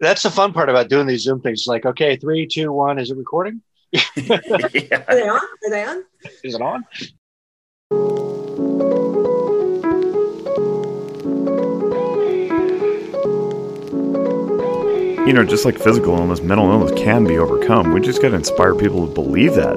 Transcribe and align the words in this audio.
That's 0.00 0.22
the 0.22 0.30
fun 0.30 0.52
part 0.52 0.68
about 0.68 0.88
doing 0.88 1.06
these 1.06 1.22
Zoom 1.22 1.40
things. 1.40 1.66
Like, 1.66 1.86
okay, 1.86 2.16
three, 2.16 2.46
two, 2.46 2.72
one. 2.72 2.98
Is 2.98 3.10
it 3.10 3.16
recording? 3.16 3.62
yeah. 3.92 4.02
Are 5.08 5.14
they 5.14 5.28
on? 5.28 5.40
Are 5.40 5.70
they 5.70 5.84
on? 5.84 6.04
Is 6.42 6.54
it 6.54 6.60
on? 6.60 6.84
You 15.26 15.32
know, 15.32 15.42
just 15.42 15.64
like 15.64 15.78
physical 15.78 16.18
illness, 16.18 16.42
mental 16.42 16.70
illness 16.70 16.92
can 17.00 17.24
be 17.24 17.38
overcome. 17.38 17.92
We 17.94 18.00
just 18.00 18.20
got 18.20 18.28
to 18.30 18.34
inspire 18.34 18.74
people 18.74 19.06
to 19.06 19.14
believe 19.14 19.54
that. 19.54 19.74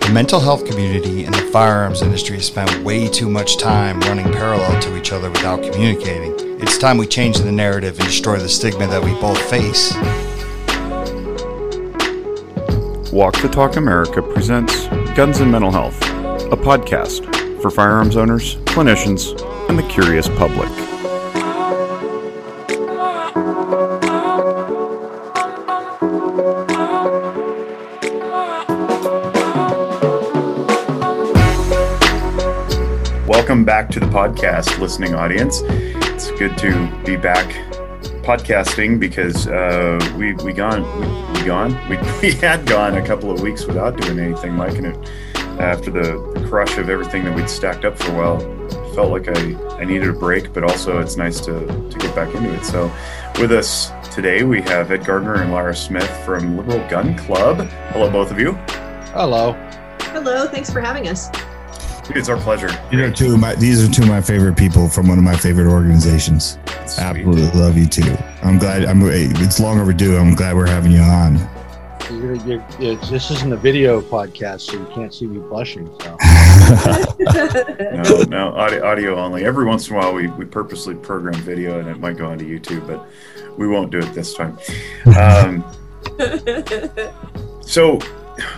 The 0.00 0.10
mental 0.12 0.38
health 0.38 0.64
community 0.66 1.24
and 1.24 1.34
the 1.34 1.42
firearms 1.50 2.02
industry 2.02 2.40
spend 2.40 2.84
way 2.84 3.08
too 3.08 3.28
much 3.28 3.58
time 3.58 3.98
running 4.02 4.30
parallel 4.30 4.80
to 4.82 4.96
each 4.96 5.10
other 5.10 5.30
without 5.30 5.62
communicating. 5.64 6.43
It's 6.66 6.78
time 6.78 6.96
we 6.96 7.06
change 7.06 7.36
the 7.36 7.52
narrative 7.52 7.98
and 7.98 8.08
destroy 8.08 8.38
the 8.38 8.48
stigma 8.48 8.86
that 8.86 9.04
we 9.04 9.12
both 9.20 9.38
face. 9.50 9.92
Walk 13.12 13.36
the 13.42 13.50
Talk 13.52 13.76
America 13.76 14.22
presents 14.22 14.86
Guns 15.14 15.40
and 15.40 15.52
Mental 15.52 15.70
Health, 15.70 16.00
a 16.50 16.56
podcast 16.56 17.60
for 17.60 17.70
firearms 17.70 18.16
owners, 18.16 18.56
clinicians, 18.64 19.38
and 19.68 19.78
the 19.78 19.82
curious 19.82 20.26
public. 20.26 20.70
Welcome 33.28 33.66
back 33.66 33.90
to 33.90 34.00
the 34.00 34.06
podcast, 34.06 34.78
listening 34.78 35.14
audience. 35.14 35.60
It's 36.26 36.38
good 36.38 36.56
to 36.56 37.04
be 37.04 37.16
back 37.16 37.50
podcasting 38.24 38.98
because 38.98 39.46
uh, 39.46 40.00
we 40.16 40.32
we 40.36 40.54
gone 40.54 40.82
we, 40.98 41.40
we 41.40 41.46
gone 41.46 41.72
we, 41.90 41.98
we 42.22 42.32
had 42.32 42.64
gone 42.64 42.96
a 42.96 43.06
couple 43.06 43.30
of 43.30 43.42
weeks 43.42 43.66
without 43.66 44.00
doing 44.00 44.18
anything, 44.18 44.54
Mike, 44.54 44.78
and 44.78 44.86
it, 44.86 45.10
after 45.60 45.90
the, 45.90 46.32
the 46.34 46.46
crush 46.48 46.78
of 46.78 46.88
everything 46.88 47.24
that 47.24 47.36
we'd 47.36 47.50
stacked 47.50 47.84
up 47.84 47.98
for 47.98 48.10
a 48.12 48.14
while, 48.14 48.40
felt 48.94 49.10
like 49.10 49.28
I, 49.28 49.54
I 49.76 49.84
needed 49.84 50.08
a 50.08 50.14
break, 50.14 50.54
but 50.54 50.64
also 50.64 50.98
it's 50.98 51.18
nice 51.18 51.40
to 51.40 51.66
to 51.66 51.98
get 51.98 52.14
back 52.14 52.34
into 52.34 52.54
it. 52.54 52.64
So, 52.64 52.90
with 53.38 53.52
us 53.52 53.92
today 54.14 54.44
we 54.44 54.62
have 54.62 54.92
Ed 54.92 55.04
Gardner 55.04 55.42
and 55.42 55.52
Lara 55.52 55.76
Smith 55.76 56.08
from 56.24 56.56
Liberal 56.56 56.88
Gun 56.88 57.18
Club. 57.18 57.68
Hello, 57.90 58.10
both 58.10 58.30
of 58.30 58.40
you. 58.40 58.52
Hello. 59.12 59.52
Hello. 60.00 60.48
Thanks 60.48 60.72
for 60.72 60.80
having 60.80 61.06
us. 61.06 61.28
It's 62.10 62.28
our 62.28 62.36
pleasure. 62.36 62.68
These 62.90 63.00
are 63.00 63.10
two 63.10 63.34
of 63.34 63.40
my 63.40 63.54
these 63.54 63.82
are 63.82 63.90
two 63.90 64.02
of 64.02 64.08
my 64.08 64.20
favorite 64.20 64.56
people 64.56 64.88
from 64.88 65.08
one 65.08 65.18
of 65.18 65.24
my 65.24 65.36
favorite 65.36 65.70
organizations. 65.70 66.58
Sweet. 66.86 66.98
Absolutely 66.98 67.60
love 67.60 67.78
you 67.78 67.86
too. 67.86 68.16
I'm 68.42 68.58
glad 68.58 68.84
I'm 68.84 69.00
it's 69.02 69.58
long 69.58 69.80
overdue. 69.80 70.16
I'm 70.16 70.34
glad 70.34 70.54
we're 70.54 70.66
having 70.66 70.92
you 70.92 71.00
on. 71.00 71.38
You're, 72.10 72.34
you're, 72.46 72.64
it's, 72.78 73.08
this 73.08 73.30
isn't 73.30 73.52
a 73.52 73.56
video 73.56 74.02
podcast, 74.02 74.60
so 74.60 74.74
you 74.74 74.86
can't 74.94 75.12
see 75.12 75.26
me 75.26 75.38
blushing. 75.38 75.86
So. 76.00 76.16
no, 77.18 78.22
no, 78.28 78.54
audio, 78.54 78.84
audio 78.86 79.16
only. 79.16 79.44
Every 79.44 79.64
once 79.64 79.88
in 79.88 79.94
a 79.94 79.98
while, 79.98 80.12
we, 80.12 80.28
we 80.28 80.44
purposely 80.44 80.94
program 80.94 81.34
video, 81.40 81.80
and 81.80 81.88
it 81.88 81.98
might 81.98 82.18
go 82.18 82.26
onto 82.26 82.46
YouTube, 82.46 82.86
but 82.86 83.06
we 83.58 83.66
won't 83.66 83.90
do 83.90 83.98
it 83.98 84.12
this 84.12 84.34
time. 84.34 84.58
Um, 85.18 85.64
so, 87.62 87.98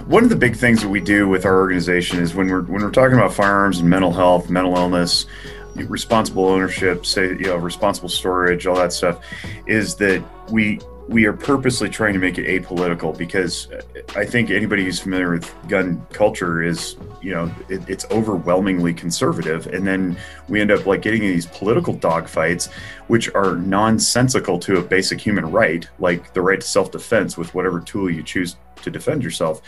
one 0.07 0.25
of 0.25 0.31
the 0.31 0.37
big 0.37 0.57
things 0.57 0.83
that 0.83 0.89
we 0.89 1.01
do 1.01 1.29
with 1.29 1.45
our 1.45 1.59
organization 1.59 2.21
is 2.21 2.35
when 2.35 2.49
we're 2.49 2.63
when 2.63 2.83
we're 2.83 2.91
talking 2.91 3.17
about 3.17 3.33
firearms 3.33 3.79
and 3.81 3.89
mental 3.89 4.13
health, 4.13 4.49
mental 4.49 4.77
illness, 4.77 5.27
responsible 5.75 6.47
ownership, 6.47 7.05
say 7.05 7.29
you 7.29 7.45
know 7.45 7.57
responsible 7.57 8.09
storage, 8.09 8.67
all 8.67 8.77
that 8.77 8.93
stuff, 8.93 9.21
is 9.67 9.95
that 9.97 10.25
we 10.51 10.81
we 11.09 11.25
are 11.27 11.33
purposely 11.33 11.89
trying 11.89 12.13
to 12.15 12.19
make 12.19 12.37
it 12.37 12.47
apolitical 12.47 13.17
because 13.17 13.69
I 14.17 14.25
think 14.25 14.51
anybody 14.51 14.85
who's 14.85 14.99
familiar 14.99 15.31
with 15.31 15.55
gun 15.69 16.05
culture 16.13 16.63
is, 16.65 16.97
you 17.23 17.33
know, 17.33 17.55
it, 17.69 17.89
it's 17.89 18.05
overwhelmingly 18.11 18.93
conservative. 18.93 19.69
And 19.69 19.87
then 19.87 20.17
we 20.49 20.61
end 20.61 20.73
up 20.73 20.85
like 20.85 21.03
getting 21.03 21.23
in 21.23 21.31
these 21.31 21.47
political 21.47 21.95
dogfights, 21.97 22.73
which 23.07 23.33
are 23.35 23.55
nonsensical 23.55 24.59
to 24.61 24.79
a 24.79 24.83
basic 24.83 25.21
human 25.21 25.49
right, 25.53 25.89
like 26.01 26.33
the 26.33 26.41
right 26.41 26.61
to 26.61 26.67
self 26.67 26.91
defense 26.91 27.39
with 27.39 27.55
whatever 27.55 27.81
tool 27.81 28.11
you 28.11 28.25
choose 28.25 28.57
to 28.83 28.91
defend 28.91 29.23
yourself. 29.23 29.63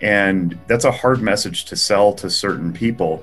And 0.00 0.58
that's 0.66 0.84
a 0.84 0.92
hard 0.92 1.20
message 1.20 1.64
to 1.66 1.76
sell 1.76 2.12
to 2.14 2.30
certain 2.30 2.72
people. 2.72 3.22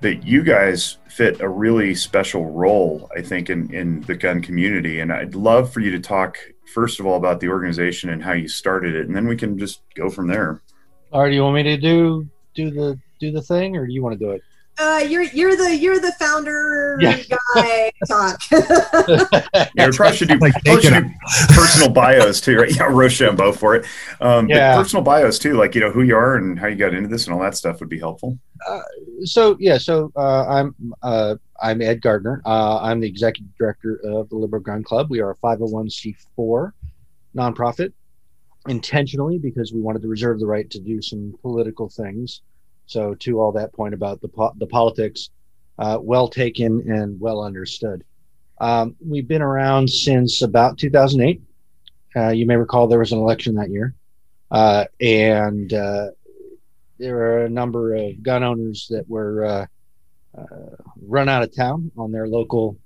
But 0.00 0.24
you 0.24 0.42
guys 0.42 0.98
fit 1.08 1.40
a 1.40 1.48
really 1.48 1.94
special 1.94 2.46
role, 2.46 3.10
I 3.16 3.22
think, 3.22 3.50
in, 3.50 3.72
in 3.74 4.02
the 4.02 4.14
gun 4.14 4.40
community. 4.40 5.00
And 5.00 5.12
I'd 5.12 5.34
love 5.34 5.72
for 5.72 5.80
you 5.80 5.90
to 5.92 6.00
talk 6.00 6.38
first 6.68 7.00
of 7.00 7.06
all 7.06 7.16
about 7.16 7.40
the 7.40 7.48
organization 7.48 8.10
and 8.10 8.22
how 8.22 8.32
you 8.32 8.48
started 8.48 8.94
it, 8.94 9.06
and 9.06 9.16
then 9.16 9.26
we 9.26 9.36
can 9.36 9.58
just 9.58 9.82
go 9.94 10.10
from 10.10 10.26
there. 10.26 10.62
All 11.12 11.22
right, 11.22 11.30
do 11.30 11.34
you 11.34 11.42
want 11.42 11.56
me 11.56 11.62
to 11.64 11.76
do 11.76 12.28
do 12.54 12.70
the 12.70 12.98
do 13.18 13.32
the 13.32 13.42
thing, 13.42 13.76
or 13.76 13.86
do 13.86 13.92
you 13.92 14.02
want 14.02 14.18
to 14.18 14.24
do 14.24 14.32
it? 14.32 14.42
Uh, 14.80 15.04
you're 15.08 15.22
you're 15.22 15.56
the 15.56 15.76
you're 15.76 15.98
the 15.98 16.12
founder 16.20 16.96
Yeah. 17.00 17.20
guy. 17.54 17.92
Talk. 18.06 18.40
Yeah, 19.74 19.86
we 19.86 19.96
probably 19.96 20.16
should 20.16 20.28
do, 20.28 20.38
Like, 20.38 20.52
probably 20.64 20.82
should 20.82 21.04
do 21.08 21.14
personal 21.54 21.88
bios 21.90 22.40
too, 22.40 22.58
right? 22.58 22.74
Yeah, 22.74 22.84
Rochambeau 22.90 23.52
for 23.52 23.74
it. 23.76 23.86
Um, 24.20 24.48
Yeah. 24.48 24.74
But 24.76 24.82
personal 24.82 25.02
bios 25.04 25.38
too, 25.38 25.54
like 25.54 25.74
you 25.74 25.80
know 25.80 25.90
who 25.90 26.02
you 26.02 26.16
are 26.16 26.36
and 26.36 26.58
how 26.58 26.66
you 26.68 26.76
got 26.76 26.94
into 26.94 27.08
this 27.08 27.26
and 27.26 27.34
all 27.34 27.40
that 27.40 27.56
stuff 27.56 27.80
would 27.80 27.88
be 27.88 27.98
helpful. 27.98 28.38
so 29.24 29.56
yeah, 29.58 29.78
so 29.78 30.12
uh, 30.16 30.46
I'm 30.46 30.74
uh, 31.02 31.34
I'm 31.60 31.82
Ed 31.82 32.00
Gardner. 32.02 32.40
Uh, 32.46 32.78
I'm 32.80 33.00
the 33.00 33.08
executive 33.08 33.52
director 33.56 34.00
of 34.04 34.28
the 34.28 34.36
Liberal 34.36 34.62
Gun 34.62 34.82
Club. 34.84 35.10
We 35.10 35.20
are 35.20 35.30
a 35.30 35.36
501c4 35.36 36.72
nonprofit, 37.36 37.92
intentionally 38.68 39.38
because 39.38 39.72
we 39.72 39.80
wanted 39.80 40.02
to 40.02 40.08
reserve 40.08 40.38
the 40.40 40.46
right 40.46 40.68
to 40.70 40.78
do 40.80 41.00
some 41.02 41.34
political 41.42 41.88
things. 41.88 42.42
So 42.88 43.14
to 43.16 43.40
all 43.40 43.52
that 43.52 43.72
point 43.74 43.92
about 43.92 44.20
the 44.22 44.28
po- 44.28 44.54
the 44.56 44.66
politics, 44.66 45.28
uh, 45.78 45.98
well 46.00 46.26
taken 46.26 46.90
and 46.90 47.20
well 47.20 47.42
understood. 47.42 48.02
Um, 48.60 48.96
we've 49.06 49.28
been 49.28 49.42
around 49.42 49.88
since 49.88 50.42
about 50.42 50.78
2008. 50.78 51.42
Uh, 52.16 52.30
you 52.30 52.46
may 52.46 52.56
recall 52.56 52.88
there 52.88 52.98
was 52.98 53.12
an 53.12 53.18
election 53.18 53.54
that 53.56 53.70
year, 53.70 53.94
uh, 54.50 54.86
and 55.00 55.72
uh, 55.72 56.06
there 56.98 57.18
are 57.18 57.44
a 57.44 57.50
number 57.50 57.94
of 57.94 58.22
gun 58.22 58.42
owners 58.42 58.88
that 58.88 59.08
were 59.08 59.44
uh, 59.44 59.66
uh, 60.36 60.76
run 61.06 61.28
out 61.28 61.42
of 61.42 61.54
town 61.54 61.92
on 61.96 62.10
their 62.10 62.26
local 62.26 62.76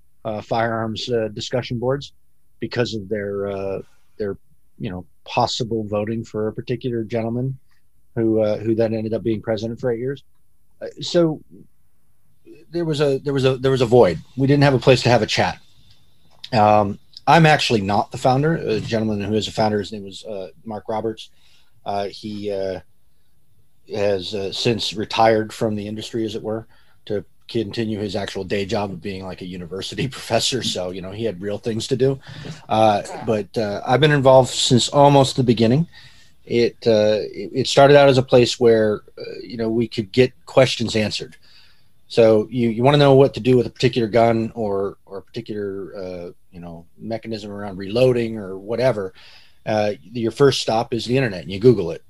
firearms 0.42 1.08
discussion 1.32 1.78
boards 1.78 2.12
because 2.58 2.94
of 2.94 3.08
their 3.08 3.82
their 4.18 4.36
you 4.78 4.91
know 4.91 5.06
possible 5.24 5.84
voting 5.84 6.24
for 6.24 6.48
a 6.48 6.52
particular 6.52 7.04
gentleman 7.04 7.56
who 8.14 8.40
uh, 8.40 8.58
who 8.58 8.74
then 8.74 8.94
ended 8.94 9.14
up 9.14 9.22
being 9.22 9.42
president 9.42 9.80
for 9.80 9.90
eight 9.90 10.00
years. 10.00 10.22
Uh, 10.80 10.88
so 11.00 11.40
there 12.70 12.84
was 12.84 13.00
a 13.00 13.18
there 13.18 13.32
was 13.32 13.44
a 13.44 13.56
there 13.58 13.70
was 13.70 13.80
a 13.80 13.86
void. 13.86 14.18
We 14.36 14.46
didn't 14.46 14.64
have 14.64 14.74
a 14.74 14.78
place 14.78 15.02
to 15.02 15.08
have 15.08 15.22
a 15.22 15.26
chat. 15.26 15.58
Um, 16.52 16.98
I'm 17.26 17.46
actually 17.46 17.80
not 17.80 18.10
the 18.10 18.18
founder. 18.18 18.56
A 18.56 18.80
gentleman 18.80 19.20
who 19.20 19.34
is 19.34 19.48
a 19.48 19.52
founder, 19.52 19.78
his 19.78 19.92
name 19.92 20.04
was 20.04 20.24
uh, 20.24 20.48
Mark 20.64 20.84
Roberts. 20.88 21.30
Uh, 21.84 22.06
he 22.08 22.50
uh, 22.50 22.80
has 23.94 24.34
uh, 24.34 24.52
since 24.52 24.94
retired 24.94 25.52
from 25.52 25.74
the 25.74 25.86
industry, 25.86 26.24
as 26.24 26.34
it 26.34 26.42
were, 26.42 26.66
to 27.06 27.24
continue 27.48 27.98
his 27.98 28.16
actual 28.16 28.44
day 28.44 28.64
job 28.64 28.90
of 28.90 29.02
being 29.02 29.24
like 29.24 29.42
a 29.42 29.46
university 29.46 30.08
professor. 30.16 30.62
So 30.62 30.90
you 30.90 31.00
know 31.00 31.12
he 31.12 31.24
had 31.24 31.40
real 31.40 31.58
things 31.58 31.86
to 31.88 31.96
do. 31.96 32.18
But 32.68 33.56
I've 33.56 34.00
been 34.00 34.12
involved 34.12 34.50
since 34.50 34.88
almost 34.88 35.36
the 35.36 35.44
beginning. 35.44 35.86
It 36.44 36.76
uh, 36.86 37.19
it 37.32 37.66
started 37.66 37.97
out 37.97 38.08
as 38.08 38.19
a 38.19 38.22
place 38.22 38.58
where 38.58 39.03
uh, 39.19 39.38
you 39.42 39.56
know 39.56 39.69
we 39.69 39.88
could 39.88 40.12
get 40.12 40.32
questions 40.47 40.97
answered. 40.97 41.36
So 42.08 42.47
you, 42.50 42.69
you 42.69 42.82
want 42.82 42.94
to 42.94 42.98
know 42.98 43.14
what 43.14 43.34
to 43.34 43.41
do 43.41 43.56
with 43.56 43.66
a 43.66 43.70
particular 43.70 44.08
gun 44.08 44.53
or 44.54 44.98
or 45.06 45.19
a 45.19 45.22
particular 45.22 45.97
uh, 45.97 46.30
you 46.50 46.60
know 46.60 46.86
mechanism 46.98 47.50
around 47.50 47.78
reloading 47.78 48.39
or 48.39 48.59
whatever. 48.59 49.15
Uh, 49.65 49.92
your 50.03 50.33
first 50.33 50.60
stop 50.60 50.92
is 50.92 51.04
the 51.04 51.16
internet, 51.16 51.42
and 51.42 51.50
you 51.53 51.60
Google 51.60 51.92
it 51.92 52.03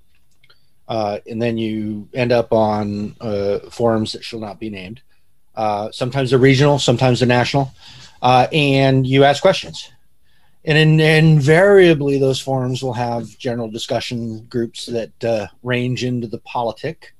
uh, 0.89 1.19
and 1.27 1.41
then 1.41 1.59
you 1.59 2.09
end 2.15 2.33
up 2.33 2.53
on 2.53 3.15
uh, 3.21 3.59
forums 3.71 4.13
that 4.13 4.25
shall 4.25 4.41
not 4.41 4.59
be 4.59 4.71
named. 4.71 5.01
Uh, 5.55 5.91
sometimes 5.93 6.31
they're 6.31 6.39
regional, 6.39 6.79
sometimes 6.79 7.21
they're 7.21 7.29
national, 7.29 7.73
uh, 8.23 8.47
and 8.53 9.07
you 9.07 9.25
ask 9.25 9.43
questions. 9.43 9.92
And 10.65 10.79
in, 10.79 11.01
invariably, 11.01 12.19
those 12.19 12.41
forums 12.41 12.83
will 12.83 12.93
have 12.93 13.37
general 13.39 13.69
discussion 13.69 14.45
groups 14.45 14.87
that 14.87 15.25
uh, 15.25 15.47
range 15.63 16.05
into 16.05 16.29
the 16.29 16.39
politic. 16.39 17.15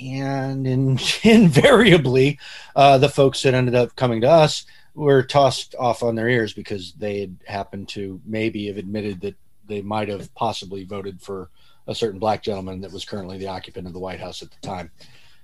And 0.00 0.66
in, 0.66 0.98
invariably, 1.22 2.38
uh, 2.74 2.98
the 2.98 3.08
folks 3.08 3.42
that 3.42 3.54
ended 3.54 3.74
up 3.74 3.94
coming 3.96 4.22
to 4.22 4.30
us 4.30 4.64
were 4.94 5.22
tossed 5.22 5.74
off 5.78 6.02
on 6.02 6.14
their 6.14 6.28
ears 6.28 6.54
because 6.54 6.94
they 6.94 7.20
had 7.20 7.36
happened 7.46 7.88
to 7.90 8.20
maybe 8.24 8.66
have 8.66 8.78
admitted 8.78 9.20
that 9.20 9.36
they 9.66 9.82
might 9.82 10.08
have 10.08 10.34
possibly 10.34 10.84
voted 10.84 11.20
for 11.20 11.50
a 11.86 11.94
certain 11.94 12.18
black 12.18 12.42
gentleman 12.42 12.80
that 12.80 12.92
was 12.92 13.04
currently 13.04 13.36
the 13.36 13.46
occupant 13.46 13.86
of 13.86 13.92
the 13.92 13.98
White 13.98 14.20
House 14.20 14.42
at 14.42 14.50
the 14.50 14.66
time. 14.66 14.90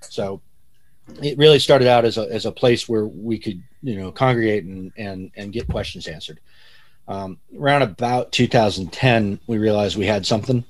So 0.01 0.41
it 1.23 1.37
really 1.37 1.59
started 1.59 1.89
out 1.89 2.05
as 2.05 2.17
a, 2.17 2.23
as 2.33 2.47
a 2.47 2.53
place 2.53 2.89
where 2.89 3.07
we 3.07 3.39
could, 3.39 3.63
you 3.83 3.97
know, 3.97 4.11
congregate 4.11 4.65
and, 4.65 4.93
and, 4.97 5.31
and 5.37 5.53
get 5.53 5.69
questions 5.69 6.09
answered. 6.09 6.41
Um, 7.09 7.39
around 7.59 7.83
about 7.83 8.33
2010, 8.33 9.41
we 9.47 9.59
realized 9.59 9.97
we 9.97 10.07
had 10.07 10.27
something, 10.27 10.65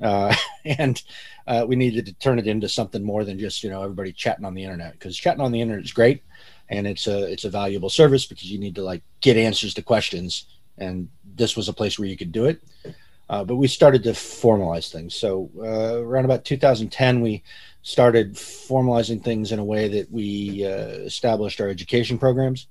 uh, 0.00 0.34
and 0.64 1.02
uh, 1.46 1.64
we 1.66 1.76
needed 1.76 2.06
to 2.06 2.12
turn 2.14 2.38
it 2.38 2.46
into 2.46 2.68
something 2.68 3.02
more 3.02 3.24
than 3.24 3.38
just 3.38 3.62
you 3.62 3.70
know 3.70 3.82
everybody 3.82 4.12
chatting 4.12 4.44
on 4.44 4.54
the 4.54 4.64
internet. 4.64 4.92
Because 4.92 5.16
chatting 5.16 5.40
on 5.40 5.52
the 5.52 5.60
internet 5.60 5.84
is 5.84 5.92
great, 5.92 6.22
and 6.68 6.86
it's 6.86 7.06
a 7.06 7.30
it's 7.30 7.44
a 7.44 7.50
valuable 7.50 7.90
service 7.90 8.26
because 8.26 8.50
you 8.50 8.58
need 8.58 8.74
to 8.76 8.82
like 8.82 9.02
get 9.20 9.36
answers 9.36 9.74
to 9.74 9.82
questions, 9.82 10.46
and 10.78 11.08
this 11.34 11.56
was 11.56 11.68
a 11.68 11.72
place 11.72 11.98
where 11.98 12.08
you 12.08 12.16
could 12.16 12.32
do 12.32 12.46
it. 12.46 12.62
Uh, 13.28 13.42
but 13.42 13.56
we 13.56 13.66
started 13.66 14.02
to 14.02 14.10
formalize 14.10 14.92
things. 14.92 15.14
So 15.14 15.50
uh, 15.58 15.98
around 16.02 16.26
about 16.26 16.44
2010, 16.44 17.22
we 17.22 17.42
started 17.82 18.34
formalizing 18.34 19.22
things 19.24 19.50
in 19.50 19.58
a 19.58 19.64
way 19.64 19.88
that 19.88 20.10
we 20.10 20.64
uh, 20.64 21.04
established 21.04 21.60
our 21.60 21.68
education 21.68 22.18
programs 22.18 22.66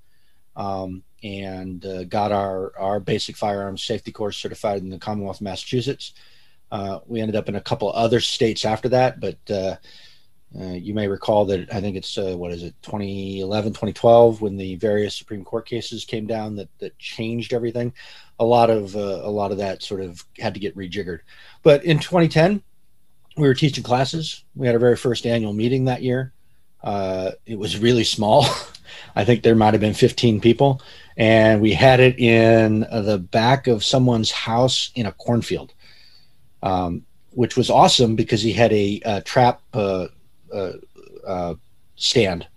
um, 0.56 1.04
and 1.24 1.86
uh, 1.86 2.04
got 2.04 2.32
our, 2.32 2.74
our 2.78 3.00
basic 3.00 3.36
firearms 3.36 3.84
safety 3.84 4.12
course 4.12 4.38
certified 4.38 4.82
in 4.82 4.90
the 4.90 4.98
Commonwealth 4.98 5.38
of 5.38 5.44
Massachusetts. 5.44 6.14
Uh, 6.72 7.00
we 7.06 7.22
ended 7.22 7.36
up 7.36 7.50
in 7.50 7.56
a 7.56 7.62
couple 7.62 7.92
other 7.94 8.20
states 8.20 8.66
after 8.66 8.90
that, 8.90 9.20
but 9.20 9.38
uh, 9.50 9.76
you 10.56 10.94
may 10.94 11.08
recall 11.08 11.46
that 11.46 11.74
I 11.74 11.82
think 11.82 11.98
it's 11.98 12.18
what 12.18 12.52
is 12.52 12.64
it 12.64 12.76
2011, 12.84 13.72
2012 13.72 14.42
when 14.42 14.58
the 14.58 14.76
various 14.76 15.16
Supreme 15.16 15.44
Court 15.44 15.68
cases 15.68 16.06
came 16.06 16.28
down 16.28 16.56
that 16.58 16.70
that 16.80 16.98
changed 17.00 17.54
everything 17.54 17.94
a 18.40 18.46
lot 18.46 18.70
of 18.70 18.96
uh, 18.96 19.22
a 19.24 19.30
lot 19.30 19.52
of 19.52 19.58
that 19.58 19.84
sort 19.84 20.02
of 20.02 20.24
had 20.38 20.54
to 20.54 20.60
get 20.60 20.76
rejiggered. 20.76 21.20
But 21.62 21.84
in 21.86 22.00
2010, 22.00 22.62
we 23.38 23.48
were 23.48 23.54
teaching 23.54 23.84
classes. 23.84 24.44
We 24.56 24.68
had 24.68 24.76
our 24.76 24.80
very 24.80 24.98
first 24.98 25.26
annual 25.26 25.54
meeting 25.54 25.86
that 25.86 26.04
year. 26.04 26.34
Uh, 26.84 27.32
it 27.46 27.58
was 27.58 27.80
really 27.80 28.04
small. 28.04 28.46
I 29.16 29.24
think 29.24 29.44
there 29.44 29.56
might 29.56 29.74
have 29.74 29.82
been 29.82 29.94
15 29.94 30.42
people, 30.42 30.82
and 31.18 31.62
we 31.62 31.74
had 31.74 32.00
it 32.00 32.20
in 32.20 32.82
the 32.82 33.18
back 33.18 33.68
of 33.68 33.84
someone's 33.84 34.32
house 34.32 34.92
in 34.96 35.06
a 35.06 35.12
cornfield, 35.12 35.74
um, 36.62 37.06
which 37.32 37.56
was 37.56 37.70
awesome 37.70 38.16
because 38.16 38.42
he 38.42 38.54
had 38.54 38.72
a, 38.74 39.02
a 39.06 39.22
trap 39.22 39.62
uh, 39.74 40.08
uh, 40.54 40.74
uh 41.26 41.54
stand 41.96 42.48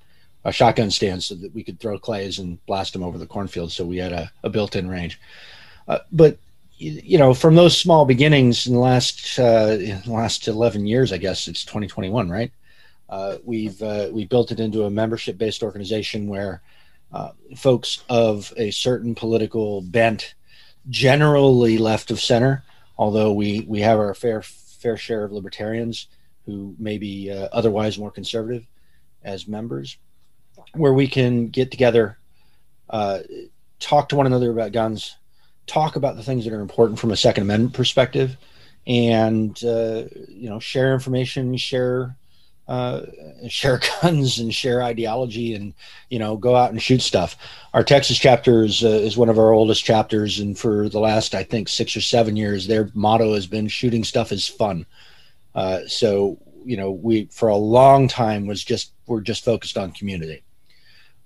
a 0.47 0.53
shotgun 0.53 0.91
stand 0.93 1.23
so 1.23 1.35
that 1.35 1.53
we 1.53 1.65
could 1.65 1.81
throw 1.81 1.99
clays 1.99 2.39
and 2.39 2.65
blast 2.67 2.93
them 2.93 3.03
over 3.03 3.19
the 3.19 3.27
cornfield. 3.27 3.73
So 3.73 3.85
we 3.85 3.97
had 3.97 4.13
a, 4.13 4.31
a 4.45 4.49
built-in 4.49 4.89
range. 4.89 5.21
Uh, 5.89 5.99
but 6.13 6.39
you 6.79 7.19
know, 7.19 7.35
from 7.35 7.55
those 7.55 7.77
small 7.77 8.05
beginnings 8.05 8.67
in 8.67 8.75
the 8.75 8.79
last 8.79 9.39
uh, 9.39 9.79
in 9.81 10.01
the 10.03 10.13
last 10.13 10.47
eleven 10.47 10.87
years, 10.87 11.11
I 11.11 11.17
guess 11.17 11.49
it's 11.49 11.65
2021, 11.65 12.29
right? 12.29 12.53
Uh, 13.09 13.39
we've 13.45 13.81
uh, 13.83 14.09
we 14.13 14.27
built 14.27 14.53
it 14.53 14.61
into 14.61 14.85
a 14.85 14.91
membership-based 14.91 15.63
organization 15.63 16.29
where 16.29 16.61
uh, 17.13 17.31
folks 17.57 18.03
of 18.09 18.53
a 18.57 18.71
certain 18.71 19.15
political 19.15 19.83
bent, 19.83 20.35
generally 20.89 21.79
left 21.79 22.11
of 22.11 22.21
center, 22.21 22.63
although 22.99 23.33
we 23.33 23.61
we 23.69 23.81
have 23.81 23.99
our 23.99 24.15
fair 24.15 24.43
fair 24.43 24.97
share 24.97 25.25
of 25.25 25.33
libertarians 25.33 26.09
who 26.45 26.75
may 26.79 26.99
be 26.99 27.31
uh, 27.31 27.49
otherwise 27.53 27.99
more 27.99 28.11
conservative 28.11 28.67
as 29.25 29.49
members, 29.49 29.99
where 30.75 30.93
we 30.93 31.09
can 31.09 31.49
get 31.49 31.71
together, 31.71 32.19
talk 33.81 34.09
to 34.09 34.17
one 34.17 34.27
another 34.27 34.51
about 34.51 34.73
guns 34.73 35.17
talk 35.67 35.97
about 35.97 36.17
the 36.17 36.23
things 36.23 36.45
that 36.45 36.53
are 36.53 36.61
important 36.61 36.99
from 36.99 37.11
a 37.11 37.17
Second 37.17 37.43
Amendment 37.43 37.75
perspective, 37.75 38.37
and 38.87 39.63
uh, 39.65 40.05
you 40.29 40.49
know, 40.49 40.61
share 40.61 40.95
information, 40.95 41.57
share 41.57 42.17
uh, 42.69 43.03
share 43.49 43.81
guns, 44.03 44.39
and 44.39 44.55
share 44.55 44.83
ideology, 44.83 45.55
and 45.55 45.75
you 46.11 46.19
know, 46.19 46.37
go 46.37 46.57
out 46.57 46.71
and 46.71 46.83
shoot 46.83 47.03
stuff. 47.03 47.37
Our 47.75 47.85
Texas 47.85 48.19
chapter 48.19 48.65
is 48.65 48.85
uh, 48.85 48.89
is 48.89 49.17
one 49.17 49.29
of 49.29 49.39
our 49.39 49.53
oldest 49.53 49.85
chapters, 49.85 50.39
and 50.39 50.59
for 50.59 50.89
the 50.89 51.01
last 51.01 51.35
I 51.35 51.43
think 51.43 51.69
six 51.69 51.97
or 51.97 52.01
seven 52.01 52.37
years, 52.37 52.67
their 52.67 52.91
motto 52.95 53.35
has 53.35 53.47
been 53.47 53.69
"shooting 53.69 54.05
stuff 54.05 54.33
is 54.33 54.49
fun." 54.49 54.87
Uh, 55.55 55.81
so 55.87 56.39
you 56.65 56.77
know, 56.77 56.91
we 56.91 57.27
for 57.27 57.49
a 57.49 57.57
long 57.57 58.09
time 58.09 58.47
was 58.47 58.63
just 58.65 58.93
we're 59.07 59.21
just 59.21 59.45
focused 59.45 59.79
on 59.79 59.93
community. 59.93 60.43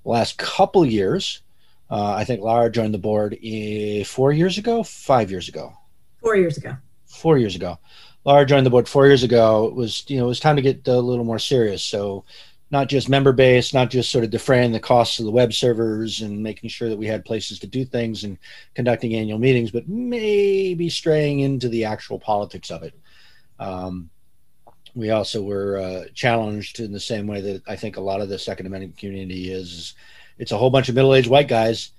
last 0.04 0.36
couple 0.36 0.84
years, 0.84 1.42
uh, 1.90 2.14
I 2.14 2.24
think 2.24 2.42
Lara 2.42 2.70
joined 2.70 2.94
the 2.94 2.98
board 2.98 3.34
uh, 3.34 4.04
four 4.04 4.32
years 4.32 4.58
ago, 4.58 4.82
five 4.82 5.30
years 5.30 5.48
ago. 5.48 5.72
Four 6.20 6.36
years 6.36 6.58
ago. 6.58 6.76
Four 7.06 7.38
years 7.38 7.56
ago. 7.56 7.78
Lara 8.24 8.44
joined 8.46 8.66
the 8.66 8.70
board 8.70 8.88
four 8.88 9.06
years 9.06 9.22
ago. 9.22 9.66
It 9.66 9.74
was 9.74 10.04
you 10.08 10.18
know 10.18 10.24
it 10.24 10.28
was 10.28 10.40
time 10.40 10.56
to 10.56 10.62
get 10.62 10.86
a 10.86 10.98
little 10.98 11.24
more 11.24 11.38
serious. 11.38 11.82
So 11.82 12.24
not 12.70 12.88
just 12.88 13.08
member 13.08 13.32
base, 13.32 13.74
not 13.74 13.90
just 13.90 14.12
sort 14.12 14.24
of 14.24 14.30
defraying 14.30 14.72
the 14.72 14.78
costs 14.80 15.18
of 15.18 15.24
the 15.24 15.32
web 15.32 15.52
servers 15.52 16.20
and 16.20 16.42
making 16.42 16.70
sure 16.70 16.88
that 16.88 16.98
we 16.98 17.06
had 17.06 17.24
places 17.24 17.58
to 17.58 17.66
do 17.66 17.84
things 17.84 18.22
and 18.22 18.38
conducting 18.74 19.14
annual 19.14 19.40
meetings, 19.40 19.72
but 19.72 19.88
maybe 19.88 20.88
straying 20.88 21.40
into 21.40 21.68
the 21.68 21.84
actual 21.84 22.18
politics 22.18 22.70
of 22.70 22.84
it. 22.84 22.94
Um, 23.58 24.08
we 24.94 25.10
also 25.10 25.42
were 25.42 25.78
uh, 25.78 26.04
challenged 26.14 26.78
in 26.78 26.92
the 26.92 27.00
same 27.00 27.26
way 27.26 27.40
that 27.40 27.62
I 27.66 27.74
think 27.74 27.96
a 27.96 28.00
lot 28.00 28.20
of 28.20 28.28
the 28.28 28.38
Second 28.38 28.66
Amendment 28.66 28.98
community 28.98 29.50
is 29.50 29.94
it's 30.38 30.52
a 30.52 30.58
whole 30.58 30.70
bunch 30.70 30.88
of 30.88 30.94
middle-aged 30.94 31.28
white 31.28 31.48
guys 31.48 31.90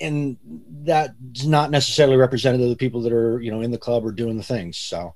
and 0.00 0.36
that's 0.82 1.44
not 1.44 1.70
necessarily 1.70 2.16
representative 2.16 2.64
of 2.64 2.70
the 2.70 2.76
people 2.76 3.00
that 3.02 3.12
are 3.12 3.40
you 3.40 3.50
know 3.50 3.60
in 3.62 3.70
the 3.70 3.78
club 3.78 4.04
or 4.04 4.12
doing 4.12 4.36
the 4.36 4.42
things. 4.42 4.76
So 4.76 5.14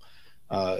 uh, 0.50 0.78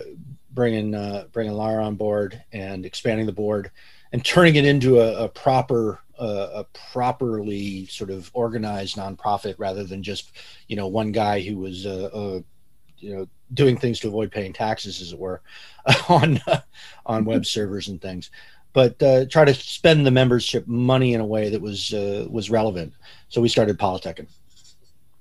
bringing 0.51 0.95
uh, 0.95 1.27
bringing 1.33 1.55
Lara 1.55 1.85
on 1.85 1.97
board 1.97 2.43
and 2.53 2.85
expanding 2.85 3.27
the 3.27 3.33
board 3.33 3.71
and 4.13 4.25
turning 4.25 4.57
it 4.57 4.65
into 4.65 5.01
a, 5.01 5.25
a 5.25 5.29
proper 5.29 6.01
uh, 6.19 6.63
a 6.63 6.65
properly 6.93 7.87
sort 7.87 8.11
of 8.11 8.31
organized 8.35 8.97
nonprofit 8.97 9.55
rather 9.59 9.85
than 9.85 10.03
just 10.03 10.33
you 10.69 10.77
know 10.77 10.87
one 10.87 11.13
guy 11.13 11.41
who 11.41 11.59
was 11.59 11.87
uh, 11.87 12.11
uh, 12.13 12.41
you 12.99 13.15
know 13.15 13.29
doing 13.55 13.77
things 13.77 14.01
to 14.01 14.09
avoid 14.09 14.31
paying 14.31 14.53
taxes 14.53 15.01
as 15.01 15.13
it 15.13 15.19
were 15.19 15.43
on 16.09 16.41
on 17.07 17.25
web 17.25 17.45
servers 17.45 17.89
and 17.89 18.01
things 18.01 18.31
but 18.73 19.03
uh, 19.03 19.27
try 19.27 19.45
to 19.45 19.55
spend 19.55 20.07
the 20.07 20.11
membership 20.11 20.67
money 20.67 21.15
in 21.15 21.21
a 21.21 21.27
way 21.27 21.51
that 21.51 21.61
was 21.61 21.93
uh, 21.93 22.27
was 22.31 22.51
relevant. 22.51 22.93
So 23.29 23.41
we 23.41 23.49
started 23.49 23.79
politicking. 23.79 24.27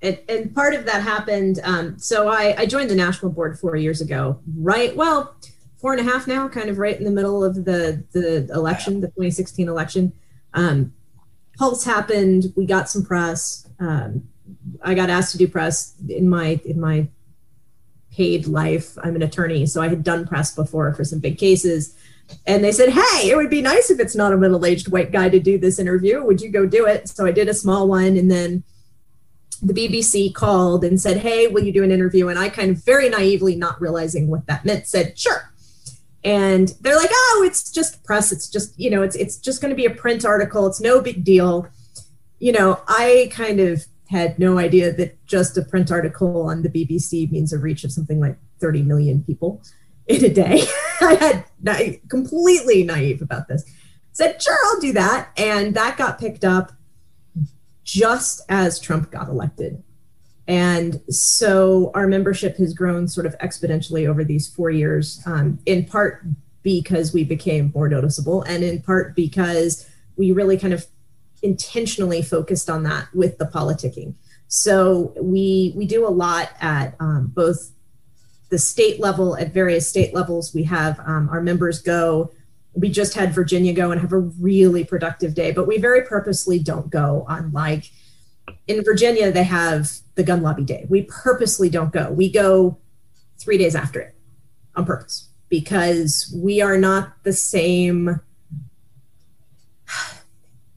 And, 0.00 0.18
and 0.28 0.54
part 0.54 0.74
of 0.74 0.84
that 0.86 1.02
happened. 1.02 1.60
Um, 1.62 1.96
so 1.98 2.28
I, 2.28 2.54
I 2.58 2.66
joined 2.66 2.90
the 2.90 2.96
national 2.96 3.30
board 3.30 3.58
four 3.58 3.76
years 3.76 4.00
ago. 4.00 4.40
Right, 4.56 4.96
well, 4.96 5.36
four 5.76 5.92
and 5.92 6.00
a 6.00 6.10
half 6.10 6.26
now, 6.26 6.48
kind 6.48 6.68
of 6.68 6.78
right 6.78 6.98
in 6.98 7.04
the 7.04 7.10
middle 7.10 7.44
of 7.44 7.64
the 7.64 8.02
the 8.12 8.48
election, 8.52 9.00
the 9.00 9.08
2016 9.08 9.68
election. 9.68 10.12
Um, 10.54 10.92
Pulse 11.58 11.84
happened. 11.84 12.52
We 12.56 12.66
got 12.66 12.88
some 12.88 13.04
press. 13.04 13.68
Um, 13.78 14.28
I 14.82 14.94
got 14.94 15.10
asked 15.10 15.32
to 15.32 15.38
do 15.38 15.46
press 15.46 15.94
in 16.08 16.28
my 16.28 16.60
in 16.64 16.80
my 16.80 17.08
paid 18.10 18.46
life. 18.46 18.96
I'm 19.02 19.16
an 19.16 19.22
attorney, 19.22 19.66
so 19.66 19.82
I 19.82 19.88
had 19.88 20.02
done 20.02 20.26
press 20.26 20.54
before 20.54 20.92
for 20.94 21.04
some 21.04 21.18
big 21.18 21.38
cases 21.38 21.96
and 22.46 22.62
they 22.62 22.72
said, 22.72 22.90
Hey, 22.90 23.30
it 23.30 23.36
would 23.36 23.50
be 23.50 23.62
nice 23.62 23.90
if 23.90 24.00
it's 24.00 24.16
not 24.16 24.32
a 24.32 24.36
middle 24.36 24.64
aged 24.64 24.88
white 24.88 25.12
guy 25.12 25.28
to 25.28 25.40
do 25.40 25.58
this 25.58 25.78
interview. 25.78 26.22
Would 26.22 26.40
you 26.40 26.50
go 26.50 26.66
do 26.66 26.86
it? 26.86 27.08
So 27.08 27.26
I 27.26 27.32
did 27.32 27.48
a 27.48 27.54
small 27.54 27.88
one. 27.88 28.16
And 28.16 28.30
then 28.30 28.64
the 29.62 29.74
BBC 29.74 30.34
called 30.34 30.84
and 30.84 31.00
said, 31.00 31.18
Hey, 31.18 31.46
will 31.48 31.62
you 31.62 31.72
do 31.72 31.84
an 31.84 31.90
interview? 31.90 32.28
And 32.28 32.38
I 32.38 32.48
kind 32.48 32.70
of 32.70 32.84
very 32.84 33.08
naively, 33.08 33.54
not 33.54 33.80
realizing 33.80 34.28
what 34.28 34.46
that 34.46 34.64
meant, 34.64 34.86
said, 34.86 35.18
Sure. 35.18 35.52
And 36.24 36.72
they're 36.80 36.96
like, 36.96 37.10
Oh, 37.12 37.42
it's 37.46 37.70
just 37.70 38.02
press. 38.04 38.32
It's 38.32 38.48
just, 38.48 38.78
you 38.78 38.90
know, 38.90 39.02
it's, 39.02 39.16
it's 39.16 39.36
just 39.36 39.60
going 39.60 39.70
to 39.70 39.76
be 39.76 39.86
a 39.86 39.90
print 39.90 40.24
article. 40.24 40.66
It's 40.66 40.80
no 40.80 41.00
big 41.00 41.24
deal. 41.24 41.68
You 42.38 42.52
know, 42.52 42.80
I 42.88 43.30
kind 43.32 43.60
of 43.60 43.84
had 44.08 44.38
no 44.38 44.58
idea 44.58 44.92
that 44.92 45.24
just 45.26 45.56
a 45.56 45.62
print 45.62 45.90
article 45.90 46.42
on 46.42 46.62
the 46.62 46.68
BBC 46.68 47.30
means 47.30 47.52
a 47.52 47.58
reach 47.58 47.82
of 47.82 47.92
something 47.92 48.20
like 48.20 48.36
30 48.60 48.82
million 48.82 49.22
people 49.24 49.62
in 50.06 50.24
a 50.24 50.28
day. 50.28 50.64
I 51.00 51.14
had 51.14 51.44
na- 51.60 51.96
completely 52.08 52.82
naive 52.82 53.22
about 53.22 53.48
this. 53.48 53.64
Said, 54.12 54.42
sure, 54.42 54.58
I'll 54.66 54.80
do 54.80 54.92
that. 54.92 55.30
And 55.36 55.74
that 55.74 55.96
got 55.96 56.18
picked 56.18 56.44
up 56.44 56.72
just 57.84 58.42
as 58.48 58.78
Trump 58.78 59.10
got 59.10 59.28
elected. 59.28 59.82
And 60.46 61.00
so 61.08 61.90
our 61.94 62.06
membership 62.06 62.56
has 62.58 62.74
grown 62.74 63.08
sort 63.08 63.26
of 63.26 63.36
exponentially 63.38 64.08
over 64.08 64.24
these 64.24 64.48
four 64.48 64.70
years, 64.70 65.22
um, 65.24 65.58
in 65.66 65.84
part 65.84 66.24
because 66.62 67.12
we 67.12 67.24
became 67.24 67.72
more 67.74 67.88
noticeable, 67.88 68.42
and 68.42 68.62
in 68.62 68.82
part 68.82 69.14
because 69.16 69.88
we 70.16 70.32
really 70.32 70.58
kind 70.58 70.74
of 70.74 70.86
intentionally 71.42 72.22
focused 72.22 72.68
on 72.68 72.82
that 72.84 73.08
with 73.14 73.38
the 73.38 73.44
politicking. 73.44 74.14
So 74.48 75.14
we 75.20 75.72
we 75.76 75.86
do 75.86 76.06
a 76.06 76.10
lot 76.10 76.50
at 76.60 76.94
um, 77.00 77.32
both 77.34 77.70
the 78.52 78.58
state 78.58 79.00
level 79.00 79.34
at 79.38 79.50
various 79.50 79.88
state 79.88 80.12
levels 80.12 80.52
we 80.52 80.62
have 80.64 81.00
um, 81.00 81.30
our 81.30 81.40
members 81.40 81.80
go. 81.80 82.30
We 82.74 82.90
just 82.90 83.14
had 83.14 83.32
virginia 83.32 83.72
go 83.72 83.90
and 83.90 83.98
have 83.98 84.12
a 84.12 84.18
really 84.18 84.84
productive 84.84 85.34
day 85.34 85.52
but 85.52 85.66
we 85.66 85.78
very 85.78 86.02
purposely 86.02 86.58
don't 86.58 86.90
go 86.90 87.24
on 87.26 87.50
like 87.52 87.90
in 88.68 88.84
virginia 88.84 89.32
they 89.32 89.44
have 89.44 89.90
the 90.16 90.22
gun 90.22 90.42
lobby 90.42 90.64
day. 90.64 90.84
We 90.90 91.04
purposely 91.04 91.70
don't 91.70 91.92
go. 91.92 92.10
We 92.10 92.30
go 92.30 92.76
three 93.38 93.56
days 93.56 93.74
after 93.74 94.00
it 94.00 94.14
on 94.76 94.84
purpose 94.84 95.30
because 95.48 96.30
we 96.36 96.60
are 96.60 96.76
not 96.76 97.14
the 97.24 97.32
same. 97.32 98.20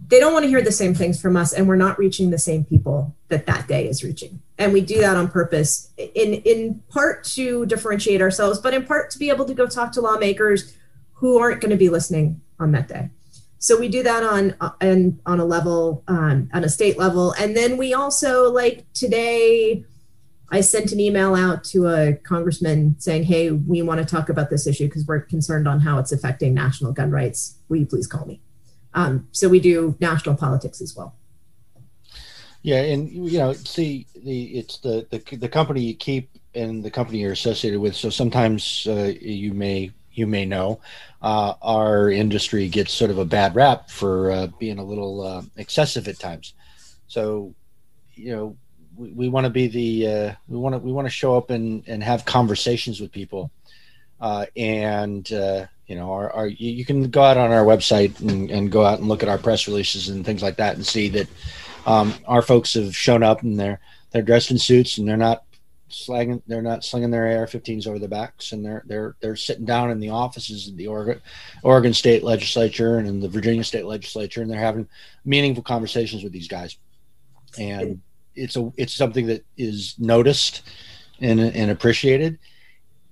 They 0.07 0.19
don't 0.19 0.33
want 0.33 0.43
to 0.43 0.49
hear 0.49 0.61
the 0.61 0.71
same 0.71 0.93
things 0.93 1.19
from 1.19 1.35
us 1.35 1.51
and 1.51 1.67
we're 1.67 1.75
not 1.75 1.97
reaching 1.97 2.29
the 2.29 2.37
same 2.37 2.63
people 2.63 3.15
that 3.29 3.47
that 3.47 3.67
day 3.67 3.89
is 3.89 4.03
reaching 4.03 4.39
and 4.57 4.73
we 4.73 4.81
do 4.81 4.99
that 5.01 5.17
on 5.17 5.27
purpose. 5.27 5.91
In 5.97 6.35
in 6.45 6.81
part 6.89 7.23
to 7.35 7.65
differentiate 7.65 8.21
ourselves 8.21 8.59
but 8.59 8.73
in 8.73 8.85
part 8.85 9.11
to 9.11 9.19
be 9.19 9.29
able 9.29 9.45
to 9.45 9.53
go 9.53 9.67
talk 9.67 9.91
to 9.93 10.01
lawmakers 10.01 10.75
who 11.13 11.39
aren't 11.39 11.61
going 11.61 11.71
to 11.71 11.77
be 11.77 11.89
listening 11.89 12.41
on 12.59 12.71
that 12.71 12.87
day. 12.87 13.09
So 13.57 13.79
we 13.79 13.87
do 13.87 14.03
that 14.03 14.21
on 14.23 14.55
and 14.79 15.19
on 15.25 15.39
a 15.39 15.45
level 15.45 16.03
um, 16.07 16.49
on 16.53 16.63
a 16.63 16.69
state 16.69 16.97
level. 16.97 17.33
And 17.33 17.55
then 17.57 17.77
we 17.77 17.93
also 17.93 18.51
like 18.51 18.85
today 18.93 19.83
i 20.51 20.61
sent 20.61 20.91
an 20.91 20.99
email 20.99 21.33
out 21.33 21.63
to 21.63 21.87
a 21.87 22.13
congressman 22.13 22.95
saying 22.99 23.23
hey 23.23 23.49
we 23.49 23.81
want 23.81 23.99
to 23.99 24.05
talk 24.05 24.29
about 24.29 24.51
this 24.51 24.67
issue 24.67 24.85
because 24.85 25.03
we're 25.07 25.19
concerned 25.19 25.67
on 25.67 25.79
how 25.79 25.97
it's 25.97 26.11
affecting 26.11 26.53
national 26.53 26.91
gun 26.91 27.09
rights. 27.09 27.57
Will 27.67 27.77
you 27.77 27.85
please 27.87 28.07
call 28.07 28.25
me? 28.25 28.41
Um, 28.93 29.27
so 29.31 29.49
we 29.49 29.59
do 29.59 29.97
national 29.99 30.35
politics 30.35 30.81
as 30.81 30.95
well. 30.95 31.15
Yeah, 32.65 32.81
and 32.81 33.11
you 33.11 33.37
know, 33.37 33.53
see, 33.53 34.07
the 34.15 34.57
it's 34.57 34.79
the 34.79 35.05
the, 35.11 35.37
the 35.37 35.47
company 35.47 35.81
you 35.81 35.93
keep 35.93 36.31
and 36.55 36.83
the 36.83 36.89
company 36.89 37.19
you're 37.19 37.31
associated 37.31 37.79
with. 37.79 37.95
So 37.95 38.09
sometimes 38.09 38.87
uh, 38.89 39.13
you 39.21 39.53
may 39.53 39.91
you 40.13 40.25
may 40.25 40.45
know 40.45 40.81
uh, 41.21 41.53
our 41.61 42.09
industry 42.09 42.67
gets 42.67 42.91
sort 42.91 43.11
of 43.11 43.19
a 43.19 43.25
bad 43.25 43.53
rap 43.53 43.91
for 43.91 44.31
uh, 44.31 44.47
being 44.57 44.79
a 44.79 44.83
little 44.83 45.21
uh, 45.21 45.43
excessive 45.57 46.07
at 46.07 46.17
times. 46.17 46.55
So 47.05 47.53
you 48.15 48.35
know, 48.35 48.57
we, 48.95 49.11
we 49.11 49.29
want 49.29 49.43
to 49.43 49.51
be 49.51 49.67
the 49.67 50.07
uh, 50.07 50.33
we 50.47 50.57
want 50.57 50.73
to 50.73 50.79
we 50.79 50.91
want 50.91 51.05
to 51.05 51.11
show 51.11 51.37
up 51.37 51.51
and 51.51 51.83
and 51.85 52.03
have 52.03 52.25
conversations 52.25 52.99
with 52.99 53.11
people, 53.11 53.51
uh, 54.19 54.47
and 54.57 55.29
you 55.29 55.95
know 55.95 56.11
our, 56.11 56.31
our 56.31 56.47
you 56.47 56.83
can 56.83 57.11
go 57.11 57.21
out 57.21 57.37
on 57.37 57.51
our 57.51 57.63
website 57.63 58.19
and, 58.21 58.49
and, 58.49 58.71
go 58.71 58.83
out 58.83 58.97
and 58.97 59.07
look 59.07 59.21
at 59.21 59.29
our 59.29 59.37
press 59.37 59.67
releases 59.67 60.09
and 60.09 60.25
things 60.25 60.41
like 60.41 60.55
that 60.55 60.75
and 60.75 60.83
see 60.83 61.09
that 61.09 61.27
um, 61.85 62.13
our 62.25 62.41
folks 62.41 62.73
have 62.73 62.95
shown 62.95 63.23
up 63.23 63.43
and 63.43 63.59
they're 63.59 63.79
they're 64.11 64.21
dressed 64.21 64.51
in 64.51 64.57
suits 64.57 64.97
and 64.97 65.07
they're 65.07 65.17
not 65.17 65.43
slanging 65.89 66.41
they're 66.47 66.61
not 66.61 66.83
slinging 66.83 67.11
their 67.11 67.39
AR-15s 67.39 67.87
over 67.87 67.99
their 67.99 68.09
backs 68.09 68.51
and 68.51 68.65
they're 68.65 68.83
they're 68.87 69.15
they're 69.19 69.35
sitting 69.35 69.65
down 69.65 69.91
in 69.91 69.99
the 69.99 70.09
offices 70.09 70.67
of 70.67 70.77
the 70.77 70.87
Oregon 70.87 71.21
Oregon 71.63 71.93
State 71.93 72.23
Legislature 72.23 72.97
and 72.97 73.07
in 73.07 73.19
the 73.19 73.29
Virginia 73.29 73.63
State 73.63 73.85
Legislature 73.85 74.41
and 74.41 74.49
they're 74.49 74.59
having 74.59 74.87
meaningful 75.25 75.63
conversations 75.63 76.23
with 76.23 76.33
these 76.33 76.47
guys 76.47 76.77
and 77.59 78.01
it's 78.35 78.55
a 78.55 78.71
it's 78.77 78.93
something 78.93 79.27
that 79.27 79.45
is 79.57 79.95
noticed 79.99 80.63
and 81.21 81.39
and 81.39 81.71
appreciated 81.71 82.39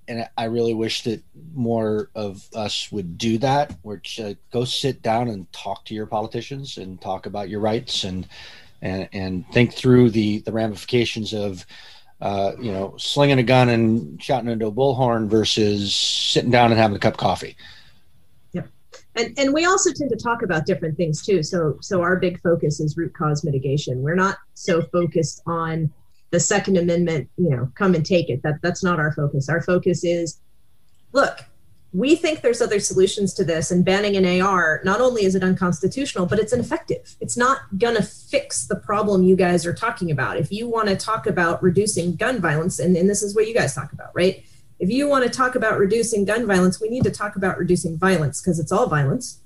and 0.08 0.28
I 0.36 0.44
really 0.44 0.74
wish 0.74 1.02
that 1.04 1.22
more 1.54 2.10
of 2.14 2.46
us 2.54 2.92
would 2.92 3.16
do 3.16 3.38
that. 3.38 3.74
Which 3.82 4.20
uh, 4.20 4.34
go 4.52 4.64
sit 4.64 5.02
down 5.02 5.28
and 5.28 5.50
talk 5.52 5.84
to 5.86 5.94
your 5.94 6.06
politicians 6.06 6.78
and 6.78 7.00
talk 7.00 7.26
about 7.26 7.48
your 7.48 7.60
rights 7.60 8.04
and 8.04 8.28
and 8.84 9.08
and 9.12 9.48
think 9.50 9.72
through 9.72 10.10
the 10.10 10.38
the 10.40 10.52
ramifications 10.52 11.32
of 11.32 11.66
uh, 12.20 12.52
you 12.60 12.70
know 12.70 12.94
slinging 12.98 13.38
a 13.38 13.42
gun 13.42 13.70
and 13.70 14.22
shouting 14.22 14.50
into 14.50 14.66
a 14.66 14.72
bullhorn 14.72 15.26
versus 15.26 15.94
sitting 15.96 16.50
down 16.50 16.70
and 16.70 16.78
having 16.78 16.96
a 16.96 17.00
cup 17.00 17.14
of 17.14 17.18
coffee. 17.18 17.56
Yep, 18.52 18.68
and 19.16 19.36
and 19.38 19.52
we 19.52 19.64
also 19.64 19.90
tend 19.92 20.10
to 20.10 20.16
talk 20.16 20.42
about 20.42 20.66
different 20.66 20.96
things 20.96 21.24
too. 21.24 21.42
So 21.42 21.78
so 21.80 22.02
our 22.02 22.16
big 22.16 22.40
focus 22.42 22.78
is 22.78 22.96
root 22.96 23.14
cause 23.14 23.42
mitigation. 23.42 24.02
We're 24.02 24.14
not 24.14 24.36
so 24.52 24.82
focused 24.82 25.42
on 25.46 25.90
the 26.30 26.40
Second 26.40 26.76
Amendment, 26.76 27.28
you 27.36 27.50
know, 27.50 27.70
come 27.74 27.94
and 27.94 28.04
take 28.04 28.28
it. 28.28 28.42
That 28.42 28.60
that's 28.62 28.84
not 28.84 28.98
our 28.98 29.12
focus. 29.12 29.48
Our 29.48 29.62
focus 29.62 30.04
is, 30.04 30.40
look, 31.12 31.38
we 31.94 32.16
think 32.16 32.40
there's 32.40 32.60
other 32.60 32.80
solutions 32.80 33.32
to 33.34 33.44
this, 33.44 33.70
and 33.70 33.84
banning 33.84 34.16
an 34.16 34.42
AR 34.42 34.80
not 34.84 35.00
only 35.00 35.24
is 35.24 35.36
it 35.36 35.44
unconstitutional, 35.44 36.26
but 36.26 36.40
it's 36.40 36.52
ineffective. 36.52 37.14
It's 37.20 37.36
not 37.36 37.60
gonna 37.78 38.02
fix 38.02 38.66
the 38.66 38.74
problem 38.74 39.22
you 39.22 39.36
guys 39.36 39.64
are 39.64 39.72
talking 39.72 40.10
about. 40.10 40.36
If 40.36 40.50
you 40.50 40.68
want 40.68 40.88
to 40.88 40.96
talk 40.96 41.28
about 41.28 41.62
reducing 41.62 42.16
gun 42.16 42.40
violence, 42.40 42.80
and, 42.80 42.96
and 42.96 43.08
this 43.08 43.22
is 43.22 43.36
what 43.36 43.46
you 43.46 43.54
guys 43.54 43.76
talk 43.76 43.92
about, 43.92 44.10
right? 44.12 44.44
If 44.80 44.90
you 44.90 45.08
want 45.08 45.24
to 45.24 45.30
talk 45.30 45.54
about 45.54 45.78
reducing 45.78 46.24
gun 46.24 46.48
violence, 46.48 46.80
we 46.80 46.88
need 46.88 47.04
to 47.04 47.12
talk 47.12 47.36
about 47.36 47.58
reducing 47.58 47.96
violence 47.96 48.40
because 48.40 48.58
it's 48.58 48.72
all 48.72 48.88
violence. 48.88 49.40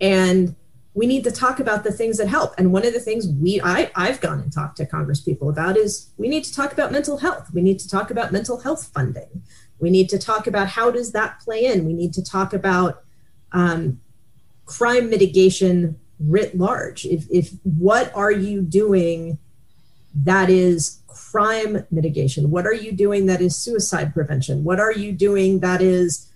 And 0.00 0.56
we 0.94 1.06
need 1.06 1.22
to 1.24 1.30
talk 1.30 1.60
about 1.60 1.84
the 1.84 1.92
things 1.92 2.18
that 2.18 2.26
help. 2.26 2.54
And 2.58 2.72
one 2.72 2.84
of 2.84 2.92
the 2.92 2.98
things 2.98 3.28
we 3.28 3.60
I, 3.62 3.90
I've 3.94 4.20
gone 4.20 4.40
and 4.40 4.52
talked 4.52 4.78
to 4.78 4.86
Congress 4.86 5.20
people 5.20 5.48
about 5.48 5.76
is 5.76 6.10
we 6.16 6.26
need 6.26 6.42
to 6.44 6.52
talk 6.52 6.72
about 6.72 6.90
mental 6.90 7.18
health. 7.18 7.50
We 7.54 7.62
need 7.62 7.78
to 7.78 7.88
talk 7.88 8.10
about 8.10 8.32
mental 8.32 8.58
health 8.58 8.90
funding. 8.92 9.42
We 9.80 9.90
need 9.90 10.08
to 10.10 10.18
talk 10.18 10.46
about 10.46 10.68
how 10.68 10.90
does 10.90 11.12
that 11.12 11.40
play 11.40 11.66
in. 11.66 11.84
We 11.84 11.92
need 11.92 12.12
to 12.14 12.22
talk 12.22 12.52
about 12.52 13.02
um, 13.52 14.00
crime 14.66 15.08
mitigation 15.10 15.98
writ 16.20 16.56
large. 16.56 17.04
If, 17.06 17.26
if 17.30 17.52
what 17.62 18.14
are 18.14 18.32
you 18.32 18.60
doing 18.60 19.38
that 20.14 20.50
is 20.50 21.00
crime 21.06 21.86
mitigation? 21.90 22.50
What 22.50 22.66
are 22.66 22.74
you 22.74 22.92
doing 22.92 23.26
that 23.26 23.40
is 23.40 23.56
suicide 23.56 24.12
prevention? 24.12 24.64
What 24.64 24.80
are 24.80 24.92
you 24.92 25.12
doing 25.12 25.60
that 25.60 25.80
is 25.80 26.30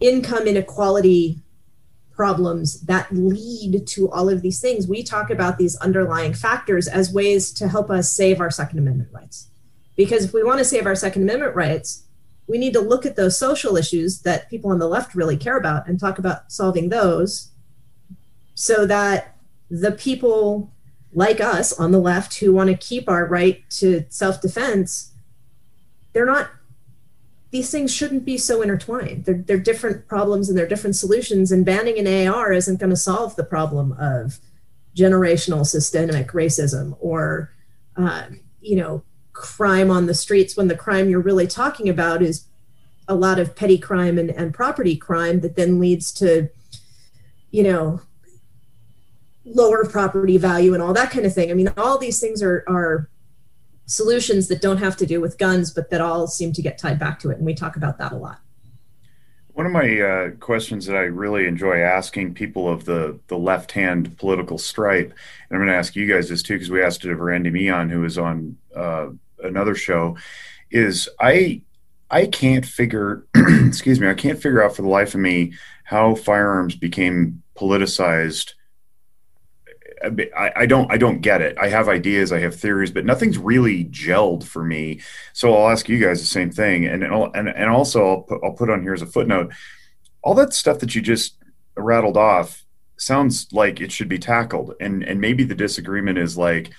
income 0.00 0.46
inequality 0.46 1.40
problems 2.12 2.82
that 2.82 3.12
lead 3.12 3.86
to 3.86 4.10
all 4.10 4.28
of 4.28 4.42
these 4.42 4.60
things. 4.60 4.86
We 4.86 5.02
talk 5.02 5.30
about 5.30 5.58
these 5.58 5.76
underlying 5.76 6.34
factors 6.34 6.86
as 6.86 7.12
ways 7.12 7.52
to 7.54 7.68
help 7.68 7.90
us 7.90 8.12
save 8.12 8.40
our 8.40 8.50
Second 8.50 8.78
Amendment 8.78 9.10
rights. 9.12 9.48
Because 9.96 10.24
if 10.24 10.32
we 10.32 10.44
want 10.44 10.58
to 10.58 10.64
save 10.64 10.86
our 10.86 10.94
Second 10.94 11.22
Amendment 11.22 11.56
rights, 11.56 12.04
we 12.52 12.58
need 12.58 12.74
to 12.74 12.80
look 12.80 13.06
at 13.06 13.16
those 13.16 13.38
social 13.38 13.78
issues 13.78 14.20
that 14.20 14.50
people 14.50 14.70
on 14.70 14.78
the 14.78 14.86
left 14.86 15.14
really 15.14 15.38
care 15.38 15.56
about 15.56 15.88
and 15.88 15.98
talk 15.98 16.18
about 16.18 16.52
solving 16.52 16.90
those 16.90 17.48
so 18.54 18.84
that 18.84 19.38
the 19.70 19.90
people 19.90 20.70
like 21.14 21.40
us 21.40 21.72
on 21.72 21.92
the 21.92 21.98
left 21.98 22.34
who 22.40 22.52
want 22.52 22.68
to 22.68 22.76
keep 22.76 23.08
our 23.08 23.26
right 23.26 23.64
to 23.70 24.04
self 24.10 24.42
defense, 24.42 25.12
they're 26.12 26.26
not 26.26 26.50
these 27.52 27.70
things 27.70 27.90
shouldn't 27.94 28.26
be 28.26 28.36
so 28.36 28.60
intertwined. 28.60 29.24
They're, 29.24 29.42
they're 29.46 29.56
different 29.56 30.06
problems 30.06 30.50
and 30.50 30.58
they're 30.58 30.68
different 30.68 30.96
solutions. 30.96 31.50
And 31.52 31.64
banning 31.64 31.98
an 31.98 32.28
AR 32.28 32.52
isn't 32.52 32.80
going 32.80 32.90
to 32.90 32.96
solve 32.96 33.34
the 33.36 33.44
problem 33.44 33.92
of 33.92 34.40
generational 34.94 35.64
systemic 35.64 36.28
racism 36.28 36.98
or, 37.00 37.50
uh, 37.96 38.24
you 38.60 38.76
know, 38.76 39.02
crime 39.42 39.90
on 39.90 40.06
the 40.06 40.14
streets 40.14 40.56
when 40.56 40.68
the 40.68 40.76
crime 40.76 41.10
you're 41.10 41.20
really 41.20 41.48
talking 41.48 41.88
about 41.88 42.22
is 42.22 42.46
a 43.08 43.14
lot 43.14 43.40
of 43.40 43.56
petty 43.56 43.76
crime 43.76 44.18
and, 44.18 44.30
and 44.30 44.54
property 44.54 44.96
crime 44.96 45.40
that 45.40 45.56
then 45.56 45.80
leads 45.80 46.12
to, 46.12 46.48
you 47.50 47.64
know, 47.64 48.00
lower 49.44 49.84
property 49.84 50.38
value 50.38 50.74
and 50.74 50.82
all 50.82 50.92
that 50.92 51.10
kind 51.10 51.26
of 51.26 51.34
thing. 51.34 51.50
I 51.50 51.54
mean, 51.54 51.72
all 51.76 51.98
these 51.98 52.20
things 52.20 52.40
are, 52.40 52.64
are 52.68 53.10
solutions 53.86 54.46
that 54.46 54.62
don't 54.62 54.78
have 54.78 54.96
to 54.98 55.06
do 55.06 55.20
with 55.20 55.38
guns, 55.38 55.72
but 55.72 55.90
that 55.90 56.00
all 56.00 56.28
seem 56.28 56.52
to 56.52 56.62
get 56.62 56.78
tied 56.78 57.00
back 57.00 57.18
to 57.20 57.30
it. 57.30 57.38
And 57.38 57.44
we 57.44 57.54
talk 57.54 57.74
about 57.74 57.98
that 57.98 58.12
a 58.12 58.16
lot. 58.16 58.38
One 59.54 59.66
of 59.66 59.72
my 59.72 60.00
uh, 60.00 60.30
questions 60.40 60.86
that 60.86 60.96
I 60.96 61.00
really 61.00 61.46
enjoy 61.46 61.80
asking 61.80 62.32
people 62.32 62.72
of 62.72 62.86
the 62.86 63.18
the 63.26 63.36
left 63.36 63.72
hand 63.72 64.16
political 64.16 64.56
stripe, 64.56 65.10
and 65.10 65.50
I'm 65.50 65.58
going 65.58 65.68
to 65.68 65.74
ask 65.74 65.94
you 65.94 66.06
guys 66.06 66.30
this 66.30 66.42
too 66.42 66.54
because 66.54 66.70
we 66.70 66.82
asked 66.82 67.04
it 67.04 67.12
of 67.12 67.20
Randy 67.20 67.50
Meehan, 67.50 67.90
who 67.90 68.00
was 68.00 68.16
on 68.16 68.56
uh, 68.74 69.08
another 69.42 69.74
show, 69.74 70.16
is 70.70 71.08
I 71.20 71.62
I 72.10 72.26
can't 72.26 72.66
figure, 72.66 73.26
excuse 73.34 73.98
me, 73.98 74.08
I 74.08 74.14
can't 74.14 74.40
figure 74.40 74.62
out 74.62 74.76
for 74.76 74.82
the 74.82 74.88
life 74.88 75.14
of 75.14 75.20
me 75.20 75.54
how 75.84 76.14
firearms 76.14 76.74
became 76.74 77.42
politicized 77.56 78.52
I, 80.04 80.52
I, 80.56 80.66
don't 80.66 80.90
I 80.90 80.96
don't 80.96 81.20
get 81.20 81.40
it. 81.40 81.56
I 81.60 81.68
have 81.68 81.88
ideas, 81.88 82.32
I 82.32 82.40
have 82.40 82.54
theories, 82.54 82.90
but 82.90 83.04
nothing's 83.04 83.38
really 83.38 83.84
gelled 83.86 84.44
for 84.44 84.64
me. 84.64 85.00
So 85.32 85.54
I'll 85.54 85.70
ask 85.70 85.88
you 85.88 85.98
guys 85.98 86.20
the 86.20 86.26
same 86.26 86.50
thing, 86.50 86.86
and 86.86 87.04
and 87.04 87.48
and 87.48 87.70
also 87.70 88.08
I'll 88.08 88.22
put, 88.22 88.40
I'll 88.42 88.52
put 88.52 88.70
on 88.70 88.82
here 88.82 88.94
as 88.94 89.02
a 89.02 89.06
footnote. 89.06 89.52
All 90.22 90.34
that 90.34 90.52
stuff 90.52 90.78
that 90.80 90.94
you 90.94 91.02
just 91.02 91.36
rattled 91.76 92.16
off 92.16 92.64
sounds 92.96 93.52
like 93.52 93.80
it 93.80 93.92
should 93.92 94.08
be 94.08 94.18
tackled, 94.18 94.74
and 94.80 95.02
and 95.02 95.20
maybe 95.20 95.44
the 95.44 95.54
disagreement 95.54 96.18
is 96.18 96.36
like 96.36 96.72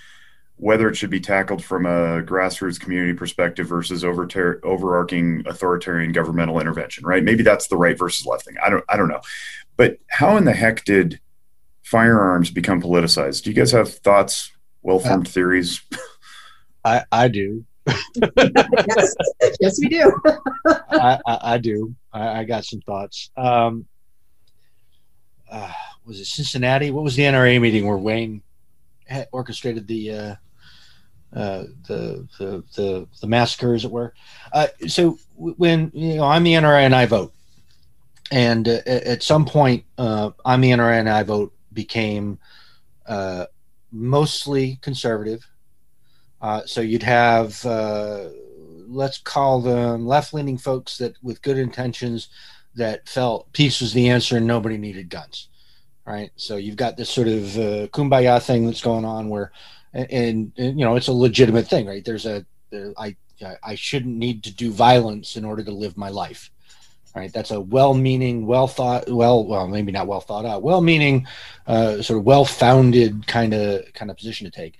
whether 0.63 0.87
it 0.87 0.95
should 0.95 1.09
be 1.09 1.19
tackled 1.19 1.61
from 1.61 1.85
a 1.85 2.23
grassroots 2.23 2.79
community 2.79 3.13
perspective 3.13 3.67
versus 3.67 4.05
over 4.05 4.25
overarching 4.63 5.43
authoritarian 5.45 6.13
governmental 6.13 6.57
intervention, 6.57 7.05
right? 7.05 7.21
Maybe 7.21 7.43
that's 7.43 7.67
the 7.67 7.75
right 7.75 7.99
versus 7.99 8.25
left 8.25 8.45
thing. 8.45 8.55
I 8.63 8.69
don't 8.69 8.83
I 8.87 8.95
don't 8.95 9.09
know, 9.09 9.19
but 9.75 9.97
how 10.09 10.37
in 10.37 10.45
the 10.45 10.53
heck 10.53 10.85
did 10.85 11.19
firearms 11.83 12.49
become 12.49 12.81
politicized. 12.81 13.43
Do 13.43 13.49
you 13.49 13.55
guys 13.57 13.71
have 13.73 13.93
thoughts, 13.93 14.53
well 14.81 14.99
formed 14.99 15.27
uh, 15.27 15.31
theories? 15.31 15.81
I, 16.85 17.03
I 17.11 17.27
do. 17.27 17.65
yes. 17.85 19.15
yes, 19.59 19.79
we 19.79 19.89
do. 19.89 20.21
I, 20.65 21.19
I, 21.27 21.39
I, 21.41 21.57
do. 21.57 21.93
I, 22.13 22.39
I, 22.39 22.43
got 22.45 22.63
some 22.63 22.79
thoughts. 22.81 23.29
Um, 23.35 23.85
uh, 25.51 25.71
was 26.05 26.21
it 26.21 26.25
Cincinnati? 26.25 26.91
What 26.91 27.03
was 27.03 27.17
the 27.17 27.23
NRA 27.23 27.59
meeting 27.59 27.85
where 27.85 27.97
Wayne 27.97 28.41
orchestrated 29.31 29.87
the 29.87 30.11
uh, 30.11 30.35
uh, 31.35 31.63
the, 31.87 32.27
the 32.37 32.63
the 32.75 33.07
the 33.21 33.27
massacre, 33.27 33.73
as 33.73 33.85
it 33.85 33.91
were? 33.91 34.13
Uh, 34.51 34.67
so 34.87 35.17
when 35.35 35.91
you 35.93 36.15
know 36.15 36.25
I'm 36.25 36.43
the 36.43 36.53
NRA 36.53 36.85
and 36.85 36.95
I 36.95 37.05
vote, 37.05 37.33
and 38.31 38.67
uh, 38.67 38.81
at 38.85 39.23
some 39.23 39.45
point 39.45 39.85
uh, 39.97 40.31
I'm 40.45 40.61
the 40.61 40.71
NRA 40.71 40.99
and 40.99 41.09
I 41.09 41.23
vote 41.23 41.53
became 41.73 42.39
uh, 43.05 43.45
mostly 43.91 44.79
conservative. 44.81 45.45
Uh, 46.41 46.61
so 46.65 46.81
you'd 46.81 47.03
have, 47.03 47.65
uh, 47.65 48.29
let's 48.87 49.17
call 49.17 49.61
them 49.61 50.05
left 50.05 50.33
leaning 50.33 50.57
folks 50.57 50.97
that 50.97 51.15
with 51.23 51.41
good 51.41 51.57
intentions 51.57 52.27
that 52.75 53.07
felt 53.07 53.51
peace 53.53 53.79
was 53.81 53.93
the 53.93 54.09
answer 54.09 54.37
and 54.37 54.47
nobody 54.47 54.77
needed 54.77 55.09
guns. 55.09 55.47
Right. 56.05 56.31
So 56.35 56.57
you've 56.57 56.75
got 56.75 56.97
this 56.97 57.09
sort 57.09 57.29
of 57.29 57.55
uh, 57.55 57.87
kumbaya 57.87 58.43
thing 58.43 58.65
that's 58.65 58.81
going 58.81 59.05
on 59.05 59.29
where, 59.29 59.53
and, 59.93 60.51
and, 60.57 60.79
you 60.79 60.85
know, 60.85 60.95
it's 60.95 61.07
a 61.07 61.13
legitimate 61.13 61.67
thing, 61.67 61.85
right? 61.85 62.03
There's 62.03 62.25
a, 62.25 62.45
I, 62.97 63.15
I 63.63 63.75
shouldn't 63.75 64.15
need 64.15 64.43
to 64.43 64.51
do 64.51 64.71
violence 64.71 65.35
in 65.35 65.45
order 65.45 65.63
to 65.63 65.71
live 65.71 65.97
my 65.97 66.09
life 66.09 66.49
right? 67.15 67.31
That's 67.31 67.51
a 67.51 67.61
well-meaning 67.61 68.45
well 68.45 68.67
thought 68.67 69.09
well 69.09 69.45
well 69.45 69.67
maybe 69.67 69.91
not 69.91 70.07
well 70.07 70.21
thought 70.21 70.45
out 70.45 70.63
well-meaning 70.63 71.27
uh, 71.67 72.01
sort 72.01 72.19
of 72.19 72.25
well-founded 72.25 73.27
kind 73.27 73.53
of 73.53 73.85
kind 73.93 74.09
of 74.09 74.17
position 74.17 74.45
to 74.45 74.51
take. 74.51 74.77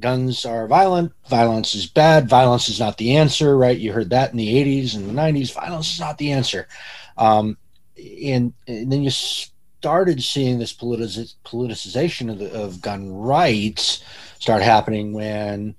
Guns 0.00 0.44
are 0.44 0.66
violent 0.66 1.12
violence 1.28 1.74
is 1.74 1.86
bad 1.86 2.28
violence 2.28 2.68
is 2.68 2.80
not 2.80 2.96
the 2.96 3.16
answer 3.16 3.56
right? 3.56 3.78
You 3.78 3.92
heard 3.92 4.10
that 4.10 4.30
in 4.30 4.38
the 4.38 4.54
80s 4.54 4.96
and 4.96 5.08
the 5.08 5.12
90s 5.12 5.52
violence 5.52 5.92
is 5.92 6.00
not 6.00 6.18
the 6.18 6.32
answer. 6.32 6.68
Um, 7.16 7.56
and, 7.96 8.52
and 8.66 8.90
then 8.90 9.02
you 9.02 9.10
started 9.10 10.22
seeing 10.22 10.58
this 10.58 10.72
politicization 10.72 12.30
of, 12.30 12.38
the, 12.38 12.52
of 12.52 12.80
gun 12.80 13.12
rights 13.12 14.02
start 14.44 14.62
happening 14.62 15.14
when 15.14 15.74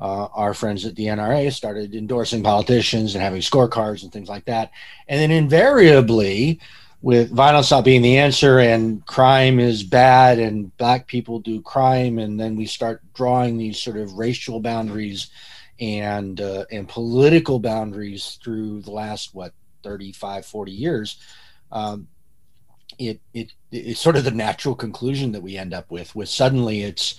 uh, 0.00 0.26
our 0.34 0.52
friends 0.52 0.84
at 0.84 0.96
the 0.96 1.06
NRA 1.06 1.52
started 1.52 1.94
endorsing 1.94 2.42
politicians 2.42 3.14
and 3.14 3.22
having 3.22 3.40
scorecards 3.40 4.02
and 4.02 4.12
things 4.12 4.28
like 4.28 4.46
that. 4.46 4.72
And 5.06 5.20
then 5.20 5.30
invariably, 5.30 6.60
with 7.02 7.30
violence 7.30 7.70
not 7.70 7.84
being 7.84 8.02
the 8.02 8.18
answer 8.18 8.58
and 8.58 9.06
crime 9.06 9.60
is 9.60 9.84
bad 9.84 10.40
and 10.40 10.76
black 10.76 11.06
people 11.06 11.38
do 11.38 11.62
crime, 11.62 12.18
and 12.18 12.38
then 12.38 12.56
we 12.56 12.66
start 12.66 13.00
drawing 13.14 13.56
these 13.56 13.78
sort 13.80 13.96
of 13.96 14.14
racial 14.14 14.58
boundaries 14.58 15.30
and 15.78 16.40
uh, 16.40 16.64
and 16.72 16.88
political 16.88 17.60
boundaries 17.60 18.38
through 18.42 18.82
the 18.82 18.90
last 18.90 19.36
what 19.36 19.54
35 19.84 20.44
40 20.44 20.72
years 20.72 21.16
um, 21.72 22.06
it, 22.98 23.18
it 23.32 23.52
it's 23.72 23.98
sort 23.98 24.16
of 24.16 24.24
the 24.24 24.30
natural 24.30 24.74
conclusion 24.74 25.32
that 25.32 25.40
we 25.40 25.56
end 25.56 25.72
up 25.72 25.90
with 25.90 26.14
with 26.14 26.28
suddenly 26.28 26.82
it's 26.82 27.14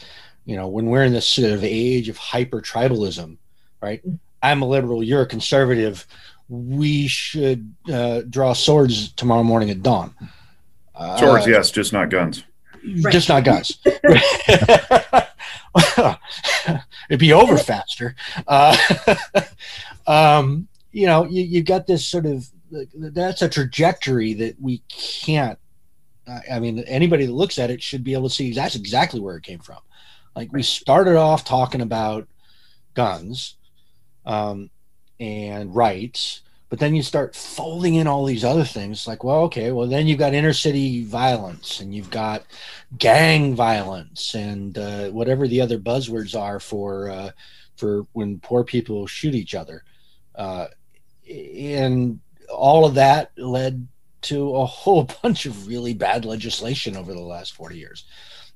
you 0.45 0.55
know, 0.55 0.67
when 0.67 0.87
we're 0.87 1.03
in 1.03 1.13
this 1.13 1.27
sort 1.27 1.51
of 1.51 1.63
age 1.63 2.09
of 2.09 2.17
hyper 2.17 2.61
tribalism, 2.61 3.37
right? 3.81 4.01
I'm 4.41 4.61
a 4.61 4.67
liberal, 4.67 5.03
you're 5.03 5.21
a 5.21 5.27
conservative. 5.27 6.05
We 6.49 7.07
should 7.07 7.73
uh, 7.91 8.21
draw 8.29 8.53
swords 8.53 9.11
tomorrow 9.13 9.43
morning 9.43 9.69
at 9.69 9.83
dawn. 9.83 10.13
Uh, 10.95 11.17
swords, 11.17 11.47
yes, 11.47 11.71
just 11.71 11.93
not 11.93 12.09
guns. 12.09 12.43
Right. 12.83 13.11
Just 13.11 13.29
not 13.29 13.43
guns. 13.43 13.79
It'd 17.09 17.19
be 17.19 17.33
over 17.33 17.57
faster. 17.57 18.15
Uh, 18.47 18.75
um, 20.07 20.67
you 20.91 21.05
know, 21.05 21.25
you, 21.25 21.43
you 21.43 21.63
got 21.63 21.87
this 21.87 22.05
sort 22.05 22.25
of 22.25 22.47
that's 22.95 23.41
a 23.41 23.49
trajectory 23.49 24.33
that 24.35 24.59
we 24.61 24.81
can't. 24.89 25.59
I 26.49 26.59
mean, 26.59 26.79
anybody 26.79 27.25
that 27.25 27.33
looks 27.33 27.59
at 27.59 27.69
it 27.69 27.81
should 27.81 28.03
be 28.03 28.13
able 28.13 28.29
to 28.29 28.35
see 28.35 28.53
that's 28.53 28.75
exactly 28.75 29.19
where 29.19 29.35
it 29.35 29.43
came 29.43 29.59
from. 29.59 29.79
Like 30.35 30.51
we 30.51 30.63
started 30.63 31.17
off 31.17 31.43
talking 31.43 31.81
about 31.81 32.27
guns 32.93 33.55
um, 34.25 34.69
and 35.19 35.75
rights, 35.75 36.41
but 36.69 36.79
then 36.79 36.95
you 36.95 37.03
start 37.03 37.35
folding 37.35 37.95
in 37.95 38.07
all 38.07 38.25
these 38.25 38.45
other 38.45 38.63
things. 38.63 39.07
Like, 39.07 39.23
well, 39.23 39.41
okay, 39.43 39.71
well 39.71 39.87
then 39.87 40.07
you've 40.07 40.19
got 40.19 40.33
inner 40.33 40.53
city 40.53 41.03
violence 41.03 41.81
and 41.81 41.93
you've 41.93 42.09
got 42.09 42.43
gang 42.97 43.55
violence 43.55 44.33
and 44.35 44.77
uh, 44.77 45.09
whatever 45.09 45.47
the 45.47 45.61
other 45.61 45.77
buzzwords 45.77 46.39
are 46.39 46.59
for 46.59 47.09
uh, 47.09 47.31
for 47.75 48.05
when 48.13 48.39
poor 48.39 48.63
people 48.63 49.07
shoot 49.07 49.35
each 49.35 49.55
other, 49.55 49.83
uh, 50.35 50.67
and 51.27 52.19
all 52.53 52.85
of 52.85 52.93
that 52.93 53.31
led 53.37 53.87
to 54.21 54.55
a 54.55 54.65
whole 54.65 55.03
bunch 55.23 55.45
of 55.45 55.67
really 55.67 55.93
bad 55.93 56.25
legislation 56.25 56.95
over 56.95 57.13
the 57.13 57.19
last 57.19 57.53
40 57.53 57.77
years 57.77 58.05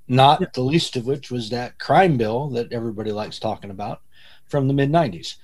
not 0.07 0.41
yep. 0.41 0.53
the 0.53 0.61
least 0.61 0.95
of 0.95 1.05
which 1.05 1.31
was 1.31 1.49
that 1.49 1.79
crime 1.79 2.17
bill 2.17 2.49
that 2.49 2.71
everybody 2.71 3.11
likes 3.11 3.39
talking 3.39 3.71
about 3.71 4.01
from 4.47 4.67
the 4.67 4.73
mid 4.73 4.91
90s. 4.91 5.35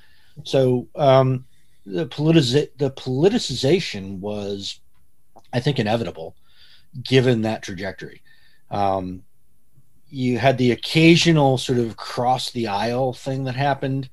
So 0.43 0.88
um, 0.95 1.45
the, 1.86 2.06
politiz- 2.08 2.69
the 2.78 2.91
politicization 2.91 4.19
was, 4.19 4.80
I 5.54 5.60
think, 5.60 5.80
inevitable 5.80 6.36
given 7.04 7.41
that 7.41 7.63
trajectory. 7.63 8.21
Um, 8.69 9.24
you 10.10 10.38
had 10.38 10.58
the 10.58 10.71
occasional 10.71 11.58
sort 11.58 11.80
of 11.80 11.97
cross 11.97 12.52
the 12.52 12.67
aisle 12.67 13.13
thing 13.13 13.45
that 13.45 13.56
happened. 13.56 14.10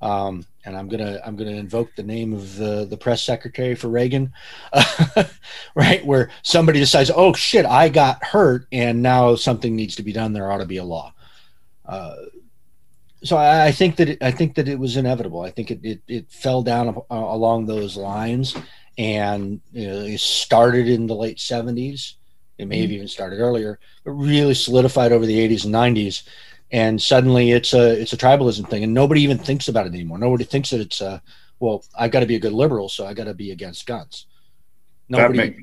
Um, 0.00 0.46
and 0.64 0.76
I'm 0.76 0.88
gonna 0.88 1.20
I'm 1.24 1.36
gonna 1.36 1.50
invoke 1.50 1.94
the 1.96 2.02
name 2.02 2.32
of 2.32 2.56
the 2.56 2.86
the 2.88 2.96
press 2.96 3.22
secretary 3.22 3.74
for 3.74 3.88
Reagan, 3.88 4.32
uh, 4.72 5.24
right? 5.74 6.04
Where 6.04 6.30
somebody 6.42 6.78
decides, 6.78 7.10
oh 7.14 7.32
shit, 7.32 7.66
I 7.66 7.88
got 7.88 8.24
hurt, 8.24 8.66
and 8.72 9.02
now 9.02 9.34
something 9.34 9.74
needs 9.74 9.96
to 9.96 10.02
be 10.02 10.12
done. 10.12 10.32
There 10.32 10.50
ought 10.50 10.58
to 10.58 10.66
be 10.66 10.76
a 10.76 10.84
law. 10.84 11.12
Uh, 11.84 12.16
so 13.24 13.36
I, 13.36 13.66
I, 13.66 13.72
think 13.72 13.96
that 13.96 14.08
it, 14.08 14.22
I 14.22 14.30
think 14.30 14.54
that 14.54 14.68
it 14.68 14.78
was 14.78 14.96
inevitable. 14.96 15.42
I 15.42 15.50
think 15.50 15.70
it 15.70 15.80
it, 15.82 16.02
it 16.08 16.30
fell 16.30 16.62
down 16.62 16.88
uh, 16.88 17.02
along 17.10 17.66
those 17.66 17.96
lines, 17.96 18.56
and 18.98 19.60
you 19.72 19.88
know, 19.88 20.00
it 20.00 20.20
started 20.20 20.88
in 20.88 21.06
the 21.06 21.14
late 21.14 21.38
'70s. 21.38 22.14
It 22.58 22.68
may 22.68 22.80
have 22.80 22.86
mm-hmm. 22.86 22.94
even 22.94 23.08
started 23.08 23.40
earlier, 23.40 23.80
but 24.04 24.12
really 24.12 24.54
solidified 24.54 25.10
over 25.10 25.26
the 25.26 25.38
'80s 25.48 25.64
and 25.64 25.74
'90s 25.74 26.22
and 26.72 27.00
suddenly 27.00 27.52
it's 27.52 27.74
a 27.74 28.00
it's 28.00 28.14
a 28.14 28.16
tribalism 28.16 28.68
thing 28.68 28.82
and 28.82 28.94
nobody 28.94 29.20
even 29.20 29.38
thinks 29.38 29.68
about 29.68 29.86
it 29.86 29.92
anymore. 29.92 30.18
Nobody 30.18 30.44
thinks 30.44 30.70
that 30.70 30.80
it's 30.80 31.00
a 31.00 31.22
well 31.60 31.84
i've 31.96 32.10
got 32.10 32.20
to 32.20 32.26
be 32.26 32.34
a 32.34 32.40
good 32.40 32.52
liberal 32.52 32.88
so 32.88 33.06
i 33.06 33.14
got 33.14 33.24
to 33.24 33.34
be 33.34 33.50
against 33.52 33.86
guns. 33.86 34.26
Nobody 35.08 35.38
make, 35.38 35.56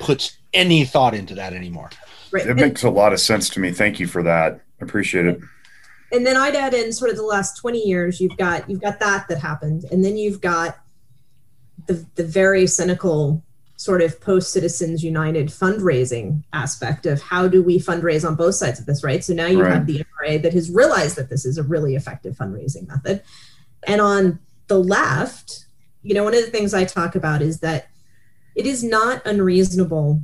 puts 0.00 0.36
any 0.52 0.84
thought 0.84 1.14
into 1.14 1.34
that 1.36 1.52
anymore. 1.52 1.90
Right. 2.30 2.46
it 2.46 2.54
makes 2.54 2.82
a 2.82 2.90
lot 2.90 3.14
of 3.14 3.20
sense 3.20 3.48
to 3.50 3.60
me. 3.60 3.70
Thank 3.72 3.98
you 3.98 4.06
for 4.06 4.22
that. 4.24 4.60
I 4.80 4.84
appreciate 4.84 5.26
it. 5.26 5.40
And 6.12 6.26
then 6.26 6.36
i'd 6.36 6.56
add 6.56 6.74
in 6.74 6.92
sort 6.92 7.10
of 7.10 7.16
the 7.16 7.22
last 7.22 7.56
20 7.58 7.78
years 7.78 8.20
you've 8.20 8.36
got 8.36 8.68
you've 8.68 8.80
got 8.80 8.98
that 9.00 9.28
that 9.28 9.38
happened 9.38 9.84
and 9.92 10.04
then 10.04 10.16
you've 10.16 10.40
got 10.40 10.78
the 11.86 12.04
the 12.16 12.24
very 12.24 12.66
cynical 12.66 13.44
sort 13.78 14.02
of 14.02 14.20
post 14.20 14.52
Citizens 14.52 15.04
United 15.04 15.46
fundraising 15.46 16.42
aspect 16.52 17.06
of 17.06 17.22
how 17.22 17.46
do 17.46 17.62
we 17.62 17.78
fundraise 17.78 18.26
on 18.26 18.34
both 18.34 18.56
sides 18.56 18.80
of 18.80 18.86
this, 18.86 19.04
right? 19.04 19.22
So 19.22 19.32
now 19.32 19.46
you 19.46 19.62
right. 19.62 19.72
have 19.72 19.86
the 19.86 20.04
NRA 20.20 20.42
that 20.42 20.52
has 20.52 20.68
realized 20.68 21.14
that 21.14 21.30
this 21.30 21.46
is 21.46 21.58
a 21.58 21.62
really 21.62 21.94
effective 21.94 22.36
fundraising 22.36 22.88
method. 22.88 23.22
And 23.86 24.00
on 24.00 24.40
the 24.66 24.80
left, 24.80 25.66
you 26.02 26.12
know, 26.12 26.24
one 26.24 26.34
of 26.34 26.44
the 26.44 26.50
things 26.50 26.74
I 26.74 26.84
talk 26.84 27.14
about 27.14 27.40
is 27.40 27.60
that 27.60 27.88
it 28.56 28.66
is 28.66 28.82
not 28.82 29.24
unreasonable 29.24 30.22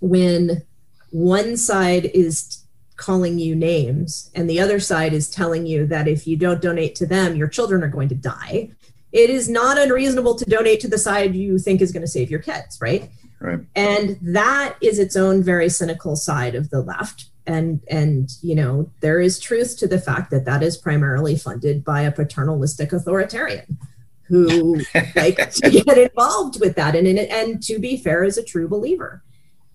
when 0.00 0.62
one 1.10 1.58
side 1.58 2.06
is 2.06 2.64
calling 2.96 3.38
you 3.38 3.54
names 3.54 4.30
and 4.34 4.48
the 4.48 4.58
other 4.58 4.80
side 4.80 5.12
is 5.12 5.28
telling 5.28 5.66
you 5.66 5.86
that 5.86 6.08
if 6.08 6.26
you 6.26 6.34
don't 6.34 6.62
donate 6.62 6.94
to 6.94 7.06
them, 7.06 7.36
your 7.36 7.46
children 7.46 7.84
are 7.84 7.88
going 7.88 8.08
to 8.08 8.14
die 8.14 8.70
it 9.12 9.30
is 9.30 9.48
not 9.48 9.78
unreasonable 9.78 10.34
to 10.34 10.44
donate 10.44 10.80
to 10.80 10.88
the 10.88 10.98
side 10.98 11.34
you 11.34 11.58
think 11.58 11.80
is 11.80 11.92
going 11.92 12.02
to 12.02 12.08
save 12.08 12.30
your 12.30 12.40
kids, 12.40 12.78
right? 12.80 13.10
Right. 13.40 13.60
And 13.76 14.18
that 14.20 14.76
is 14.80 14.98
its 14.98 15.16
own 15.16 15.42
very 15.42 15.68
cynical 15.68 16.16
side 16.16 16.54
of 16.54 16.70
the 16.70 16.80
left. 16.80 17.26
And 17.46 17.80
and 17.88 18.28
you 18.42 18.54
know 18.54 18.90
there 19.00 19.20
is 19.20 19.38
truth 19.38 19.78
to 19.78 19.86
the 19.86 19.98
fact 19.98 20.30
that 20.32 20.44
that 20.44 20.62
is 20.62 20.76
primarily 20.76 21.34
funded 21.36 21.82
by 21.82 22.02
a 22.02 22.12
paternalistic 22.12 22.92
authoritarian 22.92 23.78
who 24.24 24.82
like 25.16 25.50
to 25.52 25.70
get 25.70 25.96
involved 25.96 26.60
with 26.60 26.76
that 26.76 26.94
and 26.94 27.06
and 27.06 27.62
to 27.62 27.78
be 27.78 27.96
fair 27.96 28.22
is 28.22 28.36
a 28.36 28.44
true 28.44 28.68
believer 28.68 29.22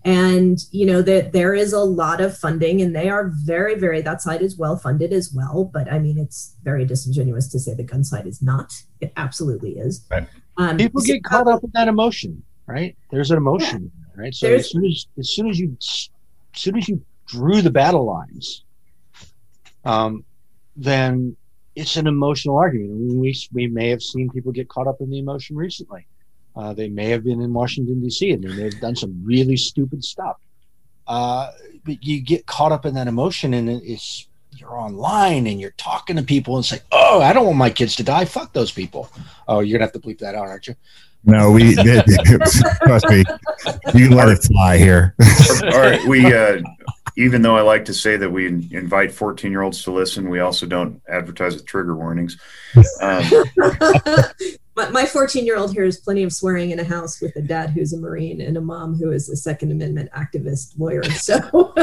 and 0.04 0.58
you 0.70 0.84
know 0.86 1.00
that 1.02 1.32
there 1.32 1.54
is 1.54 1.72
a 1.72 1.80
lot 1.80 2.20
of 2.20 2.36
funding 2.36 2.82
and 2.82 2.94
they 2.94 3.08
are 3.08 3.30
very 3.44 3.74
very 3.74 4.02
that 4.02 4.20
side 4.20 4.42
is 4.42 4.56
well 4.56 4.76
funded 4.76 5.12
as 5.12 5.32
well. 5.32 5.70
But 5.72 5.90
i 5.92 5.98
mean 5.98 6.18
it's 6.18 6.56
very 6.62 6.84
disingenuous 6.84 7.48
to 7.48 7.58
say 7.58 7.74
the 7.74 7.82
gun 7.82 8.04
side 8.04 8.26
is 8.26 8.42
not. 8.42 8.72
It 9.00 9.12
absolutely 9.16 9.72
is. 9.78 10.04
Right. 10.10 10.28
um, 10.56 10.76
people 10.76 11.00
get 11.00 11.22
so, 11.24 11.28
caught 11.28 11.48
up 11.48 11.64
in 11.64 11.70
that 11.74 11.88
emotion 11.88 12.42
right? 12.66 12.96
There's 13.10 13.30
an 13.30 13.36
emotion 13.36 13.90
yeah. 13.94 14.22
right? 14.22 14.34
So 14.34 14.52
as 14.52 14.70
soon 14.70 14.86
as 14.86 15.06
as 15.18 15.30
soon 15.30 15.48
as 15.48 15.58
you 15.58 15.76
as 15.80 16.08
soon 16.54 16.76
as 16.76 16.88
you 16.88 17.02
drew 17.26 17.62
the 17.62 17.70
battle 17.70 18.04
lines 18.04 18.64
um 19.86 20.24
then 20.76 21.36
it's 21.76 21.96
an 21.96 22.06
emotional 22.06 22.56
argument. 22.56 23.14
We 23.14 23.36
we 23.52 23.66
may 23.66 23.88
have 23.90 24.02
seen 24.02 24.30
people 24.30 24.52
get 24.52 24.68
caught 24.68 24.86
up 24.86 25.00
in 25.00 25.10
the 25.10 25.18
emotion 25.18 25.56
recently 25.56 26.06
uh, 26.56 26.72
they 26.72 26.88
may 26.88 27.08
have 27.10 27.24
been 27.24 27.40
in 27.40 27.52
Washington 27.52 28.00
D.C. 28.02 28.30
and 28.32 28.44
they 28.44 28.54
may 28.54 28.64
have 28.64 28.80
done 28.80 28.96
some 28.96 29.20
really 29.24 29.56
stupid 29.56 30.04
stuff. 30.04 30.36
Uh, 31.06 31.50
but 31.84 32.02
you 32.02 32.20
get 32.20 32.46
caught 32.46 32.72
up 32.72 32.86
in 32.86 32.94
that 32.94 33.08
emotion, 33.08 33.54
and 33.54 33.68
it's 33.68 34.28
you're 34.56 34.78
online 34.78 35.46
and 35.46 35.60
you're 35.60 35.72
talking 35.72 36.16
to 36.16 36.22
people 36.22 36.56
and 36.56 36.64
say, 36.64 36.80
"Oh, 36.92 37.20
I 37.20 37.32
don't 37.32 37.44
want 37.44 37.58
my 37.58 37.70
kids 37.70 37.96
to 37.96 38.02
die. 38.02 38.24
Fuck 38.24 38.52
those 38.52 38.70
people." 38.70 39.10
Oh, 39.48 39.60
you're 39.60 39.78
gonna 39.78 39.90
have 39.90 40.00
to 40.00 40.06
bleep 40.06 40.18
that 40.20 40.34
out, 40.34 40.46
aren't 40.46 40.66
you? 40.68 40.76
No, 41.24 41.50
we 41.50 41.74
trust 41.74 43.08
me. 43.08 43.24
You 43.94 44.08
can 44.08 44.16
let 44.16 44.28
it 44.28 44.42
fly 44.44 44.76
here. 44.76 45.14
All 45.62 45.80
right, 45.80 46.02
we 46.06 46.32
uh, 46.32 46.60
even 47.16 47.42
though 47.42 47.56
I 47.56 47.62
like 47.62 47.84
to 47.86 47.94
say 47.94 48.16
that 48.16 48.30
we 48.30 48.46
invite 48.46 49.12
14 49.12 49.50
year 49.50 49.62
olds 49.62 49.82
to 49.84 49.92
listen, 49.92 50.28
we 50.28 50.40
also 50.40 50.66
don't 50.66 51.00
advertise 51.08 51.54
with 51.54 51.66
trigger 51.66 51.94
warnings. 51.94 52.38
Um, 53.00 53.24
my 54.76 55.06
14 55.06 55.46
year 55.46 55.56
old 55.56 55.72
hears 55.72 55.98
plenty 55.98 56.22
of 56.22 56.32
swearing 56.32 56.70
in 56.70 56.80
a 56.80 56.84
house 56.84 57.20
with 57.20 57.36
a 57.36 57.42
dad 57.42 57.70
who's 57.70 57.92
a 57.92 57.98
Marine 57.98 58.40
and 58.40 58.56
a 58.56 58.60
mom 58.60 58.94
who 58.96 59.12
is 59.12 59.28
a 59.28 59.36
Second 59.36 59.72
Amendment 59.72 60.10
activist 60.12 60.78
lawyer. 60.78 61.02
So. 61.14 61.74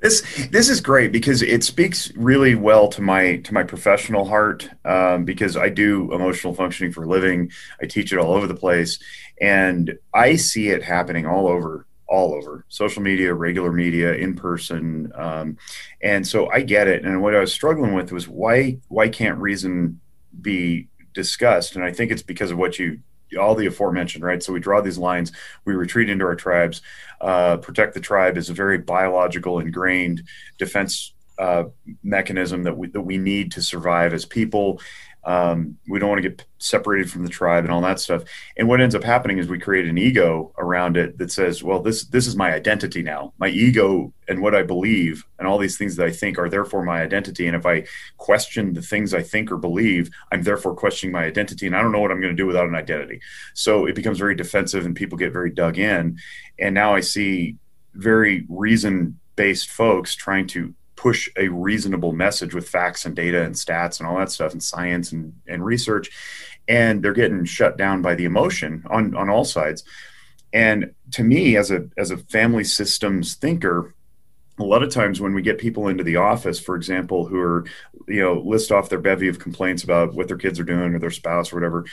this 0.00 0.48
this 0.50 0.68
is 0.68 0.80
great 0.80 1.12
because 1.12 1.42
it 1.42 1.64
speaks 1.64 2.12
really 2.16 2.54
well 2.54 2.88
to 2.88 3.00
my 3.00 3.36
to 3.36 3.54
my 3.54 3.62
professional 3.62 4.24
heart 4.24 4.68
um, 4.84 5.24
because 5.24 5.56
I 5.56 5.68
do 5.68 6.12
emotional 6.12 6.54
functioning 6.54 6.92
for 6.92 7.04
a 7.04 7.08
living. 7.08 7.50
I 7.80 7.86
teach 7.86 8.12
it 8.12 8.18
all 8.18 8.34
over 8.34 8.46
the 8.46 8.54
place, 8.54 8.98
and 9.40 9.96
I 10.12 10.36
see 10.36 10.68
it 10.68 10.82
happening 10.82 11.26
all 11.26 11.48
over 11.48 11.86
all 12.08 12.34
over 12.34 12.66
social 12.68 13.02
media, 13.02 13.32
regular 13.32 13.72
media, 13.72 14.12
in 14.14 14.34
person, 14.34 15.10
um, 15.14 15.56
and 16.02 16.26
so 16.26 16.50
I 16.50 16.60
get 16.60 16.88
it. 16.88 17.04
And 17.04 17.22
what 17.22 17.34
I 17.34 17.40
was 17.40 17.52
struggling 17.52 17.94
with 17.94 18.12
was 18.12 18.28
why 18.28 18.78
why 18.88 19.08
can't 19.08 19.38
reason 19.38 20.00
be 20.40 20.88
discussed? 21.12 21.76
And 21.76 21.84
I 21.84 21.92
think 21.92 22.10
it's 22.10 22.22
because 22.22 22.50
of 22.50 22.58
what 22.58 22.78
you 22.78 23.00
all 23.38 23.54
the 23.54 23.66
aforementioned, 23.66 24.24
right? 24.24 24.42
So 24.42 24.52
we 24.52 24.60
draw 24.60 24.80
these 24.80 24.98
lines, 24.98 25.32
we 25.64 25.74
retreat 25.74 26.10
into 26.10 26.24
our 26.24 26.36
tribes. 26.36 26.82
Uh, 27.20 27.56
protect 27.56 27.94
the 27.94 28.00
tribe 28.00 28.36
is 28.36 28.50
a 28.50 28.54
very 28.54 28.78
biological, 28.78 29.58
ingrained 29.58 30.22
defense 30.58 31.12
uh, 31.38 31.64
mechanism 32.02 32.62
that 32.64 32.76
we 32.76 32.88
that 32.88 33.00
we 33.00 33.18
need 33.18 33.52
to 33.52 33.62
survive 33.62 34.12
as 34.12 34.24
people. 34.24 34.80
Um, 35.24 35.78
we 35.88 35.98
don't 35.98 36.08
want 36.08 36.22
to 36.22 36.28
get 36.28 36.44
separated 36.58 37.10
from 37.10 37.22
the 37.22 37.30
tribe 37.30 37.64
and 37.64 37.72
all 37.72 37.80
that 37.82 38.00
stuff. 38.00 38.24
And 38.56 38.68
what 38.68 38.80
ends 38.80 38.94
up 38.94 39.04
happening 39.04 39.38
is 39.38 39.48
we 39.48 39.58
create 39.58 39.86
an 39.86 39.98
ego 39.98 40.52
around 40.58 40.96
it 40.96 41.18
that 41.18 41.30
says, 41.30 41.62
"Well, 41.62 41.80
this 41.80 42.04
this 42.04 42.26
is 42.26 42.36
my 42.36 42.52
identity 42.52 43.02
now. 43.02 43.32
My 43.38 43.48
ego 43.48 44.12
and 44.28 44.40
what 44.40 44.54
I 44.54 44.62
believe 44.62 45.24
and 45.38 45.46
all 45.46 45.58
these 45.58 45.76
things 45.76 45.96
that 45.96 46.06
I 46.06 46.10
think 46.10 46.38
are 46.38 46.48
therefore 46.48 46.84
my 46.84 47.02
identity. 47.02 47.46
And 47.46 47.56
if 47.56 47.66
I 47.66 47.84
question 48.16 48.72
the 48.72 48.82
things 48.82 49.12
I 49.14 49.22
think 49.22 49.50
or 49.52 49.56
believe, 49.56 50.10
I'm 50.30 50.42
therefore 50.42 50.74
questioning 50.74 51.12
my 51.12 51.24
identity. 51.24 51.66
And 51.66 51.76
I 51.76 51.82
don't 51.82 51.92
know 51.92 52.00
what 52.00 52.10
I'm 52.10 52.20
going 52.20 52.34
to 52.34 52.42
do 52.42 52.46
without 52.46 52.68
an 52.68 52.74
identity. 52.74 53.20
So 53.54 53.86
it 53.86 53.94
becomes 53.94 54.18
very 54.18 54.34
defensive, 54.34 54.86
and 54.86 54.96
people 54.96 55.18
get 55.18 55.32
very 55.32 55.50
dug 55.50 55.78
in. 55.78 56.18
And 56.58 56.74
now 56.74 56.94
I 56.94 57.00
see 57.00 57.56
very 57.94 58.46
reason 58.48 59.18
based 59.36 59.70
folks 59.70 60.14
trying 60.14 60.46
to 60.46 60.74
push 61.02 61.28
a 61.36 61.48
reasonable 61.48 62.12
message 62.12 62.54
with 62.54 62.68
facts 62.68 63.04
and 63.04 63.16
data 63.16 63.42
and 63.42 63.56
stats 63.56 63.98
and 63.98 64.08
all 64.08 64.16
that 64.16 64.30
stuff 64.30 64.52
and 64.52 64.62
science 64.62 65.10
and, 65.10 65.34
and 65.48 65.64
research. 65.64 66.10
And 66.68 67.02
they're 67.02 67.12
getting 67.12 67.44
shut 67.44 67.76
down 67.76 68.02
by 68.02 68.14
the 68.14 68.24
emotion 68.24 68.84
on 68.88 69.16
on 69.16 69.28
all 69.28 69.44
sides. 69.44 69.82
And 70.52 70.94
to 71.10 71.24
me 71.24 71.56
as 71.56 71.72
a 71.72 71.88
as 71.98 72.12
a 72.12 72.16
family 72.16 72.62
systems 72.62 73.34
thinker 73.34 73.94
a 74.60 74.64
lot 74.64 74.84
of 74.84 74.90
times 74.90 75.20
when 75.20 75.34
we 75.34 75.42
get 75.42 75.58
people 75.58 75.88
into 75.88 76.04
the 76.04 76.16
office 76.16 76.60
for 76.60 76.76
example 76.76 77.26
who 77.26 77.40
are 77.40 77.64
you 78.06 78.20
know 78.20 78.34
list 78.34 78.70
off 78.70 78.90
their 78.90 79.00
bevy 79.00 79.28
of 79.28 79.38
complaints 79.38 79.82
about 79.82 80.12
what 80.12 80.28
their 80.28 80.36
kids 80.36 80.60
are 80.60 80.64
doing 80.64 80.94
or 80.94 80.98
their 80.98 81.10
spouse 81.10 81.52
or 81.52 81.56
whatever 81.56 81.86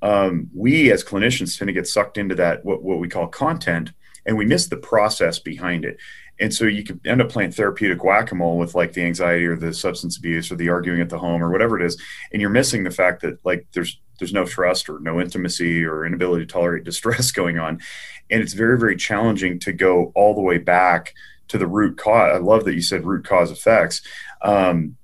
um, 0.00 0.48
we 0.54 0.92
as 0.92 1.02
clinicians 1.02 1.58
tend 1.58 1.68
to 1.68 1.72
get 1.72 1.88
sucked 1.88 2.16
into 2.16 2.36
that 2.36 2.64
what, 2.64 2.82
what 2.82 3.00
we 3.00 3.08
call 3.08 3.26
content 3.26 3.90
and 4.26 4.36
we 4.36 4.46
miss 4.46 4.68
the 4.68 4.76
process 4.76 5.38
behind 5.40 5.84
it 5.84 5.98
and 6.40 6.52
so 6.52 6.64
you 6.64 6.82
could 6.82 7.00
end 7.06 7.20
up 7.20 7.28
playing 7.28 7.52
therapeutic 7.52 8.02
whack-a-mole 8.02 8.58
with 8.58 8.74
like 8.74 8.92
the 8.92 9.02
anxiety 9.02 9.46
or 9.46 9.56
the 9.56 9.72
substance 9.72 10.16
abuse 10.16 10.50
or 10.50 10.56
the 10.56 10.68
arguing 10.68 11.00
at 11.00 11.08
the 11.08 11.18
home 11.18 11.42
or 11.42 11.50
whatever 11.50 11.78
it 11.78 11.84
is 11.84 12.00
and 12.32 12.40
you're 12.40 12.50
missing 12.50 12.84
the 12.84 12.90
fact 12.90 13.22
that 13.22 13.38
like 13.44 13.66
there's 13.72 13.98
there's 14.18 14.32
no 14.32 14.44
trust 14.44 14.88
or 14.88 15.00
no 15.00 15.20
intimacy 15.20 15.84
or 15.84 16.06
inability 16.06 16.46
to 16.46 16.52
tolerate 16.52 16.84
distress 16.84 17.30
going 17.30 17.58
on. 17.58 17.80
And 18.30 18.42
it's 18.42 18.52
very 18.52 18.78
very 18.78 18.96
challenging 18.96 19.58
to 19.60 19.72
go 19.72 20.12
all 20.14 20.34
the 20.34 20.40
way 20.40 20.58
back 20.58 21.14
to 21.48 21.58
the 21.58 21.66
root 21.66 21.98
cause 21.98 22.32
i 22.34 22.38
love 22.38 22.64
that 22.64 22.72
you 22.72 22.80
said 22.80 23.04
root 23.04 23.22
cause 23.22 23.50
effects 23.50 24.00
um, 24.40 24.96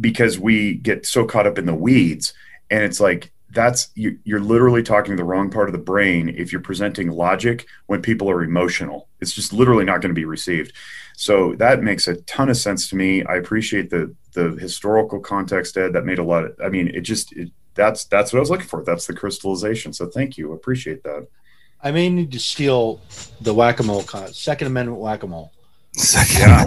because 0.00 0.38
we 0.38 0.74
get 0.74 1.04
so 1.04 1.24
caught 1.24 1.44
up 1.44 1.58
in 1.58 1.66
the 1.66 1.74
weeds 1.74 2.32
and 2.70 2.84
it's 2.84 3.00
like 3.00 3.32
that's 3.52 3.90
you, 3.94 4.18
you're 4.24 4.40
literally 4.40 4.82
talking 4.82 5.12
to 5.12 5.16
the 5.16 5.24
wrong 5.24 5.50
part 5.50 5.68
of 5.68 5.72
the 5.72 5.78
brain 5.78 6.30
if 6.30 6.52
you're 6.52 6.60
presenting 6.60 7.10
logic 7.10 7.66
when 7.86 8.00
people 8.00 8.30
are 8.30 8.42
emotional. 8.42 9.08
It's 9.20 9.32
just 9.32 9.52
literally 9.52 9.84
not 9.84 10.00
going 10.00 10.10
to 10.10 10.18
be 10.18 10.24
received. 10.24 10.72
So 11.16 11.54
that 11.56 11.82
makes 11.82 12.08
a 12.08 12.16
ton 12.22 12.48
of 12.48 12.56
sense 12.56 12.88
to 12.88 12.96
me. 12.96 13.22
I 13.24 13.36
appreciate 13.36 13.90
the 13.90 14.14
the 14.32 14.56
historical 14.58 15.20
context 15.20 15.76
ed 15.76 15.92
that 15.92 16.06
made 16.06 16.18
a 16.18 16.24
lot 16.24 16.42
of 16.42 16.56
i 16.64 16.70
mean 16.70 16.88
it 16.88 17.02
just 17.02 17.34
it, 17.34 17.50
that's 17.74 18.06
that's 18.06 18.32
what 18.32 18.38
i 18.38 18.40
was 18.40 18.50
looking 18.50 18.66
for. 18.66 18.82
That's 18.84 19.06
the 19.06 19.14
crystallization. 19.14 19.92
So 19.92 20.06
thank 20.06 20.38
you. 20.38 20.52
Appreciate 20.52 21.02
that. 21.04 21.26
I 21.82 21.90
may 21.90 22.08
need 22.08 22.32
to 22.32 22.38
steal 22.38 23.00
the 23.40 23.52
whack-a-mole 23.52 24.04
con- 24.04 24.32
Second 24.32 24.68
Amendment 24.68 25.00
whack-a-mole. 25.00 25.52
yeah. 26.38 26.66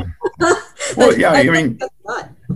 Well 0.95 1.17
yeah 1.17 1.31
i 1.31 1.43
mean 1.49 1.79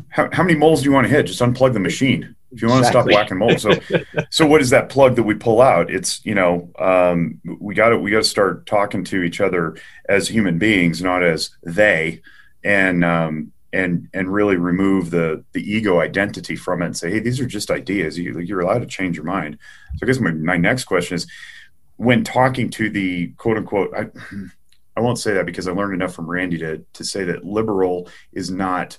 how, 0.09 0.29
how 0.31 0.43
many 0.43 0.55
moles 0.57 0.81
do 0.81 0.85
you 0.85 0.91
want 0.91 1.07
to 1.07 1.11
hit? 1.11 1.25
Just 1.25 1.41
unplug 1.41 1.73
the 1.73 1.79
machine 1.79 2.35
if 2.51 2.61
you 2.61 2.67
want 2.67 2.85
exactly. 2.85 3.13
to 3.13 3.13
stop 3.13 3.21
whacking 3.21 3.37
moles 3.37 3.61
so 3.61 3.71
so 4.29 4.45
what 4.45 4.61
is 4.61 4.69
that 4.71 4.89
plug 4.89 5.15
that 5.15 5.23
we 5.23 5.35
pull 5.35 5.61
out? 5.61 5.91
It's 5.91 6.23
you 6.25 6.35
know 6.35 6.71
um, 6.79 7.39
we 7.59 7.75
got 7.75 7.89
to 7.89 7.97
we 7.97 8.11
got 8.11 8.23
to 8.23 8.23
start 8.23 8.65
talking 8.65 9.03
to 9.05 9.23
each 9.23 9.41
other 9.41 9.77
as 10.07 10.27
human 10.27 10.57
beings 10.57 11.01
not 11.01 11.23
as 11.23 11.51
they 11.63 12.21
and 12.63 13.03
um, 13.05 13.51
and 13.71 14.07
and 14.13 14.33
really 14.33 14.57
remove 14.57 15.11
the 15.11 15.43
the 15.53 15.61
ego 15.61 15.99
identity 15.99 16.55
from 16.55 16.81
it 16.81 16.87
and 16.87 16.97
say 16.97 17.11
hey 17.11 17.19
these 17.19 17.39
are 17.39 17.45
just 17.45 17.71
ideas. 17.71 18.17
You, 18.17 18.39
you're 18.39 18.61
allowed 18.61 18.79
to 18.79 18.87
change 18.87 19.15
your 19.15 19.25
mind. 19.25 19.57
So 19.97 20.05
i 20.05 20.07
guess 20.07 20.19
my, 20.19 20.31
my 20.31 20.57
next 20.57 20.85
question 20.85 21.15
is 21.15 21.27
when 21.97 22.23
talking 22.23 22.69
to 22.71 22.89
the 22.89 23.27
quote 23.37 23.57
unquote 23.57 23.93
I, 23.95 24.07
I 24.95 25.01
won't 25.01 25.19
say 25.19 25.33
that 25.33 25.45
because 25.45 25.67
i 25.67 25.71
learned 25.71 25.93
enough 25.93 26.13
from 26.13 26.29
randy 26.29 26.57
to 26.59 26.83
to 26.93 27.03
say 27.03 27.25
that 27.25 27.45
liberal 27.45 28.09
is 28.31 28.49
not 28.49 28.97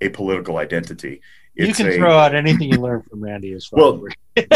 a 0.00 0.08
political 0.10 0.58
identity 0.58 1.20
you 1.56 1.72
can 1.72 1.88
a, 1.88 1.96
throw 1.96 2.16
out 2.16 2.34
anything 2.34 2.70
you 2.70 2.78
learn 2.78 3.02
from 3.02 3.20
Randy 3.22 3.52
as 3.52 3.68
well. 3.72 4.02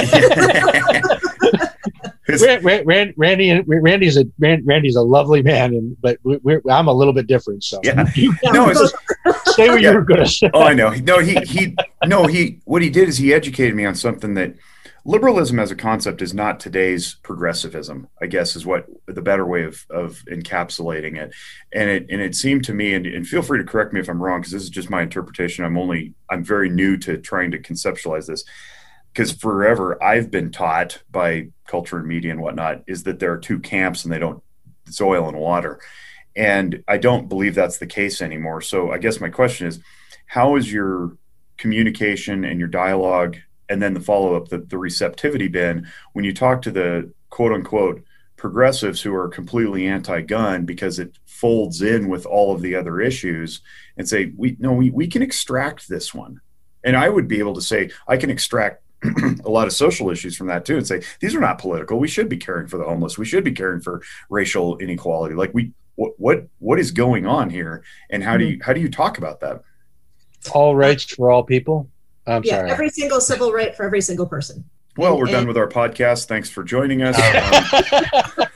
Randy, 2.29 3.15
Randy, 3.17 3.63
Randy's 3.67 4.17
a 4.17 4.25
Randy's 4.39 4.97
a 4.97 5.03
lovely 5.03 5.43
man, 5.43 5.75
and 5.75 5.97
but 6.01 6.19
we're, 6.23 6.63
I'm 6.71 6.89
a 6.89 6.93
little 6.93 7.13
bit 7.13 7.27
different. 7.27 7.65
So 7.65 7.81
yeah, 7.83 7.95
no, 8.45 8.73
just, 8.73 8.95
say 9.55 9.69
what 9.69 9.81
yeah. 9.81 9.91
you 9.91 9.97
were 9.97 10.05
going 10.05 10.21
to 10.21 10.29
say. 10.29 10.51
Oh, 10.53 10.63
I 10.63 10.75
know. 10.75 10.91
No, 10.91 11.19
he 11.19 11.35
he 11.41 11.77
no 12.07 12.27
he. 12.27 12.61
What 12.65 12.83
he 12.83 12.91
did 12.91 13.09
is 13.09 13.19
he 13.19 13.33
educated 13.33 13.75
me 13.75 13.85
on 13.85 13.95
something 13.95 14.35
that 14.35 14.55
liberalism 15.05 15.59
as 15.59 15.71
a 15.71 15.77
concept 15.77 16.23
is 16.23 16.35
not 16.35 16.61
today's 16.61 17.15
progressivism 17.23 18.09
i 18.21 18.27
guess 18.27 18.55
is 18.55 18.67
what 18.67 18.87
the 19.15 19.23
better 19.23 19.47
way 19.47 19.65
of, 19.65 19.85
of 19.91 20.23
encapsulating 20.31 21.17
it. 21.17 21.35
And 21.73 21.91
it 21.91 22.07
and 22.11 22.21
it 22.21 22.35
seemed 22.35 22.65
to 22.65 22.75
me 22.75 22.95
and, 22.95 23.07
and 23.07 23.27
feel 23.27 23.43
free 23.43 23.59
to 23.59 23.65
correct 23.65 23.93
me 23.93 24.01
if 24.01 24.09
i'm 24.09 24.23
wrong 24.23 24.41
because 24.41 24.53
this 24.53 24.63
is 24.63 24.71
just 24.71 24.91
my 24.91 25.03
interpretation. 25.03 25.65
I'm 25.65 25.79
only 25.79 26.15
i'm 26.31 26.45
very 26.45 26.69
new 26.69 26.97
to 26.99 27.19
trying 27.19 27.51
to 27.53 27.59
conceptualize 27.59 28.27
this. 28.27 28.45
Because 29.13 29.33
forever 29.33 30.03
i've 30.03 30.31
been 30.31 30.51
taught 30.51 31.03
by 31.11 31.49
culture 31.67 31.99
and 31.99 32.07
media 32.07 32.33
and 32.33 32.41
whatnot 32.41 32.83
is 32.87 33.03
that 33.05 33.19
there 33.19 33.33
are 33.33 33.39
two 33.39 33.59
camps 33.59 34.05
and 34.05 34.13
they 34.13 34.19
don't 34.19 34.43
it's 34.87 35.01
oil 35.01 35.29
and 35.29 35.39
water. 35.39 35.81
And 36.37 36.83
i 36.89 36.97
don't 36.97 37.29
believe 37.29 37.55
that's 37.55 37.79
the 37.79 37.87
case 37.87 38.23
anymore. 38.23 38.61
So 38.61 38.93
i 38.93 38.99
guess 38.99 39.21
my 39.21 39.31
question 39.31 39.67
is 39.67 39.81
how 40.27 40.57
is 40.57 40.73
your 40.73 41.17
communication 41.57 42.45
and 42.45 42.59
your 42.59 42.69
dialogue 42.69 43.37
and 43.71 43.81
then 43.81 43.95
the 43.95 44.01
follow 44.01 44.35
up, 44.35 44.49
the, 44.49 44.59
the 44.59 44.77
receptivity 44.77 45.49
bin, 45.49 45.87
when 46.13 46.25
you 46.25 46.35
talk 46.35 46.61
to 46.63 46.71
the 46.71 47.11
quote 47.31 47.53
unquote 47.53 48.03
progressives 48.37 49.01
who 49.01 49.15
are 49.15 49.29
completely 49.29 49.87
anti-gun 49.87 50.65
because 50.65 50.99
it 50.99 51.19
folds 51.27 51.81
in 51.81 52.09
with 52.09 52.27
all 52.27 52.55
of 52.55 52.63
the 52.63 52.75
other 52.75 53.01
issues 53.01 53.61
and 53.97 54.09
say 54.09 54.33
we 54.37 54.57
no 54.59 54.73
we, 54.73 54.91
we 54.91 55.07
can 55.07 55.23
extract 55.23 55.89
this 55.89 56.13
one. 56.13 56.41
And 56.83 56.97
i 56.97 57.09
would 57.09 57.29
be 57.29 57.39
able 57.39 57.55
to 57.55 57.61
say 57.61 57.91
i 58.09 58.17
can 58.17 58.31
extract 58.31 58.83
a 59.45 59.51
lot 59.51 59.67
of 59.67 59.73
social 59.73 60.11
issues 60.11 60.37
from 60.37 60.47
that 60.47 60.65
too 60.65 60.77
and 60.77 60.87
say 60.87 61.03
these 61.21 61.35
are 61.35 61.41
not 61.41 61.59
political. 61.59 61.99
We 61.99 62.09
should 62.09 62.29
be 62.29 62.37
caring 62.37 62.67
for 62.67 62.79
the 62.79 62.85
homeless. 62.85 63.19
We 63.19 63.25
should 63.25 63.45
be 63.45 63.53
caring 63.53 63.81
for 63.81 64.03
racial 64.29 64.79
inequality. 64.79 65.35
Like 65.35 65.53
we 65.55 65.73
what 65.97 66.13
what, 66.17 66.49
what 66.59 66.81
is 66.81 66.91
going 66.91 67.27
on 67.27 67.51
here 67.51 67.85
and 68.09 68.25
how 68.25 68.37
do 68.37 68.45
mm-hmm. 68.45 68.53
you 68.55 68.61
how 68.63 68.73
do 68.73 68.81
you 68.81 68.91
talk 68.91 69.19
about 69.19 69.41
that? 69.41 69.63
All 70.55 70.75
rights 70.75 71.05
for 71.05 71.31
all 71.31 71.45
people 71.45 71.91
I'm 72.27 72.43
yeah, 72.45 72.57
sorry. 72.57 72.71
every 72.71 72.91
single 72.91 73.21
civil 73.21 73.53
right 73.53 73.75
for 73.75 73.85
every 73.85 74.01
single 74.01 74.27
person. 74.27 74.65
Well, 74.97 75.17
we're 75.17 75.27
and, 75.27 75.33
done 75.33 75.47
with 75.47 75.57
our 75.57 75.69
podcast. 75.69 76.27
Thanks 76.27 76.51
for 76.51 76.65
joining 76.65 77.03
us. 77.03 77.19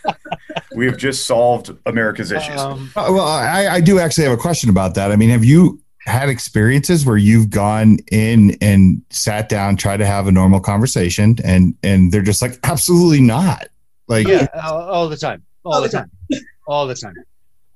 Um, 0.74 0.78
we 0.78 0.86
have 0.86 0.96
just 0.96 1.26
solved 1.26 1.70
America's 1.86 2.32
issues. 2.32 2.60
Um, 2.60 2.90
well, 2.96 3.20
I, 3.20 3.68
I 3.68 3.80
do 3.80 4.00
actually 4.00 4.24
have 4.24 4.32
a 4.32 4.40
question 4.40 4.68
about 4.68 4.94
that. 4.96 5.12
I 5.12 5.16
mean, 5.16 5.30
have 5.30 5.44
you 5.44 5.80
had 6.06 6.28
experiences 6.28 7.06
where 7.06 7.16
you've 7.16 7.50
gone 7.50 7.98
in 8.10 8.56
and 8.60 9.00
sat 9.10 9.48
down, 9.48 9.76
tried 9.76 9.98
to 9.98 10.06
have 10.06 10.26
a 10.26 10.32
normal 10.32 10.60
conversation, 10.60 11.36
and 11.44 11.74
and 11.82 12.12
they're 12.12 12.22
just 12.22 12.42
like, 12.42 12.58
absolutely 12.64 13.20
not. 13.20 13.68
Like, 14.08 14.26
yeah, 14.26 14.48
all, 14.62 14.82
all 14.82 15.08
the 15.08 15.16
time, 15.16 15.42
all, 15.64 15.74
all 15.74 15.82
the 15.82 15.88
time. 15.88 16.10
time, 16.30 16.40
all 16.66 16.86
the 16.86 16.94
time. 16.94 17.14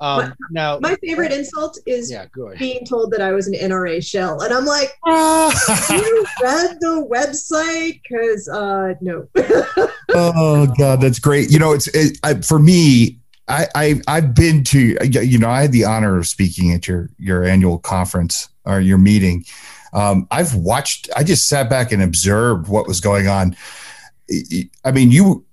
Um, 0.01 0.21
my, 0.21 0.33
now, 0.51 0.79
my 0.81 0.95
favorite 0.97 1.33
insult 1.33 1.79
is 1.87 2.11
yeah, 2.11 2.27
being 2.59 2.85
told 2.85 3.11
that 3.13 3.21
I 3.21 3.33
was 3.33 3.49
an 3.49 3.55
NRA 3.55 4.05
shell, 4.05 4.41
and 4.41 4.55
I'm 4.55 4.65
like, 4.65 4.91
you 5.07 6.27
read 6.43 6.77
the 6.81 7.07
website? 7.11 8.01
Because 8.03 8.49
uh, 8.49 8.95
no. 9.01 9.27
oh 10.11 10.67
God, 10.79 11.01
that's 11.01 11.19
great. 11.19 11.51
You 11.51 11.59
know, 11.59 11.73
it's 11.73 11.89
it, 11.89 12.19
I, 12.23 12.35
for 12.35 12.59
me. 12.59 13.19
I, 13.51 13.67
I 13.75 14.01
I've 14.07 14.35
been 14.35 14.63
to 14.65 14.99
you 15.11 15.39
know 15.39 15.49
I 15.49 15.63
had 15.63 15.73
the 15.73 15.87
honor 15.87 16.19
of 16.19 16.27
speaking 16.27 16.71
at 16.75 16.87
your 16.87 17.09
your 17.19 17.45
annual 17.45 17.79
conference 17.79 18.47
or 18.67 18.79
your 18.79 18.99
meeting. 18.99 19.47
Um, 19.95 20.29
I've 20.31 20.55
watched. 20.55 21.09
I 21.17 21.25
just 21.25 21.49
sat 21.49 21.71
back 21.71 21.91
and 21.91 22.03
observed 22.03 22.69
what 22.69 22.87
was 22.87 23.01
going 23.01 23.27
on. 23.27 23.57
I 24.85 24.93
mean, 24.93 25.11
you 25.11 25.47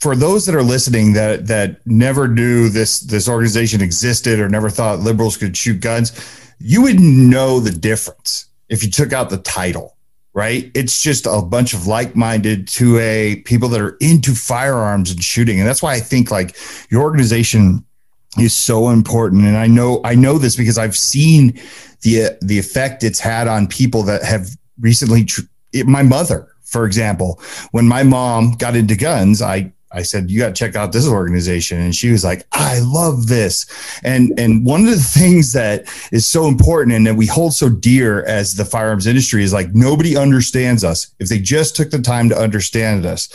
for 0.00 0.14
those 0.14 0.46
that 0.46 0.54
are 0.54 0.62
listening 0.62 1.12
that 1.14 1.46
that 1.46 1.84
never 1.86 2.28
knew 2.28 2.68
this 2.68 3.00
this 3.00 3.28
organization 3.28 3.80
existed 3.80 4.38
or 4.40 4.48
never 4.48 4.70
thought 4.70 5.00
liberals 5.00 5.36
could 5.36 5.56
shoot 5.56 5.80
guns, 5.80 6.12
you 6.58 6.82
would 6.82 7.00
know 7.00 7.60
the 7.60 7.72
difference 7.72 8.46
if 8.68 8.82
you 8.82 8.90
took 8.90 9.12
out 9.12 9.30
the 9.30 9.38
title 9.38 9.98
right? 10.38 10.70
It's 10.72 11.02
just 11.02 11.26
a 11.26 11.42
bunch 11.42 11.74
of 11.74 11.88
like-minded 11.88 12.68
to 12.68 12.96
a 12.98 13.42
people 13.44 13.68
that 13.70 13.80
are 13.80 13.96
into 14.00 14.36
firearms 14.36 15.10
and 15.10 15.20
shooting. 15.20 15.58
And 15.58 15.66
that's 15.66 15.82
why 15.82 15.94
I 15.94 15.98
think 15.98 16.30
like 16.30 16.56
your 16.90 17.02
organization 17.02 17.84
is 18.38 18.54
so 18.54 18.90
important. 18.90 19.46
And 19.46 19.56
I 19.56 19.66
know, 19.66 20.00
I 20.04 20.14
know 20.14 20.38
this 20.38 20.54
because 20.54 20.78
I've 20.78 20.96
seen 20.96 21.60
the, 22.02 22.38
the 22.40 22.56
effect 22.56 23.02
it's 23.02 23.18
had 23.18 23.48
on 23.48 23.66
people 23.66 24.04
that 24.04 24.22
have 24.22 24.50
recently, 24.78 25.24
tr- 25.24 25.40
my 25.86 26.04
mother, 26.04 26.46
for 26.62 26.86
example, 26.86 27.40
when 27.72 27.88
my 27.88 28.04
mom 28.04 28.52
got 28.52 28.76
into 28.76 28.94
guns, 28.94 29.42
I 29.42 29.72
I 29.90 30.02
said, 30.02 30.30
you 30.30 30.38
got 30.38 30.48
to 30.48 30.54
check 30.54 30.76
out 30.76 30.92
this 30.92 31.08
organization. 31.08 31.80
And 31.80 31.94
she 31.94 32.10
was 32.10 32.22
like, 32.22 32.46
I 32.52 32.80
love 32.80 33.26
this. 33.26 33.66
And, 34.04 34.38
and 34.38 34.64
one 34.66 34.82
of 34.82 34.90
the 34.90 34.96
things 35.18 35.52
that 35.52 35.84
is 36.12 36.26
so 36.26 36.46
important 36.46 36.94
and 36.94 37.06
that 37.06 37.14
we 37.14 37.26
hold 37.26 37.54
so 37.54 37.68
dear 37.68 38.24
as 38.24 38.54
the 38.54 38.64
firearms 38.64 39.06
industry 39.06 39.42
is 39.42 39.52
like, 39.52 39.74
nobody 39.74 40.16
understands 40.16 40.84
us 40.84 41.14
if 41.18 41.28
they 41.28 41.38
just 41.38 41.74
took 41.74 41.90
the 41.90 42.00
time 42.00 42.28
to 42.28 42.36
understand 42.36 43.06
us. 43.06 43.28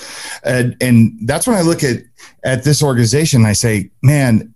And, 0.44 0.78
and 0.80 1.18
that's 1.28 1.48
when 1.48 1.56
I 1.56 1.62
look 1.62 1.84
at, 1.84 2.04
at 2.44 2.63
this 2.63 2.84
organization, 2.84 3.46
I 3.46 3.54
say, 3.54 3.89
man, 4.02 4.54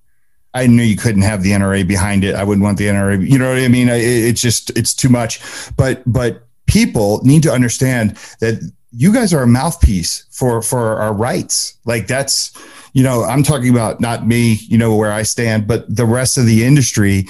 I 0.54 0.68
knew 0.68 0.84
you 0.84 0.98
couldn't 0.98 1.22
have 1.24 1.44
the 1.44 1.52
NRA 1.52 1.88
behind 1.88 2.24
it. 2.24 2.36
I 2.36 2.44
wouldn't 2.44 2.64
want 2.64 2.78
the 2.78 2.88
NRA. 2.88 3.28
You 3.28 3.38
know 3.38 3.50
what 3.50 3.60
I 3.60 3.68
mean? 3.68 3.90
It, 3.90 4.02
it's 4.02 4.42
just, 4.42 4.76
it's 4.78 4.94
too 4.94 5.10
much, 5.10 5.42
but, 5.78 6.02
but 6.06 6.48
people 6.68 7.22
need 7.24 7.44
to 7.44 7.52
understand 7.52 8.18
that 8.40 8.72
you 8.92 9.14
guys 9.14 9.34
are 9.34 9.44
a 9.44 9.48
mouthpiece 9.48 10.26
for 10.32 10.62
for 10.62 10.98
our 10.98 11.14
rights. 11.14 11.78
Like 11.86 12.08
that's 12.08 12.52
you 12.94 13.04
know 13.04 13.24
i'm 13.24 13.44
talking 13.44 13.70
about 13.70 14.00
not 14.00 14.26
me 14.26 14.54
you 14.68 14.78
know 14.78 14.96
where 14.96 15.12
i 15.12 15.22
stand 15.22 15.68
but 15.68 15.84
the 15.94 16.06
rest 16.06 16.38
of 16.38 16.46
the 16.46 16.64
industry. 16.64 17.28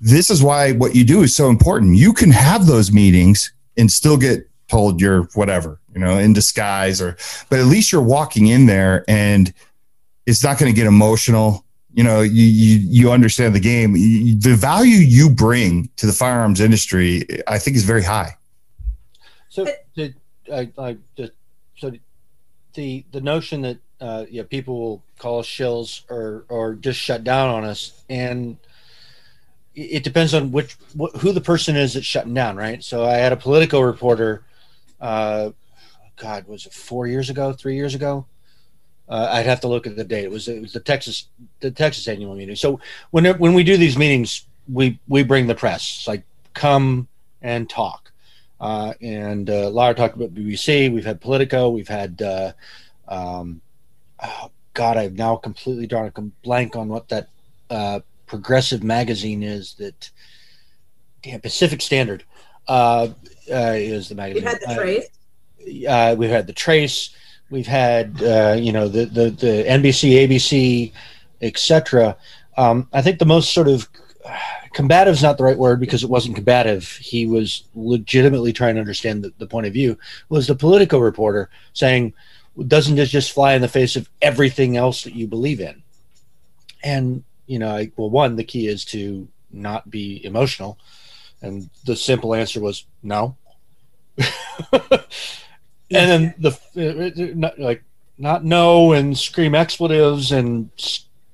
This 0.00 0.30
is 0.30 0.42
why 0.42 0.72
what 0.72 0.94
you 0.94 1.04
do 1.04 1.22
is 1.22 1.36
so 1.36 1.50
important. 1.50 1.96
You 1.96 2.14
can 2.14 2.30
have 2.30 2.66
those 2.66 2.90
meetings 2.90 3.52
and 3.76 3.92
still 3.92 4.16
get 4.16 4.48
told 4.68 5.00
you're 5.00 5.24
whatever 5.34 5.78
you 5.92 6.00
know 6.00 6.16
in 6.16 6.32
disguise 6.32 7.02
or 7.02 7.16
but 7.48 7.58
at 7.58 7.66
least 7.66 7.92
you're 7.92 8.00
walking 8.00 8.46
in 8.46 8.66
there 8.66 9.04
and 9.08 9.52
it's 10.26 10.44
not 10.44 10.58
going 10.58 10.72
to 10.72 10.76
get 10.76 10.86
emotional. 10.86 11.64
You 11.92 12.04
know 12.04 12.20
you 12.22 12.44
you, 12.44 12.78
you 12.88 13.12
understand 13.12 13.54
the 13.54 13.60
game. 13.60 13.96
You, 13.96 14.38
the 14.38 14.54
value 14.54 14.96
you 14.96 15.28
bring 15.28 15.90
to 15.96 16.06
the 16.06 16.12
firearms 16.12 16.60
industry 16.60 17.26
i 17.46 17.58
think 17.58 17.76
is 17.76 17.84
very 17.84 18.04
high. 18.04 18.36
So 19.48 19.64
the 19.64 20.14
I, 20.50 20.70
I 20.78 20.96
just 21.16 21.32
so 21.76 21.92
the 22.74 23.04
the 23.12 23.20
notion 23.20 23.62
that 23.62 23.78
uh, 24.00 24.24
yeah 24.30 24.42
people 24.42 24.80
will 24.80 25.02
call 25.18 25.40
us 25.40 25.46
shills 25.46 26.02
or 26.10 26.44
or 26.48 26.74
just 26.74 26.98
shut 26.98 27.24
down 27.24 27.48
on 27.48 27.64
us 27.64 28.02
and 28.08 28.56
it 29.74 30.02
depends 30.02 30.34
on 30.34 30.50
which 30.52 30.76
wh- 30.98 31.16
who 31.18 31.32
the 31.32 31.40
person 31.40 31.76
is 31.76 31.94
that's 31.94 32.06
shutting 32.06 32.34
down 32.34 32.56
right? 32.56 32.82
So 32.82 33.04
i 33.04 33.14
had 33.14 33.32
a 33.32 33.36
political 33.36 33.84
reporter 33.84 34.42
uh, 35.00 35.50
god 36.16 36.46
was 36.46 36.66
it 36.66 36.72
four 36.72 37.06
years 37.06 37.30
ago 37.30 37.52
three 37.52 37.76
years 37.76 37.94
ago? 37.94 38.26
Uh, 39.08 39.28
i'd 39.32 39.46
have 39.46 39.60
to 39.60 39.68
look 39.68 39.86
at 39.86 39.96
the 39.96 40.04
date. 40.04 40.24
It 40.24 40.30
was 40.30 40.48
it 40.48 40.60
was 40.60 40.72
the 40.72 40.80
texas 40.80 41.26
the 41.60 41.70
texas 41.70 42.06
annual 42.08 42.34
meeting. 42.34 42.56
So 42.56 42.80
when 43.10 43.24
when 43.38 43.54
we 43.54 43.64
do 43.64 43.76
these 43.76 43.98
meetings 43.98 44.44
we 44.72 44.98
we 45.08 45.22
bring 45.22 45.46
the 45.46 45.54
press 45.54 46.04
like 46.06 46.22
come 46.54 47.08
and 47.42 47.68
talk 47.68 48.09
uh, 48.60 48.92
and 49.00 49.48
uh, 49.48 49.70
Lara 49.70 49.94
talked 49.94 50.16
about 50.16 50.34
BBC. 50.34 50.92
We've 50.92 51.04
had 51.04 51.20
Politico. 51.20 51.70
We've 51.70 51.88
had, 51.88 52.20
uh, 52.20 52.52
um, 53.08 53.62
oh 54.22 54.50
God, 54.74 54.96
I've 54.98 55.14
now 55.14 55.36
completely 55.36 55.86
drawn 55.86 56.12
a 56.14 56.20
blank 56.42 56.76
on 56.76 56.88
what 56.88 57.08
that 57.08 57.28
uh, 57.70 58.00
progressive 58.26 58.82
magazine 58.82 59.42
is. 59.42 59.74
That 59.74 60.10
damn 61.22 61.40
Pacific 61.40 61.80
Standard 61.80 62.24
uh, 62.68 63.08
uh, 63.50 63.74
is 63.76 64.10
the 64.10 64.14
magazine. 64.14 64.44
We've 64.44 64.52
had 64.52 64.60
the 64.60 64.74
Trace. 64.74 65.86
Uh, 65.88 66.14
we've 66.18 66.30
had 66.30 66.46
the 66.46 66.52
Trace. 66.52 67.16
We've 67.48 67.66
had 67.66 68.20
you 68.60 68.72
know 68.72 68.88
the 68.88 69.06
the 69.06 69.30
the 69.30 69.64
NBC, 69.66 70.28
ABC, 70.28 70.92
etc. 71.40 72.16
Um, 72.58 72.88
I 72.92 73.00
think 73.00 73.18
the 73.18 73.26
most 73.26 73.54
sort 73.54 73.68
of 73.68 73.88
combative 74.72 75.14
is 75.14 75.22
not 75.22 75.38
the 75.38 75.44
right 75.44 75.58
word 75.58 75.80
because 75.80 76.02
it 76.02 76.10
wasn't 76.10 76.34
combative. 76.34 76.88
He 76.96 77.26
was 77.26 77.64
legitimately 77.74 78.52
trying 78.52 78.74
to 78.74 78.80
understand 78.80 79.24
the, 79.24 79.32
the 79.38 79.46
point 79.46 79.66
of 79.66 79.72
view. 79.72 79.98
Was 80.28 80.46
the 80.46 80.54
Politico 80.54 80.98
reporter 80.98 81.50
saying, 81.72 82.14
doesn't 82.66 82.96
this 82.96 83.10
just 83.10 83.32
fly 83.32 83.54
in 83.54 83.62
the 83.62 83.68
face 83.68 83.96
of 83.96 84.08
everything 84.20 84.76
else 84.76 85.04
that 85.04 85.14
you 85.14 85.26
believe 85.26 85.60
in? 85.60 85.82
And, 86.82 87.24
you 87.46 87.58
know, 87.58 87.74
I, 87.74 87.92
well, 87.96 88.10
one, 88.10 88.36
the 88.36 88.44
key 88.44 88.68
is 88.68 88.84
to 88.86 89.28
not 89.50 89.90
be 89.90 90.24
emotional. 90.24 90.78
And 91.42 91.70
the 91.84 91.96
simple 91.96 92.34
answer 92.34 92.60
was 92.60 92.84
no. 93.02 93.36
and 94.72 95.04
then 95.90 96.34
the, 96.38 96.50
uh, 96.76 97.50
like, 97.58 97.82
not 98.18 98.44
no 98.44 98.92
and 98.92 99.16
scream 99.16 99.54
expletives 99.54 100.30
and 100.30 100.70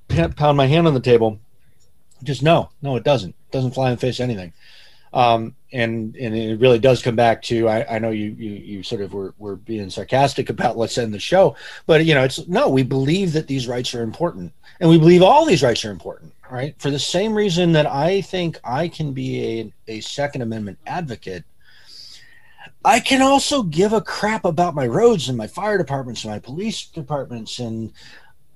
pound 0.09 0.57
my 0.57 0.67
hand 0.67 0.87
on 0.87 0.95
the 0.95 1.01
table 1.01 1.41
just 2.23 2.43
no, 2.43 2.71
no, 2.83 2.97
it 2.97 3.05
doesn't. 3.05 3.31
It 3.31 3.53
doesn't 3.53 3.73
fly 3.73 3.91
the 3.91 3.97
face 3.97 4.21
anything. 4.21 4.53
Um, 5.13 5.55
and 5.73 6.15
and 6.17 6.37
it 6.37 6.61
really 6.61 6.79
does 6.79 7.03
come 7.03 7.17
back 7.17 7.43
to 7.43 7.69
I, 7.69 7.97
I 7.97 7.99
know 7.99 8.11
you, 8.11 8.31
you 8.39 8.51
you 8.51 8.83
sort 8.83 9.01
of 9.01 9.15
were, 9.15 9.35
were 9.39 9.57
being 9.57 9.89
sarcastic 9.89 10.51
about 10.51 10.77
let's 10.77 10.99
end 10.99 11.15
the 11.15 11.19
show, 11.19 11.57
but 11.87 12.05
you 12.05 12.15
know 12.15 12.25
it's 12.25 12.47
no 12.49 12.69
we 12.69 12.83
believe 12.83 13.33
that 13.33 13.47
these 13.47 13.67
rights 13.67 13.95
are 13.95 14.03
important, 14.03 14.53
and 14.81 14.91
we 14.91 14.99
believe 14.99 15.23
all 15.23 15.47
these 15.47 15.63
rights 15.63 15.85
are 15.85 15.91
important, 15.91 16.35
right? 16.51 16.75
For 16.79 16.91
the 16.91 16.99
same 16.99 17.35
reason 17.35 17.73
that 17.73 17.87
I 17.87 18.21
think 18.21 18.61
I 18.65 18.89
can 18.89 19.13
be 19.13 19.73
a, 19.89 19.93
a 19.93 20.01
Second 20.01 20.43
Amendment 20.43 20.79
advocate, 20.87 21.45
I 22.85 23.01
can 23.01 23.23
also 23.23 23.63
give 23.63 23.93
a 23.93 24.01
crap 24.01 24.45
about 24.45 24.75
my 24.75 24.87
roads 24.87 25.29
and 25.29 25.39
my 25.39 25.47
fire 25.47 25.79
departments 25.79 26.25
and 26.25 26.33
my 26.33 26.41
police 26.41 26.87
departments 26.87 27.59
and 27.59 27.93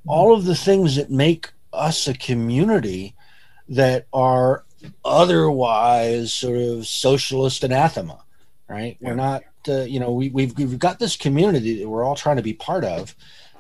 all 0.07 0.35
of 0.35 0.45
the 0.45 0.55
things 0.55 0.97
that 0.97 1.11
make 1.11 1.51
us 1.73 2.07
a 2.07 2.15
community 2.15 3.15
that 3.71 4.07
are 4.13 4.65
otherwise 5.05 6.35
sort 6.35 6.59
of 6.59 6.87
socialist 6.87 7.63
anathema, 7.65 8.23
right? 8.69 8.99
We're 9.01 9.15
not, 9.15 9.45
uh, 9.69 9.83
you 9.83 10.01
know, 10.01 10.13
we, 10.13 10.29
we've 10.29 10.57
we've 10.59 10.79
got 10.79 10.99
this 10.99 11.17
community 11.17 11.79
that 11.79 11.89
we're 11.89 12.05
all 12.05 12.17
trying 12.17 12.37
to 12.37 12.43
be 12.43 12.53
part 12.53 12.85
of, 12.85 13.15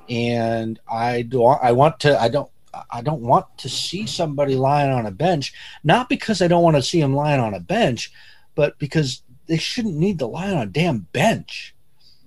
and 0.09 0.79
I 0.90 1.23
do 1.23 1.44
I 1.44 1.73
want 1.73 2.01
to 2.01 2.20
I 2.20 2.29
don't 2.29 2.51
I 2.90 3.03
don't 3.03 3.23
want 3.23 3.46
to 3.59 3.68
see 3.68 4.07
somebody 4.07 4.57
lying 4.57 4.90
on 4.90 5.07
a 5.07 5.12
bench, 5.12 5.55
not 5.85 6.09
because 6.09 6.42
I 6.42 6.49
don't 6.49 6.62
want 6.62 6.77
to 6.77 6.83
see 6.83 7.01
them 7.01 7.14
lying 7.14 7.40
on 7.40 7.55
a 7.55 7.61
bench, 7.61 8.12
but 8.57 8.79
because 8.79 9.23
they 9.46 9.59
shouldn't 9.59 9.96
need 9.96 10.18
to 10.18 10.27
lie 10.27 10.51
on 10.51 10.59
a 10.59 10.66
damn 10.66 11.07
bench. 11.12 11.75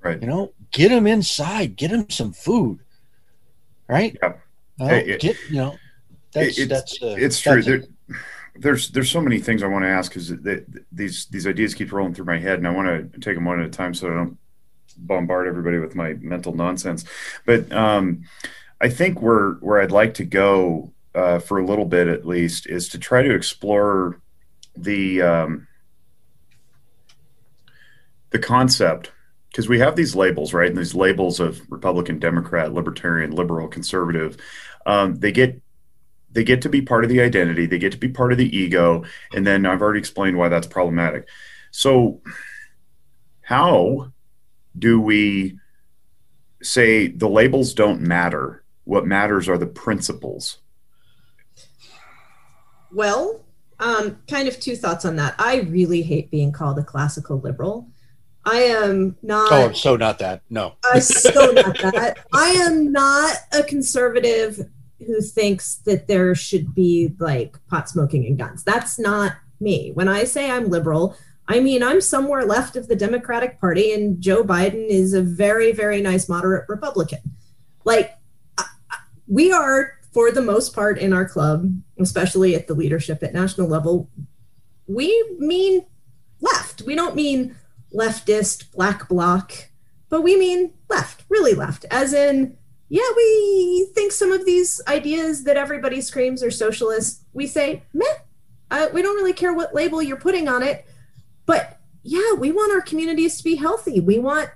Right. 0.02 0.22
You 0.22 0.28
know, 0.28 0.54
get 0.72 0.90
them 0.90 1.08
inside, 1.08 1.76
get 1.76 1.92
them 1.92 2.10
some 2.10 2.32
food. 2.32 2.80
Right. 3.90 4.18
Yeah. 4.22 4.34
hey, 4.78 5.18
get 5.18 5.38
you 5.50 5.58
know 5.58 5.78
that's 6.34 6.58
it's, 6.58 6.70
that's 6.70 7.02
uh, 7.02 7.16
it's 7.18 7.40
true. 7.40 7.62
That's 7.62 7.68
there, 7.68 7.84
there's 8.56 8.90
there's 8.90 9.10
so 9.10 9.22
many 9.22 9.40
things 9.40 9.64
I 9.64 9.68
want 9.68 9.84
to 9.84 9.90
ask 9.90 10.12
because 10.12 10.34
these 10.92 11.26
these 11.26 11.48
ideas 11.48 11.74
keep 11.74 11.92
rolling 11.92 12.14
through 12.14 12.26
my 12.26 12.38
head, 12.38 12.60
and 12.60 12.68
I 12.68 12.72
want 12.72 13.14
to 13.14 13.20
take 13.20 13.36
them 13.36 13.46
one 13.46 13.60
at 13.60 13.66
a 13.66 13.70
time 13.70 13.94
so 13.94 14.12
I 14.12 14.14
don't 14.14 14.38
bombard 14.98 15.48
everybody 15.48 15.80
with 15.80 15.96
my 15.96 16.14
mental 16.14 16.54
nonsense. 16.54 17.06
But 17.46 17.72
um, 17.72 18.24
I 18.80 18.90
think 18.90 19.22
where 19.22 19.52
where 19.54 19.82
I'd 19.82 19.92
like 19.92 20.16
to 20.16 20.26
go 20.26 20.94
uh, 21.16 21.40
for 21.40 21.60
a 21.60 21.66
little 21.66 21.86
bit 21.86 22.08
at 22.08 22.26
least 22.26 22.68
is 22.68 22.90
to 22.90 23.00
try 23.00 23.22
to 23.24 23.34
explore 23.34 24.20
the 24.76 25.22
um, 25.22 25.68
the 28.30 28.40
concept 28.40 29.12
because 29.50 29.70
we 29.70 29.80
have 29.80 29.96
these 29.96 30.16
labels, 30.16 30.54
right? 30.54 30.70
And 30.70 30.78
these 30.78 30.96
labels 30.96 31.40
of 31.40 31.62
Republican, 31.70 32.20
Democrat, 32.20 32.74
Libertarian, 32.74 33.32
Liberal, 33.32 33.68
Conservative. 33.68 34.38
Um, 34.86 35.16
they 35.16 35.32
get 35.32 35.62
they 36.34 36.44
get 36.44 36.62
to 36.64 36.70
be 36.70 36.82
part 36.82 37.04
of 37.04 37.10
the 37.10 37.22
identity, 37.22 37.66
they 37.66 37.80
get 37.80 37.92
to 37.94 37.98
be 37.98 38.10
part 38.10 38.32
of 38.32 38.38
the 38.38 38.56
ego, 38.56 39.04
and 39.34 39.46
then 39.46 39.66
I've 39.66 39.82
already 39.82 40.00
explained 40.00 40.38
why 40.38 40.50
that's 40.50 40.68
problematic. 40.68 41.28
So, 41.72 42.22
how 43.42 44.12
do 44.78 45.00
we 45.00 45.58
say 46.62 47.08
the 47.08 47.30
labels 47.30 47.74
don't 47.74 48.02
matter? 48.02 48.64
What 48.86 49.06
matters 49.06 49.48
are 49.48 49.58
the 49.58 49.68
principles. 49.68 50.58
Well, 52.92 53.44
um, 53.80 54.20
kind 54.28 54.48
of 54.48 54.60
two 54.60 54.76
thoughts 54.76 55.06
on 55.06 55.16
that. 55.18 55.36
I 55.40 55.62
really 55.62 56.02
hate 56.02 56.30
being 56.32 56.52
called 56.52 56.78
a 56.80 56.84
classical 56.84 57.40
liberal. 57.40 57.88
I 58.46 58.58
am 58.58 59.16
not. 59.22 59.52
Oh, 59.52 59.66
I'm 59.68 59.76
so 59.76 59.96
not 59.96 60.20
that. 60.20 60.42
No. 60.50 60.74
I'm 60.84 61.02
so 61.02 61.52
not 61.52 61.78
that. 61.80 62.26
I 62.34 62.50
am 62.50 62.92
not 62.92 63.38
a 63.54 63.64
conservative 63.64 64.70
who 65.06 65.22
thinks 65.22 65.76
that 65.86 66.08
there 66.08 66.34
should 66.36 66.74
be 66.74 67.14
like 67.20 67.58
pot 67.68 67.90
smoking 67.90 68.26
and 68.26 68.38
guns. 68.38 68.64
That's 68.64 69.00
not 69.00 69.34
me. 69.60 69.92
When 69.94 70.08
I 70.08 70.24
say 70.24 70.50
I'm 70.50 70.70
liberal, 70.70 71.16
I 71.48 71.60
mean 71.60 71.84
I'm 71.84 72.02
somewhere 72.02 72.46
left 72.46 72.76
of 72.76 72.88
the 72.88 72.96
Democratic 72.96 73.60
Party, 73.60 73.94
and 73.94 74.22
Joe 74.22 74.44
Biden 74.44 74.88
is 74.88 75.14
a 75.14 75.22
very, 75.22 75.72
very 75.72 76.02
nice 76.02 76.30
moderate 76.30 76.68
Republican. 76.70 77.20
Like, 77.84 78.18
we 79.28 79.52
are, 79.52 79.94
for 80.14 80.32
the 80.32 80.42
most 80.42 80.74
part, 80.74 80.98
in 80.98 81.14
our 81.14 81.28
club, 81.28 81.70
especially 82.00 82.56
at 82.56 82.68
the 82.68 82.74
leadership 82.74 83.24
at 83.24 83.34
national 83.34 83.68
level, 83.68 84.10
we 84.88 85.36
mean 85.38 85.86
left. 86.42 86.82
We 86.82 86.96
don't 86.96 87.16
mean 87.16 87.56
leftist, 87.94 88.72
black 88.72 89.08
bloc, 89.08 89.70
but 90.10 90.22
we 90.22 90.38
mean 90.38 90.74
left, 90.90 91.24
really 91.30 91.54
left, 91.54 91.86
as 91.90 92.14
in 92.14 92.58
yeah, 92.90 93.10
we 93.16 93.90
think 93.96 94.12
some 94.12 94.32
of 94.32 94.46
these 94.46 94.82
ideas 94.88 95.44
that 95.46 95.58
everybody 95.58 96.02
screams 96.02 96.44
are 96.44 96.52
socialist, 96.52 97.24
we 97.34 97.48
say, 97.48 97.84
meh, 97.94 98.06
uh, 98.72 98.88
we 98.94 99.02
don't 99.02 99.16
really 99.16 99.34
care 99.34 99.54
what 99.54 99.74
label 99.74 100.02
you're 100.02 100.18
putting 100.18 100.48
on 100.48 100.62
it. 100.64 100.86
But 101.46 101.80
yeah, 102.04 102.34
we 102.38 102.52
want 102.52 102.74
our 102.74 102.82
communities 102.82 103.38
to 103.38 103.44
be 103.44 103.56
healthy. 103.56 104.00
We 104.00 104.20
want, 104.20 104.50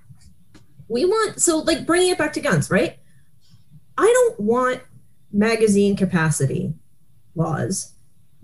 we 0.88 1.06
want, 1.06 1.42
so 1.42 1.60
like 1.60 1.86
bringing 1.86 2.10
it 2.10 2.18
back 2.18 2.34
to 2.34 2.42
guns, 2.42 2.70
right? 2.70 2.98
I 3.98 4.06
don't 4.06 4.40
want 4.40 4.82
magazine 5.32 5.96
capacity 5.96 6.74
laws, 7.36 7.94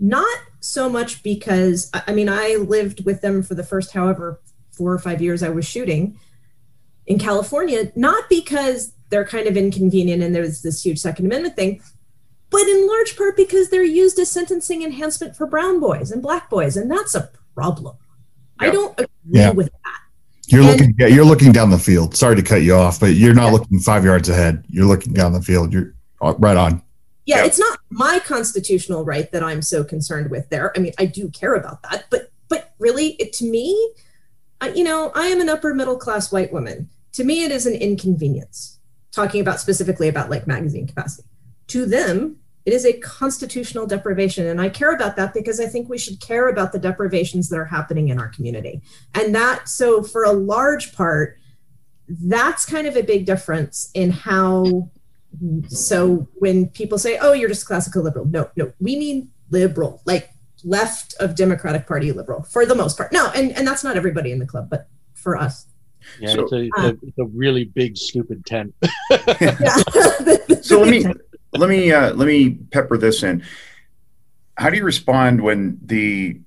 not 0.00 0.38
so 0.60 0.88
much 0.88 1.22
because, 1.22 1.90
I 1.94 2.12
mean, 2.12 2.28
I 2.28 2.56
lived 2.56 3.04
with 3.04 3.20
them 3.20 3.42
for 3.42 3.54
the 3.54 3.64
first 3.64 3.92
however 3.92 4.40
four 4.72 4.92
or 4.92 4.98
five 4.98 5.22
years 5.22 5.42
I 5.42 5.50
was 5.50 5.66
shooting 5.66 6.18
in 7.06 7.18
California, 7.18 7.92
not 7.94 8.28
because 8.28 8.92
they're 9.14 9.24
kind 9.24 9.46
of 9.46 9.56
inconvenient 9.56 10.24
and 10.24 10.34
there's 10.34 10.62
this 10.62 10.84
huge 10.84 10.98
Second 10.98 11.26
Amendment 11.26 11.54
thing, 11.54 11.80
but 12.50 12.62
in 12.62 12.84
large 12.88 13.16
part 13.16 13.36
because 13.36 13.70
they're 13.70 13.84
used 13.84 14.18
as 14.18 14.28
sentencing 14.28 14.82
enhancement 14.82 15.36
for 15.36 15.46
brown 15.46 15.78
boys 15.78 16.10
and 16.10 16.20
black 16.20 16.50
boys, 16.50 16.76
and 16.76 16.90
that's 16.90 17.14
a 17.14 17.30
problem. 17.54 17.96
I 18.58 18.70
don't 18.70 18.92
agree 18.98 19.06
yeah. 19.30 19.50
with 19.50 19.70
that. 19.70 20.00
You're 20.48 20.62
and, 20.62 20.70
looking 20.70 20.94
yeah, 20.98 21.06
you're 21.06 21.24
looking 21.24 21.52
down 21.52 21.70
the 21.70 21.78
field. 21.78 22.16
Sorry 22.16 22.34
to 22.34 22.42
cut 22.42 22.62
you 22.62 22.74
off, 22.74 22.98
but 22.98 23.14
you're 23.14 23.34
not 23.34 23.46
yeah. 23.46 23.52
looking 23.52 23.78
five 23.78 24.04
yards 24.04 24.28
ahead. 24.28 24.64
You're 24.68 24.86
looking 24.86 25.12
down 25.12 25.32
the 25.32 25.40
field. 25.40 25.72
You're 25.72 25.94
uh, 26.20 26.34
right 26.38 26.56
on. 26.56 26.82
Yeah, 27.24 27.36
yeah, 27.36 27.44
it's 27.44 27.58
not 27.58 27.78
my 27.90 28.18
constitutional 28.18 29.04
right 29.04 29.30
that 29.30 29.44
I'm 29.44 29.62
so 29.62 29.84
concerned 29.84 30.28
with 30.28 30.48
there. 30.50 30.76
I 30.76 30.80
mean, 30.80 30.92
I 30.98 31.06
do 31.06 31.30
care 31.30 31.54
about 31.54 31.82
that, 31.84 32.06
but 32.10 32.32
but 32.48 32.72
really, 32.80 33.10
it, 33.20 33.32
to 33.34 33.44
me, 33.44 33.92
I, 34.60 34.70
you 34.70 34.82
know, 34.82 35.12
I 35.14 35.28
am 35.28 35.40
an 35.40 35.48
upper 35.48 35.72
middle 35.72 35.96
class 35.96 36.32
white 36.32 36.52
woman. 36.52 36.90
To 37.12 37.22
me, 37.22 37.44
it 37.44 37.52
is 37.52 37.64
an 37.64 37.74
inconvenience 37.74 38.74
talking 39.14 39.40
about 39.40 39.60
specifically 39.60 40.08
about 40.08 40.30
like 40.30 40.46
magazine 40.46 40.86
capacity. 40.86 41.28
To 41.68 41.86
them, 41.86 42.36
it 42.66 42.72
is 42.72 42.86
a 42.86 42.94
constitutional 42.94 43.86
deprivation. 43.86 44.46
And 44.46 44.60
I 44.60 44.68
care 44.70 44.92
about 44.92 45.16
that 45.16 45.34
because 45.34 45.60
I 45.60 45.66
think 45.66 45.88
we 45.88 45.98
should 45.98 46.20
care 46.20 46.48
about 46.48 46.72
the 46.72 46.78
deprivations 46.78 47.48
that 47.50 47.58
are 47.58 47.66
happening 47.66 48.08
in 48.08 48.18
our 48.18 48.28
community. 48.28 48.80
And 49.14 49.34
that, 49.34 49.68
so 49.68 50.02
for 50.02 50.24
a 50.24 50.32
large 50.32 50.94
part, 50.94 51.38
that's 52.08 52.64
kind 52.64 52.86
of 52.86 52.96
a 52.96 53.02
big 53.02 53.26
difference 53.26 53.90
in 53.94 54.10
how. 54.10 54.90
So 55.68 56.28
when 56.36 56.68
people 56.68 56.96
say, 56.96 57.18
oh, 57.18 57.32
you're 57.32 57.48
just 57.48 57.66
classical 57.66 58.02
liberal, 58.02 58.26
no, 58.26 58.50
no, 58.56 58.72
we 58.78 58.96
mean 58.96 59.30
liberal, 59.50 60.00
like 60.04 60.30
left 60.62 61.14
of 61.20 61.34
Democratic 61.34 61.86
Party 61.86 62.12
liberal 62.12 62.42
for 62.44 62.64
the 62.64 62.74
most 62.74 62.96
part. 62.96 63.12
No, 63.12 63.30
and, 63.34 63.52
and 63.52 63.66
that's 63.66 63.84
not 63.84 63.96
everybody 63.96 64.32
in 64.32 64.38
the 64.38 64.46
club, 64.46 64.70
but 64.70 64.88
for 65.12 65.36
us. 65.36 65.66
Yeah, 66.20 66.32
so, 66.32 66.42
it's, 66.42 66.52
a, 66.52 66.58
it's, 66.60 66.78
a, 66.78 66.88
it's, 67.02 67.18
a, 67.18 67.24
really 67.24 67.64
big, 67.64 67.96
stupid 67.96 68.44
tent. 68.46 68.74
so 70.62 70.80
let 70.80 70.90
me 70.90 71.04
let 71.52 71.68
me 71.68 71.92
uh, 71.92 72.12
let 72.14 72.26
me 72.26 72.50
pepper 72.50 72.96
this 72.96 73.22
in. 73.22 73.44
How 74.56 74.70
do 74.70 74.76
you 74.76 74.84
respond 74.84 75.42
when 75.42 75.78
the 75.82 76.40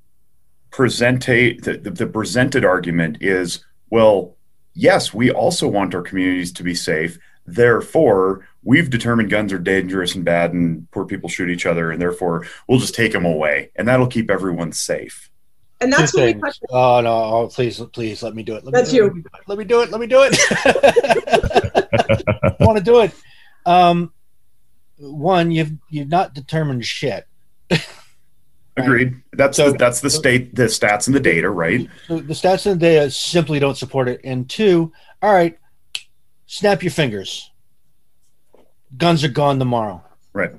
presentate 0.72 1.64
the, 1.64 1.78
the, 1.78 1.92
the 1.92 2.08
presented 2.08 2.64
argument 2.64 3.18
is, 3.22 3.66
well, 3.90 4.36
yes, 4.74 5.14
we 5.14 5.32
also 5.32 5.68
want 5.68 5.96
our 5.96 6.02
communities 6.02 6.52
to 6.54 6.64
be 6.64 6.76
safe. 6.76 7.18
Therefore, 7.46 8.48
we've 8.64 8.90
determined 8.90 9.30
guns 9.30 9.54
are 9.54 9.60
dangerous 9.60 10.16
and 10.16 10.26
bad, 10.26 10.54
and 10.54 10.90
poor 10.92 11.06
people 11.06 11.30
shoot 11.30 11.50
each 11.50 11.66
other, 11.66 11.92
and 11.92 12.02
therefore 12.02 12.46
we'll 12.68 12.80
just 12.80 12.96
take 12.96 13.14
them 13.14 13.26
away, 13.26 13.72
and 13.76 13.88
that'll 13.88 14.08
keep 14.08 14.30
everyone 14.30 14.72
safe 14.72 15.30
and 15.80 15.94
that's 15.94 16.14
what 16.14 16.26
we 16.26 16.34
touched. 16.34 16.64
Oh 16.70 17.02
no! 17.02 17.14
Oh, 17.14 17.48
please, 17.48 17.80
please 17.94 18.24
let 18.24 18.36
me 18.36 18.44
do 18.44 18.56
it. 18.56 18.64
Let 18.64 18.74
that's 18.74 18.92
do 18.92 18.98
you. 18.98 19.06
It. 19.06 19.26
Let 19.48 19.58
me 19.58 19.64
do 19.64 19.82
it. 19.82 19.92
Let 19.92 20.02
me 20.02 20.08
do 20.08 20.22
it. 20.24 20.38
I 22.60 22.64
want 22.64 22.78
to 22.78 22.84
do 22.84 23.02
it. 23.02 23.12
Um, 23.66 24.12
one, 24.98 25.52
you've 25.52 25.74
you've 25.90 26.10
not 26.10 26.34
determined 26.34 26.86
shit. 26.86 27.28
Agreed. 28.78 29.16
That's 29.34 29.58
so, 29.58 29.72
the, 29.72 29.78
that's 29.78 30.02
the 30.02 30.10
state, 30.10 30.56
the 30.56 30.64
stats 30.64 31.08
and 31.08 31.16
the 31.16 31.20
data, 31.20 31.50
right? 31.50 31.90
The, 32.08 32.18
the 32.18 32.34
stats 32.34 32.66
and 32.66 32.80
the 32.80 32.86
data 32.86 33.12
simply 33.12 33.60
don't 33.60 33.78
support 33.78 34.08
it. 34.08 34.22
And 34.24 34.48
two, 34.48 34.92
all 35.22 35.34
right, 35.34 35.58
snap 36.46 36.84
your 36.84 36.92
fingers. 36.92 37.50
Guns 38.96 39.24
are 39.24 39.30
gone 39.30 39.60
tomorrow. 39.60 40.04
Right. 40.32 40.52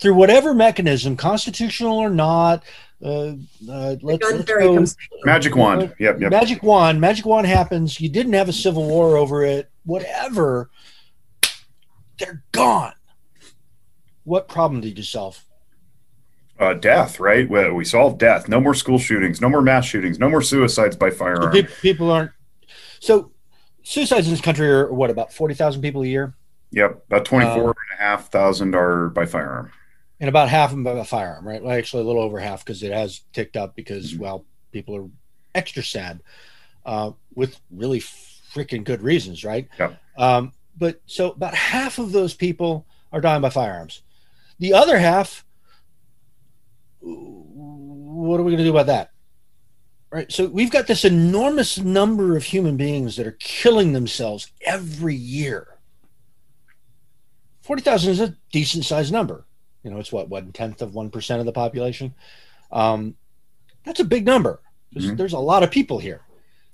Through 0.00 0.14
whatever 0.14 0.54
mechanism, 0.54 1.16
constitutional 1.16 1.98
or 1.98 2.10
not, 2.10 2.64
uh, 3.04 3.34
uh, 3.68 3.96
let's, 4.02 4.22
let's 4.22 4.44
go, 4.44 4.84
magic 5.24 5.56
wand. 5.56 5.94
Yep, 5.98 6.20
yep. 6.20 6.30
Magic 6.30 6.62
wand. 6.62 7.00
Magic 7.00 7.26
wand 7.26 7.46
happens. 7.46 8.00
You 8.00 8.08
didn't 8.08 8.34
have 8.34 8.48
a 8.48 8.52
civil 8.52 8.86
war 8.86 9.16
over 9.16 9.44
it. 9.44 9.70
Whatever. 9.84 10.70
They're 12.18 12.44
gone. 12.52 12.94
What 14.24 14.48
problem 14.48 14.80
did 14.80 14.96
you 14.96 15.04
solve? 15.04 15.42
Uh, 16.58 16.74
death, 16.74 17.18
right? 17.18 17.50
We, 17.50 17.70
we 17.72 17.84
solved 17.84 18.20
death. 18.20 18.48
No 18.48 18.60
more 18.60 18.74
school 18.74 18.98
shootings. 18.98 19.40
No 19.40 19.48
more 19.48 19.62
mass 19.62 19.84
shootings. 19.84 20.20
No 20.20 20.28
more 20.28 20.42
suicides 20.42 20.94
by 20.94 21.10
firearm. 21.10 21.52
So 21.52 21.62
people 21.80 22.10
aren't. 22.10 22.30
So 23.00 23.32
suicides 23.82 24.28
in 24.28 24.32
this 24.32 24.40
country 24.40 24.70
are 24.70 24.92
what 24.92 25.10
about 25.10 25.32
forty 25.32 25.54
thousand 25.54 25.82
people 25.82 26.02
a 26.02 26.06
year? 26.06 26.34
Yep, 26.70 27.04
about 27.08 27.24
twenty-four 27.24 27.70
uh, 27.70 27.74
and 27.90 27.98
a 27.98 28.02
half 28.02 28.30
thousand 28.30 28.76
are 28.76 29.08
by 29.08 29.26
firearm 29.26 29.72
and 30.22 30.28
about 30.28 30.48
half 30.48 30.70
of 30.70 30.76
them 30.76 30.86
have 30.86 30.98
a 30.98 31.04
firearm, 31.04 31.46
right? 31.46 31.60
Well, 31.60 31.76
actually, 31.76 32.04
a 32.04 32.06
little 32.06 32.22
over 32.22 32.38
half 32.38 32.64
because 32.64 32.84
it 32.84 32.92
has 32.92 33.22
ticked 33.32 33.56
up 33.56 33.74
because 33.74 34.12
mm-hmm. 34.12 34.22
well, 34.22 34.46
people 34.70 34.96
are 34.96 35.08
extra 35.52 35.82
sad 35.82 36.22
uh, 36.86 37.10
with 37.34 37.58
really 37.72 37.98
freaking 37.98 38.84
good 38.84 39.02
reasons, 39.02 39.44
right? 39.44 39.68
Yeah. 39.80 39.94
Um, 40.16 40.52
but 40.78 41.00
so 41.06 41.32
about 41.32 41.56
half 41.56 41.98
of 41.98 42.12
those 42.12 42.34
people 42.34 42.86
are 43.12 43.20
dying 43.20 43.42
by 43.42 43.50
firearms. 43.50 44.02
The 44.60 44.74
other 44.74 44.96
half, 44.96 45.44
what 47.00 48.38
are 48.38 48.44
we 48.44 48.52
going 48.52 48.58
to 48.58 48.64
do 48.64 48.70
about 48.70 48.86
that? 48.86 49.10
Right. 50.12 50.30
So 50.30 50.46
we've 50.46 50.70
got 50.70 50.86
this 50.86 51.04
enormous 51.04 51.78
number 51.78 52.36
of 52.36 52.44
human 52.44 52.76
beings 52.76 53.16
that 53.16 53.26
are 53.26 53.36
killing 53.40 53.92
themselves 53.92 54.52
every 54.60 55.16
year. 55.16 55.78
40,000 57.62 58.12
is 58.12 58.20
a 58.20 58.36
decent 58.52 58.84
sized 58.84 59.12
number. 59.12 59.46
You 59.82 59.90
know, 59.90 59.98
it's 59.98 60.12
what 60.12 60.28
one 60.28 60.52
tenth 60.52 60.82
of 60.82 60.94
one 60.94 61.10
percent 61.10 61.40
of 61.40 61.46
the 61.46 61.52
population. 61.52 62.14
Um, 62.70 63.16
that's 63.84 64.00
a 64.00 64.04
big 64.04 64.24
number. 64.24 64.60
Mm-hmm. 64.94 65.16
There's 65.16 65.32
a 65.32 65.38
lot 65.38 65.62
of 65.62 65.70
people 65.70 65.98
here, 65.98 66.22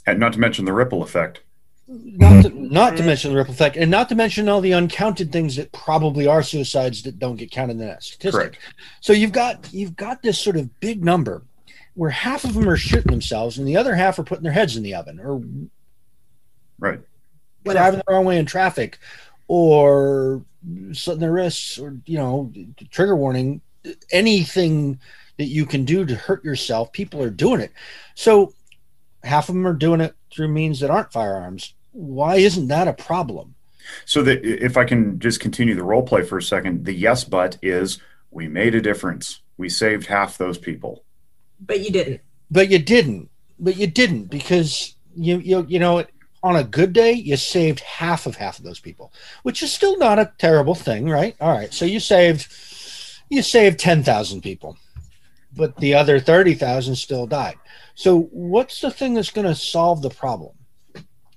and 0.07 0.19
not 0.19 0.33
to 0.35 0.39
mention 0.39 0.65
the 0.65 0.73
ripple 0.73 1.03
effect. 1.03 1.43
Not 1.91 2.43
to, 2.43 2.51
not 2.51 2.99
to 2.99 3.03
mention 3.03 3.31
the 3.31 3.39
ripple 3.39 3.55
effect, 3.55 3.77
and 3.77 3.91
not 3.91 4.11
to 4.11 4.15
mention 4.15 4.49
all 4.49 4.61
the 4.61 4.75
uncounted 4.75 5.33
things 5.33 5.57
that 5.57 5.73
probably 5.73 6.27
are 6.27 6.43
suicides 6.43 7.03
that 7.05 7.19
don't 7.19 7.37
get 7.37 7.51
counted 7.51 7.73
in 7.73 7.79
that 7.79 8.03
statistic. 8.03 8.41
Correct. 8.41 8.59
So 9.01 9.15
you've 9.15 9.33
got 9.33 9.73
you've 9.73 9.97
got 9.97 10.23
this 10.23 10.39
sort 10.39 10.57
of 10.57 10.81
big 10.81 11.03
number 11.03 11.43
where 11.99 12.11
half 12.11 12.45
of 12.45 12.55
them 12.55 12.69
are 12.69 12.77
shooting 12.77 13.11
themselves 13.11 13.59
and 13.59 13.67
the 13.67 13.77
other 13.77 13.95
half 13.95 14.19
are 14.21 14.23
putting 14.23 14.45
their 14.45 14.53
heads 14.53 14.77
in 14.77 14.85
the 14.85 14.95
oven 14.95 15.19
or 15.19 15.43
right 16.79 17.01
driving 17.65 17.99
the 17.99 18.13
wrong 18.13 18.25
way 18.25 18.39
in 18.39 18.47
traffic 18.47 18.99
or 19.49 20.45
slitting 20.93 21.21
their 21.21 21.33
wrists 21.33 21.79
or 21.79 21.97
you 22.05 22.19
know 22.19 22.53
trigger 22.91 23.17
warning 23.17 23.61
anything 24.11 25.01
that 25.39 25.47
you 25.47 25.65
can 25.65 25.85
do 25.85 26.05
to 26.05 26.15
hurt 26.15 26.45
yourself 26.45 26.93
people 26.93 27.23
are 27.23 27.31
doing 27.31 27.61
it. 27.61 27.73
So 28.15 28.53
half 29.25 29.49
of 29.49 29.55
them 29.55 29.67
are 29.67 29.73
doing 29.73 30.01
it 30.01 30.15
through 30.31 30.49
means 30.49 30.81
that 30.81 30.91
aren't 30.91 31.13
firearms. 31.13 31.75
Why 31.93 32.37
isn't 32.37 32.69
that 32.69 32.89
a 32.89 32.93
problem? 32.93 33.55
So 34.05 34.23
that 34.23 34.45
if 34.45 34.77
i 34.77 34.85
can 34.85 35.19
just 35.19 35.41
continue 35.41 35.75
the 35.75 35.83
role 35.83 36.03
play 36.03 36.23
for 36.23 36.37
a 36.37 36.43
second 36.43 36.85
the 36.85 36.93
yes 36.93 37.25
but 37.25 37.57
is 37.63 37.99
we 38.31 38.49
made 38.49 38.75
a 38.75 38.81
difference. 38.81 39.41
We 39.57 39.69
saved 39.69 40.07
half 40.07 40.39
those 40.39 40.59
people. 40.59 41.05
But 41.61 41.81
you 41.81 41.91
didn't. 41.91 42.21
But 42.51 42.71
you 42.71 42.79
didn't. 42.79 43.31
But 43.59 43.77
you 43.77 43.87
didn't 43.87 44.25
because 44.25 44.95
you 45.17 45.39
you, 45.39 45.67
you 45.69 45.79
know 45.79 46.05
on 46.43 46.57
a 46.57 46.65
good 46.65 46.93
day, 46.93 47.13
you 47.13 47.37
saved 47.37 47.81
half 47.81 48.27
of 48.27 48.37
half 48.37 48.59
of 48.59 48.65
those 48.65 48.81
people, 48.81 49.13
which 49.43 49.63
is 49.63 49.73
still 49.73 49.99
not 49.99 50.19
a 50.19 50.33
terrible 50.39 50.75
thing, 50.75 51.09
right? 51.09 51.37
All 51.41 51.53
right, 51.53 51.73
so 51.73 51.85
you 51.85 52.01
saved 52.01 52.53
you 53.29 53.43
saved 53.43 53.79
ten 53.79 54.03
thousand 54.03 54.43
people, 54.43 54.77
but 55.57 55.77
the 55.77 55.95
other 55.95 56.21
thirty 56.21 56.55
thousand 56.55 56.97
still 56.97 57.27
died. 57.27 57.57
So, 57.95 58.23
what's 58.31 58.81
the 58.81 58.91
thing 58.91 59.15
that's 59.15 59.31
going 59.31 59.47
to 59.47 59.55
solve 59.55 60.03
the 60.03 60.11
problem? 60.11 60.55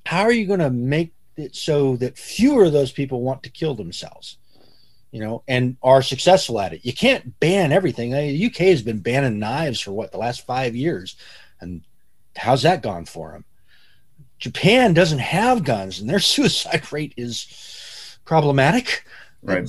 How 0.06 0.22
are 0.22 0.32
you 0.32 0.46
going 0.46 0.60
to 0.60 0.70
make 0.70 1.14
it 1.38 1.56
so 1.56 1.96
that 1.98 2.18
fewer 2.18 2.66
of 2.66 2.74
those 2.74 2.92
people 2.92 3.22
want 3.22 3.44
to 3.44 3.50
kill 3.50 3.76
themselves? 3.76 4.38
you 5.12 5.20
know, 5.20 5.44
and 5.48 5.76
are 5.84 6.02
successful 6.02 6.60
at 6.60 6.74
it. 6.74 6.86
You 6.86 6.94
can't 6.94 7.38
ban 7.40 7.72
everything. 7.72 8.12
The 8.12 8.46
UK 8.46 8.58
has 8.68 8.82
been 8.82 9.00
banning 9.00 9.40
knives 9.40 9.82
for 9.82 9.92
what 9.92 10.12
the 10.12 10.18
last 10.18 10.46
five 10.46 10.74
years, 10.74 11.18
and 11.60 11.82
how's 12.36 12.64
that 12.64 12.82
gone 12.82 13.06
for 13.06 13.34
them? 13.34 13.46
Japan 14.42 14.94
doesn't 14.94 15.20
have 15.20 15.64
guns, 15.64 16.00
and 16.00 16.10
their 16.10 16.20
suicide 16.34 16.92
rate 16.92 17.14
is 17.16 18.18
problematic. 18.26 19.06
Right. 19.42 19.68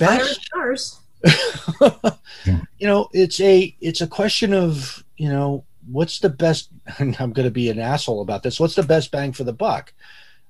Ours. 0.55 0.99
you 2.45 2.87
know, 2.87 3.07
it's 3.13 3.39
a 3.39 3.73
it's 3.79 4.01
a 4.01 4.07
question 4.07 4.53
of 4.53 5.03
you 5.15 5.29
know 5.29 5.63
what's 5.89 6.19
the 6.19 6.29
best. 6.29 6.69
I'm 6.99 7.13
going 7.13 7.45
to 7.45 7.51
be 7.51 7.69
an 7.69 7.79
asshole 7.79 8.21
about 8.21 8.43
this. 8.43 8.59
What's 8.59 8.75
the 8.75 8.83
best 8.83 9.11
bang 9.11 9.31
for 9.31 9.45
the 9.45 9.53
buck? 9.53 9.93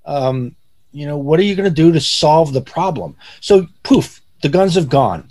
Um, 0.05 0.55
you 0.91 1.05
know, 1.05 1.17
what 1.17 1.39
are 1.39 1.43
you 1.43 1.55
going 1.55 1.69
to 1.69 1.76
do 1.76 1.91
to 1.91 1.99
solve 1.99 2.53
the 2.53 2.61
problem? 2.61 3.15
So, 3.39 3.67
poof, 3.84 4.21
the 4.41 4.49
guns 4.49 4.76
have 4.76 4.89
gone. 4.89 5.30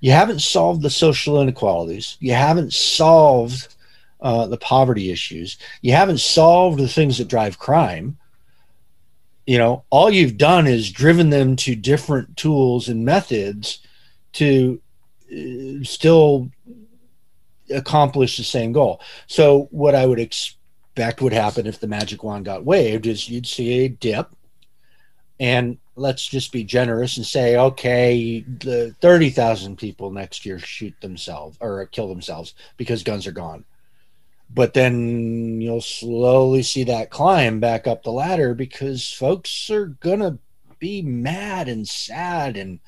You 0.00 0.10
haven't 0.10 0.40
solved 0.40 0.82
the 0.82 0.90
social 0.90 1.40
inequalities. 1.40 2.16
You 2.20 2.34
haven't 2.34 2.72
solved 2.72 3.74
uh, 4.20 4.46
the 4.46 4.56
poverty 4.56 5.10
issues. 5.10 5.58
You 5.80 5.92
haven't 5.92 6.18
solved 6.18 6.78
the 6.78 6.88
things 6.88 7.18
that 7.18 7.28
drive 7.28 7.58
crime. 7.58 8.16
You 9.46 9.58
know, 9.58 9.84
all 9.90 10.10
you've 10.10 10.36
done 10.36 10.66
is 10.66 10.92
driven 10.92 11.30
them 11.30 11.56
to 11.56 11.74
different 11.74 12.36
tools 12.36 12.88
and 12.88 13.04
methods 13.04 13.80
to 14.34 14.80
uh, 15.30 15.82
still 15.84 16.50
accomplish 17.74 18.36
the 18.36 18.44
same 18.44 18.72
goal. 18.72 19.00
So, 19.26 19.68
what 19.70 19.94
I 19.94 20.06
would 20.06 20.20
expect 20.20 21.22
would 21.22 21.32
happen 21.32 21.66
if 21.66 21.80
the 21.80 21.88
magic 21.88 22.22
wand 22.22 22.44
got 22.44 22.64
waved 22.64 23.06
is 23.06 23.28
you'd 23.28 23.46
see 23.46 23.84
a 23.84 23.88
dip 23.88 24.28
and 25.40 25.78
let's 25.96 26.24
just 26.24 26.52
be 26.52 26.62
generous 26.62 27.16
and 27.16 27.26
say, 27.26 27.56
okay, 27.56 28.40
the 28.40 28.94
30,000 29.00 29.76
people 29.76 30.12
next 30.12 30.46
year 30.46 30.58
shoot 30.58 30.94
themselves 31.00 31.58
or 31.60 31.84
kill 31.86 32.08
themselves 32.08 32.54
because 32.76 33.02
guns 33.02 33.26
are 33.26 33.32
gone. 33.32 33.64
But 34.54 34.74
then 34.74 35.60
you'll 35.60 35.80
slowly 35.80 36.62
see 36.62 36.84
that 36.84 37.10
climb 37.10 37.60
back 37.60 37.86
up 37.86 38.02
the 38.02 38.12
ladder 38.12 38.54
because 38.54 39.10
folks 39.10 39.70
are 39.70 39.86
going 39.86 40.20
to 40.20 40.38
be 40.78 41.00
mad 41.00 41.68
and 41.68 41.88
sad 41.88 42.56
and 42.56 42.80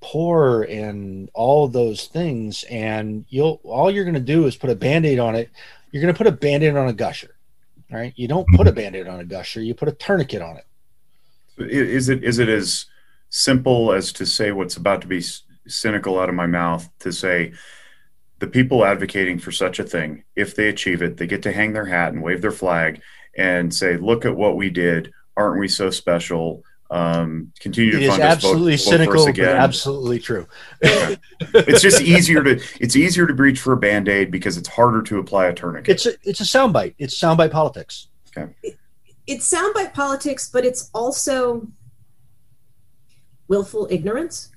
poor 0.00 0.62
and 0.62 1.28
all 1.34 1.68
those 1.68 2.06
things. 2.06 2.64
And 2.64 3.26
you'll, 3.28 3.60
all 3.64 3.90
you're 3.90 4.04
going 4.04 4.14
to 4.14 4.20
do 4.20 4.46
is 4.46 4.56
put 4.56 4.70
a 4.70 4.74
band 4.74 5.04
aid 5.04 5.18
on 5.18 5.34
it. 5.34 5.50
You're 5.90 6.02
going 6.02 6.14
to 6.14 6.18
put 6.18 6.26
a 6.26 6.32
band 6.32 6.62
aid 6.62 6.76
on 6.76 6.88
a 6.88 6.92
gusher, 6.92 7.34
right? 7.90 8.12
You 8.16 8.28
don't 8.28 8.48
put 8.54 8.66
a 8.66 8.70
mm-hmm. 8.70 8.80
band 8.80 8.96
aid 8.96 9.08
on 9.08 9.20
a 9.20 9.24
gusher, 9.24 9.60
you 9.60 9.74
put 9.74 9.88
a 9.88 9.92
tourniquet 9.92 10.40
on 10.40 10.56
it 10.56 10.64
is 11.58 12.08
it 12.08 12.24
is 12.24 12.38
it 12.38 12.48
as 12.48 12.86
simple 13.30 13.92
as 13.92 14.12
to 14.12 14.24
say 14.24 14.52
what's 14.52 14.76
about 14.76 15.00
to 15.02 15.06
be 15.06 15.22
cynical 15.66 16.18
out 16.18 16.28
of 16.28 16.34
my 16.34 16.46
mouth 16.46 16.88
to 16.98 17.12
say 17.12 17.52
the 18.38 18.46
people 18.46 18.84
advocating 18.84 19.38
for 19.38 19.52
such 19.52 19.78
a 19.78 19.84
thing 19.84 20.24
if 20.36 20.54
they 20.54 20.68
achieve 20.68 21.02
it 21.02 21.16
they 21.16 21.26
get 21.26 21.42
to 21.42 21.52
hang 21.52 21.72
their 21.72 21.86
hat 21.86 22.12
and 22.12 22.22
wave 22.22 22.40
their 22.40 22.52
flag 22.52 23.00
and 23.38 23.72
say 23.72 23.96
look 23.96 24.24
at 24.26 24.36
what 24.36 24.56
we 24.56 24.68
did. 24.68 25.12
Aren't 25.36 25.60
we 25.60 25.68
so 25.68 25.88
special? 25.88 26.64
Um, 26.90 27.52
continue 27.60 27.92
to 27.92 28.08
fund 28.08 28.22
is 28.22 28.26
absolutely 28.28 28.76
vote, 28.76 28.84
vote 28.84 28.90
cynical 28.90 29.24
but 29.24 29.30
again. 29.30 29.56
absolutely 29.56 30.18
true. 30.18 30.46
It's 30.80 31.82
just 31.82 32.00
easier 32.00 32.42
to 32.42 32.60
it's 32.80 32.96
easier 32.96 33.26
to 33.26 33.34
breach 33.34 33.60
for 33.60 33.74
a 33.74 33.76
band-aid 33.76 34.30
because 34.30 34.56
it's 34.56 34.68
harder 34.68 35.02
to 35.02 35.18
apply 35.18 35.46
a 35.46 35.54
tourniquet. 35.54 35.94
It's 35.94 36.06
a 36.06 36.14
it's 36.22 36.40
a 36.40 36.44
soundbite. 36.44 36.94
It's 36.98 37.18
soundbite 37.18 37.52
politics. 37.52 38.08
Okay. 38.36 38.52
It's 39.26 39.52
soundbite 39.52 39.92
politics, 39.92 40.50
but 40.50 40.64
it's 40.64 40.90
also 40.94 41.68
willful 43.46 43.86
ignorance. 43.90 44.50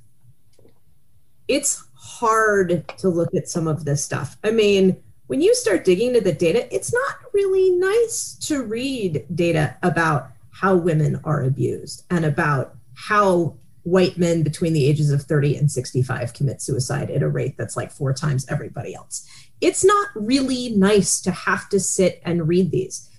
It's 1.47 1.85
hard 2.21 2.87
to 2.99 3.09
look 3.09 3.33
at 3.33 3.49
some 3.49 3.67
of 3.67 3.83
this 3.83 4.05
stuff. 4.05 4.37
I 4.43 4.51
mean, 4.51 5.01
when 5.25 5.41
you 5.41 5.55
start 5.55 5.83
digging 5.83 6.09
into 6.09 6.21
the 6.21 6.31
data, 6.31 6.73
it's 6.73 6.93
not 6.93 7.15
really 7.33 7.71
nice 7.71 8.35
to 8.41 8.61
read 8.61 9.25
data 9.33 9.75
about 9.81 10.29
how 10.51 10.75
women 10.75 11.19
are 11.23 11.41
abused 11.43 12.05
and 12.11 12.23
about 12.23 12.75
how 12.93 13.55
white 13.83 14.19
men 14.19 14.43
between 14.43 14.73
the 14.73 14.85
ages 14.85 15.09
of 15.09 15.23
30 15.23 15.57
and 15.57 15.71
65 15.71 16.33
commit 16.33 16.61
suicide 16.61 17.09
at 17.09 17.23
a 17.23 17.27
rate 17.27 17.57
that's 17.57 17.75
like 17.75 17.91
four 17.91 18.13
times 18.13 18.45
everybody 18.47 18.93
else. 18.93 19.27
It's 19.59 19.83
not 19.83 20.09
really 20.13 20.69
nice 20.69 21.19
to 21.21 21.31
have 21.31 21.67
to 21.69 21.79
sit 21.79 22.21
and 22.23 22.47
read 22.47 22.69
these. 22.69 23.09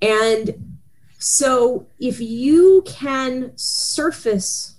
And 0.00 0.78
so 1.18 1.88
if 1.98 2.20
you 2.20 2.84
can 2.86 3.50
surface 3.56 4.76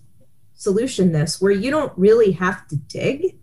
solution 0.55 1.11
this 1.11 1.41
where 1.41 1.51
you 1.51 1.69
don't 1.69 1.91
really 1.97 2.31
have 2.31 2.65
to 2.69 2.77
dig, 2.77 3.35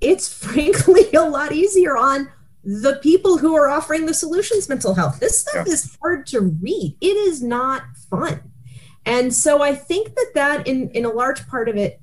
it's 0.00 0.32
frankly 0.44 1.12
a 1.12 1.28
lot 1.28 1.52
easier 1.52 1.96
on 1.96 2.30
the 2.62 2.98
people 3.02 3.38
who 3.38 3.56
are 3.56 3.68
offering 3.68 4.06
the 4.06 4.14
solutions 4.14 4.68
mental 4.68 4.94
health. 4.94 5.18
This 5.18 5.40
stuff 5.40 5.66
yeah. 5.66 5.72
is 5.72 5.96
hard 6.00 6.26
to 6.26 6.40
read. 6.40 6.96
It 7.00 7.16
is 7.16 7.42
not 7.42 7.82
fun. 8.10 8.40
And 9.06 9.32
so 9.34 9.62
I 9.62 9.74
think 9.74 10.14
that 10.14 10.32
that 10.34 10.66
in 10.66 10.90
in 10.90 11.04
a 11.04 11.10
large 11.10 11.48
part 11.48 11.68
of 11.68 11.76
it 11.76 12.00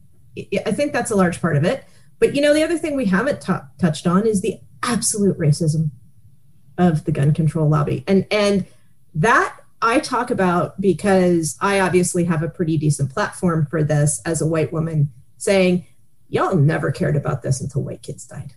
I 0.65 0.71
think 0.71 0.93
that's 0.93 1.11
a 1.11 1.15
large 1.15 1.41
part 1.41 1.57
of 1.57 1.63
it. 1.63 1.83
But 2.19 2.35
you 2.35 2.41
know 2.41 2.53
the 2.53 2.63
other 2.63 2.77
thing 2.77 2.95
we 2.95 3.05
haven't 3.05 3.41
t- 3.41 3.53
touched 3.79 4.07
on 4.07 4.25
is 4.25 4.41
the 4.41 4.59
absolute 4.83 5.37
racism 5.37 5.91
of 6.77 7.05
the 7.05 7.11
gun 7.11 7.33
control 7.33 7.69
lobby. 7.69 8.03
And 8.07 8.25
and 8.31 8.65
that 9.15 9.59
I 9.81 9.99
talk 9.99 10.31
about 10.31 10.79
because 10.81 11.57
I 11.61 11.79
obviously 11.79 12.23
have 12.25 12.41
a 12.41 12.49
pretty 12.49 12.77
decent 12.77 13.11
platform 13.11 13.67
for 13.67 13.83
this 13.83 14.21
as 14.25 14.41
a 14.41 14.47
white 14.47 14.73
woman 14.73 15.11
saying, 15.37 15.85
y'all 16.29 16.55
never 16.55 16.91
cared 16.91 17.15
about 17.15 17.41
this 17.41 17.61
until 17.61 17.83
white 17.83 18.01
kids 18.01 18.25
died. 18.25 18.53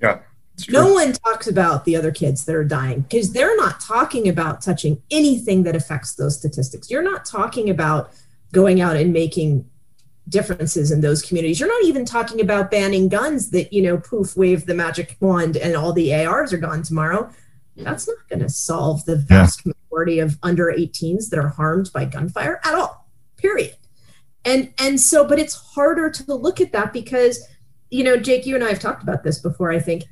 Yeah. 0.00 0.20
No 0.68 0.92
one 0.92 1.12
talks 1.12 1.48
about 1.48 1.84
the 1.84 1.96
other 1.96 2.12
kids 2.12 2.44
that 2.44 2.54
are 2.54 2.64
dying 2.64 3.00
because 3.00 3.32
they're 3.32 3.56
not 3.56 3.80
talking 3.80 4.28
about 4.28 4.60
touching 4.60 5.02
anything 5.10 5.64
that 5.64 5.74
affects 5.74 6.14
those 6.14 6.38
statistics. 6.38 6.90
You're 6.90 7.02
not 7.02 7.24
talking 7.24 7.70
about 7.70 8.12
going 8.52 8.80
out 8.80 8.96
and 8.96 9.12
making 9.12 9.68
differences 10.28 10.92
in 10.92 11.00
those 11.00 11.22
communities. 11.22 11.58
You're 11.58 11.68
not 11.68 11.84
even 11.84 12.04
talking 12.04 12.40
about 12.40 12.70
banning 12.70 13.08
guns 13.08 13.50
that, 13.50 13.72
you 13.72 13.82
know, 13.82 13.98
poof, 13.98 14.36
wave 14.36 14.64
the 14.66 14.74
magic 14.74 15.16
wand 15.18 15.56
and 15.56 15.74
all 15.74 15.92
the 15.92 16.14
ARs 16.14 16.52
are 16.52 16.58
gone 16.58 16.82
tomorrow. 16.82 17.30
That's 17.76 18.06
not 18.06 18.28
going 18.28 18.40
to 18.40 18.48
solve 18.48 19.04
the 19.06 19.16
vast 19.16 19.66
yeah 19.66 19.72
majority 19.94 20.18
of 20.18 20.38
under 20.42 20.66
18s 20.66 21.30
that 21.30 21.38
are 21.38 21.48
harmed 21.48 21.90
by 21.92 22.04
gunfire 22.04 22.60
at 22.64 22.74
all 22.74 23.06
period 23.36 23.76
and 24.44 24.72
and 24.78 25.00
so 25.00 25.26
but 25.26 25.38
it's 25.38 25.54
harder 25.54 26.10
to 26.10 26.34
look 26.34 26.60
at 26.60 26.72
that 26.72 26.92
because 26.92 27.46
you 27.90 28.04
know 28.04 28.16
jake 28.16 28.46
you 28.46 28.54
and 28.54 28.64
i 28.64 28.68
have 28.68 28.78
talked 28.78 29.02
about 29.02 29.22
this 29.22 29.38
before 29.38 29.70
i 29.70 29.78
think. 29.78 30.04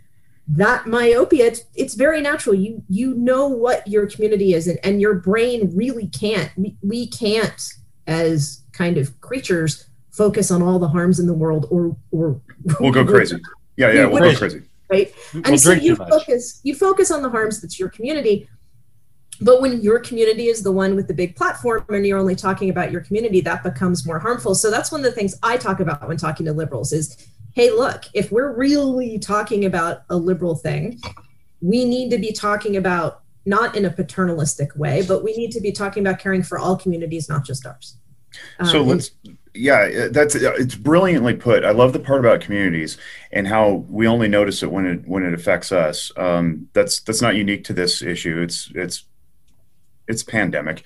That 0.49 0.89
myopia 0.89 1.47
it's, 1.47 1.63
it's 1.77 1.95
very 1.95 2.21
natural. 2.21 2.57
You 2.57 2.83
you 2.89 3.15
know 3.15 3.47
what 3.47 3.87
your 3.87 4.09
community 4.09 4.55
is 4.55 4.67
and, 4.67 4.79
and 4.83 5.01
your 5.01 5.15
brain 5.15 5.71
really 5.75 6.09
can't 6.09 6.51
we, 6.57 6.77
we 6.83 7.07
can't 7.07 7.63
as 8.09 8.63
kind 8.73 8.99
of 8.99 9.19
creatures 9.21 9.87
focus 10.11 10.51
on 10.51 10.61
all 10.61 10.81
the 10.81 10.89
harms 10.89 11.21
in 11.21 11.27
the 11.27 11.33
world 11.33 11.67
or 11.71 11.97
or 12.11 12.41
we'll 12.81 12.91
go 12.91 13.05
crazy. 13.05 13.37
Yeah 13.77 13.93
yeah 13.93 14.07
we'll 14.07 14.21
go 14.33 14.37
crazy. 14.37 14.63
right? 14.91 15.15
We'll 15.33 15.47
and 15.47 15.61
so 15.61 15.73
you 15.73 15.95
focus 15.95 16.61
you 16.65 16.75
focus 16.75 17.13
on 17.13 17.23
the 17.23 17.31
harms 17.31 17.61
that's 17.61 17.79
your 17.79 17.89
community 17.89 18.49
but 19.43 19.61
when 19.61 19.81
your 19.81 19.99
community 19.99 20.47
is 20.47 20.63
the 20.63 20.73
one 20.73 20.95
with 20.95 21.09
the 21.09 21.15
big 21.15 21.37
platform 21.37 21.85
and 21.89 22.07
you're 22.07 22.19
only 22.19 22.37
talking 22.37 22.71
about 22.71 22.91
your 22.91 23.01
community, 23.01 23.41
that 23.43 23.63
becomes 23.63 24.07
more 24.07 24.19
harmful. 24.19 24.55
So 24.55 24.71
that's 24.71 24.93
one 24.93 25.01
of 25.01 25.05
the 25.05 25.13
things 25.13 25.39
I 25.43 25.57
talk 25.57 25.81
about 25.81 26.07
when 26.07 26.17
talking 26.17 26.47
to 26.47 26.53
liberals 26.53 26.93
is, 26.93 27.29
hey, 27.55 27.71
look, 27.71 28.05
if 28.15 28.31
we're 28.31 28.53
really 28.53 29.19
talking 29.19 29.65
about 29.65 30.03
a 30.11 30.17
liberal 30.17 30.55
thing, 30.55 31.01
we 31.61 31.85
need 31.85 32.11
to 32.11 32.19
be 32.19 32.33
talking 32.33 32.77
about 32.77 33.23
not 33.45 33.77
in 33.77 33.85
a 33.85 33.91
paternalistic 33.91 34.75
way, 34.77 35.03
but 35.07 35.25
we 35.25 35.37
need 35.37 35.51
to 35.53 35.61
be 35.61 35.73
talking 35.73 36.07
about 36.07 36.21
caring 36.21 36.43
for 36.43 36.59
all 36.59 36.77
communities, 36.77 37.29
not 37.29 37.45
just 37.45 37.67
ours. 37.67 37.97
So 38.65 38.81
um, 38.81 38.89
let's 38.89 39.11
yeah 39.55 40.09
that's 40.09 40.35
it's 40.35 40.75
brilliantly 40.75 41.35
put 41.35 41.65
i 41.65 41.71
love 41.71 41.93
the 41.93 41.99
part 41.99 42.21
about 42.21 42.41
communities 42.41 42.97
and 43.33 43.47
how 43.47 43.85
we 43.89 44.07
only 44.07 44.27
notice 44.27 44.63
it 44.63 44.73
when 44.73 44.87
it 44.87 45.07
when 45.07 45.23
it 45.23 45.35
affects 45.35 45.71
us 45.73 46.11
um, 46.17 46.69
that's 46.73 47.01
that's 47.01 47.21
not 47.21 47.35
unique 47.35 47.65
to 47.65 47.75
this 47.75 48.01
issue 48.01 48.41
it's 48.41 48.73
it's 48.75 49.05
it's 50.09 50.23
pandemic, 50.23 50.83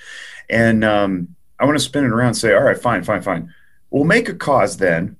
and 0.48 0.84
um, 0.84 1.34
I 1.58 1.64
want 1.64 1.76
to 1.78 1.84
spin 1.84 2.04
it 2.04 2.10
around 2.10 2.28
and 2.28 2.36
say, 2.36 2.52
all 2.52 2.62
right, 2.62 2.78
fine, 2.78 3.02
fine, 3.02 3.22
fine. 3.22 3.54
We'll 3.90 4.04
make 4.04 4.28
a 4.28 4.34
cause 4.34 4.76
then 4.76 5.16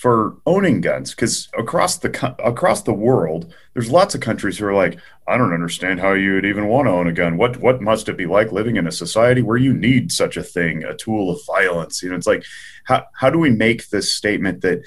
for 0.00 0.38
owning 0.46 0.80
guns 0.80 1.10
because 1.10 1.48
across 1.58 1.98
the 1.98 2.34
across 2.42 2.82
the 2.82 2.92
world, 2.92 3.52
there's 3.74 3.90
lots 3.90 4.14
of 4.14 4.22
countries 4.22 4.56
who 4.56 4.66
are 4.66 4.74
like, 4.74 4.98
I 5.28 5.36
don't 5.36 5.52
understand 5.52 6.00
how 6.00 6.12
you 6.14 6.34
would 6.34 6.46
even 6.46 6.68
want 6.68 6.86
to 6.86 6.92
own 6.92 7.06
a 7.06 7.12
gun. 7.12 7.36
What 7.36 7.58
what 7.58 7.82
must 7.82 8.08
it 8.08 8.16
be 8.16 8.26
like 8.26 8.52
living 8.52 8.76
in 8.76 8.86
a 8.86 8.92
society 8.92 9.42
where 9.42 9.56
you 9.56 9.74
need 9.74 10.10
such 10.10 10.36
a 10.36 10.42
thing, 10.42 10.84
a 10.84 10.96
tool 10.96 11.30
of 11.30 11.40
violence? 11.46 12.02
You 12.02 12.10
know, 12.10 12.16
it's 12.16 12.26
like, 12.26 12.44
how 12.84 13.04
how 13.14 13.30
do 13.30 13.38
we 13.38 13.50
make 13.50 13.88
this 13.88 14.14
statement 14.14 14.62
that 14.62 14.82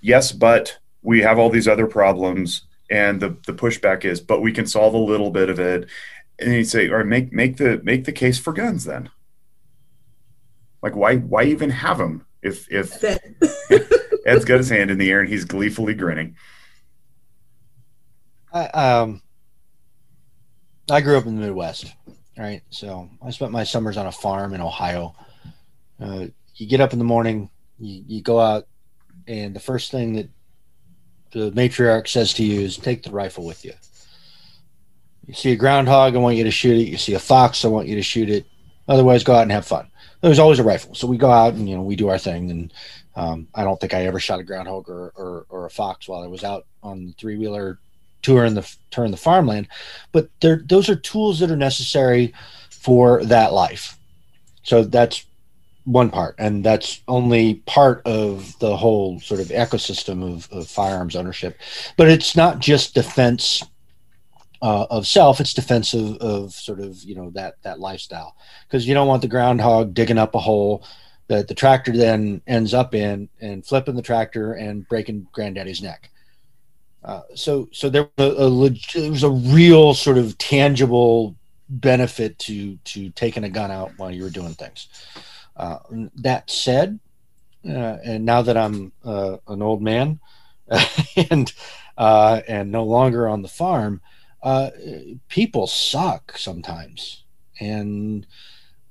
yes, 0.00 0.32
but 0.32 0.78
we 1.02 1.20
have 1.20 1.38
all 1.38 1.50
these 1.50 1.68
other 1.68 1.86
problems 1.86 2.62
and 2.90 3.20
the 3.20 3.36
the 3.46 3.52
pushback 3.54 4.04
is 4.04 4.20
but 4.20 4.42
we 4.42 4.52
can 4.52 4.66
solve 4.66 4.94
a 4.94 4.98
little 4.98 5.30
bit 5.30 5.48
of 5.48 5.58
it 5.58 5.88
and 6.38 6.52
he'd 6.52 6.64
say, 6.64 6.88
"All 6.88 6.96
right, 6.96 7.06
make 7.06 7.32
make 7.32 7.56
the 7.56 7.80
make 7.82 8.04
the 8.04 8.12
case 8.12 8.38
for 8.38 8.52
guns 8.52 8.84
then. 8.84 9.10
Like 10.82 10.96
why 10.96 11.16
why 11.16 11.44
even 11.44 11.70
have 11.70 11.98
them 11.98 12.26
If 12.42 12.70
if 12.70 13.02
Ed's 14.26 14.44
got 14.44 14.58
his 14.58 14.70
hand 14.70 14.90
in 14.90 14.98
the 14.98 15.10
air 15.10 15.20
and 15.20 15.28
he's 15.28 15.44
gleefully 15.44 15.94
grinning. 15.94 16.36
I, 18.52 18.66
um, 18.68 19.22
I 20.90 21.00
grew 21.00 21.18
up 21.18 21.26
in 21.26 21.34
the 21.34 21.40
Midwest, 21.40 21.92
right? 22.38 22.62
So 22.70 23.10
I 23.22 23.30
spent 23.30 23.52
my 23.52 23.64
summers 23.64 23.96
on 23.96 24.06
a 24.06 24.12
farm 24.12 24.54
in 24.54 24.60
Ohio. 24.60 25.14
Uh, 26.00 26.26
you 26.54 26.66
get 26.66 26.80
up 26.80 26.92
in 26.92 26.98
the 26.98 27.04
morning, 27.04 27.50
you, 27.78 28.04
you 28.06 28.22
go 28.22 28.40
out, 28.40 28.66
and 29.26 29.54
the 29.54 29.60
first 29.60 29.90
thing 29.90 30.14
that 30.14 30.28
the 31.32 31.50
matriarch 31.50 32.08
says 32.08 32.32
to 32.34 32.44
you 32.44 32.60
is 32.60 32.76
take 32.76 33.02
the 33.02 33.10
rifle 33.10 33.44
with 33.44 33.64
you. 33.64 33.72
You 35.26 35.34
see 35.34 35.52
a 35.52 35.56
groundhog, 35.56 36.14
I 36.14 36.18
want 36.18 36.36
you 36.36 36.44
to 36.44 36.50
shoot 36.50 36.76
it. 36.76 36.88
You 36.88 36.98
see 36.98 37.14
a 37.14 37.18
fox, 37.18 37.64
I 37.64 37.68
want 37.68 37.88
you 37.88 37.96
to 37.96 38.02
shoot 38.02 38.28
it. 38.28 38.46
Otherwise, 38.88 39.24
go 39.24 39.34
out 39.34 39.42
and 39.42 39.52
have 39.52 39.66
fun. 39.66 39.88
There's 40.20 40.38
always 40.38 40.58
a 40.58 40.64
rifle, 40.64 40.94
so 40.94 41.06
we 41.06 41.16
go 41.16 41.30
out 41.30 41.54
and 41.54 41.68
you 41.68 41.76
know 41.76 41.82
we 41.82 41.96
do 41.96 42.08
our 42.08 42.18
thing. 42.18 42.50
And 42.50 42.72
um, 43.16 43.48
I 43.54 43.64
don't 43.64 43.80
think 43.80 43.94
I 43.94 44.06
ever 44.06 44.18
shot 44.18 44.40
a 44.40 44.44
groundhog 44.44 44.88
or, 44.88 45.12
or, 45.16 45.46
or 45.48 45.66
a 45.66 45.70
fox 45.70 46.08
while 46.08 46.22
I 46.22 46.26
was 46.26 46.44
out 46.44 46.66
on 46.82 47.06
the 47.06 47.12
three 47.12 47.36
wheeler 47.36 47.78
touring 48.22 48.54
the 48.54 48.76
touring 48.90 49.10
the 49.10 49.16
farmland. 49.16 49.68
But 50.12 50.28
there, 50.40 50.62
those 50.64 50.88
are 50.88 50.96
tools 50.96 51.38
that 51.40 51.50
are 51.50 51.56
necessary 51.56 52.34
for 52.70 53.24
that 53.24 53.52
life. 53.52 53.98
So 54.62 54.82
that's 54.82 55.26
one 55.84 56.10
part, 56.10 56.34
and 56.38 56.64
that's 56.64 57.02
only 57.08 57.56
part 57.66 58.02
of 58.06 58.58
the 58.58 58.76
whole 58.76 59.20
sort 59.20 59.40
of 59.40 59.48
ecosystem 59.48 60.24
of, 60.24 60.48
of 60.50 60.66
firearms 60.66 61.16
ownership. 61.16 61.58
But 61.96 62.08
it's 62.08 62.34
not 62.34 62.58
just 62.58 62.94
defense 62.94 63.62
uh, 64.64 64.86
of 64.88 65.06
self; 65.06 65.40
it's 65.40 65.52
defensive 65.52 66.16
of, 66.16 66.54
sort 66.54 66.80
of 66.80 67.02
you 67.04 67.14
know 67.14 67.28
that 67.34 67.56
that 67.62 67.80
lifestyle 67.80 68.34
because 68.66 68.88
you 68.88 68.94
don't 68.94 69.06
want 69.06 69.20
the 69.20 69.28
groundhog 69.28 69.92
digging 69.92 70.16
up 70.16 70.34
a 70.34 70.38
hole 70.38 70.82
that 71.28 71.48
the 71.48 71.54
tractor 71.54 71.92
then 71.92 72.40
ends 72.46 72.72
up 72.72 72.94
in 72.94 73.28
and 73.42 73.66
flipping 73.66 73.94
the 73.94 74.02
tractor 74.02 74.54
and 74.54 74.88
breaking 74.88 75.26
granddaddy's 75.32 75.82
neck. 75.82 76.10
Uh, 77.04 77.20
so 77.34 77.68
so 77.72 77.90
there 77.90 78.08
was 78.16 78.38
a, 78.38 78.42
a 78.44 78.48
leg- 78.48 79.10
was 79.10 79.22
a 79.22 79.30
real 79.30 79.92
sort 79.92 80.16
of 80.16 80.36
tangible 80.38 81.36
benefit 81.68 82.38
to 82.38 82.78
to 82.84 83.10
taking 83.10 83.44
a 83.44 83.50
gun 83.50 83.70
out 83.70 83.92
while 83.98 84.10
you 84.10 84.22
were 84.22 84.30
doing 84.30 84.54
things. 84.54 84.88
Uh, 85.58 85.78
that 86.16 86.50
said, 86.50 86.98
uh, 87.68 87.98
and 88.02 88.24
now 88.24 88.40
that 88.40 88.56
I'm 88.56 88.92
uh, 89.04 89.36
an 89.46 89.60
old 89.60 89.82
man 89.82 90.20
and 91.30 91.52
uh, 91.98 92.40
and 92.48 92.72
no 92.72 92.84
longer 92.84 93.28
on 93.28 93.42
the 93.42 93.48
farm, 93.48 94.00
uh, 94.44 94.70
people 95.28 95.66
suck 95.66 96.36
sometimes, 96.36 97.24
and 97.58 98.26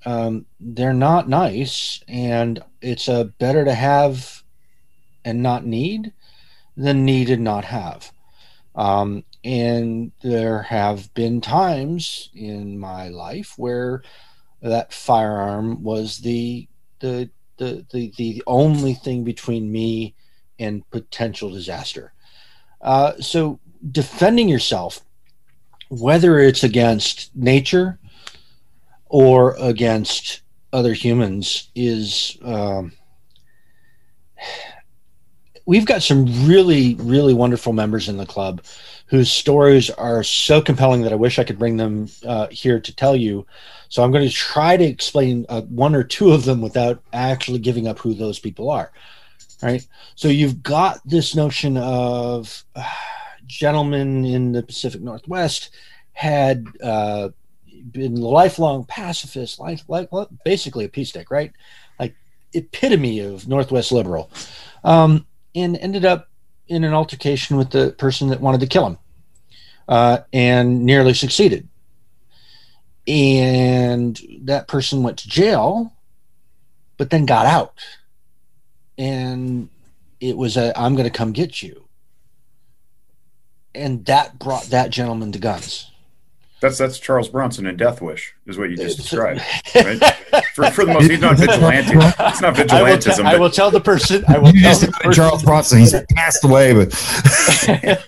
um, 0.04 0.46
they're 0.60 0.94
not 0.94 1.30
nice. 1.30 2.04
And 2.08 2.62
it's 2.82 3.08
a 3.08 3.26
better 3.38 3.64
to 3.64 3.74
have 3.74 4.44
and 5.24 5.42
not 5.42 5.66
need 5.66 6.12
than 6.76 7.06
need 7.06 7.30
and 7.30 7.44
not 7.44 7.66
have. 7.66 8.12
Um, 8.76 9.24
and 9.44 10.12
there 10.24 10.64
have 10.64 11.14
been 11.14 11.40
times 11.40 12.30
in 12.34 12.80
my 12.80 13.10
life 13.10 13.54
where 13.56 14.02
that 14.62 14.92
firearm 14.92 15.84
was 15.84 16.18
the 16.20 16.68
the 17.00 17.30
the 17.58 17.86
the, 17.92 18.12
the 18.18 18.44
only 18.48 18.96
thing 18.96 19.24
between 19.24 19.72
me 19.72 20.16
and 20.58 20.90
potential 20.90 21.52
disaster. 21.52 22.14
Uh, 22.82 23.14
so 23.20 23.60
defending 23.92 24.50
yourself, 24.50 25.02
whether 26.00 26.40
it's 26.40 26.64
against 26.64 27.36
nature 27.36 28.00
or 29.06 29.56
against 29.60 30.42
other 30.72 30.94
humans, 30.94 31.70
is 31.76 32.38
um, 32.44 32.94
we've 35.66 35.86
got 35.86 36.02
some 36.02 36.48
really 36.48 36.96
really 36.96 37.34
wonderful 37.34 37.74
members 37.74 38.10
in 38.10 38.18
the 38.18 38.26
club 38.26 38.62
whose 39.08 39.32
stories 39.32 39.92
are 39.92 40.24
so 40.24 40.62
compelling 40.62 41.04
that 41.04 41.14
I 41.14 41.16
wish 41.16 41.38
I 41.38 41.44
could 41.44 41.60
bring 41.60 41.78
them 41.78 42.10
uh, 42.26 42.48
here 42.48 42.80
to 42.80 42.96
tell 42.96 43.16
you. 43.16 43.46
So 43.90 44.04
I'm 44.04 44.12
going 44.12 44.28
to 44.28 44.34
try 44.34 44.76
to 44.76 44.84
explain 44.84 45.46
uh, 45.50 45.62
one 45.62 45.94
or 45.94 46.04
two 46.04 46.32
of 46.32 46.46
them 46.46 46.62
without 46.62 47.04
actually 47.14 47.60
giving 47.60 47.88
up 47.88 48.00
who 48.00 48.16
those 48.16 48.40
people 48.40 48.72
are. 48.72 48.92
Right. 49.62 49.86
So 50.16 50.30
you've 50.30 50.64
got 50.64 51.00
this 51.06 51.36
notion 51.36 51.78
of 51.78 52.64
uh, 52.76 52.90
gentlemen 53.48 54.26
in 54.26 54.52
the 54.52 54.64
Pacific 54.64 55.02
Northwest 55.02 55.72
had 56.14 56.66
uh, 56.82 57.30
been 57.92 58.16
lifelong 58.16 58.86
pacifist, 58.86 59.60
life, 59.60 59.84
like 59.88 60.10
basically 60.46 60.86
a 60.86 60.90
peace 60.90 61.10
stick, 61.10 61.32
right? 61.32 61.52
Like 62.00 62.16
epitome 62.54 63.20
of 63.20 63.48
Northwest 63.48 63.92
liberal, 63.92 64.30
um, 64.84 65.26
and 65.56 65.78
ended 65.78 66.06
up 66.06 66.30
in 66.68 66.84
an 66.84 66.94
altercation 66.94 67.58
with 67.58 67.72
the 67.72 67.92
person 67.98 68.30
that 68.30 68.42
wanted 68.42 68.62
to 68.62 68.68
kill 68.68 68.88
him 68.88 68.98
uh, 69.88 70.20
and 70.32 70.86
nearly 70.86 71.14
succeeded. 71.14 71.68
And 73.06 74.20
that 74.44 74.68
person 74.68 75.04
went 75.04 75.18
to 75.20 75.30
jail, 75.30 75.94
but 76.98 77.10
then 77.10 77.26
got 77.26 77.46
out. 77.46 77.80
And 78.98 79.70
it 80.22 80.38
was 80.38 80.56
a 80.56 80.78
"I'm 80.80 80.96
going 80.96 81.10
to 81.10 81.18
come 81.18 81.34
get 81.34 81.62
you. 81.62 81.88
And 83.76 84.06
that 84.06 84.40
brought 84.40 84.66
that 84.66 84.90
gentleman 84.90 85.32
to 85.32 85.40
guns. 85.40 85.90
That's 86.62 86.78
that's 86.78 86.98
Charles 86.98 87.28
Bronson 87.28 87.66
in 87.66 87.76
Death 87.76 88.02
Wish, 88.02 88.34
is 88.46 88.58
what 88.58 88.70
you 88.70 88.78
just 88.78 88.98
described. 89.02 89.42
Right? 89.76 90.00
For, 90.54 90.72
for 90.72 90.86
the 90.86 90.94
most, 90.94 91.12
he's 91.12 91.20
not 91.20 91.38
vigilante. 91.38 91.92
It's 91.94 92.42
not 92.42 92.58
I 92.58 92.82
will, 92.82 92.98
vigilantism. 92.98 93.26
I 93.26 93.38
will 93.38 93.50
tell 93.50 93.70
the 93.70 93.82
person. 93.82 94.24
I 94.30 94.38
will 94.38 94.56
You 94.56 94.62
tell 94.62 94.72
the 94.72 94.86
said 94.86 94.94
person. 94.94 95.12
Charles 95.12 95.44
Bronson. 95.44 95.80
He's 95.80 95.94
passed 96.12 96.46
away, 96.46 96.74
but 96.74 98.08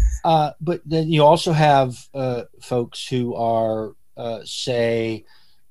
uh, 0.24 0.52
but 0.60 0.82
then 0.86 1.10
you 1.10 1.24
also 1.24 1.52
have 1.52 1.96
uh, 2.14 2.42
folks 2.60 3.08
who 3.08 3.34
are, 3.34 3.94
uh, 4.16 4.40
say, 4.44 5.24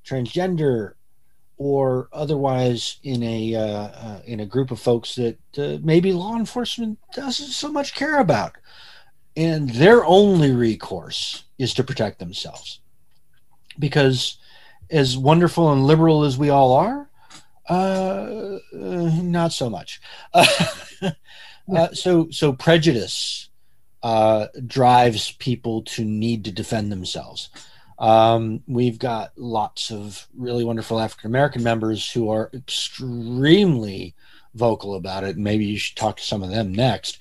transgender 0.05 0.95
or 1.57 2.09
otherwise 2.11 2.97
in 3.03 3.23
a 3.23 3.55
uh, 3.55 3.61
uh, 3.61 4.21
in 4.25 4.41
a 4.41 4.45
group 4.45 4.71
of 4.71 4.79
folks 4.79 5.15
that 5.15 5.37
uh, 5.57 5.77
maybe 5.81 6.11
law 6.11 6.35
enforcement 6.35 6.99
doesn't 7.13 7.47
so 7.47 7.71
much 7.71 7.95
care 7.95 8.19
about, 8.19 8.53
and 9.35 9.69
their 9.69 10.05
only 10.05 10.51
recourse 10.51 11.43
is 11.57 11.73
to 11.75 11.83
protect 11.83 12.19
themselves, 12.19 12.79
because 13.77 14.37
as 14.89 15.17
wonderful 15.17 15.71
and 15.71 15.85
liberal 15.85 16.23
as 16.23 16.37
we 16.37 16.49
all 16.49 16.73
are, 16.73 17.09
uh, 17.69 17.73
uh, 17.73 18.59
not 18.73 19.51
so 19.51 19.69
much. 19.69 20.01
uh, 20.33 21.87
so 21.93 22.29
so 22.29 22.53
prejudice 22.53 23.49
uh, 24.03 24.47
drives 24.67 25.31
people 25.33 25.81
to 25.81 26.05
need 26.05 26.45
to 26.45 26.51
defend 26.51 26.91
themselves. 26.91 27.49
Um, 27.97 28.61
we've 28.67 28.99
got 28.99 29.31
lots 29.35 29.89
of 29.89 30.27
really 30.37 30.63
wonderful 30.63 30.99
African 30.99 31.31
American 31.31 31.63
members 31.63 32.11
who 32.11 32.29
are 32.29 32.51
extremely 32.53 34.13
vocal 34.53 34.95
about 34.95 35.23
it. 35.23 35.37
Maybe 35.37 35.65
you 35.65 35.77
should 35.77 35.97
talk 35.97 36.17
to 36.17 36.23
some 36.23 36.43
of 36.43 36.49
them 36.49 36.73
next, 36.73 37.17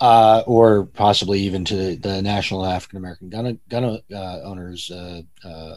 uh, 0.00 0.42
or 0.46 0.86
possibly 0.86 1.40
even 1.40 1.64
to 1.64 1.76
the, 1.76 1.96
the 1.96 2.22
National 2.22 2.66
African 2.66 2.98
American 2.98 3.28
Gun, 3.30 3.58
Gun 3.68 4.00
uh, 4.12 4.40
Owners 4.42 4.90
uh, 4.90 5.22
uh, 5.44 5.76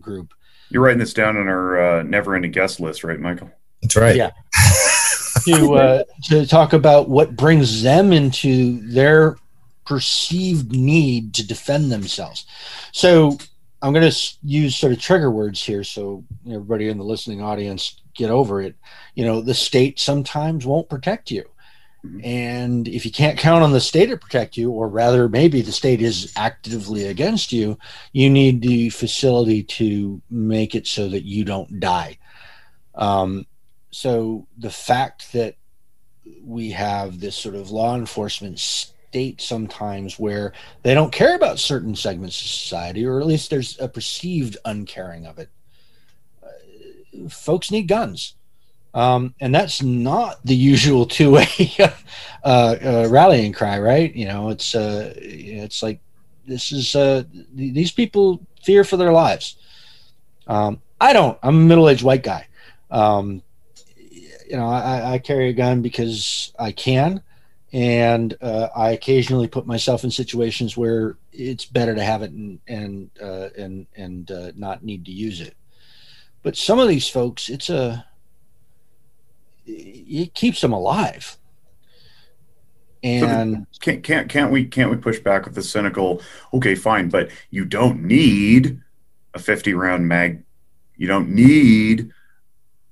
Group. 0.00 0.34
You're 0.70 0.82
writing 0.82 0.98
this 0.98 1.14
down 1.14 1.36
on 1.36 1.48
our 1.48 1.80
uh, 1.80 2.02
never-ending 2.02 2.50
guest 2.50 2.80
list, 2.80 3.04
right, 3.04 3.20
Michael? 3.20 3.50
that's 3.84 3.96
right. 3.96 4.16
Yeah. 4.16 4.30
to 5.44 5.74
uh, 5.74 6.04
to 6.24 6.46
talk 6.46 6.72
about 6.72 7.08
what 7.08 7.36
brings 7.36 7.82
them 7.82 8.12
into 8.12 8.80
their 8.90 9.36
perceived 9.84 10.72
need 10.72 11.34
to 11.34 11.46
defend 11.46 11.92
themselves. 11.92 12.46
So 12.92 13.36
I'm 13.82 13.92
going 13.92 14.10
to 14.10 14.34
use 14.42 14.74
sort 14.74 14.92
of 14.92 15.00
trigger 15.00 15.30
words 15.30 15.62
here, 15.62 15.84
so 15.84 16.24
everybody 16.46 16.88
in 16.88 16.96
the 16.96 17.04
listening 17.04 17.42
audience 17.42 18.00
get 18.14 18.30
over 18.30 18.62
it. 18.62 18.74
You 19.14 19.26
know, 19.26 19.42
the 19.42 19.54
state 19.54 20.00
sometimes 20.00 20.64
won't 20.64 20.88
protect 20.88 21.30
you. 21.30 21.44
Mhm. 22.04 22.24
And 22.24 22.88
if 22.88 23.04
you 23.04 23.12
can't 23.12 23.38
count 23.38 23.64
on 23.64 23.72
the 23.72 23.80
state 23.80 24.06
to 24.06 24.16
protect 24.16 24.56
you, 24.56 24.70
or 24.70 24.88
rather, 24.88 25.28
maybe 25.28 25.62
the 25.62 25.72
state 25.72 26.02
is 26.02 26.32
actively 26.36 27.06
against 27.06 27.52
you, 27.52 27.78
you 28.12 28.28
need 28.28 28.60
the 28.60 28.90
facility 28.90 29.62
to 29.62 30.20
make 30.30 30.74
it 30.74 30.86
so 30.86 31.08
that 31.08 31.24
you 31.24 31.44
don't 31.44 31.80
die. 31.80 32.18
Um, 32.94 33.46
so 33.90 34.46
the 34.58 34.70
fact 34.70 35.32
that 35.32 35.56
we 36.42 36.70
have 36.70 37.20
this 37.20 37.36
sort 37.36 37.54
of 37.54 37.70
law 37.70 37.94
enforcement 37.94 38.58
state 38.58 39.40
sometimes 39.40 40.18
where 40.18 40.52
they 40.82 40.94
don't 40.94 41.12
care 41.12 41.36
about 41.36 41.58
certain 41.58 41.94
segments 41.94 42.40
of 42.40 42.46
society, 42.48 43.04
or 43.06 43.20
at 43.20 43.26
least 43.26 43.50
there's 43.50 43.78
a 43.78 43.88
perceived 43.88 44.56
uncaring 44.64 45.26
of 45.26 45.38
it. 45.38 45.50
Uh, 46.42 47.28
folks 47.28 47.70
need 47.70 47.88
guns. 47.88 48.34
Um, 48.94 49.34
and 49.40 49.52
that's 49.52 49.82
not 49.82 50.38
the 50.44 50.54
usual 50.54 51.04
2A 51.06 51.92
uh, 52.44 52.48
uh, 52.48 53.08
rallying 53.10 53.52
cry, 53.52 53.80
right? 53.80 54.14
You 54.14 54.26
know, 54.26 54.50
it's 54.50 54.74
uh, 54.74 55.12
it's 55.16 55.82
like 55.82 56.00
this 56.46 56.70
is 56.70 56.94
uh, 56.94 57.24
th- 57.32 57.74
these 57.74 57.90
people 57.90 58.40
fear 58.62 58.84
for 58.84 58.96
their 58.96 59.12
lives. 59.12 59.56
Um, 60.46 60.80
I 61.00 61.12
don't. 61.12 61.36
I'm 61.42 61.56
a 61.56 61.64
middle-aged 61.64 62.04
white 62.04 62.22
guy. 62.22 62.46
Um, 62.90 63.42
you 64.46 64.56
know, 64.56 64.68
I, 64.68 65.14
I 65.14 65.18
carry 65.18 65.48
a 65.48 65.52
gun 65.54 65.82
because 65.82 66.52
I 66.58 66.70
can, 66.70 67.22
and 67.72 68.36
uh, 68.40 68.68
I 68.76 68.90
occasionally 68.90 69.48
put 69.48 69.66
myself 69.66 70.04
in 70.04 70.10
situations 70.10 70.76
where 70.76 71.16
it's 71.32 71.64
better 71.64 71.94
to 71.94 72.04
have 72.04 72.22
it 72.22 72.30
and 72.30 72.60
and 72.68 73.10
uh, 73.20 73.48
and 73.58 73.86
and 73.96 74.30
uh, 74.30 74.52
not 74.54 74.84
need 74.84 75.06
to 75.06 75.10
use 75.10 75.40
it. 75.40 75.56
But 76.42 76.56
some 76.56 76.78
of 76.78 76.88
these 76.88 77.08
folks, 77.08 77.48
it's 77.48 77.70
a 77.70 78.06
it 79.66 80.34
keeps 80.34 80.60
them 80.60 80.72
alive. 80.72 81.36
And 83.02 83.66
so 83.70 83.80
can't 83.80 84.02
can't 84.02 84.28
can't 84.30 84.50
we 84.50 84.64
can't 84.64 84.90
we 84.90 84.96
push 84.96 85.18
back 85.18 85.44
with 85.44 85.54
the 85.54 85.62
cynical? 85.62 86.22
Okay, 86.54 86.74
fine, 86.74 87.10
but 87.10 87.30
you 87.50 87.64
don't 87.66 88.02
need 88.02 88.80
a 89.34 89.38
fifty 89.38 89.74
round 89.74 90.08
mag. 90.08 90.42
You 90.96 91.06
don't 91.06 91.28
need 91.28 92.10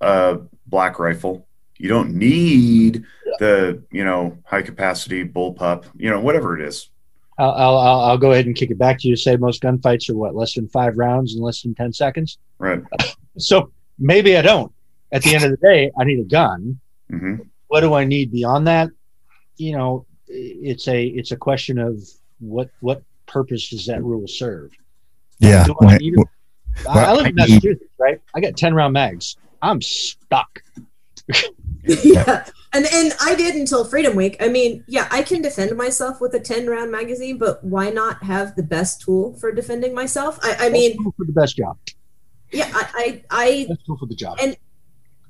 a 0.00 0.40
black 0.66 0.98
rifle. 0.98 1.46
You 1.78 1.88
don't 1.88 2.14
need 2.14 3.04
the 3.38 3.82
you 3.90 4.04
know 4.04 4.38
high 4.44 4.62
capacity 4.62 5.24
bullpup. 5.24 5.86
You 5.96 6.10
know 6.10 6.20
whatever 6.20 6.60
it 6.60 6.66
is. 6.66 6.90
I'll, 7.38 7.52
I'll 7.52 7.78
I'll 7.78 8.18
go 8.18 8.32
ahead 8.32 8.44
and 8.44 8.54
kick 8.54 8.70
it 8.70 8.78
back 8.78 8.98
to 9.00 9.08
you. 9.08 9.16
Say 9.16 9.36
most 9.36 9.62
gunfights 9.62 10.10
are 10.10 10.14
what 10.14 10.34
less 10.34 10.54
than 10.54 10.68
five 10.68 10.98
rounds 10.98 11.34
in 11.34 11.40
less 11.40 11.62
than 11.62 11.74
ten 11.74 11.92
seconds. 11.92 12.36
Right. 12.58 12.82
So 13.38 13.72
maybe 13.98 14.36
I 14.36 14.42
don't. 14.42 14.70
At 15.12 15.22
the 15.22 15.34
end 15.34 15.44
of 15.44 15.50
the 15.50 15.56
day, 15.58 15.90
I 15.98 16.04
need 16.04 16.20
a 16.20 16.24
gun. 16.28 16.80
hmm 17.10 17.36
What 17.68 17.80
do 17.80 17.94
I 17.94 18.04
need 18.04 18.32
beyond 18.32 18.66
that? 18.66 18.88
You 19.56 19.76
know, 19.76 20.06
it's 20.26 20.88
a 20.88 21.04
it's 21.06 21.30
a 21.32 21.36
question 21.36 21.78
of 21.78 21.98
what 22.40 22.70
what 22.80 23.02
purpose 23.26 23.68
does 23.70 23.86
that 23.86 24.02
rule 24.02 24.26
serve? 24.26 24.70
Yeah. 25.38 25.64
Do 25.64 25.74
I 25.82 25.98
need 25.98 26.14
it? 26.16 26.26
I, 26.88 27.04
I 27.04 27.12
live 27.12 27.26
in 27.26 27.38
I 27.40 27.44
need- 27.46 27.52
Massachusetts, 27.54 27.90
right? 27.98 28.20
I 28.34 28.40
got 28.40 28.56
ten 28.56 28.74
round 28.74 28.94
mags. 28.94 29.36
I'm 29.60 29.80
stuck. 29.82 30.62
yeah. 31.84 32.44
And 32.74 32.86
and 32.90 33.12
I 33.20 33.34
did 33.34 33.54
until 33.54 33.84
Freedom 33.84 34.16
Week. 34.16 34.38
I 34.40 34.48
mean, 34.48 34.82
yeah, 34.88 35.06
I 35.10 35.20
can 35.22 35.42
defend 35.42 35.76
myself 35.76 36.22
with 36.22 36.32
a 36.32 36.40
10 36.40 36.66
round 36.68 36.90
magazine, 36.90 37.36
but 37.36 37.62
why 37.62 37.90
not 37.90 38.22
have 38.22 38.56
the 38.56 38.62
best 38.62 39.02
tool 39.02 39.34
for 39.34 39.52
defending 39.52 39.94
myself? 39.94 40.38
I, 40.42 40.56
I 40.58 40.68
mean, 40.70 40.96
for 40.96 41.26
the 41.26 41.32
best 41.32 41.58
job. 41.58 41.76
yeah, 42.50 42.70
I, 42.72 42.86
I, 42.94 43.22
I 43.28 43.66
Best 43.68 43.84
tool 43.84 43.98
for 43.98 44.06
the 44.06 44.14
job. 44.14 44.38
And- 44.40 44.56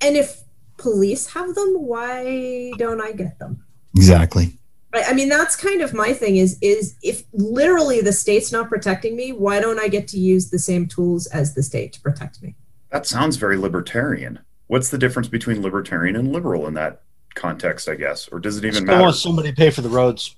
and 0.02 0.16
if 0.16 0.42
police 0.76 1.26
have 1.28 1.54
them, 1.54 1.74
why 1.74 2.72
don't 2.76 3.00
I 3.00 3.12
get 3.12 3.38
them? 3.38 3.64
Exactly. 3.96 4.58
Right. 4.92 5.04
I 5.08 5.14
mean, 5.14 5.28
that's 5.28 5.56
kind 5.56 5.80
of 5.80 5.94
my 5.94 6.12
thing 6.12 6.36
is 6.36 6.58
is 6.60 6.96
if 7.02 7.24
literally 7.32 8.00
the 8.02 8.12
state's 8.12 8.52
not 8.52 8.68
protecting 8.68 9.16
me, 9.16 9.32
why 9.32 9.60
don't 9.60 9.78
I 9.78 9.88
get 9.88 10.06
to 10.08 10.18
use 10.18 10.50
the 10.50 10.58
same 10.58 10.86
tools 10.86 11.26
as 11.28 11.54
the 11.54 11.62
state 11.62 11.94
to 11.94 12.00
protect 12.00 12.42
me? 12.42 12.54
That 12.90 13.06
sounds 13.06 13.36
very 13.36 13.56
libertarian. 13.56 14.38
What's 14.66 14.90
the 14.90 14.98
difference 14.98 15.28
between 15.28 15.62
libertarian 15.62 16.16
and 16.16 16.32
liberal 16.32 16.66
in 16.66 16.74
that 16.74 17.02
context? 17.34 17.88
I 17.88 17.94
guess, 17.94 18.28
or 18.28 18.38
does 18.38 18.58
it 18.58 18.64
even 18.64 18.74
Still 18.74 18.86
matter? 18.86 19.02
want 19.02 19.16
somebody 19.16 19.50
to 19.50 19.56
pay 19.56 19.70
for 19.70 19.80
the 19.80 19.88
roads. 19.88 20.36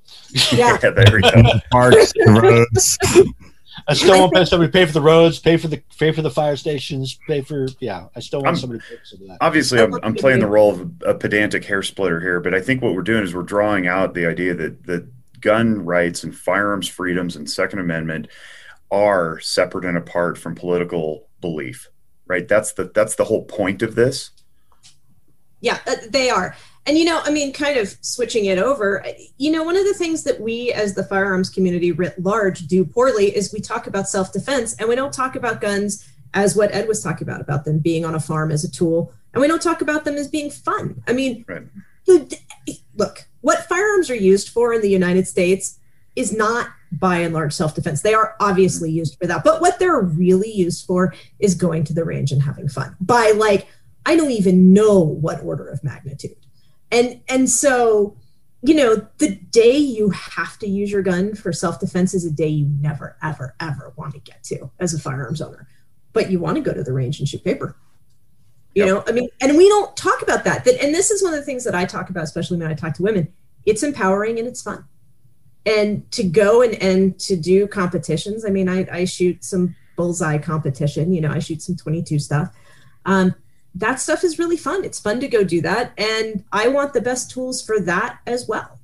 Yeah. 0.53 0.77
there 0.83 0.93
we 1.13 1.21
go. 1.23 1.43
Parks, 1.73 2.13
the 2.13 2.41
roads. 2.41 2.99
I 3.87 3.95
still 3.95 4.29
want 4.31 4.49
somebody 4.49 4.71
to 4.71 4.73
pay 4.73 4.87
for 4.87 4.93
the 4.93 5.01
roads, 5.01 5.39
pay 5.39 5.57
for 5.57 5.69
the 5.69 5.83
pay 5.99 6.13
for 6.13 6.23
the 6.23 6.31
fire 6.31 6.57
stations, 6.57 7.19
pay 7.27 7.41
for 7.43 7.67
yeah. 7.81 8.07
I 8.17 8.21
still 8.21 8.41
want 8.41 8.49
I'm- 8.49 8.57
somebody 8.57 8.81
to 8.81 8.87
pay 8.87 8.97
for 8.97 9.05
some 9.05 9.23
of 9.23 9.29
that. 9.29 9.39
Obviously, 9.41 9.81
I'm, 9.81 9.95
I'm 10.03 10.15
playing 10.15 10.41
the 10.41 10.47
role 10.47 10.73
of 10.73 10.91
a 11.07 11.15
pedantic 11.15 11.65
hair 11.65 11.83
splitter 11.83 12.21
here, 12.21 12.41
but 12.41 12.55
I 12.55 12.61
think 12.61 12.83
what 12.83 12.95
we're 12.95 13.03
doing 13.03 13.25
is 13.25 13.35
we're 13.35 13.43
drawing 13.43 13.87
out 13.87 14.15
the 14.15 14.27
idea 14.27 14.55
that 14.55 14.85
that 14.87 15.07
gun 15.41 15.85
rights 15.85 16.25
and 16.25 16.35
firearms 16.35 16.89
freedoms 16.89 17.37
and 17.37 17.49
Second 17.49 17.79
Amendment 17.79 18.29
are 18.91 19.39
separate 19.41 19.85
and 19.85 19.97
apart 19.99 20.39
from 20.39 20.55
political 20.55 21.29
belief. 21.41 21.89
Right? 22.27 22.49
That's 22.49 22.73
the 22.73 22.91
that's 22.95 23.17
the 23.17 23.25
whole 23.25 23.45
point 23.45 23.83
of 23.83 23.95
this. 23.95 24.31
Yeah, 25.61 25.79
uh, 25.87 25.97
they 26.09 26.31
are. 26.31 26.57
And 26.87 26.99
you 26.99 27.05
know, 27.05 27.21
I 27.25 27.31
mean, 27.31 27.53
kind 27.53 27.79
of 27.79 27.97
switching 28.03 28.45
it 28.45 28.59
over, 28.59 29.05
you 29.39 29.51
know, 29.51 29.63
one 29.63 29.77
of 29.77 29.85
the 29.85 29.95
things 29.95 30.23
that 30.25 30.41
we 30.41 30.71
as 30.73 30.95
the 30.95 31.05
firearms 31.05 31.49
community 31.49 31.93
writ 31.93 32.23
large 32.23 32.67
do 32.67 32.85
poorly 32.85 33.35
is 33.35 33.53
we 33.53 33.61
talk 33.61 33.87
about 33.87 34.09
self 34.09 34.33
defense 34.33 34.75
and 34.75 34.89
we 34.89 34.95
don't 34.95 35.13
talk 35.13 35.35
about 35.35 35.61
guns 35.61 36.07
as 36.35 36.57
what 36.57 36.75
Ed 36.75 36.89
was 36.89 37.03
talking 37.03 37.27
about, 37.27 37.41
about 37.41 37.65
them 37.65 37.79
being 37.79 38.05
on 38.05 38.15
a 38.15 38.21
farm 38.21 38.51
as 38.51 38.65
a 38.65 38.71
tool. 38.71 39.13
And 39.33 39.41
we 39.41 39.49
don't 39.49 39.63
talk 39.63 39.81
about 39.81 40.05
them 40.05 40.17
as 40.17 40.29
being 40.29 40.51
fun. 40.51 41.03
I 41.07 41.13
mean, 41.13 41.45
Right. 41.49 41.63
the- 42.07 42.39
look, 42.97 43.27
what 43.41 43.69
firearms 43.69 44.11
are 44.11 44.15
used 44.15 44.49
for 44.49 44.75
in 44.75 44.83
the 44.83 44.91
United 44.91 45.27
States 45.27 45.79
is 46.17 46.33
not 46.33 46.69
by 46.93 47.19
and 47.19 47.35
large 47.35 47.53
self 47.53 47.75
defense. 47.75 48.03
They 48.03 48.15
are 48.15 48.35
obviously 48.41 48.91
mm-hmm. 48.91 48.99
used 48.99 49.19
for 49.19 49.27
that. 49.27 49.43
But 49.45 49.61
what 49.61 49.79
they're 49.79 50.01
really 50.01 50.51
used 50.51 50.87
for 50.87 51.15
is 51.39 51.55
going 51.55 51.85
to 51.85 51.95
the 51.95 52.05
range 52.05 52.31
and 52.31 52.43
having 52.43 52.69
fun 52.69 52.97
by 53.01 53.33
like, 53.37 53.67
I 54.07 54.17
don't 54.17 54.31
even 54.31 54.73
know 54.73 55.01
what 55.01 55.43
order 55.43 55.67
of 55.69 55.83
magnitude. 55.83 56.37
And 56.95 57.21
and 57.29 57.51
so, 57.51 58.17
you 58.63 58.75
know, 58.75 59.07
the 59.19 59.35
day 59.35 59.77
you 59.77 60.11
have 60.11 60.59
to 60.61 60.69
use 60.69 60.91
your 60.91 61.03
gun 61.03 61.35
for 61.35 61.53
self-defense 61.53 62.15
is 62.15 62.25
a 62.25 62.31
day 62.31 62.47
you 62.49 62.67
never, 62.81 63.17
ever, 63.23 63.55
ever 63.61 63.93
want 63.97 64.15
to 64.15 64.21
get 64.21 64.43
to 64.45 64.71
as 64.79 64.95
a 64.95 64.99
firearms 64.99 65.43
owner. 65.43 65.69
But 66.13 66.31
you 66.31 66.39
want 66.39 66.57
to 66.57 66.63
go 66.63 66.73
to 66.73 66.85
the 66.85 66.93
range 66.93 67.19
and 67.19 67.29
shoot 67.29 67.43
paper. 67.45 67.77
You 68.75 68.87
Yep. 68.87 68.89
know, 68.89 69.05
I 69.07 69.13
mean, 69.13 69.29
and 69.41 69.57
we 69.57 69.69
don't 69.69 69.97
talk 69.97 70.23
about 70.23 70.45
that. 70.45 70.65
That 70.65 70.83
and 70.83 70.95
this 70.95 71.11
is 71.11 71.23
one 71.23 71.35
of 71.35 71.41
the 71.41 71.45
things 71.45 71.65
that 71.65 71.75
I 71.75 71.85
talk 71.85 72.11
about, 72.11 72.25
especially 72.25 72.59
when 72.59 72.71
I 72.71 72.75
talk 72.75 72.95
to 72.95 73.03
women. 73.03 73.33
It's 73.67 73.83
empowering 73.83 74.39
and 74.39 74.47
it's 74.47 74.63
fun. 74.63 74.85
And 75.67 76.09
to 76.13 76.23
go 76.23 76.63
and 76.63 76.75
and 76.83 77.19
to 77.21 77.37
do 77.37 77.67
competitions. 77.67 78.45
I 78.45 78.51
mean, 78.51 78.69
I, 78.69 78.87
I 78.91 79.05
shoot 79.05 79.43
some 79.45 79.75
bullseye 79.97 80.39
competition, 80.39 81.13
you 81.13 81.21
know, 81.21 81.31
I 81.31 81.39
shoot 81.39 81.63
some 81.63 81.77
22 81.77 82.19
stuff. 82.19 82.55
Um, 83.07 83.35
that 83.75 84.01
stuff 84.01 84.23
is 84.23 84.39
really 84.39 84.57
fun. 84.57 84.85
It's 84.85 85.01
fun 85.01 85.21
to 85.21 85.29
go 85.29 85.43
do 85.43 85.61
that. 85.63 85.93
And 85.99 86.45
I 86.53 86.69
want 86.69 86.93
the 86.93 87.01
best 87.01 87.31
tools 87.31 87.65
for 87.65 87.81
that 87.81 88.19
as 88.27 88.47
well. 88.47 88.79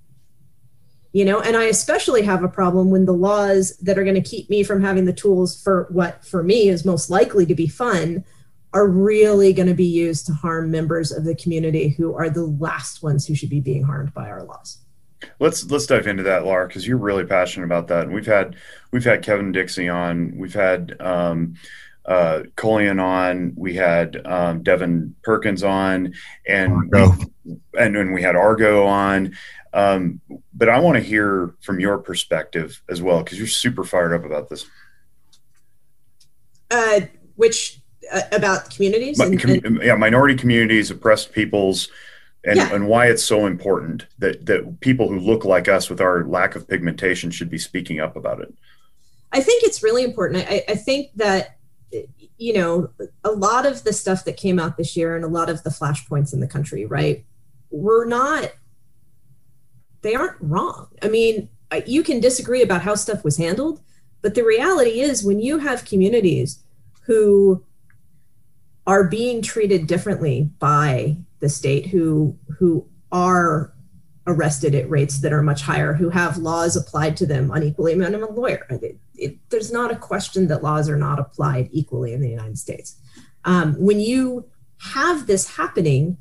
You 1.12 1.24
know, 1.24 1.40
and 1.40 1.56
I 1.56 1.64
especially 1.64 2.22
have 2.22 2.44
a 2.44 2.48
problem 2.48 2.90
when 2.90 3.04
the 3.04 3.12
laws 3.12 3.76
that 3.78 3.98
are 3.98 4.04
going 4.04 4.14
to 4.14 4.20
keep 4.20 4.48
me 4.48 4.62
from 4.62 4.80
having 4.80 5.04
the 5.04 5.12
tools 5.12 5.60
for 5.60 5.88
what 5.90 6.24
for 6.24 6.42
me 6.42 6.68
is 6.68 6.84
most 6.84 7.10
likely 7.10 7.46
to 7.46 7.54
be 7.54 7.66
fun 7.66 8.24
are 8.72 8.86
really 8.86 9.52
going 9.52 9.66
to 9.66 9.74
be 9.74 9.84
used 9.84 10.26
to 10.26 10.32
harm 10.32 10.70
members 10.70 11.10
of 11.10 11.24
the 11.24 11.34
community 11.34 11.88
who 11.88 12.14
are 12.14 12.30
the 12.30 12.44
last 12.44 13.02
ones 13.02 13.26
who 13.26 13.34
should 13.34 13.50
be 13.50 13.60
being 13.60 13.82
harmed 13.82 14.14
by 14.14 14.28
our 14.28 14.44
laws. 14.44 14.78
Let's 15.40 15.68
let's 15.70 15.86
dive 15.86 16.06
into 16.06 16.22
that, 16.22 16.44
Laura, 16.44 16.66
because 16.66 16.86
you're 16.86 16.96
really 16.96 17.24
passionate 17.24 17.66
about 17.66 17.88
that. 17.88 18.04
And 18.04 18.14
we've 18.14 18.26
had 18.26 18.56
we've 18.92 19.04
had 19.04 19.22
Kevin 19.22 19.52
Dixie 19.52 19.88
on, 19.88 20.32
we've 20.36 20.54
had 20.54 20.96
um, 21.00 21.56
uh, 22.10 22.42
Colian 22.56 22.98
on, 22.98 23.52
we 23.56 23.74
had 23.74 24.20
um, 24.26 24.62
Devin 24.64 25.14
Perkins 25.22 25.62
on, 25.62 26.12
and 26.46 26.72
Argo. 26.72 27.12
and 27.78 27.96
and 27.96 28.12
we 28.12 28.20
had 28.20 28.34
Argo 28.36 28.84
on. 28.84 29.36
Um, 29.72 30.20
but 30.52 30.68
I 30.68 30.80
want 30.80 30.96
to 30.96 31.02
hear 31.02 31.54
from 31.60 31.78
your 31.78 31.98
perspective 31.98 32.82
as 32.88 33.00
well, 33.00 33.22
because 33.22 33.38
you're 33.38 33.46
super 33.46 33.84
fired 33.84 34.12
up 34.12 34.24
about 34.24 34.48
this. 34.48 34.66
Uh, 36.70 37.02
which 37.36 37.80
uh, 38.12 38.22
about 38.32 38.70
communities 38.70 39.18
Mi- 39.18 39.26
and, 39.26 39.40
com- 39.40 39.50
and- 39.64 39.82
yeah, 39.82 39.94
minority 39.94 40.34
communities, 40.34 40.90
oppressed 40.90 41.32
peoples, 41.32 41.88
and, 42.44 42.56
Yeah. 42.56 42.74
and 42.74 42.88
why 42.88 43.06
it's 43.06 43.24
so 43.24 43.46
important 43.46 44.06
that 44.18 44.46
that 44.46 44.80
people 44.80 45.08
who 45.08 45.20
look 45.20 45.44
like 45.44 45.68
us 45.68 45.88
with 45.88 46.00
our 46.00 46.24
lack 46.24 46.56
of 46.56 46.66
pigmentation 46.66 47.30
should 47.30 47.50
be 47.50 47.58
speaking 47.58 48.00
up 48.00 48.16
about 48.16 48.40
it. 48.40 48.52
I 49.32 49.40
think 49.40 49.62
it's 49.62 49.80
really 49.82 50.02
important. 50.02 50.44
I, 50.48 50.64
I 50.68 50.74
think 50.74 51.10
that 51.16 51.56
you 52.40 52.54
know 52.54 52.90
a 53.22 53.30
lot 53.30 53.66
of 53.66 53.84
the 53.84 53.92
stuff 53.92 54.24
that 54.24 54.38
came 54.38 54.58
out 54.58 54.78
this 54.78 54.96
year 54.96 55.14
and 55.14 55.24
a 55.24 55.28
lot 55.28 55.50
of 55.50 55.62
the 55.62 55.70
flashpoints 55.70 56.32
in 56.32 56.40
the 56.40 56.48
country, 56.48 56.86
right, 56.86 57.24
were 57.70 58.06
not. 58.06 58.52
They 60.00 60.14
aren't 60.14 60.40
wrong. 60.40 60.88
I 61.02 61.08
mean, 61.08 61.50
you 61.86 62.02
can 62.02 62.18
disagree 62.18 62.62
about 62.62 62.80
how 62.80 62.94
stuff 62.94 63.22
was 63.22 63.36
handled, 63.36 63.82
but 64.22 64.34
the 64.34 64.42
reality 64.42 65.00
is 65.00 65.22
when 65.22 65.38
you 65.38 65.58
have 65.58 65.84
communities 65.84 66.60
who 67.02 67.62
are 68.86 69.04
being 69.04 69.42
treated 69.42 69.86
differently 69.86 70.50
by 70.58 71.18
the 71.40 71.48
state, 71.50 71.86
who 71.86 72.36
who 72.58 72.86
are 73.12 73.74
arrested 74.26 74.74
at 74.74 74.88
rates 74.88 75.20
that 75.20 75.32
are 75.32 75.42
much 75.42 75.62
higher, 75.62 75.94
who 75.94 76.10
have 76.10 76.38
laws 76.38 76.76
applied 76.76 77.16
to 77.16 77.26
them 77.26 77.50
unequally. 77.50 77.92
I 77.92 77.96
mean, 77.96 78.14
I'm 78.14 78.22
a 78.22 78.30
lawyer. 78.30 78.66
It, 78.70 78.98
it, 79.16 79.50
there's 79.50 79.72
not 79.72 79.90
a 79.90 79.96
question 79.96 80.48
that 80.48 80.62
laws 80.62 80.88
are 80.88 80.96
not 80.96 81.18
applied 81.18 81.68
equally 81.72 82.12
in 82.12 82.20
the 82.20 82.28
United 82.28 82.58
States. 82.58 82.96
Um, 83.44 83.74
when 83.74 84.00
you 84.00 84.46
have 84.78 85.26
this 85.26 85.56
happening, 85.56 86.18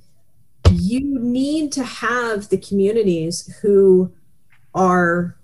you 0.72 1.02
need 1.20 1.72
to 1.74 1.84
have 1.84 2.50
the 2.50 2.58
communities 2.58 3.58
who 3.62 4.14
are 4.74 5.36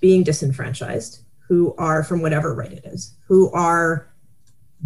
being 0.00 0.24
disenfranchised, 0.24 1.20
who 1.46 1.74
are 1.76 2.02
from 2.02 2.22
whatever 2.22 2.54
right 2.54 2.72
it 2.72 2.84
is, 2.84 3.14
who 3.26 3.50
are 3.52 4.08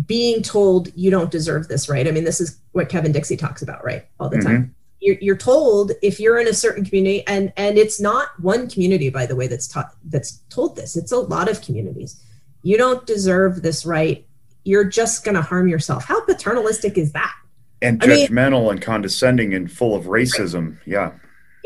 being 0.07 0.43
told 0.43 0.89
you 0.97 1.11
don't 1.11 1.31
deserve 1.31 1.69
this 1.69 1.89
right. 1.89 2.09
I 2.09 2.11
mean, 2.11 2.25
this 2.25 2.41
is 2.41 2.59
what 2.73 2.89
Kevin 2.89 3.13
Dixie 3.13 3.37
talks 3.37 3.63
about, 3.63 3.85
right? 3.85 4.07
All 4.19 4.29
the 4.29 4.41
time 4.41 4.75
you're, 5.05 5.17
you're 5.21 5.37
told 5.37 5.93
if 6.03 6.19
you're 6.19 6.39
in 6.39 6.49
a 6.49 6.53
certain 6.55 6.85
community 6.85 7.25
and 7.27 7.53
and 7.57 7.77
it's 7.79 8.01
not 8.01 8.29
one 8.41 8.69
community 8.69 9.11
by 9.11 9.27
the 9.27 9.37
way 9.37 9.47
that's 9.47 9.69
taught 9.69 9.91
that's 10.05 10.39
told 10.49 10.75
this 10.77 10.97
it's 10.97 11.13
a 11.13 11.19
lot 11.19 11.49
of 11.49 11.61
communities 11.61 12.21
you 12.63 12.77
don't 12.79 13.07
deserve 13.07 13.63
this 13.63 13.85
right 13.85 14.27
you're 14.65 14.85
just 14.85 15.25
going 15.25 15.35
to 15.35 15.43
harm 15.43 15.69
yourself 15.69 16.05
how 16.05 16.25
paternalistic 16.25 16.97
is 16.97 17.13
that 17.13 17.35
and 17.83 18.03
I 18.03 18.07
mean- 18.07 18.29
judgmental 18.29 18.71
and 18.71 18.81
condescending 18.81 19.53
and 19.53 19.71
full 19.71 19.95
of 19.95 20.05
racism. 20.05 20.79
Yeah. 20.87 21.13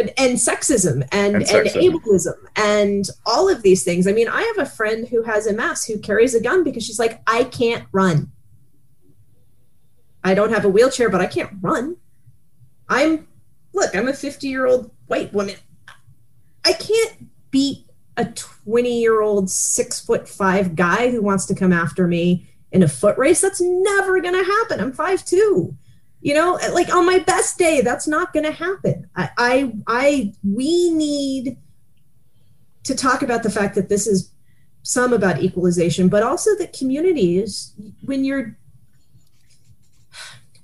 and, 0.01 0.11
and 0.18 0.36
sexism 0.36 1.07
and, 1.12 1.36
And 1.36 1.36
and, 1.36 1.47
sexism. 1.47 1.93
ableism 1.93 2.34
and 2.57 3.05
all 3.24 3.49
of 3.49 3.62
these 3.62 3.84
things. 3.84 4.09
I 4.09 4.12
mean, 4.12 4.28
I 4.28 4.43
have 4.43 4.66
a 4.66 4.68
friend 4.68 5.07
who 5.07 5.22
has 5.22 5.47
a 5.47 5.53
mass 5.53 5.84
who 5.84 5.99
carries 6.01 6.34
a 6.34 6.41
gun 6.41 6.64
because 6.64 6.84
she's 6.84 6.99
like, 6.99 7.20
I 7.28 7.45
can't 7.45 7.84
run. 7.93 8.32
I 10.24 10.34
don't 10.34 10.51
have 10.53 10.64
a 10.64 10.68
wheelchair, 10.68 11.09
but 11.09 11.20
I 11.20 11.26
can't 11.26 11.51
run. 11.61 11.97
I'm 12.89 13.28
look, 13.72 13.95
I'm 13.95 14.09
a 14.09 14.14
50 14.14 14.49
year 14.49 14.66
old 14.66 14.91
white 15.07 15.32
woman. 15.32 15.57
I 16.64 16.72
can't 16.72 17.28
beat 17.51 17.86
a 18.16 18.26
20 18.26 19.01
year 19.01 19.20
old 19.20 19.51
six 19.51 20.01
foot 20.01 20.28
five 20.28 20.74
guy 20.74 21.11
who 21.11 21.22
wants 21.22 21.47
to 21.47 21.55
come 21.55 21.72
after 21.72 22.07
me 22.07 22.49
in 22.72 22.82
a 22.82 22.89
foot 22.89 23.16
race. 23.16 23.41
That's 23.41 23.61
never 23.61 24.20
gonna 24.20 24.45
happen. 24.45 24.80
I'm 24.80 24.93
five 24.93 25.24
two 25.24 25.76
you 26.20 26.34
know 26.34 26.59
like 26.72 26.93
on 26.95 27.07
my 27.07 27.18
best 27.20 27.59
day 27.59 27.80
that's 27.80 28.07
not 28.07 28.32
going 28.32 28.45
to 28.45 28.53
happen 28.53 29.09
I, 29.14 29.30
I 29.36 29.72
i 29.86 30.32
we 30.43 30.91
need 30.91 31.57
to 32.84 32.95
talk 32.95 33.22
about 33.22 33.43
the 33.43 33.51
fact 33.51 33.74
that 33.74 33.89
this 33.89 34.07
is 34.07 34.32
some 34.82 35.12
about 35.12 35.43
equalization 35.43 36.09
but 36.09 36.22
also 36.22 36.57
that 36.57 36.72
communities 36.72 37.74
when 38.03 38.24
you're 38.24 38.57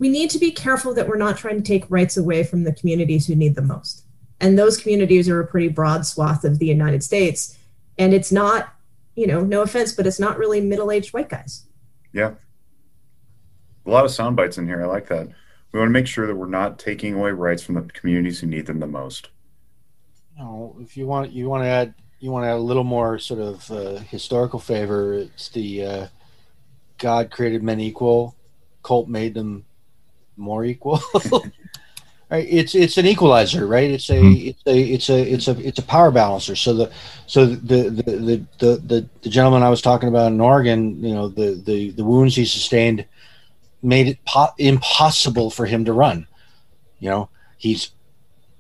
we 0.05 0.11
need 0.11 0.29
to 0.29 0.39
be 0.39 0.51
careful 0.51 0.93
that 0.93 1.09
we're 1.09 1.17
not 1.17 1.39
trying 1.39 1.57
to 1.57 1.67
take 1.67 1.91
rights 1.91 2.19
away 2.19 2.45
from 2.45 2.65
the 2.65 2.75
communities 2.75 3.27
who 3.27 3.35
need 3.35 3.55
them 3.55 3.69
most 3.69 4.05
and 4.39 4.59
those 4.59 4.77
communities 4.77 5.31
are 5.31 5.41
a 5.41 5.47
pretty 5.47 5.69
broad 5.69 6.05
swath 6.05 6.45
of 6.45 6.59
the 6.59 6.67
united 6.67 7.03
states 7.03 7.57
and 7.97 8.13
it's 8.13 8.31
not 8.31 8.75
you 9.15 9.27
know 9.27 9.41
no 9.41 9.63
offense 9.63 9.93
but 9.93 10.07
it's 10.07 10.21
not 10.21 10.37
really 10.37 10.61
middle-aged 10.61 11.15
white 11.15 11.31
guys 11.31 11.65
Yeah. 12.13 12.35
A 13.87 13.91
lot 13.91 14.05
of 14.05 14.11
sound 14.11 14.37
bites 14.37 14.57
in 14.57 14.67
here. 14.67 14.83
I 14.83 14.87
like 14.87 15.09
that. 15.09 15.29
We 15.73 15.79
want 15.79 15.89
to 15.89 15.93
make 15.93 16.07
sure 16.07 16.27
that 16.27 16.35
we're 16.35 16.47
not 16.47 16.79
taking 16.79 17.15
away 17.15 17.33
rights 17.33 17.63
from 17.63 17.75
the 17.75 17.83
communities 17.83 18.41
who 18.41 18.47
need 18.47 18.67
them 18.67 18.81
the 18.81 18.87
most. 18.87 19.29
you 20.37 20.43
know, 20.43 20.77
if 20.81 20.97
you 20.97 21.07
want, 21.07 21.33
you 21.33 21.51
want 21.51 21.65
to 21.65 21.69
add, 21.69 21.95
you 22.19 22.31
want 22.31 22.45
to 22.45 22.49
add 22.49 22.57
a 22.57 22.69
little 22.71 22.85
more 22.85 23.19
sort 23.19 23.41
of 23.41 23.71
uh, 23.71 23.97
historical 23.99 24.59
favor. 24.59 25.13
It's 25.15 25.51
the 25.51 25.85
uh, 25.85 26.07
God 26.97 27.31
created 27.31 27.63
men 27.63 27.79
equal, 27.79 28.37
Colt 28.83 29.09
made 29.09 29.35
them 29.35 29.67
more 30.37 30.65
equal. 30.65 31.01
right? 32.31 32.47
It's 32.49 32.75
it's 32.75 32.99
an 32.99 33.07
equalizer, 33.07 33.67
right? 33.67 33.91
It's 33.91 34.11
a 34.11 34.15
Mhm. 34.15 34.47
it's 34.49 34.63
a 34.67 34.79
it's 34.81 35.09
a 35.11 35.33
it's 35.33 35.49
a 35.49 35.67
it's 35.67 35.79
a 35.79 35.83
power 35.83 36.11
balancer. 36.11 36.57
So 36.57 36.75
the 36.75 36.93
so 37.27 37.47
the 37.47 37.91
the 37.91 38.03
the 38.03 38.47
the, 38.59 38.77
the, 38.77 39.09
the 39.23 39.29
gentleman 39.29 39.63
I 39.63 39.71
was 39.71 39.83
talking 39.83 40.09
about 40.09 40.33
in 40.33 40.41
Oregon, 40.41 41.03
you 41.03 41.15
know, 41.15 41.29
the 41.29 41.61
the 41.65 41.91
the 41.91 42.05
wounds 42.05 42.37
he 42.37 42.45
sustained 42.45 43.05
made 43.83 44.09
it 44.09 44.19
po- 44.25 44.55
impossible 44.59 45.51
for 45.51 45.67
him 45.67 45.85
to 45.85 45.93
run. 45.93 46.27
You 47.01 47.11
know, 47.11 47.29
he's 47.59 47.91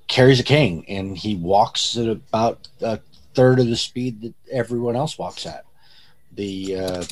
carries 0.06 0.38
a 0.38 0.44
cane 0.44 0.84
and 0.86 1.16
he 1.16 1.34
walks 1.34 1.96
at 1.96 2.06
about 2.06 2.68
a 2.82 3.00
third 3.32 3.58
of 3.58 3.66
the 3.68 3.76
speed 3.76 4.20
that 4.20 4.34
everyone 4.52 4.96
else 4.96 5.18
walks 5.18 5.46
at. 5.46 5.64
The 6.32 6.76
uh, 6.76 7.04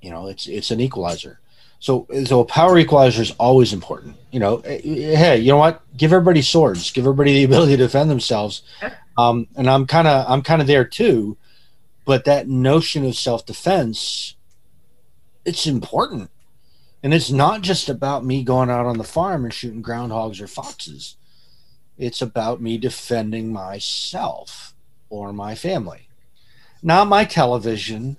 you 0.00 0.10
know, 0.10 0.28
it's 0.28 0.46
it's 0.46 0.70
an 0.70 0.80
equalizer. 0.80 1.40
So 1.86 2.04
so 2.24 2.40
a 2.40 2.44
power 2.44 2.76
equalizer 2.78 3.22
is 3.22 3.30
always 3.38 3.72
important. 3.72 4.16
You 4.32 4.40
know, 4.40 4.56
eh, 4.64 4.80
hey, 4.82 5.38
you 5.38 5.52
know 5.52 5.56
what? 5.56 5.82
Give 5.96 6.12
everybody 6.12 6.42
swords. 6.42 6.90
Give 6.90 7.04
everybody 7.04 7.32
the 7.34 7.44
ability 7.52 7.76
to 7.76 7.84
defend 7.84 8.10
themselves. 8.10 8.62
Um, 9.16 9.46
and 9.54 9.70
I'm 9.70 9.86
kind 9.86 10.08
of 10.08 10.28
I'm 10.28 10.42
kind 10.42 10.60
of 10.60 10.66
there 10.66 10.84
too, 10.84 11.36
but 12.04 12.24
that 12.24 12.48
notion 12.48 13.04
of 13.04 13.14
self 13.14 13.46
defense, 13.46 14.34
it's 15.44 15.64
important. 15.64 16.32
And 17.04 17.14
it's 17.14 17.30
not 17.30 17.60
just 17.60 17.88
about 17.88 18.24
me 18.24 18.42
going 18.42 18.68
out 18.68 18.86
on 18.86 18.98
the 18.98 19.04
farm 19.04 19.44
and 19.44 19.54
shooting 19.54 19.80
groundhogs 19.80 20.40
or 20.40 20.48
foxes. 20.48 21.14
It's 21.96 22.20
about 22.20 22.60
me 22.60 22.78
defending 22.78 23.52
myself 23.52 24.74
or 25.08 25.32
my 25.32 25.54
family. 25.54 26.08
Not 26.82 27.06
my 27.06 27.24
television, 27.24 28.16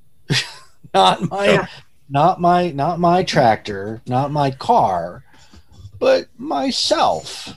not 0.94 1.28
my. 1.28 1.68
Not 2.10 2.40
my 2.40 2.72
not 2.72 2.98
my 2.98 3.22
tractor, 3.22 4.02
not 4.06 4.32
my 4.32 4.50
car, 4.50 5.24
but 5.98 6.26
myself 6.36 7.56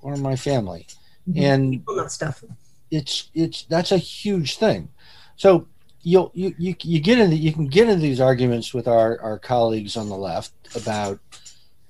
or 0.00 0.16
my 0.16 0.34
family. 0.34 0.86
Mm-hmm. 1.28 1.42
And 1.42 1.84
all 1.86 2.08
stuff. 2.08 2.42
it's 2.90 3.30
it's 3.34 3.64
that's 3.64 3.92
a 3.92 3.98
huge 3.98 4.56
thing. 4.56 4.88
So 5.36 5.68
you'll 6.02 6.32
you 6.34 6.54
you, 6.58 6.74
you 6.80 7.00
get 7.00 7.18
into 7.18 7.36
you 7.36 7.52
can 7.52 7.66
get 7.66 7.88
into 7.88 8.00
these 8.00 8.20
arguments 8.20 8.72
with 8.72 8.88
our 8.88 9.20
our 9.20 9.38
colleagues 9.38 9.96
on 9.96 10.08
the 10.08 10.16
left 10.16 10.52
about 10.74 11.20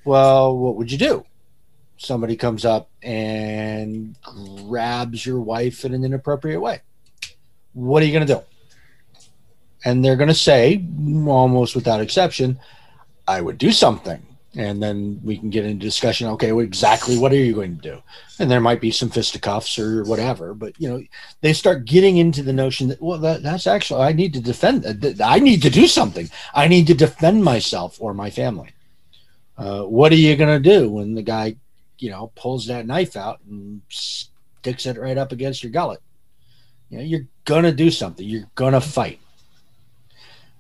well 0.05 0.57
what 0.57 0.74
would 0.74 0.91
you 0.91 0.99
do? 0.99 1.24
Somebody 1.99 2.37
comes 2.37 2.64
up 2.64 2.91
and 3.03 4.16
grabs 4.22 5.24
your 5.24 5.41
wife 5.41 5.84
in 5.84 5.95
an 5.95 6.05
inappropriate 6.05 6.61
way. 6.61 6.80
What 7.72 8.03
are 8.03 8.07
you 8.07 8.12
going 8.12 8.26
to 8.26 8.34
do 8.34 8.43
and 9.87 10.05
they're 10.05 10.16
going 10.16 10.28
to 10.28 10.34
say 10.34 10.84
almost 11.26 11.74
without 11.74 12.01
exception 12.01 12.59
i 13.26 13.41
would 13.41 13.57
do 13.57 13.72
something. 13.72 14.22
And 14.59 14.82
then 14.82 15.20
we 15.22 15.37
can 15.37 15.51
get 15.51 15.66
into 15.66 15.84
discussion 15.84 16.28
okay 16.28 16.53
well, 16.53 16.64
exactly 16.64 17.18
what 17.18 17.32
are 17.32 17.37
you 17.37 17.55
going 17.55 17.76
to 17.76 17.82
do? 17.82 18.03
And 18.39 18.51
there 18.51 18.61
might 18.61 18.80
be 18.80 18.91
some 18.91 19.11
fisticuffs 19.11 19.78
or 19.78 20.03
whatever 20.05 20.55
but 20.55 20.72
you 20.80 20.89
know 20.89 21.03
they 21.41 21.53
start 21.53 21.84
getting 21.84 22.16
into 22.16 22.43
the 22.43 22.53
notion 22.53 22.89
that 22.89 23.01
well 23.01 23.18
that, 23.18 23.43
that's 23.43 23.66
actually 23.66 24.03
i 24.03 24.12
need 24.12 24.32
to 24.34 24.41
defend 24.41 24.87
uh, 24.87 25.24
i 25.24 25.39
need 25.39 25.62
to 25.62 25.70
do 25.70 25.87
something. 25.87 26.28
I 26.55 26.68
need 26.68 26.87
to 26.89 26.95
defend 26.95 27.45
myself 27.45 27.99
or 28.01 28.12
my 28.14 28.30
family. 28.30 28.70
Uh, 29.59 29.82
what 29.82 30.12
are 30.12 30.22
you 30.26 30.37
going 30.37 30.62
to 30.62 30.70
do 30.78 30.91
when 30.91 31.14
the 31.14 31.22
guy 31.22 31.57
you 31.99 32.11
know 32.11 32.32
pulls 32.34 32.66
that 32.66 32.87
knife 32.87 33.14
out 33.14 33.41
and 33.49 33.82
sticks 33.91 34.87
it 34.87 34.99
right 34.99 35.18
up 35.18 35.32
against 35.32 35.62
your 35.62 35.72
gullet? 35.72 36.01
You 36.89 36.99
know 36.99 37.05
you're 37.05 37.28
going 37.45 37.64
to 37.64 37.72
do 37.84 37.91
something. 37.91 38.26
You're 38.26 38.51
going 38.55 38.72
to 38.72 38.80
fight 38.80 39.20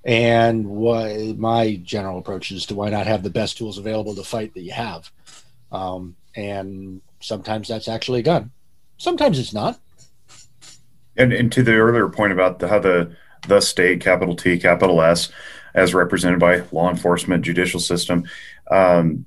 and 0.06 0.66
what 0.66 1.36
my 1.36 1.76
general 1.82 2.18
approach 2.18 2.50
is 2.50 2.64
to 2.66 2.74
why 2.74 2.88
not 2.88 3.06
have 3.06 3.22
the 3.22 3.30
best 3.30 3.58
tools 3.58 3.76
available 3.76 4.14
to 4.14 4.22
fight 4.22 4.54
that 4.54 4.62
you 4.62 4.72
have. 4.72 5.10
Um, 5.70 6.16
and 6.34 7.02
sometimes 7.20 7.68
that's 7.68 7.88
actually 7.88 8.20
a 8.20 8.22
gun 8.22 8.52
sometimes 8.98 9.38
it's 9.38 9.52
not. 9.52 9.78
And, 11.16 11.32
and 11.32 11.50
to 11.52 11.62
the 11.62 11.74
earlier 11.74 12.08
point 12.08 12.32
about 12.32 12.58
the, 12.58 12.68
how 12.68 12.78
the 12.78 13.14
the 13.48 13.60
state, 13.60 14.00
capital 14.00 14.34
T, 14.34 14.58
capital 14.58 15.00
S, 15.00 15.30
as 15.74 15.94
represented 15.94 16.40
by 16.40 16.62
law 16.72 16.90
enforcement, 16.90 17.44
judicial 17.44 17.78
system, 17.78 18.24
um, 18.70 19.24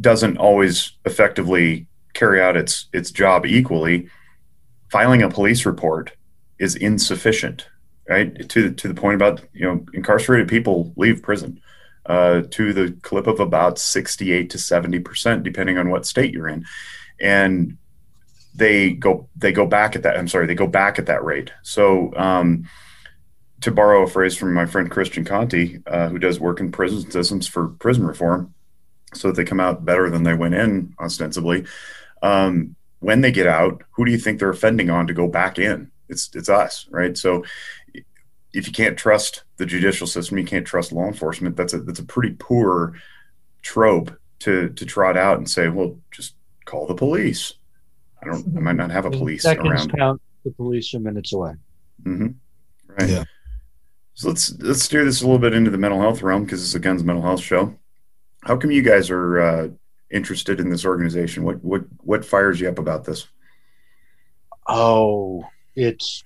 doesn't 0.00 0.36
always 0.36 0.92
effectively 1.04 1.86
carry 2.14 2.40
out 2.40 2.56
its 2.56 2.86
its 2.92 3.10
job 3.10 3.44
equally. 3.46 4.08
Filing 4.90 5.22
a 5.22 5.28
police 5.28 5.66
report 5.66 6.12
is 6.58 6.74
insufficient, 6.74 7.66
right? 8.10 8.48
To 8.50 8.72
to 8.72 8.88
the 8.88 8.94
point 8.94 9.14
about 9.14 9.42
you 9.54 9.66
know 9.66 9.86
incarcerated 9.94 10.48
people 10.48 10.92
leave 10.96 11.22
prison. 11.22 11.60
Uh, 12.06 12.42
to 12.50 12.72
the 12.72 12.90
clip 13.02 13.26
of 13.26 13.38
about 13.38 13.78
68 13.78 14.50
to 14.50 14.58
70 14.58 14.98
percent, 15.00 15.44
depending 15.44 15.78
on 15.78 15.90
what 15.90 16.06
state 16.06 16.32
you're 16.32 16.48
in, 16.48 16.64
and 17.20 17.76
they 18.54 18.92
go 18.92 19.28
they 19.36 19.52
go 19.52 19.66
back 19.66 19.94
at 19.94 20.02
that 20.02 20.16
i'm 20.16 20.28
sorry 20.28 20.46
they 20.46 20.54
go 20.54 20.66
back 20.66 20.98
at 20.98 21.06
that 21.06 21.24
rate 21.24 21.52
so 21.62 22.12
um, 22.16 22.68
to 23.60 23.70
borrow 23.70 24.02
a 24.02 24.06
phrase 24.06 24.36
from 24.36 24.52
my 24.52 24.66
friend 24.66 24.90
christian 24.90 25.24
conti 25.24 25.80
uh, 25.86 26.08
who 26.08 26.18
does 26.18 26.40
work 26.40 26.60
in 26.60 26.72
prison 26.72 27.08
systems 27.10 27.46
for 27.46 27.68
prison 27.68 28.06
reform 28.06 28.52
so 29.14 29.28
that 29.28 29.36
they 29.36 29.44
come 29.44 29.60
out 29.60 29.84
better 29.84 30.10
than 30.10 30.22
they 30.22 30.34
went 30.34 30.54
in 30.54 30.94
ostensibly 31.00 31.64
um, 32.22 32.74
when 32.98 33.20
they 33.20 33.30
get 33.30 33.46
out 33.46 33.82
who 33.92 34.04
do 34.04 34.10
you 34.10 34.18
think 34.18 34.38
they're 34.38 34.50
offending 34.50 34.90
on 34.90 35.06
to 35.06 35.14
go 35.14 35.28
back 35.28 35.58
in 35.58 35.90
it's 36.08 36.30
it's 36.34 36.48
us 36.48 36.86
right 36.90 37.16
so 37.16 37.44
if 38.52 38.66
you 38.66 38.72
can't 38.72 38.98
trust 38.98 39.44
the 39.56 39.66
judicial 39.66 40.06
system 40.06 40.38
you 40.38 40.44
can't 40.44 40.66
trust 40.66 40.92
law 40.92 41.06
enforcement 41.06 41.56
that's 41.56 41.72
a 41.72 41.80
that's 41.80 42.00
a 42.00 42.04
pretty 42.04 42.34
poor 42.38 42.94
trope 43.62 44.16
to 44.38 44.70
to 44.70 44.84
trot 44.86 45.16
out 45.16 45.38
and 45.38 45.48
say 45.48 45.68
well 45.68 45.96
just 46.10 46.34
call 46.64 46.86
the 46.86 46.94
police 46.94 47.54
I 48.22 48.26
don't. 48.26 48.56
I 48.56 48.60
might 48.60 48.76
not 48.76 48.90
have 48.90 49.06
a 49.06 49.10
police 49.10 49.42
seconds 49.42 49.68
around. 49.68 49.96
count 49.96 50.20
the 50.44 50.50
police 50.50 50.92
are 50.94 51.00
minutes 51.00 51.32
away 51.32 51.54
Mm-hmm. 52.04 52.28
Right. 52.98 53.10
Yeah. 53.10 53.24
So 54.14 54.28
let's 54.28 54.58
let's 54.58 54.82
steer 54.82 55.04
this 55.04 55.20
a 55.20 55.24
little 55.24 55.38
bit 55.38 55.54
into 55.54 55.70
the 55.70 55.78
mental 55.78 56.00
health 56.00 56.22
realm 56.22 56.44
because 56.44 56.62
it's 56.62 56.74
a 56.74 56.78
guns 56.78 57.04
mental 57.04 57.22
health 57.22 57.40
show. 57.40 57.74
How 58.42 58.56
come 58.56 58.70
you 58.70 58.82
guys 58.82 59.10
are 59.10 59.40
uh, 59.40 59.68
interested 60.10 60.60
in 60.60 60.70
this 60.70 60.84
organization? 60.84 61.44
What 61.44 61.62
what 61.62 61.82
what 61.98 62.24
fires 62.24 62.60
you 62.60 62.68
up 62.68 62.78
about 62.78 63.04
this? 63.04 63.26
oh 64.68 65.44
it's 65.74 66.22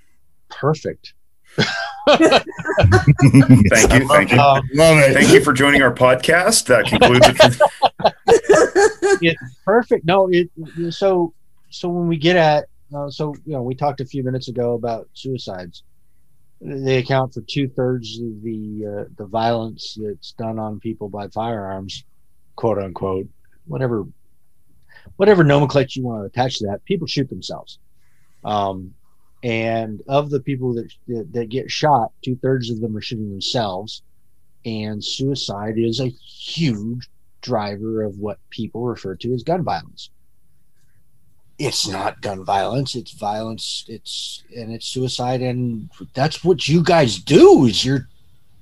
perfect 0.51 1.14
Thank 2.07 3.93
you, 3.93 4.09
thank 4.09 4.33
you, 4.33 4.39
Um, 4.39 4.69
Love 4.75 4.99
it. 4.99 5.15
thank 5.15 5.33
you 5.33 5.43
for 5.43 5.53
joining 5.53 5.83
our 5.83 5.95
podcast. 5.95 6.67
That 6.67 6.87
concludes 6.87 7.27
it. 9.21 9.37
perfect 9.65 10.05
no 10.05 10.29
it 10.31 10.51
so 10.91 11.33
so 11.71 11.89
when 11.89 12.07
we 12.07 12.17
get 12.17 12.37
at 12.37 12.67
uh, 12.95 13.09
so 13.09 13.35
you 13.47 13.53
know 13.55 13.63
we 13.63 13.75
talked 13.75 14.01
a 14.01 14.05
few 14.05 14.23
minutes 14.23 14.49
ago 14.49 14.75
about 14.75 15.09
suicides 15.15 15.83
they 16.61 16.99
account 16.99 17.33
for 17.33 17.41
two-thirds 17.43 18.19
of 18.19 18.43
the 18.43 18.87
uh, 18.87 19.05
the 19.17 19.25
violence 19.27 19.97
that's 20.01 20.33
done 20.33 20.59
on 20.59 20.79
people 20.81 21.09
by 21.09 21.29
firearms 21.29 22.05
quote 22.57 22.79
unquote, 22.79 23.29
whatever 23.67 24.07
whatever 25.17 25.45
nomenclature 25.45 26.01
you 26.01 26.07
want 26.07 26.23
to 26.23 26.27
attach 26.27 26.59
to 26.59 26.67
that, 26.67 26.85
people 26.85 27.07
shoot 27.07 27.29
themselves. 27.29 27.79
Um, 28.45 28.95
and 29.45 30.03
of 30.09 30.31
the 30.31 30.41
people 30.41 30.73
that 30.75 30.91
that, 31.07 31.51
get 31.51 31.71
shot, 31.71 32.13
two 32.25 32.35
thirds 32.37 32.71
of 32.71 32.81
them 32.81 32.97
are 32.97 33.03
shooting 33.03 33.31
themselves. 33.31 34.03
And 34.65 35.05
suicide 35.05 35.75
is 35.77 36.01
a 36.01 36.09
huge 36.09 37.11
driver 37.43 38.03
of 38.03 38.19
what 38.19 38.39
people 38.49 38.87
refer 38.87 39.15
to 39.17 39.35
as 39.35 39.43
gun 39.43 39.63
violence. 39.63 40.09
It's 41.59 41.87
not 41.87 42.23
gun 42.23 42.43
violence; 42.43 42.95
it's 42.95 43.13
violence. 43.13 43.85
It's 43.87 44.43
and 44.57 44.73
it's 44.73 44.87
suicide, 44.87 45.43
and 45.43 45.91
that's 46.15 46.43
what 46.43 46.67
you 46.67 46.83
guys 46.83 47.19
do. 47.19 47.67
Is 47.67 47.85
you're 47.85 48.09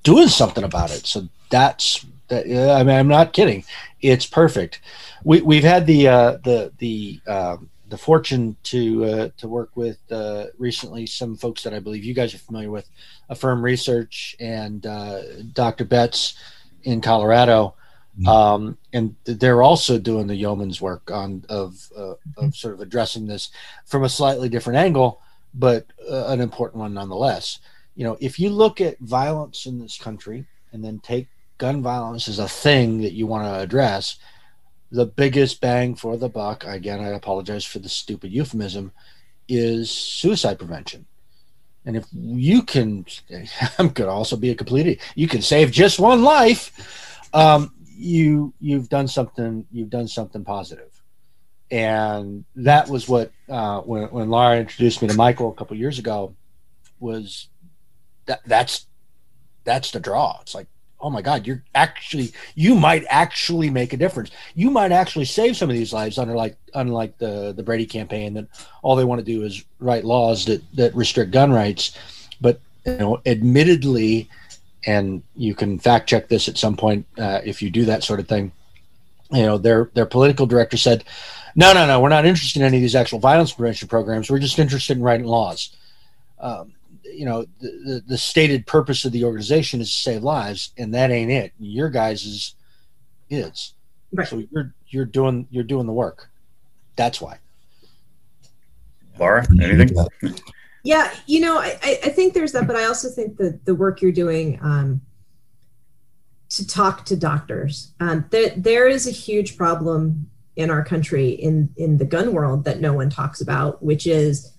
doing 0.03 0.27
something 0.27 0.65
about 0.65 0.91
it. 0.91 1.07
So 1.07 1.29
that's 1.49 2.05
that. 2.27 2.45
I 2.45 2.83
mean, 2.83 2.95
I'm 2.95 3.07
not 3.07 3.31
kidding. 3.31 3.63
It's 4.01 4.25
perfect. 4.25 4.81
We 5.23 5.41
we've 5.41 5.63
had 5.63 5.87
the 5.87 6.09
uh, 6.09 6.31
the 6.43 6.73
the 6.77 7.21
um, 7.25 7.69
the 7.93 7.97
fortune 7.99 8.57
to 8.63 9.05
uh, 9.05 9.29
to 9.37 9.47
work 9.47 9.69
with 9.75 9.99
uh, 10.11 10.45
recently 10.57 11.05
some 11.05 11.37
folks 11.37 11.61
that 11.61 11.75
I 11.75 11.79
believe 11.79 12.03
you 12.03 12.15
guys 12.15 12.33
are 12.33 12.39
familiar 12.39 12.71
with, 12.71 12.89
Affirm 13.29 13.63
Research 13.63 14.35
and 14.39 14.83
uh, 14.83 15.21
Dr. 15.53 15.85
Betz 15.85 16.33
in 16.85 17.01
Colorado, 17.01 17.75
mm-hmm. 18.19 18.27
um, 18.27 18.77
and 18.93 19.15
they're 19.25 19.61
also 19.61 19.99
doing 19.99 20.25
the 20.25 20.35
yeoman's 20.35 20.81
work 20.81 21.11
on 21.11 21.45
of 21.49 21.87
uh, 21.95 22.15
of 22.37 22.55
sort 22.55 22.73
of 22.73 22.81
addressing 22.81 23.27
this 23.27 23.51
from 23.85 24.03
a 24.03 24.09
slightly 24.09 24.49
different 24.49 24.79
angle, 24.79 25.21
but 25.53 25.85
uh, 26.09 26.29
an 26.29 26.41
important 26.41 26.79
one 26.79 26.95
nonetheless. 26.95 27.59
You 27.95 28.05
know, 28.05 28.17
if 28.19 28.39
you 28.39 28.49
look 28.49 28.81
at 28.81 28.97
violence 29.01 29.67
in 29.67 29.77
this 29.77 29.99
country 29.99 30.47
and 30.71 30.83
then 30.83 30.97
take 30.97 31.27
gun 31.59 31.83
violence 31.83 32.27
as 32.27 32.39
a 32.39 32.49
thing 32.49 33.03
that 33.03 33.13
you 33.13 33.27
want 33.27 33.45
to 33.45 33.59
address, 33.59 34.17
the 34.93 35.07
biggest 35.07 35.59
bang 35.59 35.95
for 35.95 36.17
the 36.17 36.29
buck, 36.29 36.63
again, 36.65 36.99
I 36.99 37.07
apologize 37.09 37.65
for 37.65 37.79
the 37.79 37.89
stupid 37.89 38.31
euphemism, 38.31 38.91
is 39.47 39.89
suicide 39.89 40.59
prevention. 40.59 41.07
And 41.83 41.97
if 41.97 42.05
you 42.13 42.61
can, 42.61 43.07
I'm 43.79 43.89
to 43.89 44.07
also 44.07 44.37
be 44.37 44.51
a 44.51 44.55
complete, 44.55 45.01
you 45.15 45.27
can 45.27 45.41
save 45.41 45.71
just 45.71 45.99
one 45.99 46.21
life. 46.21 47.27
Um, 47.33 47.73
you, 47.87 48.53
you've 48.59 48.87
done 48.87 49.07
something, 49.07 49.65
you've 49.71 49.89
done 49.89 50.07
something 50.07 50.43
positive. 50.43 50.91
And 51.71 52.45
that 52.57 52.87
was 52.87 53.09
what, 53.09 53.31
uh, 53.49 53.81
when, 53.81 54.03
when 54.11 54.29
Laura 54.29 54.59
introduced 54.59 55.01
me 55.01 55.07
to 55.07 55.15
Michael 55.15 55.49
a 55.49 55.55
couple 55.55 55.75
years 55.75 55.97
ago 55.97 56.35
was 56.99 57.49
that 58.27 58.41
that's, 58.45 58.85
that's 59.63 59.89
the 59.89 59.99
draw. 59.99 60.37
It's 60.41 60.53
like, 60.53 60.67
oh 61.03 61.09
my 61.09 61.21
god 61.21 61.45
you're 61.45 61.61
actually 61.75 62.33
you 62.55 62.73
might 62.73 63.03
actually 63.09 63.69
make 63.69 63.93
a 63.93 63.97
difference. 63.97 64.31
You 64.55 64.71
might 64.71 64.91
actually 64.91 65.25
save 65.25 65.55
some 65.55 65.69
of 65.69 65.75
these 65.75 65.93
lives 65.93 66.17
unlike 66.17 66.57
unlike 66.73 67.17
the 67.19 67.53
the 67.55 67.61
brady 67.61 67.85
campaign 67.85 68.33
that 68.33 68.47
all 68.81 68.95
they 68.95 69.03
want 69.03 69.19
to 69.19 69.25
do 69.25 69.43
is 69.43 69.63
write 69.79 70.05
laws 70.05 70.45
that 70.45 70.63
that 70.75 70.95
restrict 70.95 71.31
gun 71.31 71.51
rights. 71.51 71.97
But 72.41 72.59
you 72.85 72.97
know 72.97 73.21
admittedly 73.25 74.29
and 74.85 75.21
you 75.35 75.53
can 75.53 75.77
fact 75.77 76.09
check 76.09 76.27
this 76.29 76.47
at 76.47 76.57
some 76.57 76.75
point 76.75 77.05
uh, 77.17 77.41
if 77.43 77.61
you 77.61 77.69
do 77.69 77.85
that 77.85 78.03
sort 78.03 78.19
of 78.19 78.27
thing 78.27 78.51
you 79.31 79.43
know 79.43 79.57
their 79.57 79.89
their 79.93 80.05
political 80.05 80.45
director 80.45 80.77
said 80.77 81.03
no 81.55 81.73
no 81.73 81.85
no 81.85 81.99
we're 81.99 82.09
not 82.09 82.25
interested 82.25 82.61
in 82.61 82.65
any 82.65 82.77
of 82.77 82.81
these 82.81 82.95
actual 82.95 83.19
violence 83.19 83.51
prevention 83.53 83.87
programs. 83.87 84.29
We're 84.29 84.39
just 84.39 84.59
interested 84.59 84.97
in 84.97 85.03
writing 85.03 85.27
laws. 85.27 85.75
Um, 86.39 86.73
you 87.13 87.25
know 87.25 87.45
the, 87.59 88.03
the 88.07 88.17
stated 88.17 88.65
purpose 88.65 89.05
of 89.05 89.11
the 89.11 89.23
organization 89.23 89.81
is 89.81 89.91
to 89.91 90.01
save 90.01 90.23
lives 90.23 90.71
and 90.77 90.93
that 90.93 91.11
ain't 91.11 91.31
it. 91.31 91.53
Your 91.59 91.89
guys 91.89 92.25
is 92.25 92.55
is 93.29 93.73
right. 94.11 94.27
so 94.27 94.43
you're 94.51 94.73
you're 94.87 95.05
doing 95.05 95.47
you're 95.51 95.63
doing 95.63 95.87
the 95.87 95.93
work. 95.93 96.29
That's 96.95 97.21
why. 97.21 97.39
Laura 99.17 99.45
anything? 99.61 99.95
Yeah 100.83 101.13
you 101.27 101.39
know 101.39 101.59
i 101.59 101.77
i 101.81 102.09
think 102.09 102.33
there's 102.33 102.51
that 102.51 102.67
but 102.67 102.75
i 102.75 102.85
also 102.85 103.09
think 103.09 103.37
that 103.37 103.63
the 103.65 103.75
work 103.75 104.01
you're 104.01 104.11
doing 104.11 104.59
um 104.61 105.01
to 106.49 106.67
talk 106.67 107.05
to 107.05 107.15
doctors 107.15 107.93
um 107.99 108.25
there, 108.31 108.53
there 108.57 108.87
is 108.87 109.07
a 109.07 109.11
huge 109.11 109.55
problem 109.55 110.29
in 110.55 110.69
our 110.69 110.83
country 110.83 111.29
in 111.29 111.69
in 111.77 111.97
the 111.97 112.05
gun 112.05 112.33
world 112.33 112.65
that 112.65 112.81
no 112.81 112.93
one 112.93 113.09
talks 113.09 113.39
about 113.39 113.81
which 113.81 114.05
is 114.05 114.51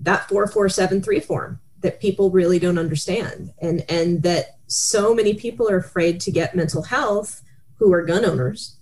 that 0.00 0.28
4473 0.28 1.20
form 1.20 1.60
that 1.80 2.00
people 2.00 2.30
really 2.30 2.58
don't 2.58 2.78
understand. 2.78 3.52
And 3.60 3.84
and 3.88 4.22
that 4.22 4.56
so 4.66 5.14
many 5.14 5.34
people 5.34 5.68
are 5.70 5.78
afraid 5.78 6.20
to 6.20 6.30
get 6.30 6.56
mental 6.56 6.82
health 6.82 7.42
who 7.76 7.92
are 7.92 8.04
gun 8.04 8.24
owners 8.24 8.76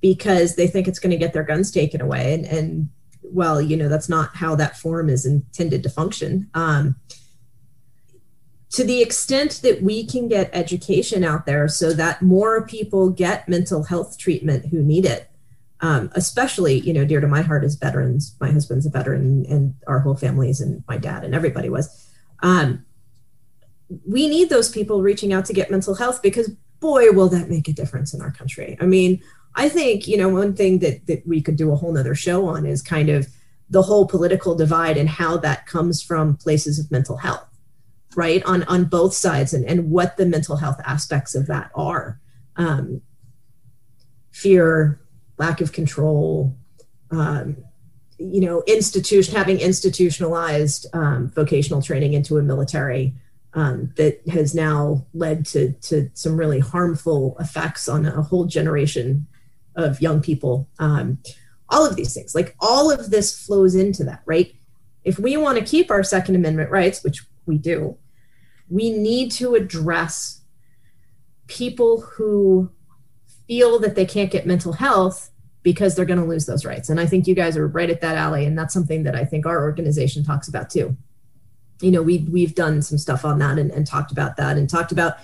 because 0.00 0.56
they 0.56 0.66
think 0.66 0.86
it's 0.86 0.98
going 0.98 1.10
to 1.10 1.16
get 1.16 1.32
their 1.32 1.42
guns 1.42 1.70
taken 1.70 2.00
away. 2.00 2.34
And 2.34 2.44
and 2.46 2.88
well 3.22 3.60
you 3.60 3.76
know 3.76 3.88
that's 3.88 4.08
not 4.08 4.36
how 4.36 4.54
that 4.54 4.76
form 4.76 5.08
is 5.08 5.26
intended 5.26 5.82
to 5.82 5.90
function. 5.90 6.48
Um, 6.54 6.96
to 8.70 8.84
the 8.84 9.00
extent 9.00 9.60
that 9.62 9.82
we 9.82 10.04
can 10.04 10.28
get 10.28 10.50
education 10.52 11.24
out 11.24 11.46
there 11.46 11.66
so 11.66 11.92
that 11.94 12.20
more 12.20 12.66
people 12.66 13.10
get 13.10 13.48
mental 13.48 13.84
health 13.84 14.18
treatment 14.18 14.66
who 14.66 14.82
need 14.82 15.06
it 15.06 15.30
um, 15.80 16.10
especially 16.14 16.80
you 16.80 16.92
know 16.92 17.04
dear 17.04 17.20
to 17.20 17.28
my 17.28 17.42
heart 17.42 17.64
as 17.64 17.74
veterans. 17.74 18.34
My 18.40 18.50
husband's 18.50 18.86
a 18.86 18.90
veteran 18.90 19.44
and 19.48 19.74
our 19.86 20.00
whole 20.00 20.16
families 20.16 20.60
and 20.60 20.82
my 20.88 20.96
dad 20.96 21.24
and 21.24 21.34
everybody 21.34 21.68
was 21.68 22.05
um, 22.40 22.84
we 24.04 24.28
need 24.28 24.50
those 24.50 24.68
people 24.68 25.02
reaching 25.02 25.32
out 25.32 25.44
to 25.46 25.52
get 25.52 25.70
mental 25.70 25.94
health 25.94 26.22
because 26.22 26.50
boy 26.80 27.10
will 27.12 27.28
that 27.28 27.48
make 27.48 27.68
a 27.68 27.72
difference 27.72 28.12
in 28.12 28.20
our 28.20 28.32
country. 28.32 28.76
I 28.80 28.86
mean 28.86 29.22
i 29.58 29.70
think 29.70 30.06
you 30.06 30.18
know 30.18 30.28
one 30.28 30.54
thing 30.54 30.80
that, 30.80 31.06
that 31.06 31.26
we 31.26 31.40
could 31.40 31.56
do 31.56 31.72
a 31.72 31.76
whole 31.76 31.90
nother 31.90 32.14
show 32.14 32.46
on 32.46 32.66
is 32.66 32.82
kind 32.82 33.08
of 33.08 33.26
the 33.70 33.80
whole 33.80 34.06
political 34.06 34.54
divide 34.54 34.98
and 34.98 35.08
how 35.08 35.38
that 35.38 35.66
comes 35.66 36.02
from 36.02 36.36
places 36.36 36.78
of 36.78 36.90
mental 36.90 37.16
health 37.16 37.56
right? 38.16 38.42
On 38.44 38.64
on 38.64 38.86
both 38.86 39.14
sides 39.14 39.54
and, 39.54 39.64
and 39.64 39.90
what 39.90 40.16
the 40.16 40.26
mental 40.26 40.56
health 40.56 40.80
aspects 40.84 41.36
of 41.36 41.46
that 41.46 41.70
are. 41.74 42.18
Um, 42.56 43.02
fear 44.32 45.00
lack 45.38 45.60
of 45.60 45.72
control 45.72 46.56
um, 47.10 47.58
you 48.18 48.40
know, 48.40 48.62
institution 48.66 49.34
having 49.34 49.60
institutionalized 49.60 50.86
um, 50.94 51.30
vocational 51.30 51.82
training 51.82 52.14
into 52.14 52.38
a 52.38 52.42
military 52.42 53.14
um, 53.54 53.92
that 53.96 54.20
has 54.28 54.54
now 54.54 55.04
led 55.14 55.46
to 55.46 55.72
to 55.72 56.10
some 56.14 56.36
really 56.36 56.60
harmful 56.60 57.36
effects 57.40 57.88
on 57.88 58.06
a 58.06 58.22
whole 58.22 58.44
generation 58.44 59.26
of 59.74 60.00
young 60.00 60.20
people. 60.20 60.68
Um, 60.78 61.18
all 61.68 61.84
of 61.84 61.96
these 61.96 62.14
things, 62.14 62.34
like 62.34 62.54
all 62.60 62.90
of 62.90 63.10
this, 63.10 63.44
flows 63.44 63.74
into 63.74 64.04
that, 64.04 64.22
right? 64.24 64.54
If 65.04 65.18
we 65.18 65.36
want 65.36 65.58
to 65.58 65.64
keep 65.64 65.90
our 65.90 66.02
Second 66.02 66.36
Amendment 66.36 66.70
rights, 66.70 67.02
which 67.02 67.24
we 67.44 67.58
do, 67.58 67.96
we 68.68 68.90
need 68.92 69.30
to 69.32 69.54
address 69.54 70.42
people 71.46 72.00
who 72.02 72.70
feel 73.46 73.78
that 73.78 73.94
they 73.94 74.04
can't 74.06 74.30
get 74.30 74.46
mental 74.46 74.74
health 74.74 75.30
because 75.66 75.96
they're 75.96 76.04
going 76.04 76.20
to 76.20 76.24
lose 76.24 76.46
those 76.46 76.64
rights. 76.64 76.90
And 76.90 77.00
I 77.00 77.06
think 77.06 77.26
you 77.26 77.34
guys 77.34 77.56
are 77.56 77.66
right 77.66 77.90
at 77.90 78.00
that 78.00 78.16
alley. 78.16 78.46
And 78.46 78.56
that's 78.56 78.72
something 78.72 79.02
that 79.02 79.16
I 79.16 79.24
think 79.24 79.46
our 79.46 79.64
organization 79.64 80.22
talks 80.22 80.46
about 80.46 80.70
too. 80.70 80.96
You 81.80 81.90
know, 81.90 82.02
we, 82.02 82.18
we've 82.30 82.54
done 82.54 82.82
some 82.82 82.98
stuff 82.98 83.24
on 83.24 83.40
that 83.40 83.58
and, 83.58 83.72
and 83.72 83.84
talked 83.84 84.12
about 84.12 84.36
that 84.36 84.56
and 84.56 84.70
talked 84.70 84.92
about, 84.92 85.16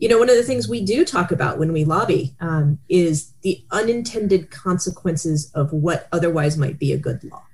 you 0.00 0.08
know, 0.08 0.18
one 0.18 0.28
of 0.28 0.34
the 0.34 0.42
things 0.42 0.68
we 0.68 0.84
do 0.84 1.04
talk 1.04 1.30
about 1.30 1.60
when 1.60 1.72
we 1.72 1.84
lobby 1.84 2.34
um, 2.40 2.80
is 2.88 3.34
the 3.42 3.64
unintended 3.70 4.50
consequences 4.50 5.52
of 5.54 5.72
what 5.72 6.08
otherwise 6.10 6.58
might 6.58 6.80
be 6.80 6.92
a 6.92 6.98
good 6.98 7.22
law. 7.22 7.44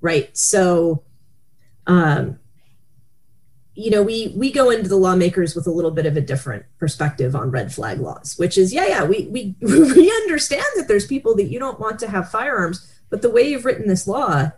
Right. 0.00 0.36
So, 0.36 1.04
um, 1.86 2.40
you 3.74 3.90
know 3.90 4.02
we 4.02 4.32
we 4.36 4.52
go 4.52 4.70
into 4.70 4.88
the 4.88 4.96
lawmakers 4.96 5.54
with 5.54 5.66
a 5.66 5.70
little 5.70 5.90
bit 5.90 6.06
of 6.06 6.16
a 6.16 6.20
different 6.20 6.64
perspective 6.78 7.34
on 7.34 7.50
red 7.50 7.72
flag 7.72 8.00
laws 8.00 8.34
which 8.36 8.56
is 8.56 8.72
yeah 8.72 8.86
yeah 8.86 9.04
we 9.04 9.26
we 9.30 9.54
we 9.60 10.10
understand 10.10 10.64
that 10.76 10.86
there's 10.86 11.06
people 11.06 11.34
that 11.34 11.50
you 11.50 11.58
don't 11.58 11.80
want 11.80 11.98
to 11.98 12.08
have 12.08 12.30
firearms 12.30 12.90
but 13.10 13.22
the 13.22 13.30
way 13.30 13.42
you've 13.42 13.64
written 13.64 13.88
this 13.88 14.06
law 14.06 14.50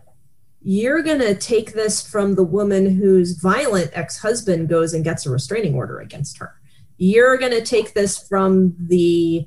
you're 0.68 1.00
going 1.00 1.20
to 1.20 1.36
take 1.36 1.74
this 1.74 2.04
from 2.04 2.34
the 2.34 2.42
woman 2.42 2.96
whose 2.96 3.38
violent 3.38 3.88
ex-husband 3.92 4.68
goes 4.68 4.92
and 4.94 5.04
gets 5.04 5.24
a 5.24 5.30
restraining 5.30 5.76
order 5.76 6.00
against 6.00 6.38
her. 6.38 6.56
You're 6.98 7.36
going 7.36 7.52
to 7.52 7.62
take 7.62 7.94
this 7.94 8.18
from 8.18 8.74
the 8.76 9.46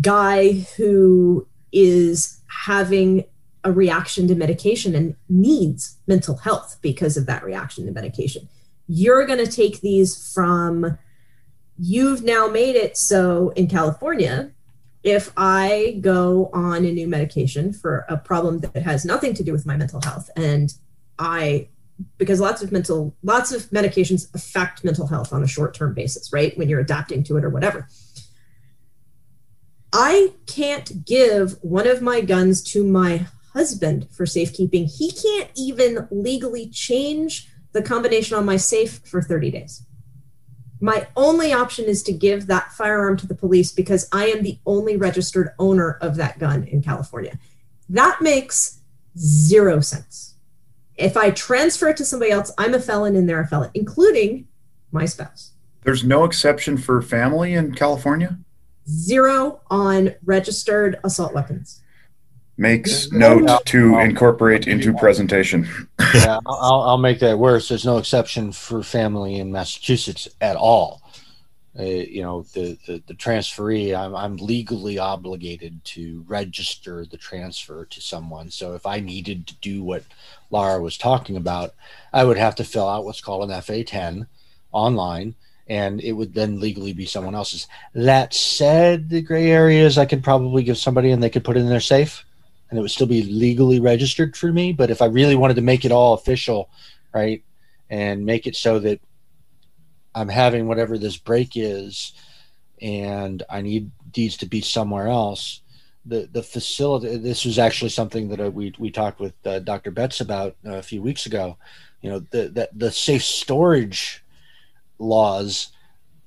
guy 0.00 0.52
who 0.76 1.48
is 1.72 2.40
having 2.46 3.24
a 3.64 3.72
reaction 3.72 4.28
to 4.28 4.36
medication 4.36 4.94
and 4.94 5.16
needs 5.28 5.96
mental 6.06 6.36
health 6.36 6.78
because 6.80 7.16
of 7.16 7.26
that 7.26 7.42
reaction 7.42 7.84
to 7.86 7.90
medication 7.90 8.48
you're 8.86 9.26
going 9.26 9.44
to 9.44 9.50
take 9.50 9.80
these 9.80 10.32
from 10.32 10.98
you've 11.78 12.22
now 12.22 12.46
made 12.46 12.76
it 12.76 12.96
so 12.96 13.50
in 13.50 13.66
California, 13.68 14.52
if 15.02 15.32
I 15.36 15.98
go 16.00 16.50
on 16.52 16.84
a 16.84 16.92
new 16.92 17.06
medication 17.06 17.72
for 17.72 18.04
a 18.08 18.16
problem 18.16 18.58
that 18.60 18.82
has 18.82 19.04
nothing 19.04 19.34
to 19.34 19.44
do 19.44 19.52
with 19.52 19.66
my 19.66 19.76
mental 19.76 20.00
health, 20.02 20.30
and 20.36 20.72
I, 21.18 21.68
because 22.18 22.40
lots 22.40 22.62
of 22.62 22.72
mental, 22.72 23.14
lots 23.22 23.52
of 23.52 23.62
medications 23.70 24.34
affect 24.34 24.84
mental 24.84 25.06
health 25.06 25.32
on 25.32 25.42
a 25.42 25.46
short 25.46 25.74
term 25.74 25.94
basis, 25.94 26.32
right? 26.32 26.56
When 26.58 26.68
you're 26.68 26.80
adapting 26.80 27.22
to 27.24 27.36
it 27.36 27.44
or 27.44 27.50
whatever. 27.50 27.88
I 29.92 30.32
can't 30.46 31.04
give 31.04 31.56
one 31.62 31.86
of 31.86 32.02
my 32.02 32.20
guns 32.20 32.62
to 32.72 32.84
my 32.84 33.26
husband 33.52 34.08
for 34.10 34.26
safekeeping. 34.26 34.86
He 34.86 35.10
can't 35.10 35.50
even 35.56 36.08
legally 36.10 36.68
change 36.68 37.48
the 37.76 37.82
combination 37.82 38.36
on 38.36 38.44
my 38.44 38.56
safe 38.56 39.00
for 39.04 39.20
30 39.20 39.50
days. 39.50 39.82
My 40.80 41.06
only 41.14 41.52
option 41.52 41.84
is 41.84 42.02
to 42.04 42.12
give 42.12 42.46
that 42.46 42.72
firearm 42.72 43.16
to 43.18 43.26
the 43.26 43.34
police 43.34 43.70
because 43.70 44.08
I 44.12 44.26
am 44.26 44.42
the 44.42 44.58
only 44.66 44.96
registered 44.96 45.50
owner 45.58 45.98
of 46.00 46.16
that 46.16 46.38
gun 46.38 46.64
in 46.64 46.82
California. 46.82 47.38
That 47.88 48.20
makes 48.20 48.80
zero 49.18 49.80
sense. 49.80 50.34
If 50.96 51.16
I 51.16 51.30
transfer 51.30 51.88
it 51.88 51.98
to 51.98 52.04
somebody 52.04 52.30
else, 52.30 52.50
I'm 52.56 52.74
a 52.74 52.80
felon 52.80 53.14
and 53.14 53.28
they're 53.28 53.40
a 53.40 53.46
felon, 53.46 53.70
including 53.74 54.48
my 54.90 55.04
spouse. 55.04 55.52
There's 55.82 56.04
no 56.04 56.24
exception 56.24 56.78
for 56.78 57.00
family 57.02 57.52
in 57.52 57.74
California? 57.74 58.38
Zero 58.88 59.60
on 59.70 60.14
registered 60.24 60.98
assault 61.04 61.34
weapons. 61.34 61.82
Makes 62.58 63.12
note 63.12 63.66
to 63.66 63.98
incorporate 63.98 64.66
into 64.66 64.94
presentation. 64.94 65.68
yeah, 66.14 66.38
I'll, 66.46 66.82
I'll 66.82 66.98
make 66.98 67.18
that 67.18 67.38
worse. 67.38 67.68
There's 67.68 67.84
no 67.84 67.98
exception 67.98 68.50
for 68.50 68.82
family 68.82 69.36
in 69.36 69.52
Massachusetts 69.52 70.26
at 70.40 70.56
all. 70.56 71.02
Uh, 71.78 71.82
you 71.82 72.22
know, 72.22 72.42
the, 72.54 72.78
the, 72.86 73.02
the 73.06 73.14
transferee, 73.14 73.94
I'm, 73.94 74.16
I'm 74.16 74.36
legally 74.38 74.98
obligated 74.98 75.84
to 75.84 76.24
register 76.26 77.04
the 77.04 77.18
transfer 77.18 77.84
to 77.84 78.00
someone. 78.00 78.50
So 78.50 78.74
if 78.74 78.86
I 78.86 79.00
needed 79.00 79.46
to 79.48 79.54
do 79.56 79.82
what 79.82 80.04
Laura 80.50 80.80
was 80.80 80.96
talking 80.96 81.36
about, 81.36 81.74
I 82.14 82.24
would 82.24 82.38
have 82.38 82.54
to 82.54 82.64
fill 82.64 82.88
out 82.88 83.04
what's 83.04 83.20
called 83.20 83.50
an 83.50 83.60
FA 83.60 83.84
10 83.84 84.26
online, 84.72 85.34
and 85.66 86.00
it 86.00 86.12
would 86.12 86.32
then 86.32 86.60
legally 86.60 86.94
be 86.94 87.04
someone 87.04 87.34
else's. 87.34 87.66
That 87.94 88.32
said, 88.32 89.10
the 89.10 89.20
gray 89.20 89.50
areas 89.50 89.98
I 89.98 90.06
could 90.06 90.24
probably 90.24 90.62
give 90.62 90.78
somebody 90.78 91.10
and 91.10 91.22
they 91.22 91.28
could 91.28 91.44
put 91.44 91.58
it 91.58 91.60
in 91.60 91.68
their 91.68 91.80
safe 91.80 92.24
and 92.76 92.80
it 92.80 92.82
would 92.82 92.90
still 92.90 93.06
be 93.06 93.22
legally 93.22 93.80
registered 93.80 94.36
for 94.36 94.52
me. 94.52 94.70
But 94.70 94.90
if 94.90 95.00
I 95.00 95.06
really 95.06 95.34
wanted 95.34 95.54
to 95.54 95.62
make 95.62 95.86
it 95.86 95.92
all 95.92 96.12
official, 96.12 96.68
right, 97.14 97.42
and 97.88 98.26
make 98.26 98.46
it 98.46 98.54
so 98.54 98.78
that 98.80 99.00
I'm 100.14 100.28
having 100.28 100.68
whatever 100.68 100.98
this 100.98 101.16
break 101.16 101.52
is, 101.54 102.12
and 102.82 103.42
I 103.48 103.62
need 103.62 103.90
these 104.12 104.36
to 104.38 104.46
be 104.46 104.60
somewhere 104.60 105.08
else. 105.08 105.62
The 106.04 106.28
the 106.30 106.42
facility. 106.42 107.16
This 107.16 107.46
was 107.46 107.58
actually 107.58 107.88
something 107.88 108.28
that 108.28 108.40
uh, 108.40 108.50
we 108.50 108.74
we 108.78 108.90
talked 108.90 109.20
with 109.20 109.34
uh, 109.46 109.60
Dr. 109.60 109.90
Betz 109.90 110.20
about 110.20 110.54
uh, 110.66 110.74
a 110.74 110.82
few 110.82 111.00
weeks 111.00 111.24
ago. 111.24 111.56
You 112.02 112.10
know, 112.10 112.18
the 112.18 112.48
the, 112.48 112.68
the 112.74 112.90
safe 112.90 113.24
storage 113.24 114.22
laws 114.98 115.72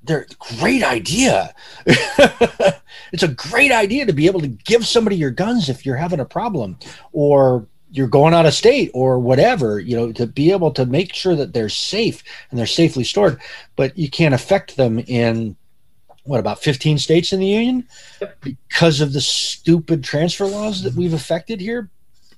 they're 0.03 0.27
a 0.29 0.57
great 0.57 0.83
idea. 0.83 1.53
it's 1.85 3.23
a 3.23 3.27
great 3.27 3.71
idea 3.71 4.05
to 4.05 4.13
be 4.13 4.27
able 4.27 4.41
to 4.41 4.47
give 4.47 4.85
somebody 4.85 5.15
your 5.15 5.31
guns 5.31 5.69
if 5.69 5.85
you're 5.85 5.95
having 5.95 6.19
a 6.19 6.25
problem 6.25 6.77
or 7.11 7.67
you're 7.91 8.07
going 8.07 8.33
out 8.33 8.45
of 8.45 8.53
state 8.53 8.91
or 8.93 9.19
whatever, 9.19 9.79
you 9.79 9.95
know, 9.95 10.11
to 10.11 10.27
be 10.27 10.51
able 10.51 10.71
to 10.71 10.85
make 10.85 11.13
sure 11.13 11.35
that 11.35 11.53
they're 11.53 11.69
safe 11.69 12.23
and 12.49 12.59
they're 12.59 12.67
safely 12.67 13.03
stored, 13.03 13.39
but 13.75 13.97
you 13.97 14.09
can't 14.09 14.35
affect 14.35 14.77
them 14.77 14.99
in 14.99 15.55
what 16.23 16.39
about 16.39 16.61
15 16.61 16.99
states 16.99 17.33
in 17.33 17.39
the 17.39 17.47
union 17.47 17.87
because 18.41 19.01
of 19.01 19.13
the 19.13 19.21
stupid 19.21 20.03
transfer 20.03 20.45
laws 20.45 20.83
that 20.83 20.93
we've 20.93 21.13
affected 21.13 21.59
here 21.59 21.89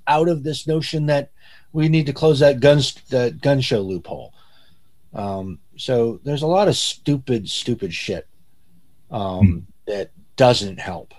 out 0.07 0.30
of 0.30 0.43
this 0.43 0.66
notion 0.66 1.07
that 1.07 1.32
we 1.74 1.89
need 1.89 2.05
to 2.05 2.14
close 2.14 2.39
that 2.39 2.59
guns 2.59 2.95
that 3.09 3.41
gun 3.41 3.59
show 3.59 3.82
loophole. 3.82 4.34
Um, 5.14 5.59
so 5.82 6.20
there's 6.24 6.44
a 6.44 6.48
lot 6.48 6.68
of 6.68 6.78
stupid, 6.78 7.50
stupid 7.50 7.92
shit 7.92 8.28
um, 9.10 9.20
mm. 9.20 9.64
that 9.88 10.12
doesn't 10.36 10.80
help. 10.80 11.16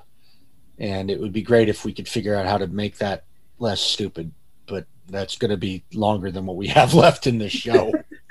And 0.78 1.10
it 1.10 1.18
would 1.18 1.32
be 1.32 1.42
great 1.42 1.68
if 1.68 1.84
we 1.84 1.92
could 1.92 2.08
figure 2.08 2.36
out 2.36 2.46
how 2.46 2.58
to 2.58 2.68
make 2.68 2.98
that 2.98 3.24
less 3.58 3.80
stupid. 3.80 4.30
But 4.66 4.86
that's 5.08 5.36
going 5.36 5.50
to 5.50 5.56
be 5.56 5.82
longer 5.92 6.30
than 6.30 6.46
what 6.46 6.56
we 6.56 6.68
have 6.78 6.94
left 6.94 7.26
in 7.26 7.38
this 7.38 7.50
show. 7.50 7.92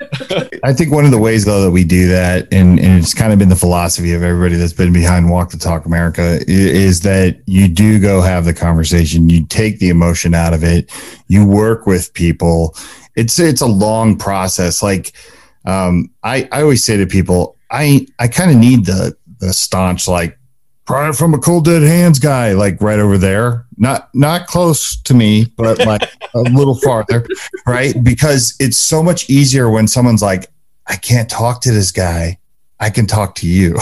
I 0.64 0.72
think 0.72 0.90
one 0.90 1.04
of 1.04 1.10
the 1.10 1.18
ways, 1.18 1.44
though, 1.44 1.60
that 1.60 1.70
we 1.70 1.84
do 1.84 2.08
that, 2.08 2.48
and, 2.50 2.80
and 2.80 2.98
it's 2.98 3.12
kind 3.12 3.34
of 3.34 3.38
been 3.38 3.50
the 3.50 3.54
philosophy 3.54 4.14
of 4.14 4.22
everybody 4.22 4.56
that's 4.56 4.72
been 4.72 4.92
behind 4.92 5.30
Walk 5.30 5.50
the 5.50 5.58
Talk 5.58 5.84
America, 5.84 6.40
is 6.48 7.00
that 7.00 7.42
you 7.44 7.68
do 7.68 8.00
go 8.00 8.22
have 8.22 8.46
the 8.46 8.54
conversation, 8.54 9.28
you 9.28 9.44
take 9.44 9.80
the 9.80 9.90
emotion 9.90 10.34
out 10.34 10.54
of 10.54 10.64
it, 10.64 10.90
you 11.28 11.46
work 11.46 11.86
with 11.86 12.14
people. 12.14 12.74
It's 13.16 13.38
it's 13.38 13.60
a 13.60 13.66
long 13.66 14.16
process. 14.16 14.82
Like 14.82 15.12
um, 15.64 16.10
I, 16.22 16.48
I 16.52 16.62
always 16.62 16.84
say 16.84 16.96
to 16.96 17.06
people, 17.06 17.56
I, 17.70 18.06
I 18.18 18.28
kind 18.28 18.50
of 18.50 18.56
need 18.56 18.86
the, 18.86 19.16
the 19.38 19.52
staunch, 19.52 20.08
like 20.08 20.38
product 20.84 21.18
from 21.18 21.34
a 21.34 21.38
cold 21.38 21.64
dead 21.64 21.82
hands 21.82 22.18
guy, 22.18 22.52
like 22.52 22.80
right 22.80 22.98
over 22.98 23.18
there, 23.18 23.66
not, 23.76 24.10
not 24.14 24.46
close 24.46 25.00
to 25.02 25.14
me, 25.14 25.46
but 25.56 25.78
like 25.86 26.02
a 26.34 26.40
little 26.40 26.74
farther. 26.74 27.26
Right. 27.66 27.94
Because 28.02 28.54
it's 28.58 28.76
so 28.76 29.02
much 29.02 29.30
easier 29.30 29.70
when 29.70 29.86
someone's 29.88 30.22
like, 30.22 30.50
I 30.86 30.96
can't 30.96 31.30
talk 31.30 31.60
to 31.62 31.72
this 31.72 31.92
guy. 31.92 32.38
I 32.80 32.90
can 32.90 33.06
talk 33.06 33.36
to 33.36 33.46
you. 33.46 33.78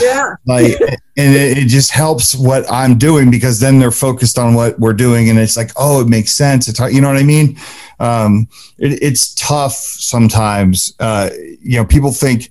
Yeah. 0.00 0.36
like, 0.46 0.80
and 1.16 1.34
it, 1.34 1.58
it, 1.58 1.66
just 1.66 1.90
helps 1.90 2.36
what 2.36 2.70
I'm 2.70 2.96
doing 2.96 3.28
because 3.28 3.58
then 3.58 3.80
they're 3.80 3.90
focused 3.90 4.38
on 4.38 4.54
what 4.54 4.78
we're 4.78 4.92
doing. 4.92 5.28
And 5.28 5.40
it's 5.40 5.56
like, 5.56 5.72
oh, 5.76 6.00
it 6.00 6.08
makes 6.08 6.30
sense. 6.30 6.68
It's, 6.68 6.78
you 6.78 7.00
know 7.00 7.08
what 7.08 7.16
I 7.16 7.24
mean? 7.24 7.58
Um, 8.00 8.48
it, 8.78 9.02
it's 9.02 9.34
tough 9.34 9.74
sometimes. 9.74 10.94
Uh, 10.98 11.30
you 11.60 11.78
know, 11.78 11.84
people 11.84 12.12
think, 12.12 12.50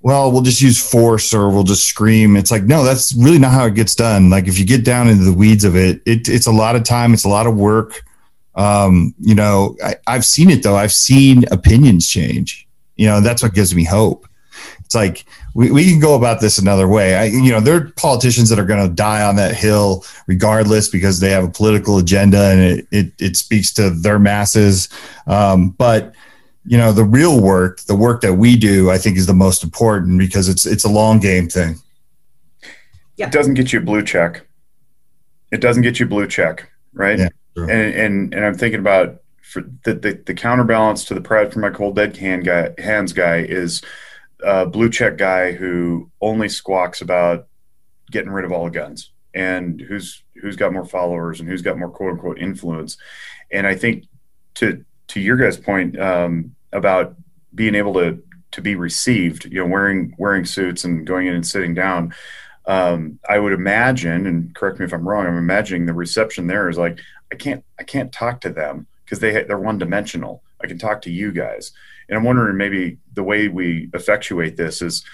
well, 0.00 0.32
we'll 0.32 0.42
just 0.42 0.60
use 0.60 0.78
force 0.78 1.32
or 1.32 1.50
we'll 1.50 1.62
just 1.62 1.86
scream. 1.86 2.36
It's 2.36 2.50
like, 2.50 2.64
no, 2.64 2.84
that's 2.84 3.14
really 3.14 3.38
not 3.38 3.52
how 3.52 3.66
it 3.66 3.74
gets 3.74 3.94
done. 3.94 4.30
Like 4.30 4.48
if 4.48 4.58
you 4.58 4.66
get 4.66 4.84
down 4.84 5.08
into 5.08 5.24
the 5.24 5.32
weeds 5.32 5.64
of 5.64 5.76
it, 5.76 6.02
it 6.06 6.28
it's 6.28 6.46
a 6.46 6.52
lot 6.52 6.76
of 6.76 6.84
time. 6.84 7.14
It's 7.14 7.24
a 7.24 7.28
lot 7.28 7.46
of 7.46 7.56
work. 7.56 8.02
Um, 8.54 9.14
you 9.20 9.34
know, 9.34 9.76
I, 9.82 9.96
I've 10.06 10.24
seen 10.24 10.50
it 10.50 10.62
though. 10.62 10.76
I've 10.76 10.92
seen 10.92 11.44
opinions 11.50 12.08
change, 12.08 12.66
you 12.96 13.06
know, 13.06 13.20
that's 13.20 13.42
what 13.42 13.54
gives 13.54 13.74
me 13.74 13.84
hope 13.84 14.26
it's 14.92 14.94
like 14.94 15.24
we, 15.54 15.70
we 15.70 15.90
can 15.90 16.00
go 16.00 16.14
about 16.14 16.40
this 16.40 16.58
another 16.58 16.86
way. 16.86 17.14
I, 17.14 17.24
you 17.24 17.50
know, 17.50 17.60
there 17.60 17.76
are 17.76 17.90
politicians 17.96 18.50
that 18.50 18.58
are 18.58 18.64
going 18.66 18.86
to 18.86 18.94
die 18.94 19.22
on 19.22 19.36
that 19.36 19.54
hill 19.54 20.04
regardless 20.26 20.88
because 20.88 21.20
they 21.20 21.30
have 21.30 21.44
a 21.44 21.48
political 21.48 21.96
agenda 21.96 22.50
and 22.50 22.60
it, 22.60 22.86
it, 22.90 23.12
it 23.18 23.36
speaks 23.36 23.72
to 23.74 23.88
their 23.90 24.18
masses. 24.18 24.90
Um, 25.26 25.70
but 25.70 26.14
you 26.64 26.76
know, 26.76 26.92
the 26.92 27.04
real 27.04 27.40
work, 27.40 27.80
the 27.80 27.96
work 27.96 28.20
that 28.20 28.34
we 28.34 28.56
do, 28.56 28.90
I 28.90 28.98
think 28.98 29.16
is 29.16 29.26
the 29.26 29.32
most 29.32 29.64
important 29.64 30.18
because 30.18 30.48
it's, 30.48 30.66
it's 30.66 30.84
a 30.84 30.90
long 30.90 31.18
game 31.18 31.48
thing. 31.48 31.76
Yeah. 33.16 33.26
It 33.26 33.32
doesn't 33.32 33.54
get 33.54 33.72
you 33.72 33.78
a 33.78 33.82
blue 33.82 34.04
check. 34.04 34.46
It 35.50 35.60
doesn't 35.60 35.82
get 35.82 36.00
you 36.00 36.06
a 36.06 36.08
blue 36.08 36.28
check. 36.28 36.70
Right. 36.92 37.18
Yeah, 37.18 37.28
and, 37.56 37.70
and, 37.70 38.34
and 38.34 38.44
I'm 38.44 38.54
thinking 38.54 38.80
about 38.80 39.22
for 39.42 39.62
the, 39.84 39.94
the, 39.94 40.22
the 40.26 40.34
counterbalance 40.34 41.04
to 41.06 41.14
the 41.14 41.20
pride 41.22 41.50
for 41.50 41.60
my 41.60 41.70
cold 41.70 41.96
dead 41.96 42.16
hand 42.18 42.44
guy, 42.44 42.74
hands 42.78 43.14
guy 43.14 43.38
is, 43.38 43.80
a 44.44 44.66
blue 44.66 44.90
check 44.90 45.16
guy 45.16 45.52
who 45.52 46.10
only 46.20 46.48
squawks 46.48 47.00
about 47.00 47.46
getting 48.10 48.30
rid 48.30 48.44
of 48.44 48.52
all 48.52 48.64
the 48.64 48.70
guns 48.70 49.10
and 49.34 49.80
who's 49.80 50.22
who's 50.40 50.56
got 50.56 50.72
more 50.72 50.84
followers 50.84 51.40
and 51.40 51.48
who's 51.48 51.62
got 51.62 51.78
more 51.78 51.90
quote 51.90 52.12
unquote 52.12 52.38
influence. 52.38 52.96
And 53.50 53.66
I 53.66 53.74
think 53.74 54.04
to 54.54 54.84
to 55.08 55.20
your 55.20 55.36
guys' 55.36 55.56
point 55.56 55.98
um, 55.98 56.54
about 56.72 57.14
being 57.54 57.74
able 57.74 57.94
to 57.94 58.22
to 58.52 58.60
be 58.60 58.74
received, 58.74 59.46
you 59.46 59.60
know, 59.60 59.66
wearing 59.66 60.14
wearing 60.18 60.44
suits 60.44 60.84
and 60.84 61.06
going 61.06 61.26
in 61.26 61.34
and 61.34 61.46
sitting 61.46 61.74
down. 61.74 62.14
Um, 62.64 63.18
I 63.28 63.40
would 63.40 63.52
imagine, 63.52 64.26
and 64.26 64.54
correct 64.54 64.78
me 64.78 64.84
if 64.84 64.92
I'm 64.92 65.08
wrong. 65.08 65.26
I'm 65.26 65.36
imagining 65.36 65.86
the 65.86 65.94
reception 65.94 66.46
there 66.46 66.68
is 66.68 66.78
like 66.78 67.00
I 67.32 67.36
can't 67.36 67.64
I 67.78 67.82
can't 67.82 68.12
talk 68.12 68.40
to 68.42 68.50
them 68.50 68.86
because 69.04 69.18
they 69.18 69.42
they're 69.44 69.58
one 69.58 69.78
dimensional. 69.78 70.42
I 70.62 70.66
can 70.66 70.78
talk 70.78 71.02
to 71.02 71.10
you 71.10 71.32
guys. 71.32 71.72
And 72.08 72.18
I'm 72.18 72.24
wondering 72.24 72.56
maybe 72.56 72.98
the 73.12 73.22
way 73.22 73.48
we 73.48 73.90
effectuate 73.94 74.56
this 74.56 74.82
is 74.82 75.04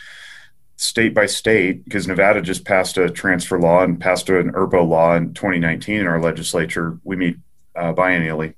state 0.76 1.12
by 1.12 1.26
state, 1.26 1.84
because 1.84 2.06
Nevada 2.06 2.40
just 2.40 2.64
passed 2.64 2.98
a 2.98 3.10
transfer 3.10 3.58
law 3.58 3.82
and 3.82 4.00
passed 4.00 4.28
an 4.28 4.52
ERPO 4.52 4.88
law 4.88 5.16
in 5.16 5.34
2019 5.34 6.00
in 6.00 6.06
our 6.06 6.20
legislature. 6.20 6.98
We 7.02 7.16
meet 7.16 7.36
uh, 7.74 7.92
biennially. 7.92 8.54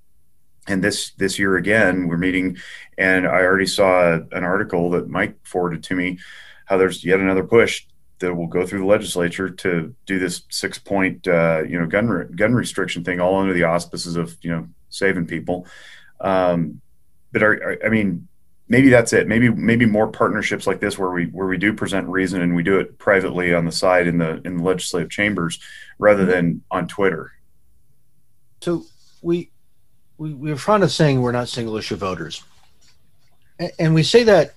And 0.67 0.85
this 0.85 1.13
this 1.13 1.39
year 1.39 1.57
again, 1.57 2.07
we're 2.07 2.19
meeting, 2.19 2.59
and 2.99 3.27
I 3.27 3.43
already 3.43 3.67
saw 3.67 4.21
an 4.31 4.45
article 4.45 4.91
that 4.91 5.09
Mike 5.09 5.37
forwarded 5.43 5.83
to 5.85 5.95
me, 5.95 6.19
how 6.67 6.77
there's 6.77 7.05
yet 7.05 7.19
another 7.19 7.43
push 7.43 7.87
that 8.21 8.35
will 8.35 8.47
go 8.47 8.67
through 8.67 8.81
the 8.81 8.87
legislature 8.87 9.49
to 9.49 9.95
do 10.05 10.19
this 10.19 10.43
six 10.51 10.79
point, 10.79 11.27
uh, 11.27 11.63
you 11.67 11.79
know, 11.81 11.87
gun 11.87 12.09
re- 12.09 12.27
gun 12.37 12.55
restriction 12.55 13.03
thing, 13.03 13.21
all 13.21 13.37
under 13.37 13.55
the 13.55 13.65
auspices 13.65 14.17
of 14.17 14.37
you 14.43 14.51
know 14.51 14.69
saving 14.91 15.27
people. 15.27 15.67
Um, 16.21 16.83
but 17.33 17.43
are, 17.43 17.53
are, 17.53 17.79
I 17.85 17.89
mean, 17.89 18.29
maybe 18.69 18.89
that's 18.89 19.13
it. 19.13 19.29
Maybe 19.29 19.49
maybe 19.51 19.87
more 19.87 20.09
partnerships 20.09 20.67
like 20.67 20.81
this 20.81 20.99
where 20.99 21.11
we 21.11 21.27
where 21.27 21.47
we 21.47 21.59
do 21.59 21.73
present 21.73 22.09
reason 22.09 22.41
and 22.43 22.55
we 22.55 22.63
do 22.63 22.79
it 22.79 22.99
privately 22.99 23.55
on 23.55 23.65
the 23.65 23.73
side 23.73 24.07
in 24.07 24.19
the 24.19 24.41
in 24.45 24.59
the 24.59 24.63
legislative 24.63 25.11
chambers 25.11 25.59
rather 25.99 26.25
than 26.25 26.63
on 26.71 26.89
Twitter. 26.89 27.33
So 28.61 28.85
we 29.23 29.51
we 30.19 30.33
we're 30.35 30.57
fond 30.57 30.83
of 30.83 30.93
saying 30.93 31.21
we're 31.21 31.33
not 31.33 31.49
single 31.49 31.77
issue 31.77 31.97
voters, 31.97 32.43
and 33.79 33.95
we 33.95 34.03
say 34.03 34.23
that 34.25 34.55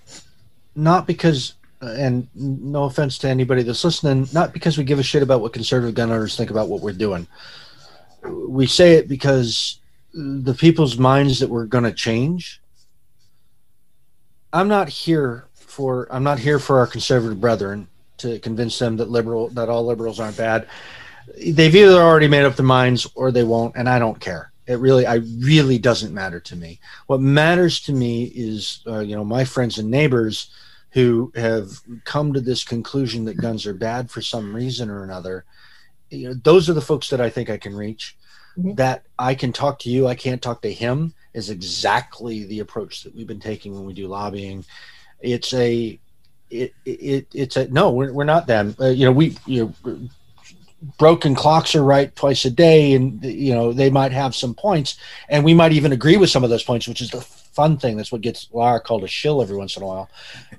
not 0.76 1.08
because 1.08 1.56
and 1.82 2.28
no 2.34 2.86
offense 2.86 3.18
to 3.20 3.28
anybody 3.28 3.64
that's 3.64 3.84
listening, 3.84 4.28
not 4.32 4.54
because 4.54 4.78
we 4.78 4.84
give 4.84 5.00
a 5.00 5.04
shit 5.04 5.24
about 5.24 5.42
what 5.42 5.54
conservative 5.54 5.96
gun 5.96 6.12
owners 6.12 6.38
think 6.38 6.50
about 6.50 6.70
what 6.70 6.82
we're 6.82 6.94
doing. 6.94 7.28
We 8.24 8.68
say 8.68 8.94
it 8.94 9.10
because 9.10 9.80
the 10.14 10.54
people's 10.54 10.98
minds 10.98 11.40
that 11.40 11.50
we're 11.50 11.66
going 11.66 11.84
to 11.84 11.92
change. 11.92 12.62
I'm 14.54 14.68
not 14.68 14.88
here 14.88 15.48
for 15.56 16.08
I'm 16.12 16.24
not 16.24 16.40
here 16.40 16.60
for 16.60 16.78
our 16.78 16.88
conservative 16.88 17.42
brethren 17.42 17.88
to 18.18 18.40
convince 18.40 18.78
them 18.78 18.98
that 18.98 19.10
liberal 19.10 19.50
that 19.50 19.68
all 19.68 19.86
liberals 19.86 20.20
aren't 20.20 20.38
bad. 20.38 20.68
They've 21.38 21.76
either 21.76 22.00
already 22.00 22.28
made 22.28 22.46
up 22.46 22.56
their 22.56 22.66
minds 22.66 23.10
or 23.16 23.32
they 23.32 23.44
won't, 23.44 23.76
and 23.76 23.90
I 23.90 23.98
don't 23.98 24.20
care. 24.20 24.52
It 24.68 24.76
really, 24.76 25.06
I 25.06 25.16
really 25.40 25.78
doesn't 25.78 26.14
matter 26.14 26.40
to 26.40 26.56
me. 26.56 26.80
What 27.08 27.20
matters 27.20 27.82
to 27.82 27.94
me 27.94 28.26
is, 28.26 28.82
uh, 28.88 29.00
you 29.00 29.16
know, 29.16 29.26
my 29.26 29.44
friends 29.44 29.78
and 29.78 29.90
neighbors 29.90 30.52
who 30.92 31.32
have 31.36 31.72
come 32.06 32.34
to 32.34 32.40
this 32.40 32.64
conclusion 32.64 33.26
that 33.26 33.42
guns 33.42 33.66
are 33.66 33.74
bad 33.74 34.12
for 34.12 34.22
some 34.22 34.56
reason 34.56 34.90
or 34.90 35.04
another. 35.04 35.44
You 36.12 36.30
know, 36.30 36.34
those 36.36 36.70
are 36.70 36.74
the 36.74 36.82
folks 36.82 37.10
that 37.10 37.20
I 37.20 37.30
think 37.30 37.50
I 37.50 37.58
can 37.58 37.76
reach. 37.76 38.16
Mm-hmm. 38.58 38.76
That 38.76 39.04
I 39.18 39.36
can 39.36 39.52
talk 39.52 39.80
to 39.80 39.90
you, 39.90 40.08
I 40.08 40.16
can't 40.16 40.42
talk 40.42 40.62
to 40.62 40.72
him 40.72 41.14
is 41.34 41.50
exactly 41.50 42.46
the 42.46 42.60
approach 42.60 43.04
that 43.04 43.16
we've 43.16 43.28
been 43.28 43.40
taking 43.40 43.74
when 43.74 43.86
we 43.86 43.94
do 43.94 44.08
lobbying. 44.08 44.64
It's 45.20 45.54
a, 45.54 46.00
it, 46.50 46.74
it 46.86 47.28
it's 47.34 47.58
a 47.58 47.68
no, 47.70 47.92
we're, 47.92 48.14
we're 48.14 48.24
not 48.24 48.46
them. 48.46 48.76
Uh, 48.80 48.90
you 48.90 49.06
know, 49.06 49.12
we 49.12 49.36
you 49.48 49.74
know, 49.84 50.00
broken 51.00 51.34
clocks 51.34 51.74
are 51.76 51.84
right 51.84 52.16
twice 52.16 52.46
a 52.46 52.52
day, 52.52 52.94
and 52.94 53.24
you 53.24 53.54
know 53.54 53.74
they 53.74 53.90
might 53.90 54.12
have 54.12 54.36
some 54.36 54.54
points, 54.54 54.98
and 55.30 55.44
we 55.44 55.54
might 55.54 55.72
even 55.72 55.92
agree 55.92 56.18
with 56.18 56.30
some 56.30 56.44
of 56.44 56.50
those 56.52 56.64
points, 56.64 56.88
which 56.88 57.02
is 57.02 57.10
the 57.10 57.22
fun 57.22 57.78
thing. 57.78 57.98
That's 57.98 58.12
what 58.12 58.22
gets 58.22 58.50
Lara 58.52 58.80
called 58.80 59.04
a 59.04 59.08
shill 59.08 59.42
every 59.42 59.58
once 59.58 59.78
in 59.78 59.84
a 59.84 59.88
while. 59.88 60.10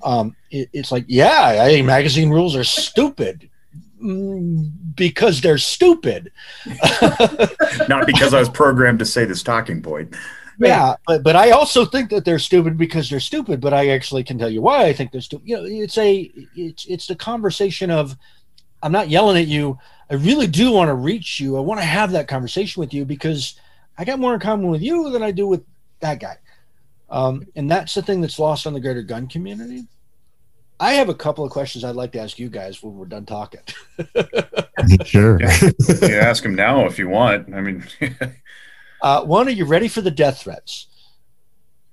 Um, 0.03 0.35
it, 0.51 0.69
it's 0.73 0.91
like, 0.91 1.05
yeah, 1.07 1.61
I 1.61 1.81
magazine 1.81 2.29
rules 2.29 2.55
are 2.55 2.63
stupid 2.63 3.49
because 4.95 5.41
they're 5.41 5.57
stupid. 5.57 6.31
Not 7.89 8.05
because 8.05 8.33
I 8.33 8.39
was 8.39 8.49
programmed 8.49 8.99
to 8.99 9.05
say 9.05 9.25
this 9.25 9.43
talking 9.43 9.81
point. 9.81 10.15
Yeah, 10.57 10.95
but, 11.05 11.23
but 11.23 11.35
I 11.35 11.51
also 11.51 11.85
think 11.85 12.09
that 12.11 12.23
they're 12.23 12.39
stupid 12.39 12.77
because 12.77 13.09
they're 13.09 13.19
stupid. 13.19 13.59
But 13.59 13.73
I 13.73 13.89
actually 13.89 14.23
can 14.23 14.37
tell 14.37 14.49
you 14.49 14.61
why 14.61 14.85
I 14.85 14.93
think 14.93 15.11
they're 15.11 15.21
stupid. 15.21 15.47
You 15.47 15.57
know, 15.57 15.65
it's 15.65 15.97
a 15.97 16.31
it's 16.55 16.85
it's 16.85 17.07
the 17.07 17.15
conversation 17.15 17.91
of 17.91 18.15
I'm 18.81 18.91
not 18.91 19.09
yelling 19.09 19.37
at 19.37 19.47
you. 19.47 19.77
I 20.09 20.15
really 20.15 20.47
do 20.47 20.71
want 20.71 20.89
to 20.89 20.93
reach 20.93 21.39
you. 21.39 21.57
I 21.57 21.61
want 21.61 21.81
to 21.81 21.85
have 21.85 22.11
that 22.11 22.27
conversation 22.27 22.79
with 22.79 22.93
you 22.93 23.05
because 23.05 23.59
I 23.97 24.05
got 24.05 24.19
more 24.19 24.33
in 24.33 24.39
common 24.39 24.69
with 24.69 24.81
you 24.81 25.09
than 25.09 25.23
I 25.23 25.31
do 25.31 25.47
with 25.47 25.63
that 25.99 26.19
guy. 26.19 26.37
Um, 27.09 27.45
and 27.55 27.69
that's 27.69 27.93
the 27.93 28.01
thing 28.01 28.21
that's 28.21 28.39
lost 28.39 28.67
on 28.67 28.73
the 28.73 28.79
greater 28.79 29.01
gun 29.01 29.27
community. 29.27 29.85
I 30.79 30.93
have 30.93 31.09
a 31.09 31.13
couple 31.13 31.45
of 31.45 31.51
questions 31.51 31.83
I'd 31.83 31.95
like 31.95 32.11
to 32.13 32.19
ask 32.19 32.37
you 32.37 32.49
guys 32.49 32.83
when 32.83 32.95
we're 32.95 33.05
done 33.05 33.25
talking. 33.25 33.61
sure. 35.05 35.39
Yeah. 35.41 35.69
yeah, 36.01 36.15
ask 36.17 36.43
them 36.43 36.55
now 36.55 36.85
if 36.85 36.99
you 36.99 37.07
want. 37.07 37.53
I 37.53 37.61
mean, 37.61 37.83
uh, 39.01 39.23
one, 39.23 39.47
are 39.47 39.51
you 39.51 39.65
ready 39.65 39.87
for 39.87 40.01
the 40.01 40.11
death 40.11 40.41
threats? 40.41 40.87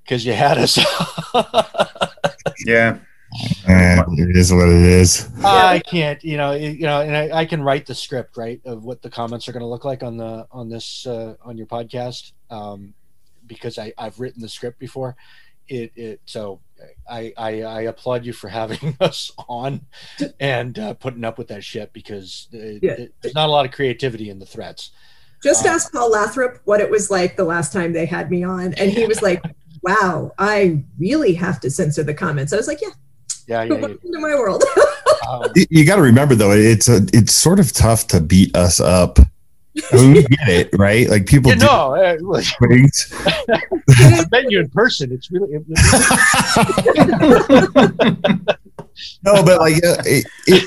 Because 0.03 0.27
you 0.27 0.33
had 0.33 0.59
us. 0.59 0.79
yeah. 2.67 2.99
it 3.39 4.37
is 4.37 4.53
what 4.53 4.69
it 4.69 4.83
is. 4.83 5.31
I 5.45 5.79
can't, 5.79 6.23
you 6.25 6.37
know, 6.37 6.53
you 6.53 6.83
know, 6.83 7.01
and 7.01 7.17
I, 7.17 7.41
I 7.41 7.45
can 7.45 7.63
write 7.63 7.87
the 7.87 7.95
script, 7.95 8.37
right, 8.37 8.61
of 8.65 8.83
what 8.85 9.01
the 9.01 9.11
comments 9.11 9.49
are 9.49 9.53
going 9.53 9.63
to 9.63 9.67
look 9.67 9.85
like 9.85 10.03
on 10.03 10.17
the 10.17 10.47
on 10.51 10.69
this 10.69 11.07
uh, 11.07 11.37
on 11.45 11.57
your 11.57 11.67
podcast. 11.67 12.33
Um, 12.51 12.95
because 13.47 13.79
I, 13.79 13.93
I've 13.99 14.19
written 14.19 14.41
the 14.41 14.49
script 14.49 14.79
before. 14.79 15.17
It, 15.69 15.93
it 15.95 16.21
so 16.27 16.61
I, 17.11 17.33
I, 17.37 17.63
I 17.63 17.81
applaud 17.83 18.25
you 18.25 18.33
for 18.33 18.49
having 18.49 18.97
us 19.01 19.31
on 19.49 19.83
and 20.41 20.79
uh, 20.79 20.95
putting 20.95 21.25
up 21.25 21.39
with 21.39 21.49
that 21.49 21.65
shit 21.65 21.93
because 21.93 22.49
it, 22.53 22.83
yeah. 22.83 22.93
it, 22.93 23.15
there's 23.21 23.35
not 23.35 23.49
a 23.49 23.53
lot 23.53 23.67
of 23.67 23.73
creativity 23.73 24.31
in 24.31 24.39
the 24.39 24.47
threats. 24.47 24.91
Just 25.43 25.67
uh, 25.67 25.71
ask 25.71 25.93
Paul 25.93 26.11
Lathrop 26.11 26.61
what 26.65 26.81
it 26.81 26.91
was 26.91 27.11
like 27.11 27.37
the 27.37 27.45
last 27.45 27.73
time 27.73 27.93
they 27.93 28.07
had 28.07 28.31
me 28.31 28.45
on, 28.45 28.75
and 28.75 28.91
he 28.93 29.07
was 29.07 29.23
like, 29.23 29.43
"Wow, 29.83 30.31
I 30.39 30.85
really 30.99 31.35
have 31.35 31.59
to 31.61 31.71
censor 31.71 32.05
the 32.05 32.15
comments." 32.15 32.53
I 32.53 32.57
was 32.57 32.69
like, 32.69 32.81
"Yeah, 32.81 32.91
yeah, 33.49 33.63
yeah, 33.65 33.75
welcome 33.75 33.99
yeah. 34.05 34.13
to 34.13 34.21
my 34.21 34.35
world." 34.35 34.63
um, 35.29 35.51
you 35.69 35.85
got 35.85 35.97
to 35.97 36.03
remember 36.03 36.37
though, 36.37 36.53
it's 36.53 36.89
a, 36.89 37.01
it's 37.13 37.35
sort 37.35 37.59
of 37.59 37.73
tough 37.73 38.07
to 38.09 38.21
beat 38.21 38.55
us 38.57 38.79
up 38.79 39.19
I 39.93 39.97
mean, 39.97 40.15
we 40.15 40.23
get 40.23 40.49
it, 40.49 40.71
right? 40.75 41.09
Like 41.09 41.27
people 41.27 41.51
you 41.51 41.57
know, 41.57 41.95
uh, 41.95 42.17
like, 42.21 42.47
I 43.89 44.25
met 44.31 44.51
you 44.51 44.61
in 44.61 44.69
person. 44.71 45.13
It's 45.13 45.31
really. 45.31 45.59
No, 49.25 49.43
but 49.43 49.61
like 49.61 49.77
uh, 49.77 50.03
it, 50.05 50.27
it, 50.47 50.65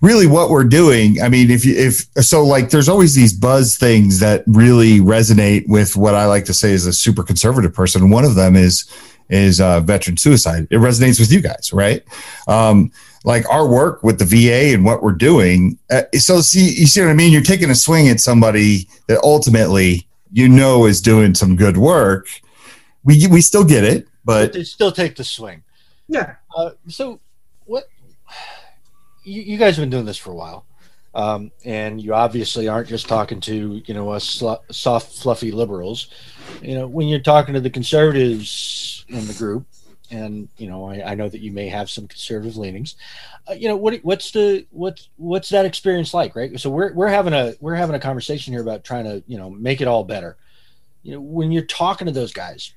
really 0.00 0.26
what 0.26 0.50
we're 0.50 0.64
doing. 0.64 1.20
I 1.20 1.28
mean, 1.28 1.50
if 1.50 1.64
you 1.64 1.74
if 1.76 2.06
so, 2.24 2.44
like 2.44 2.70
there's 2.70 2.88
always 2.88 3.14
these 3.14 3.32
buzz 3.32 3.76
things 3.76 4.20
that 4.20 4.44
really 4.46 5.00
resonate 5.00 5.68
with 5.68 5.96
what 5.96 6.14
I 6.14 6.26
like 6.26 6.44
to 6.46 6.54
say 6.54 6.72
is 6.72 6.86
a 6.86 6.92
super 6.92 7.22
conservative 7.22 7.74
person. 7.74 8.10
One 8.10 8.24
of 8.24 8.34
them 8.34 8.56
is 8.56 8.90
is 9.28 9.60
uh, 9.60 9.80
veteran 9.80 10.16
suicide. 10.16 10.66
It 10.70 10.76
resonates 10.76 11.20
with 11.20 11.32
you 11.32 11.40
guys, 11.40 11.72
right? 11.72 12.02
Um, 12.46 12.90
like 13.28 13.46
our 13.50 13.68
work 13.68 14.02
with 14.02 14.18
the 14.18 14.24
VA 14.24 14.72
and 14.74 14.86
what 14.86 15.02
we're 15.02 15.12
doing. 15.12 15.78
Uh, 15.90 16.04
so 16.14 16.40
see, 16.40 16.72
you 16.80 16.86
see 16.86 17.02
what 17.02 17.10
I 17.10 17.12
mean? 17.12 17.30
You're 17.30 17.42
taking 17.42 17.68
a 17.68 17.74
swing 17.74 18.08
at 18.08 18.20
somebody 18.20 18.88
that 19.06 19.20
ultimately 19.22 20.08
you 20.32 20.48
know 20.48 20.86
is 20.86 21.02
doing 21.02 21.34
some 21.34 21.54
good 21.54 21.76
work. 21.76 22.26
We 23.04 23.26
we 23.26 23.42
still 23.42 23.64
get 23.64 23.84
it, 23.84 24.08
but 24.24 24.54
they 24.54 24.64
still 24.64 24.90
take 24.90 25.14
the 25.14 25.24
swing. 25.24 25.62
Yeah. 26.08 26.36
Uh, 26.56 26.70
so 26.88 27.20
what? 27.66 27.84
You, 29.24 29.42
you, 29.42 29.58
guys 29.58 29.76
have 29.76 29.82
been 29.82 29.90
doing 29.90 30.06
this 30.06 30.16
for 30.16 30.30
a 30.30 30.34
while, 30.34 30.64
um, 31.14 31.50
and 31.66 32.00
you 32.00 32.14
obviously 32.14 32.66
aren't 32.66 32.88
just 32.88 33.08
talking 33.08 33.40
to 33.40 33.82
you 33.84 33.92
know 33.92 34.08
us 34.08 34.24
sl- 34.24 34.64
soft, 34.70 35.18
fluffy 35.18 35.52
liberals. 35.52 36.08
You 36.62 36.76
know, 36.76 36.86
when 36.86 37.08
you're 37.08 37.20
talking 37.20 37.52
to 37.52 37.60
the 37.60 37.68
conservatives 37.68 39.04
in 39.08 39.26
the 39.26 39.34
group, 39.34 39.66
and 40.10 40.48
you 40.56 40.68
know 40.68 40.86
I, 40.86 41.12
I, 41.12 41.14
know 41.14 41.28
that 41.28 41.40
you 41.40 41.52
may 41.52 41.68
have 41.68 41.90
some 41.90 42.06
conservative 42.06 42.56
leanings. 42.56 42.96
Uh, 43.48 43.54
you 43.54 43.68
know 43.68 43.76
what 43.76 43.98
what's 44.02 44.30
the 44.30 44.66
what's 44.70 45.08
what's 45.16 45.48
that 45.50 45.66
experience 45.66 46.14
like, 46.14 46.34
right? 46.34 46.58
So 46.58 46.70
we're 46.70 46.92
we're 46.92 47.08
having 47.08 47.34
a 47.34 47.54
we're 47.60 47.74
having 47.74 47.96
a 47.96 48.00
conversation 48.00 48.52
here 48.52 48.62
about 48.62 48.84
trying 48.84 49.04
to 49.04 49.22
you 49.26 49.38
know 49.38 49.50
make 49.50 49.80
it 49.80 49.88
all 49.88 50.04
better. 50.04 50.36
You 51.02 51.14
know 51.14 51.20
when 51.20 51.52
you're 51.52 51.64
talking 51.64 52.06
to 52.06 52.12
those 52.12 52.32
guys 52.32 52.72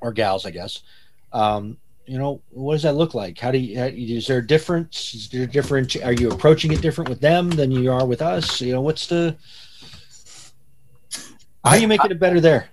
or 0.00 0.12
gals, 0.12 0.46
I 0.46 0.50
guess. 0.50 0.82
Um, 1.32 1.78
you 2.06 2.18
know 2.18 2.40
what 2.50 2.74
does 2.74 2.82
that 2.84 2.94
look 2.94 3.14
like? 3.14 3.38
How 3.38 3.50
do 3.50 3.58
you 3.58 3.82
is 3.82 4.26
there 4.26 4.38
a 4.38 4.46
difference? 4.46 5.14
Is 5.14 5.28
there 5.28 5.46
different? 5.46 5.96
Are 6.04 6.12
you 6.12 6.30
approaching 6.30 6.72
it 6.72 6.80
different 6.80 7.10
with 7.10 7.20
them 7.20 7.50
than 7.50 7.70
you 7.70 7.90
are 7.90 8.06
with 8.06 8.22
us? 8.22 8.60
You 8.60 8.72
know 8.72 8.80
what's 8.80 9.08
the 9.08 9.36
how 11.64 11.72
are 11.72 11.78
you 11.78 11.88
making 11.88 12.12
it 12.12 12.20
better 12.20 12.40
there? 12.40 12.68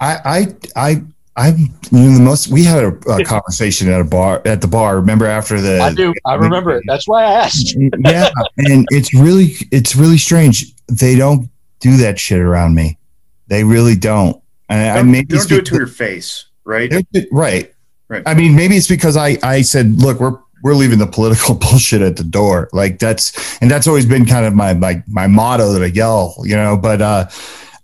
I 0.00 0.16
I 0.24 0.56
I 0.90 1.04
I'm 1.38 1.56
you 1.56 1.68
know, 1.92 2.14
the 2.14 2.20
most. 2.20 2.48
We 2.48 2.64
had 2.64 2.82
a, 2.82 2.88
a, 3.10 3.24
conversation 3.24 3.88
at 3.88 4.00
a 4.00 4.04
bar 4.04 4.42
at 4.44 4.60
the 4.60 4.66
bar. 4.66 4.96
Remember 4.96 5.24
after 5.24 5.60
the? 5.60 5.80
I 5.80 5.94
do. 5.94 6.12
I 6.26 6.34
remember 6.34 6.72
it. 6.72 6.84
That's 6.86 7.06
why 7.06 7.24
I 7.24 7.32
asked. 7.44 7.76
yeah, 8.00 8.30
and 8.58 8.86
it's 8.90 9.14
really 9.14 9.54
it's 9.70 9.94
really 9.94 10.18
strange. 10.18 10.74
They 10.88 11.14
don't 11.14 11.48
do 11.78 11.96
that 11.98 12.18
shit 12.18 12.40
around 12.40 12.74
me. 12.74 12.98
They 13.46 13.62
really 13.62 13.94
don't. 13.94 14.42
And 14.68 14.98
I 14.98 15.02
maybe 15.02 15.36
don't 15.36 15.48
do 15.48 15.58
it 15.58 15.66
to 15.66 15.76
your 15.76 15.86
face, 15.86 16.46
right? 16.64 16.92
Right. 17.30 17.72
Right. 18.08 18.22
I 18.24 18.34
mean, 18.34 18.56
maybe 18.56 18.76
it's 18.76 18.88
because 18.88 19.16
I 19.16 19.38
I 19.42 19.62
said, 19.62 19.98
look, 19.98 20.18
we're 20.18 20.38
we're 20.62 20.74
leaving 20.74 20.98
the 20.98 21.06
political 21.06 21.54
bullshit 21.60 22.02
at 22.02 22.16
the 22.16 22.24
door. 22.24 22.68
Like 22.72 22.98
that's 22.98 23.60
and 23.62 23.70
that's 23.70 23.86
always 23.86 24.06
been 24.06 24.26
kind 24.26 24.44
of 24.44 24.54
my 24.54 24.74
my 24.74 25.02
my 25.06 25.28
motto 25.28 25.72
that 25.72 25.82
I 25.82 25.86
yell, 25.86 26.36
you 26.42 26.56
know. 26.56 26.76
But 26.76 27.00
uh, 27.00 27.28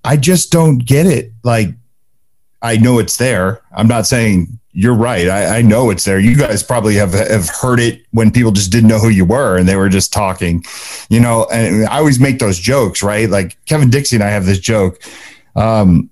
I 0.05 0.17
just 0.17 0.51
don't 0.51 0.79
get 0.79 1.07
it. 1.07 1.31
Like 1.45 1.69
I 2.65 2.79
know 2.79 2.99
it's 2.99 3.19
there. 3.19 3.61
I'm 3.73 3.87
not 3.87 4.07
saying 4.07 4.59
you're 4.73 4.95
right. 4.95 5.29
I, 5.29 5.59
I, 5.59 5.63
know 5.63 5.91
it's 5.91 6.05
there. 6.05 6.19
You 6.19 6.35
guys 6.35 6.63
probably 6.63 6.95
have 6.95 7.13
have 7.13 7.49
heard 7.49 7.79
it 7.79 8.05
when 8.11 8.33
people 8.33 8.51
just 8.51 8.73
didn't 8.73 8.89
know 8.89 8.99
who 8.99 9.11
you 9.11 9.25
were 9.25 9.57
and 9.57 9.69
they 9.69 9.77
were 9.77 9.89
just 9.89 10.13
talking, 10.13 10.65
you 11.09 11.21
know. 11.21 11.47
And 11.53 11.87
I 11.87 11.99
always 11.99 12.19
make 12.19 12.41
those 12.41 12.59
jokes, 12.59 13.03
right? 13.03 13.31
Like 13.31 13.57
Kevin 13.67 13.91
Dixie 13.91 14.17
and 14.17 14.25
I 14.25 14.31
have 14.31 14.47
this 14.47 14.59
joke. 14.59 15.01
Um, 15.55 16.11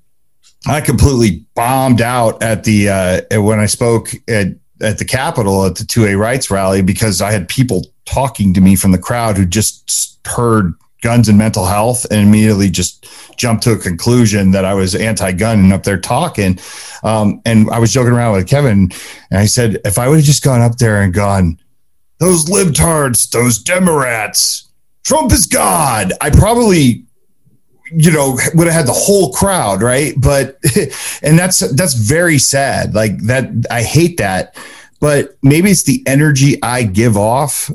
I 0.68 0.80
completely 0.80 1.44
bombed 1.56 2.00
out 2.00 2.40
at 2.42 2.64
the 2.64 2.88
uh, 2.88 3.42
when 3.42 3.58
I 3.58 3.66
spoke 3.66 4.10
at 4.28 4.48
at 4.80 4.98
the 4.98 5.04
Capitol 5.04 5.64
at 5.64 5.76
the 5.76 5.84
2A 5.84 6.18
rights 6.18 6.50
rally 6.50 6.82
because 6.82 7.20
I 7.20 7.32
had 7.32 7.48
people 7.48 7.86
talking 8.04 8.52
to 8.54 8.60
me 8.60 8.76
from 8.76 8.92
the 8.92 8.98
crowd 8.98 9.36
who 9.36 9.46
just 9.46 10.18
heard 10.26 10.74
guns 11.02 11.28
and 11.28 11.36
mental 11.36 11.66
health 11.66 12.06
and 12.10 12.20
immediately 12.26 12.70
just 12.70 13.06
jumped 13.36 13.64
to 13.64 13.72
a 13.72 13.78
conclusion 13.78 14.52
that 14.52 14.64
I 14.64 14.72
was 14.72 14.94
anti-gun 14.94 15.58
and 15.58 15.72
up 15.72 15.82
there 15.82 16.00
talking. 16.00 16.58
Um, 17.02 17.42
and 17.44 17.68
I 17.70 17.78
was 17.78 17.92
joking 17.92 18.12
around 18.12 18.32
with 18.32 18.48
Kevin 18.48 18.90
and 19.30 19.38
I 19.38 19.46
said, 19.46 19.80
if 19.84 19.98
I 19.98 20.08
would 20.08 20.16
have 20.16 20.24
just 20.24 20.42
gone 20.42 20.62
up 20.62 20.78
there 20.78 21.02
and 21.02 21.12
gone, 21.12 21.58
those 22.18 22.46
libtards, 22.46 23.28
those 23.30 23.58
Democrats, 23.58 24.70
Trump 25.04 25.32
is 25.32 25.46
God, 25.46 26.12
I 26.20 26.30
probably, 26.30 27.04
you 27.90 28.12
know, 28.12 28.38
would 28.54 28.68
have 28.68 28.76
had 28.76 28.86
the 28.86 28.92
whole 28.92 29.32
crowd. 29.32 29.82
Right. 29.82 30.14
But, 30.16 30.58
and 31.22 31.38
that's, 31.38 31.58
that's 31.74 31.94
very 31.94 32.38
sad. 32.38 32.94
Like 32.94 33.18
that, 33.24 33.50
I 33.70 33.82
hate 33.82 34.18
that. 34.18 34.56
but 35.00 35.36
maybe 35.42 35.70
it's 35.70 35.82
the 35.82 36.02
energy 36.06 36.62
I 36.62 36.84
give 36.84 37.16
off 37.16 37.70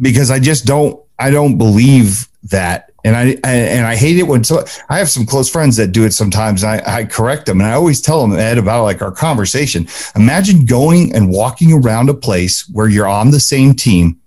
because 0.00 0.30
I 0.30 0.38
just 0.38 0.66
don't 0.66 1.00
I 1.18 1.30
don't 1.30 1.58
believe 1.58 2.28
that. 2.44 2.90
And 3.04 3.16
I, 3.16 3.36
and 3.44 3.86
I 3.86 3.96
hate 3.96 4.18
it 4.18 4.24
when 4.24 4.44
so 4.44 4.64
I 4.88 4.98
have 4.98 5.10
some 5.10 5.26
close 5.26 5.50
friends 5.50 5.76
that 5.76 5.88
do 5.88 6.04
it 6.04 6.12
sometimes. 6.12 6.64
I, 6.64 6.82
I 6.86 7.04
correct 7.04 7.46
them 7.46 7.60
and 7.60 7.68
I 7.68 7.74
always 7.74 8.00
tell 8.00 8.26
them 8.26 8.38
Ed 8.38 8.58
about 8.58 8.84
like 8.84 9.02
our 9.02 9.12
conversation. 9.12 9.86
Imagine 10.16 10.64
going 10.64 11.14
and 11.14 11.30
walking 11.30 11.72
around 11.72 12.08
a 12.08 12.14
place 12.14 12.68
where 12.70 12.88
you're 12.88 13.08
on 13.08 13.30
the 13.30 13.40
same 13.40 13.74
team. 13.74 14.20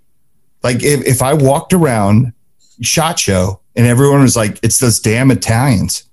Like 0.64 0.84
if, 0.84 1.06
if 1.06 1.22
I 1.22 1.34
walked 1.34 1.73
around 1.73 2.34
SHOT 2.81 3.18
Show 3.19 3.61
and 3.76 3.88
everyone 3.88 4.22
was 4.22 4.35
like, 4.35 4.60
it's 4.64 4.80
those 4.80 4.99
damn 4.99 5.31
Italians, 5.31 6.03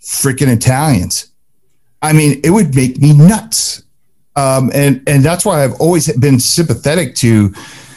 freaking 0.00 0.52
Italians. 0.52 1.32
I 2.02 2.12
mean, 2.12 2.40
it 2.44 2.50
would 2.50 2.74
make 2.74 3.00
me 3.00 3.12
nuts. 3.12 3.82
Um, 4.36 4.70
and 4.74 5.02
and 5.08 5.24
that's 5.24 5.46
why 5.46 5.64
I've 5.64 5.80
always 5.80 6.14
been 6.18 6.38
sympathetic 6.38 7.14
to 7.16 7.54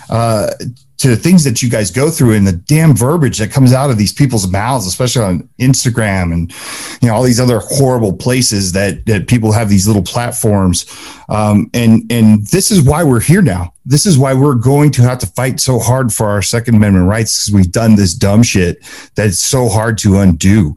uh, 0.10 0.52
to 1.00 1.08
the 1.08 1.16
things 1.16 1.46
that 1.46 1.62
you 1.62 1.70
guys 1.70 1.92
go 1.92 2.10
through 2.10 2.34
and 2.34 2.46
the 2.46 2.52
damn 2.52 2.94
verbiage 2.94 3.38
that 3.38 3.52
comes 3.52 3.72
out 3.72 3.90
of 3.90 3.98
these 3.98 4.12
people's 4.12 4.48
mouths, 4.52 4.86
especially 4.86 5.24
on 5.24 5.50
Instagram 5.58 6.34
and 6.34 6.54
you 7.02 7.08
know 7.08 7.16
all 7.16 7.24
these 7.24 7.40
other 7.40 7.60
horrible 7.60 8.14
places 8.14 8.74
that 8.74 9.06
that 9.06 9.28
people 9.28 9.54
have 9.54 9.70
these 9.70 9.88
little 9.88 10.04
platforms. 10.04 10.86
Um, 11.30 11.70
and 11.74 12.04
and 12.12 12.46
this 12.48 12.70
is 12.70 12.82
why 12.82 13.04
we're 13.04 13.22
here 13.22 13.42
now. 13.42 13.74
This 13.86 14.06
is 14.06 14.18
why 14.18 14.34
we're 14.34 14.56
going 14.56 14.92
to 14.92 15.02
have 15.04 15.20
to 15.20 15.28
fight 15.28 15.62
so 15.62 15.80
hard 15.80 16.14
for 16.14 16.28
our 16.28 16.42
Second 16.42 16.76
Amendment 16.76 17.08
rights 17.08 17.46
because 17.46 17.54
we've 17.56 17.72
done 17.72 17.96
this 17.96 18.14
dumb 18.14 18.44
shit 18.44 18.84
that's 19.16 19.40
so 19.40 19.70
hard 19.70 19.98
to 20.00 20.20
undo. 20.20 20.76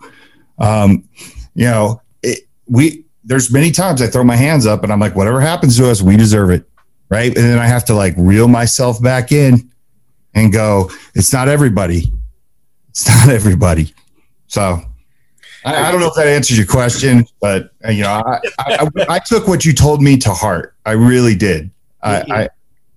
Um, 0.58 1.08
you 1.54 1.66
know, 1.66 2.00
it, 2.22 2.46
we 2.68 3.04
there's 3.24 3.52
many 3.52 3.72
times 3.72 4.00
I 4.00 4.06
throw 4.06 4.22
my 4.22 4.36
hands 4.36 4.66
up 4.66 4.84
and 4.84 4.92
I'm 4.92 5.00
like, 5.00 5.16
whatever 5.16 5.40
happens 5.40 5.76
to 5.78 5.90
us, 5.90 6.00
we 6.00 6.16
deserve 6.16 6.50
it. 6.50 6.64
Right. 7.08 7.36
And 7.36 7.44
then 7.44 7.58
I 7.58 7.66
have 7.66 7.84
to 7.86 7.94
like 7.94 8.14
reel 8.16 8.48
myself 8.48 9.02
back 9.02 9.32
in 9.32 9.71
and 10.34 10.52
go, 10.52 10.90
it's 11.14 11.32
not 11.32 11.48
everybody. 11.48 12.12
It's 12.90 13.08
not 13.08 13.28
everybody. 13.28 13.94
So 14.46 14.82
I, 15.64 15.88
I 15.88 15.92
don't 15.92 16.00
know 16.00 16.08
if 16.08 16.14
that 16.14 16.26
answers 16.26 16.58
your 16.58 16.66
question, 16.66 17.26
but 17.40 17.70
uh, 17.84 17.90
you 17.90 18.02
know, 18.02 18.22
I, 18.26 18.40
I, 18.58 18.88
I, 19.08 19.18
took 19.18 19.46
what 19.46 19.64
you 19.64 19.72
told 19.72 20.02
me 20.02 20.16
to 20.18 20.30
heart. 20.30 20.74
I 20.84 20.92
really 20.92 21.34
did. 21.34 21.70
I, 22.02 22.48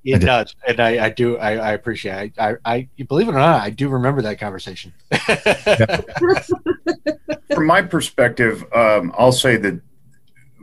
it 0.03 0.20
does, 0.20 0.56
and 0.68 0.80
I, 0.80 1.06
I 1.06 1.10
do. 1.10 1.38
I, 1.38 1.53
I 1.53 1.72
appreciate. 1.74 2.34
It. 2.38 2.40
I, 2.40 2.56
I, 2.66 2.88
believe 3.07 3.28
it 3.28 3.32
or 3.32 3.40
not, 3.40 3.64
I 3.64 3.72
do 3.72 3.90
remember 3.90 4.22
that 4.24 4.40
conversation. 4.40 4.94
From 7.53 7.66
my 7.66 7.82
perspective, 7.82 8.64
um, 8.74 9.14
I'll 9.18 9.32
say 9.32 9.57
that 9.57 9.82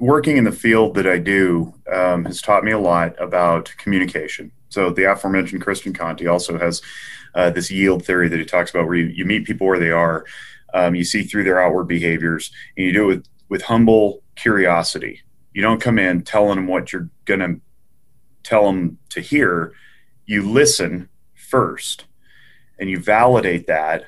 working 0.03 0.37
in 0.37 0.43
the 0.43 0.51
field 0.51 0.97
that 0.97 1.07
I 1.07 1.19
do 1.19 1.73
um, 1.93 2.25
has 2.25 2.43
taught 2.43 2.65
me 2.65 2.73
a 2.73 2.79
lot 2.79 3.15
about 3.23 3.73
communication. 3.79 4.51
So 4.69 4.91
the 4.91 5.05
aforementioned 5.05 5.63
Christian 5.63 5.95
Conte 5.95 6.27
also 6.27 6.59
has 6.59 6.83
uh, 7.37 7.51
this 7.51 7.71
yield 7.71 8.05
theory 8.05 8.29
that 8.29 8.41
he 8.41 8.45
talks 8.45 8.73
about, 8.73 8.87
where 8.87 8.97
you, 8.97 9.07
you 9.07 9.25
meet 9.25 9.47
people 9.47 9.69
where 9.69 9.79
they 9.79 9.93
are, 9.93 10.27
um, 10.75 10.97
you 10.97 11.05
see 11.05 11.23
through 11.23 11.45
their 11.45 11.63
outward 11.63 11.85
behaviors, 11.85 12.51
and 12.77 12.85
you 12.85 12.93
do 12.93 13.05
it 13.05 13.17
with, 13.17 13.27
with 13.49 13.63
humble 13.63 14.25
curiosity. 14.35 15.21
You 15.55 15.63
don't 15.63 15.81
come 15.81 16.01
in 16.01 16.23
telling 16.23 16.57
them 16.57 16.67
what 16.67 16.93
you're 16.93 17.09
going 17.25 17.41
to 17.41 17.61
tell 18.43 18.67
them 18.67 18.99
to 19.11 19.21
hear. 19.21 19.73
You 20.27 20.43
listen 20.43 21.11
first, 21.37 22.07
and 22.81 22.91
you 22.91 22.99
validate 22.99 23.69
that 23.69 24.07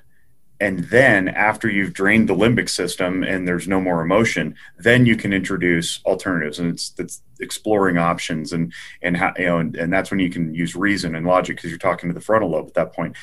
and 0.61 0.85
then 0.85 1.29
after 1.29 1.69
you've 1.69 1.93
drained 1.93 2.29
the 2.29 2.35
limbic 2.35 2.69
system 2.69 3.23
and 3.23 3.47
there's 3.47 3.67
no 3.67 3.81
more 3.81 4.01
emotion 4.01 4.55
then 4.79 5.07
you 5.07 5.17
can 5.17 5.33
introduce 5.33 6.01
alternatives. 6.05 6.59
And 6.59 6.71
it's 6.71 6.93
it's 6.99 7.23
exploring 7.41 7.99
options 7.99 8.53
and 8.53 8.73
and 9.03 9.17
how 9.17 9.33
you 9.37 9.47
know 9.47 9.59
and, 9.59 9.77
and 9.77 9.93
that's 9.93 10.11
when 10.11 10.21
you 10.21 10.31
can 10.31 10.55
use 10.55 10.77
reason 10.77 11.15
and 11.15 11.27
logic 11.27 11.57
because 11.57 11.71
you're 11.71 11.79
talking 11.79 12.09
to 12.09 12.15
the 12.15 12.21
frontal 12.21 12.51
lobe 12.51 12.69
at 12.69 12.75
that 12.75 12.93
point. 12.93 13.17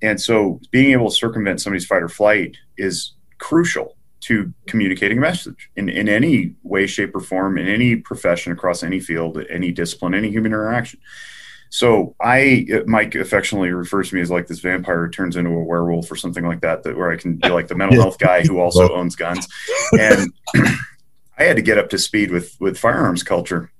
And 0.00 0.20
so 0.20 0.60
being 0.70 0.90
able 0.90 1.10
to 1.10 1.14
circumvent 1.14 1.60
somebody's 1.60 1.86
fight 1.86 2.02
or 2.02 2.08
flight 2.08 2.56
is 2.76 3.12
crucial 3.38 3.96
to 4.22 4.52
communicating 4.66 5.18
a 5.18 5.20
message 5.20 5.70
in, 5.76 5.88
in 5.88 6.08
any 6.08 6.54
way 6.62 6.86
shape 6.86 7.14
or 7.14 7.20
form 7.20 7.58
in 7.58 7.68
any 7.68 7.96
profession 7.96 8.52
across 8.52 8.82
any 8.82 9.00
field 9.00 9.38
any 9.50 9.72
discipline 9.72 10.14
any 10.14 10.30
human 10.30 10.52
interaction 10.52 11.00
so 11.72 12.14
I, 12.20 12.66
Mike 12.86 13.14
affectionately 13.14 13.70
refers 13.70 14.10
to 14.10 14.14
me 14.14 14.20
as 14.20 14.30
like 14.30 14.46
this 14.46 14.58
vampire 14.58 15.06
who 15.06 15.10
turns 15.10 15.36
into 15.36 15.48
a 15.48 15.64
werewolf 15.64 16.12
or 16.12 16.16
something 16.16 16.46
like 16.46 16.60
that, 16.60 16.82
that 16.82 16.98
where 16.98 17.10
I 17.10 17.16
can 17.16 17.36
be 17.36 17.48
like 17.48 17.68
the 17.68 17.74
mental 17.74 17.98
health 17.98 18.18
guy 18.18 18.42
who 18.42 18.60
also 18.60 18.90
owns 18.94 19.16
guns. 19.16 19.48
And 19.98 20.30
I 21.38 21.44
had 21.44 21.56
to 21.56 21.62
get 21.62 21.78
up 21.78 21.88
to 21.88 21.98
speed 21.98 22.30
with, 22.30 22.54
with 22.60 22.78
firearms 22.78 23.22
culture 23.22 23.72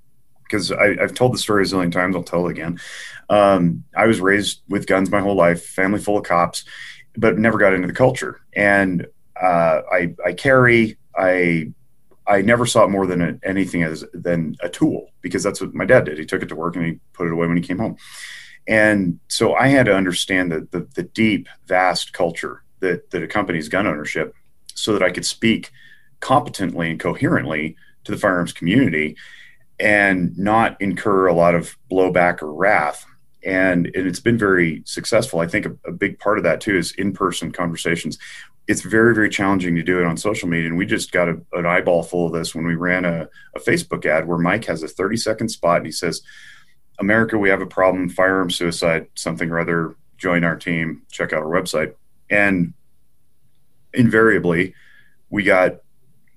because 0.45 0.73
I've 0.73 1.13
told 1.13 1.35
the 1.35 1.39
story 1.39 1.65
a 1.65 1.67
zillion 1.67 1.93
times. 1.93 2.17
I'll 2.17 2.23
tell 2.23 2.47
it 2.47 2.53
again. 2.53 2.81
Um, 3.29 3.85
I 3.95 4.07
was 4.07 4.23
raised 4.23 4.63
with 4.71 4.87
guns 4.87 5.11
my 5.11 5.21
whole 5.21 5.37
life, 5.37 5.63
family 5.63 6.01
full 6.01 6.17
of 6.17 6.25
cops, 6.25 6.65
but 7.15 7.39
never 7.39 7.59
got 7.59 7.75
into 7.75 7.89
the 7.89 7.93
culture. 7.93 8.41
And 8.55 9.07
uh, 9.39 9.83
I, 9.93 10.15
I 10.25 10.33
carry, 10.33 10.97
I 11.15 11.75
I 12.33 12.41
never 12.41 12.65
saw 12.65 12.85
it 12.85 12.91
more 12.91 13.07
than 13.07 13.21
a, 13.21 13.39
anything 13.43 13.83
as 13.83 14.05
than 14.15 14.57
a 14.61 14.69
tool 14.69 15.11
because 15.21 15.43
that's 15.43 15.61
what 15.61 15.75
my 15.75 15.85
dad 15.85 16.05
did. 16.05 16.19
He 16.19 16.25
took 16.25 16.43
it 16.43 16.49
to 16.49 16.57
work 16.57 16.77
and 16.77 16.87
he 16.87 16.99
put 17.13 17.27
it 17.27 17.33
away 17.33 17.47
when 17.47 17.57
he 17.57 17.63
came 17.63 17.79
home. 17.79 17.97
And 18.67 19.21
so 19.29 19.55
I 19.55 19.69
had 19.69 19.87
to 19.87 19.95
understand 19.95 20.51
the, 20.51 20.67
the, 20.71 20.89
the 20.95 21.03
deep, 21.03 21.49
vast 21.67 22.13
culture 22.13 22.63
that, 22.81 23.11
that 23.11 23.23
accompanies 23.23 23.69
gun 23.69 23.87
ownership 23.87 24.35
so 24.75 24.93
that 24.95 25.03
I 25.03 25.11
could 25.11 25.27
speak 25.27 25.73
competently 26.21 26.91
and 26.91 26.99
coherently 26.99 27.77
to 28.05 28.13
the 28.13 28.19
firearms 28.19 28.53
community 28.53 29.17
and 29.79 30.37
not 30.39 30.81
incur 30.81 31.27
a 31.27 31.35
lot 31.35 31.55
of 31.55 31.77
blowback 31.91 32.41
or 32.41 32.53
wrath. 32.55 33.05
And, 33.45 33.87
and 33.95 34.07
it's 34.07 34.21
been 34.21 34.39
very 34.39 34.83
successful. 34.85 35.41
I 35.41 35.47
think 35.47 35.67
a, 35.67 35.77
a 35.87 35.93
big 35.93 36.19
part 36.19 36.39
of 36.39 36.45
that 36.45 36.61
too 36.61 36.77
is 36.77 36.93
in-person 36.93 37.53
conversations. 37.53 38.19
It's 38.69 38.83
very 38.83 39.15
very 39.15 39.29
challenging 39.29 39.75
to 39.75 39.83
do 39.83 39.99
it 39.99 40.07
on 40.07 40.17
social 40.17 40.49
media. 40.49 40.69
And 40.69 40.79
we 40.79 40.87
just 40.87 41.11
got 41.11 41.29
a, 41.29 41.41
an 41.53 41.67
eyeball 41.67 42.05
full 42.05 42.27
of 42.27 42.33
this 42.33 42.55
when 42.55 42.67
we 42.67 42.77
ran 42.77 43.05
a, 43.05 43.29
a 43.57 43.61
facebook 43.61 44.07
ad 44.07 44.29
where 44.29 44.39
mike 44.39 44.65
has 44.67 44.83
a 44.83 44.89
30 44.89 45.17
second 45.17 45.49
spot 45.49 45.79
and 45.79 45.87
he 45.87 45.93
says 45.93 46.23
america 47.01 47.37
we 47.37 47.49
have 47.49 47.61
a 47.61 47.67
problem. 47.67 48.09
Firearm 48.09 48.51
suicide 48.51 49.09
something 49.15 49.51
or 49.51 49.59
other. 49.59 49.97
Join 50.17 50.45
our 50.45 50.57
team. 50.57 51.03
Check 51.11 51.33
out 51.33 51.43
our 51.43 51.49
website. 51.49 51.95
And 52.31 52.75
invariably 53.93 54.75
we 55.29 55.43
got 55.43 55.79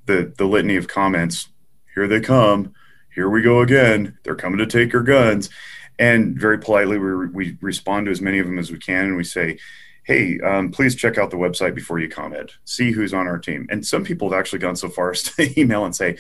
the 0.08 0.34
the 0.38 0.46
litany 0.46 0.76
of 0.76 0.88
comments 0.88 1.50
here 1.94 2.08
they 2.08 2.20
come. 2.20 2.74
Here 3.14 3.30
we 3.30 3.42
go 3.42 3.62
again. 3.62 4.18
They're 4.24 4.36
coming 4.36 4.58
to 4.58 4.66
take 4.66 4.92
your 4.92 5.04
guns 5.04 5.50
and 5.98 6.40
very 6.40 6.58
politely 6.58 6.98
we, 6.98 7.28
we 7.28 7.58
respond 7.62 8.06
to 8.06 8.12
as 8.12 8.22
many 8.22 8.40
of 8.40 8.46
them 8.46 8.60
as 8.60 8.72
we 8.72 8.78
can 8.78 9.06
and 9.06 9.18
we 9.18 9.24
say 9.24 9.58
hey, 10.06 10.40
um, 10.42 10.72
please 10.72 10.96
check 10.96 11.18
out 11.18 11.32
the 11.32 11.38
website 11.38 11.74
before 11.74 12.00
you 12.00 12.08
comment. 12.08 12.52
See 12.64 12.92
who's 12.92 13.14
on 13.14 13.28
our 13.28 13.40
team. 13.40 13.66
And 13.72 13.86
some 13.86 14.04
people 14.04 14.30
have 14.30 14.40
actually 14.40 14.60
gone 14.60 14.76
so 14.76 14.88
far 14.88 15.12
as 15.12 15.24
to 15.24 15.60
email 15.60 15.84
and 15.84 15.96
say, 15.96 16.18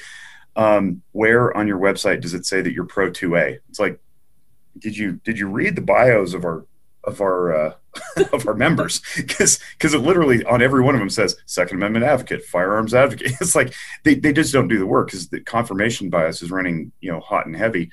um, 0.55 1.01
where 1.11 1.55
on 1.55 1.67
your 1.67 1.79
website 1.79 2.21
does 2.21 2.33
it 2.33 2.45
say 2.45 2.61
that 2.61 2.73
you're 2.73 2.85
pro 2.85 3.11
2A? 3.11 3.59
It's 3.69 3.79
like, 3.79 3.99
did 4.77 4.97
you 4.97 5.21
did 5.23 5.39
you 5.39 5.47
read 5.47 5.75
the 5.75 5.81
bios 5.81 6.33
of 6.33 6.43
our 6.43 6.65
of 7.05 7.21
our 7.21 7.55
uh, 7.55 7.73
of 8.33 8.47
our 8.47 8.53
members? 8.53 9.01
Because 9.15 9.59
because 9.73 9.93
it 9.93 9.99
literally 9.99 10.43
on 10.45 10.61
every 10.61 10.81
one 10.81 10.95
of 10.95 10.99
them 10.99 11.09
says 11.09 11.37
Second 11.45 11.77
Amendment 11.77 12.05
advocate, 12.05 12.43
firearms 12.43 12.93
advocate. 12.93 13.33
It's 13.39 13.55
like 13.55 13.73
they, 14.03 14.15
they 14.15 14.33
just 14.33 14.51
don't 14.51 14.67
do 14.67 14.79
the 14.79 14.85
work 14.85 15.07
because 15.07 15.29
the 15.29 15.39
confirmation 15.41 16.09
bias 16.09 16.41
is 16.41 16.51
running 16.51 16.91
you 16.99 17.11
know 17.11 17.19
hot 17.19 17.45
and 17.45 17.55
heavy. 17.55 17.89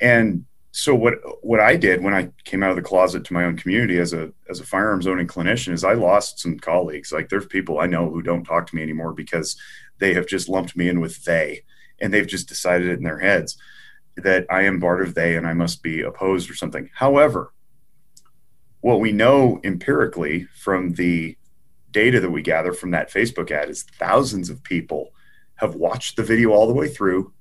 And 0.00 0.46
so 0.72 0.94
what 0.94 1.14
what 1.42 1.60
I 1.60 1.76
did 1.76 2.02
when 2.02 2.14
I 2.14 2.30
came 2.44 2.62
out 2.62 2.70
of 2.70 2.76
the 2.76 2.82
closet 2.82 3.24
to 3.24 3.32
my 3.32 3.44
own 3.44 3.56
community 3.56 3.98
as 3.98 4.12
a 4.12 4.32
as 4.48 4.60
a 4.60 4.66
firearms 4.66 5.06
owning 5.06 5.26
clinician 5.26 5.72
is 5.72 5.84
I 5.84 5.94
lost 5.94 6.40
some 6.40 6.58
colleagues. 6.58 7.12
Like 7.12 7.28
there's 7.28 7.46
people 7.46 7.80
I 7.80 7.86
know 7.86 8.10
who 8.10 8.22
don't 8.22 8.44
talk 8.44 8.66
to 8.68 8.76
me 8.76 8.82
anymore 8.82 9.12
because 9.12 9.56
they 9.98 10.14
have 10.14 10.26
just 10.26 10.48
lumped 10.48 10.76
me 10.76 10.88
in 10.88 11.00
with 11.00 11.24
they, 11.24 11.64
and 12.00 12.12
they've 12.12 12.26
just 12.26 12.48
decided 12.48 12.88
it 12.88 12.98
in 12.98 13.04
their 13.04 13.18
heads 13.18 13.56
that 14.16 14.46
I 14.50 14.62
am 14.62 14.80
part 14.80 15.02
of 15.02 15.14
they 15.14 15.36
and 15.36 15.46
I 15.46 15.54
must 15.54 15.82
be 15.82 16.02
opposed 16.02 16.50
or 16.50 16.54
something. 16.54 16.90
However, 16.94 17.52
what 18.80 19.00
we 19.00 19.12
know 19.12 19.60
empirically 19.64 20.44
from 20.54 20.94
the 20.94 21.36
data 21.90 22.20
that 22.20 22.30
we 22.30 22.42
gather 22.42 22.72
from 22.72 22.90
that 22.90 23.10
Facebook 23.10 23.50
ad 23.50 23.70
is 23.70 23.82
thousands 23.82 24.50
of 24.50 24.62
people 24.62 25.12
have 25.56 25.74
watched 25.74 26.16
the 26.16 26.22
video 26.22 26.50
all 26.50 26.66
the 26.66 26.74
way 26.74 26.88
through 26.88 27.32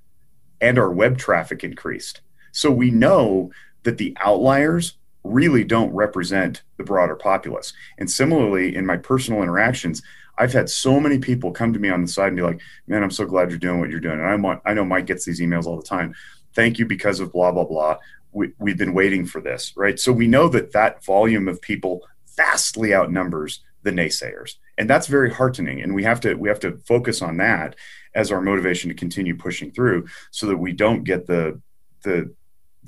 and 0.61 0.79
our 0.79 0.91
web 0.91 1.17
traffic 1.17 1.63
increased 1.63 2.21
so 2.57 2.71
we 2.71 2.89
know 2.89 3.51
that 3.83 3.99
the 3.99 4.17
outliers 4.19 4.97
really 5.23 5.63
don't 5.63 5.93
represent 5.93 6.63
the 6.77 6.83
broader 6.83 7.15
populace. 7.15 7.71
And 7.99 8.09
similarly, 8.09 8.75
in 8.75 8.83
my 8.83 8.97
personal 8.97 9.43
interactions, 9.43 10.01
I've 10.39 10.53
had 10.53 10.67
so 10.67 10.99
many 10.99 11.19
people 11.19 11.51
come 11.51 11.71
to 11.73 11.79
me 11.79 11.89
on 11.89 12.01
the 12.01 12.07
side 12.07 12.29
and 12.29 12.35
be 12.35 12.41
like, 12.41 12.59
"Man, 12.87 13.03
I'm 13.03 13.11
so 13.11 13.27
glad 13.27 13.51
you're 13.51 13.59
doing 13.59 13.79
what 13.79 13.91
you're 13.91 13.99
doing." 13.99 14.19
And 14.19 14.27
I 14.27 14.35
want, 14.35 14.61
I 14.65 14.73
know 14.73 14.83
Mike 14.83 15.05
gets 15.05 15.23
these 15.23 15.39
emails 15.39 15.65
all 15.65 15.77
the 15.77 15.85
time. 15.85 16.15
Thank 16.55 16.79
you 16.79 16.87
because 16.87 17.19
of 17.19 17.31
blah 17.31 17.51
blah 17.51 17.65
blah. 17.65 17.97
We, 18.31 18.53
we've 18.57 18.77
been 18.77 18.95
waiting 18.95 19.27
for 19.27 19.39
this, 19.39 19.73
right? 19.77 19.99
So 19.99 20.11
we 20.11 20.25
know 20.25 20.49
that 20.49 20.71
that 20.71 21.05
volume 21.05 21.47
of 21.47 21.61
people 21.61 22.07
vastly 22.35 22.91
outnumbers 22.91 23.63
the 23.83 23.91
naysayers, 23.91 24.55
and 24.79 24.89
that's 24.89 25.05
very 25.05 25.31
heartening. 25.31 25.81
And 25.81 25.93
we 25.93 26.03
have 26.05 26.19
to 26.21 26.33
we 26.33 26.49
have 26.49 26.59
to 26.61 26.79
focus 26.87 27.21
on 27.21 27.37
that 27.37 27.75
as 28.15 28.31
our 28.31 28.41
motivation 28.41 28.89
to 28.89 28.95
continue 28.95 29.35
pushing 29.35 29.69
through, 29.71 30.07
so 30.31 30.47
that 30.47 30.57
we 30.57 30.73
don't 30.73 31.03
get 31.03 31.27
the 31.27 31.61
the 32.01 32.33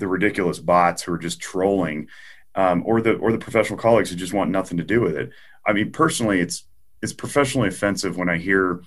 the 0.00 0.08
ridiculous 0.08 0.58
bots 0.58 1.02
who 1.02 1.12
are 1.12 1.18
just 1.18 1.40
trolling, 1.40 2.08
um, 2.56 2.82
or 2.84 3.00
the 3.00 3.14
or 3.14 3.30
the 3.30 3.38
professional 3.38 3.78
colleagues 3.78 4.10
who 4.10 4.16
just 4.16 4.32
want 4.32 4.50
nothing 4.50 4.78
to 4.78 4.84
do 4.84 5.00
with 5.00 5.16
it. 5.16 5.30
I 5.66 5.72
mean, 5.72 5.92
personally, 5.92 6.40
it's 6.40 6.64
it's 7.02 7.12
professionally 7.12 7.68
offensive 7.68 8.16
when 8.16 8.28
I 8.28 8.38
hear 8.38 8.82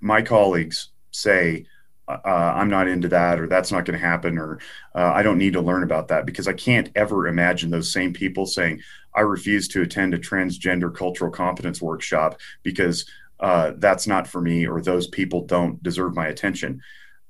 my 0.00 0.22
colleagues 0.22 0.88
say, 1.10 1.66
uh, 2.08 2.52
I'm 2.56 2.70
not 2.70 2.88
into 2.88 3.08
that, 3.08 3.40
or 3.40 3.46
that's 3.46 3.70
not 3.70 3.84
going 3.84 3.98
to 3.98 4.06
happen, 4.06 4.38
or 4.38 4.60
uh, 4.94 5.12
I 5.14 5.22
don't 5.22 5.38
need 5.38 5.52
to 5.54 5.60
learn 5.60 5.82
about 5.82 6.08
that 6.08 6.26
because 6.26 6.48
I 6.48 6.52
can't 6.52 6.90
ever 6.94 7.26
imagine 7.26 7.70
those 7.70 7.92
same 7.92 8.12
people 8.12 8.46
saying, 8.46 8.80
I 9.14 9.20
refuse 9.22 9.68
to 9.68 9.82
attend 9.82 10.14
a 10.14 10.18
transgender 10.18 10.94
cultural 10.94 11.30
competence 11.30 11.82
workshop 11.82 12.40
because 12.62 13.06
uh, 13.40 13.72
that's 13.76 14.06
not 14.06 14.26
for 14.26 14.40
me, 14.40 14.66
or 14.66 14.80
those 14.80 15.08
people 15.08 15.46
don't 15.46 15.82
deserve 15.82 16.14
my 16.14 16.28
attention. 16.28 16.80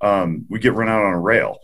Um, 0.01 0.47
we 0.49 0.59
get 0.59 0.75
run 0.75 0.89
out 0.89 1.05
on 1.05 1.13
a 1.13 1.21
rail. 1.21 1.59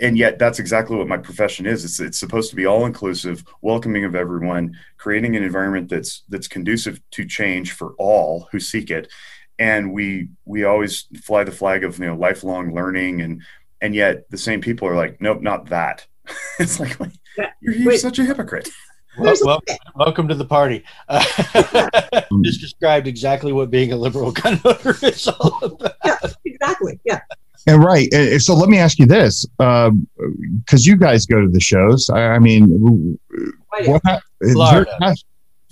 And 0.00 0.16
yet, 0.16 0.38
that's 0.38 0.58
exactly 0.58 0.96
what 0.96 1.08
my 1.08 1.18
profession 1.18 1.66
is. 1.66 1.84
It's, 1.84 2.00
it's 2.00 2.18
supposed 2.18 2.50
to 2.50 2.56
be 2.56 2.66
all 2.66 2.86
inclusive, 2.86 3.44
welcoming 3.62 4.04
of 4.04 4.14
everyone, 4.14 4.76
creating 4.96 5.36
an 5.36 5.42
environment 5.42 5.88
that's 5.88 6.22
that's 6.28 6.48
conducive 6.48 7.00
to 7.12 7.24
change 7.24 7.72
for 7.72 7.94
all 7.98 8.48
who 8.52 8.60
seek 8.60 8.90
it 8.90 9.08
and 9.58 9.92
we 9.92 10.28
we 10.44 10.64
always 10.64 11.06
fly 11.20 11.44
the 11.44 11.52
flag 11.52 11.84
of 11.84 11.98
you 11.98 12.06
know 12.06 12.16
lifelong 12.16 12.74
learning 12.74 13.20
and 13.20 13.42
and 13.80 13.94
yet 13.94 14.28
the 14.30 14.38
same 14.38 14.60
people 14.60 14.88
are 14.88 14.96
like 14.96 15.20
nope 15.20 15.40
not 15.40 15.66
that 15.66 16.06
it's 16.58 16.78
like 16.78 16.96
you're, 17.60 17.74
you're 17.74 17.96
such 17.96 18.18
a 18.18 18.24
hypocrite 18.24 18.68
well, 19.18 19.34
well, 19.42 19.62
welcome 19.96 20.28
to 20.28 20.34
the 20.34 20.44
party. 20.44 20.84
Uh, 21.08 22.20
just 22.44 22.60
described 22.60 23.08
exactly 23.08 23.52
what 23.52 23.70
being 23.70 23.92
a 23.92 23.96
liberal 23.96 24.30
gun 24.30 24.60
owner 24.64 24.94
is 25.02 25.26
all 25.26 25.58
about. 25.64 25.94
Yeah, 26.04 26.18
exactly. 26.44 27.00
Yeah. 27.04 27.20
And 27.66 27.82
right. 27.82 28.08
And 28.12 28.40
so 28.40 28.54
let 28.54 28.68
me 28.68 28.78
ask 28.78 28.98
you 28.98 29.06
this, 29.06 29.44
because 29.58 29.88
um, 29.88 30.06
you 30.78 30.96
guys 30.96 31.26
go 31.26 31.40
to 31.40 31.48
the 31.48 31.60
shows. 31.60 32.08
I, 32.10 32.34
I 32.34 32.38
mean, 32.38 33.18
what, 33.84 34.02
there 34.40 34.86
has, 35.02 35.24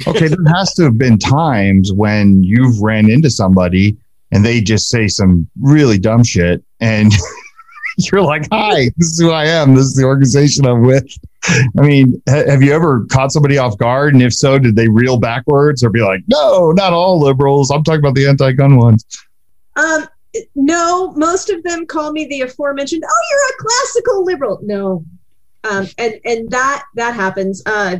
okay, 0.06 0.28
there 0.28 0.54
has 0.54 0.74
to 0.74 0.84
have 0.84 0.98
been 0.98 1.18
times 1.18 1.92
when 1.92 2.42
you've 2.42 2.80
ran 2.80 3.10
into 3.10 3.30
somebody 3.30 3.96
and 4.32 4.44
they 4.44 4.60
just 4.60 4.88
say 4.88 5.08
some 5.08 5.48
really 5.60 5.98
dumb 5.98 6.24
shit 6.24 6.62
and 6.80 7.12
you're 7.98 8.22
like, 8.22 8.46
hi, 8.52 8.90
this 8.96 9.12
is 9.12 9.20
who 9.20 9.30
I 9.30 9.46
am. 9.46 9.74
This 9.74 9.86
is 9.86 9.94
the 9.94 10.04
organization 10.04 10.66
I'm 10.66 10.82
with. 10.82 11.06
I 11.48 11.80
mean, 11.80 12.20
ha- 12.28 12.44
have 12.46 12.62
you 12.62 12.72
ever 12.72 13.06
caught 13.06 13.32
somebody 13.32 13.56
off 13.56 13.78
guard? 13.78 14.12
And 14.12 14.22
if 14.22 14.34
so, 14.34 14.58
did 14.58 14.76
they 14.76 14.88
reel 14.88 15.18
backwards 15.18 15.82
or 15.82 15.90
be 15.90 16.02
like, 16.02 16.22
no, 16.26 16.72
not 16.72 16.92
all 16.92 17.20
liberals. 17.20 17.70
I'm 17.70 17.84
talking 17.84 18.00
about 18.00 18.14
the 18.14 18.26
anti 18.26 18.52
gun 18.52 18.76
ones? 18.76 19.04
Um, 19.76 20.08
no, 20.54 21.12
most 21.12 21.50
of 21.50 21.62
them 21.62 21.86
call 21.86 22.12
me 22.12 22.26
the 22.26 22.42
aforementioned, 22.42 23.02
oh, 23.06 23.24
you're 23.30 23.48
a 23.48 23.62
classical 23.62 24.24
liberal. 24.24 24.60
No. 24.62 25.04
Um, 25.64 25.86
and, 25.98 26.20
and 26.24 26.50
that, 26.50 26.84
that 26.94 27.14
happens. 27.14 27.62
Uh, 27.66 27.98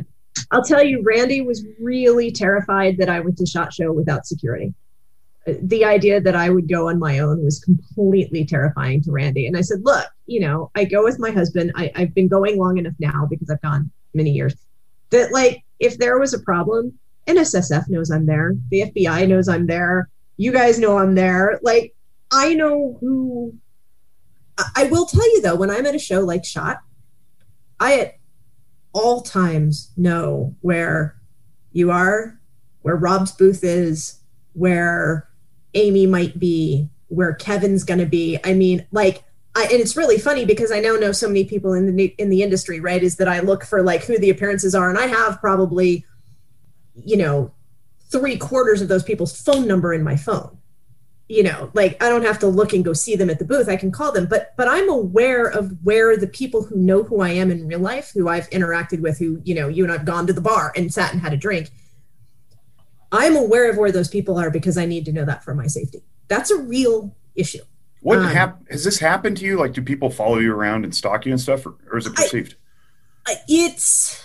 I'll 0.51 0.63
tell 0.63 0.83
you, 0.83 1.01
Randy 1.03 1.41
was 1.41 1.65
really 1.79 2.31
terrified 2.31 2.97
that 2.97 3.09
I 3.09 3.19
went 3.19 3.37
to 3.39 3.45
SHOT 3.45 3.73
Show 3.73 3.91
without 3.91 4.25
security. 4.25 4.73
Uh, 5.47 5.53
the 5.63 5.83
idea 5.83 6.21
that 6.21 6.35
I 6.35 6.49
would 6.49 6.69
go 6.69 6.89
on 6.89 6.99
my 6.99 7.19
own 7.19 7.43
was 7.43 7.59
completely 7.59 8.45
terrifying 8.45 9.01
to 9.03 9.11
Randy. 9.11 9.47
And 9.47 9.57
I 9.57 9.61
said, 9.61 9.79
look, 9.83 10.07
you 10.25 10.39
know, 10.39 10.71
I 10.75 10.85
go 10.85 11.03
with 11.03 11.19
my 11.19 11.31
husband. 11.31 11.71
I, 11.75 11.91
I've 11.95 12.13
been 12.13 12.27
going 12.27 12.57
long 12.57 12.77
enough 12.77 12.95
now 12.99 13.27
because 13.29 13.49
I've 13.49 13.61
gone 13.61 13.91
many 14.13 14.31
years 14.31 14.55
that, 15.09 15.31
like, 15.31 15.63
if 15.79 15.97
there 15.97 16.19
was 16.19 16.33
a 16.33 16.39
problem, 16.39 16.97
NSSF 17.27 17.89
knows 17.89 18.09
I'm 18.09 18.25
there. 18.25 18.55
The 18.69 18.83
FBI 18.83 19.27
knows 19.27 19.47
I'm 19.47 19.67
there. 19.67 20.09
You 20.37 20.51
guys 20.51 20.79
know 20.79 20.97
I'm 20.97 21.15
there. 21.15 21.59
Like, 21.61 21.93
I 22.31 22.53
know 22.53 22.97
who. 22.99 23.55
I 24.75 24.85
will 24.85 25.05
tell 25.05 25.27
you 25.35 25.41
though, 25.41 25.55
when 25.55 25.69
I'm 25.69 25.85
at 25.85 25.95
a 25.95 25.99
show 25.99 26.21
like 26.21 26.43
Shot, 26.43 26.81
I 27.79 27.99
at 27.99 28.15
all 28.93 29.21
times 29.21 29.91
know 29.95 30.55
where 30.61 31.15
you 31.71 31.91
are, 31.91 32.39
where 32.81 32.95
Rob's 32.95 33.31
booth 33.31 33.63
is, 33.63 34.19
where 34.53 35.29
Amy 35.75 36.07
might 36.07 36.39
be, 36.39 36.89
where 37.07 37.33
Kevin's 37.33 37.83
going 37.83 37.99
to 37.99 38.05
be. 38.07 38.39
I 38.43 38.53
mean, 38.53 38.87
like, 38.91 39.23
I, 39.55 39.63
and 39.63 39.79
it's 39.79 39.95
really 39.95 40.17
funny 40.17 40.45
because 40.45 40.71
I 40.71 40.79
now 40.79 40.95
know 40.95 41.11
so 41.11 41.27
many 41.27 41.45
people 41.45 41.73
in 41.73 41.95
the 41.95 42.05
in 42.17 42.29
the 42.29 42.41
industry, 42.41 42.79
right? 42.79 43.01
Is 43.01 43.17
that 43.17 43.27
I 43.27 43.39
look 43.39 43.63
for 43.63 43.83
like 43.83 44.03
who 44.03 44.17
the 44.17 44.29
appearances 44.29 44.73
are, 44.73 44.89
and 44.89 44.97
I 44.97 45.07
have 45.07 45.39
probably, 45.39 46.05
you 46.95 47.17
know, 47.17 47.53
three 48.11 48.37
quarters 48.37 48.81
of 48.81 48.87
those 48.87 49.03
people's 49.03 49.39
phone 49.39 49.67
number 49.67 49.93
in 49.93 50.03
my 50.03 50.15
phone 50.15 50.56
you 51.27 51.43
know 51.43 51.69
like 51.73 52.01
i 52.01 52.09
don't 52.09 52.23
have 52.23 52.39
to 52.39 52.47
look 52.47 52.73
and 52.73 52.85
go 52.85 52.93
see 52.93 53.15
them 53.15 53.29
at 53.29 53.39
the 53.39 53.45
booth. 53.45 53.67
I 53.67 53.75
can 53.75 53.91
call 53.91 54.11
them 54.11 54.27
but 54.27 54.53
but 54.57 54.67
i'm 54.67 54.89
aware 54.89 55.45
of 55.45 55.71
where 55.83 56.15
the 56.17 56.27
people 56.27 56.63
who 56.63 56.75
know 56.77 57.03
who 57.03 57.21
i 57.21 57.29
am 57.29 57.51
in 57.51 57.67
real 57.67 57.79
life 57.79 58.11
who 58.13 58.29
i've 58.29 58.49
interacted 58.49 59.01
with 59.01 59.17
who 59.19 59.41
you 59.43 59.53
know 59.53 59.67
you 59.67 59.83
and 59.83 59.91
i've 59.91 60.05
gone 60.05 60.27
to 60.27 60.33
the 60.33 60.41
bar 60.41 60.71
and 60.75 60.93
sat 60.93 61.13
and 61.13 61.21
had 61.21 61.33
a 61.33 61.37
drink. 61.37 61.69
I'm 63.09 63.37
aware 63.37 63.69
of 63.69 63.77
where 63.77 63.91
those 63.91 64.09
people 64.09 64.37
are 64.37 64.51
because 64.51 64.77
i 64.77 64.85
need 64.85 65.05
to 65.05 65.11
know 65.11 65.25
that 65.25 65.43
for 65.43 65.53
my 65.53 65.67
safety. 65.67 66.03
That's 66.27 66.51
a 66.51 66.57
real 66.57 67.15
issue. 67.35 67.63
What 68.01 68.19
um, 68.19 68.25
hap- 68.25 68.69
has 68.69 68.83
this 68.83 68.99
happened 68.99 69.37
to 69.37 69.45
you? 69.45 69.57
Like 69.57 69.73
do 69.73 69.81
people 69.81 70.09
follow 70.09 70.39
you 70.39 70.53
around 70.53 70.83
and 70.83 70.93
stalk 70.93 71.25
you 71.25 71.31
and 71.31 71.39
stuff 71.39 71.65
or, 71.65 71.75
or 71.91 71.97
is 71.97 72.05
it 72.05 72.15
perceived? 72.15 72.55
I, 73.25 73.35
it's 73.49 74.23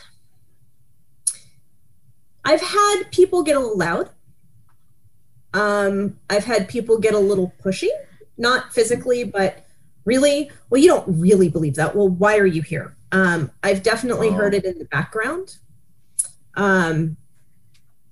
i've 2.44 2.60
had 2.60 3.02
people 3.10 3.42
get 3.42 3.56
a 3.56 3.60
little 3.60 3.78
loud 3.78 4.10
um, 5.54 6.18
I've 6.30 6.44
had 6.44 6.68
people 6.68 6.98
get 6.98 7.14
a 7.14 7.18
little 7.18 7.52
pushy, 7.62 7.90
not 8.38 8.72
physically, 8.72 9.24
but 9.24 9.66
really, 10.04 10.50
well, 10.70 10.80
you 10.80 10.88
don't 10.88 11.20
really 11.20 11.48
believe 11.48 11.74
that. 11.76 11.94
Well, 11.94 12.08
why 12.08 12.38
are 12.38 12.46
you 12.46 12.62
here? 12.62 12.94
Um, 13.12 13.50
I've 13.62 13.82
definitely 13.82 14.28
oh. 14.28 14.32
heard 14.32 14.54
it 14.54 14.64
in 14.64 14.78
the 14.78 14.86
background. 14.86 15.56
Um, 16.54 17.16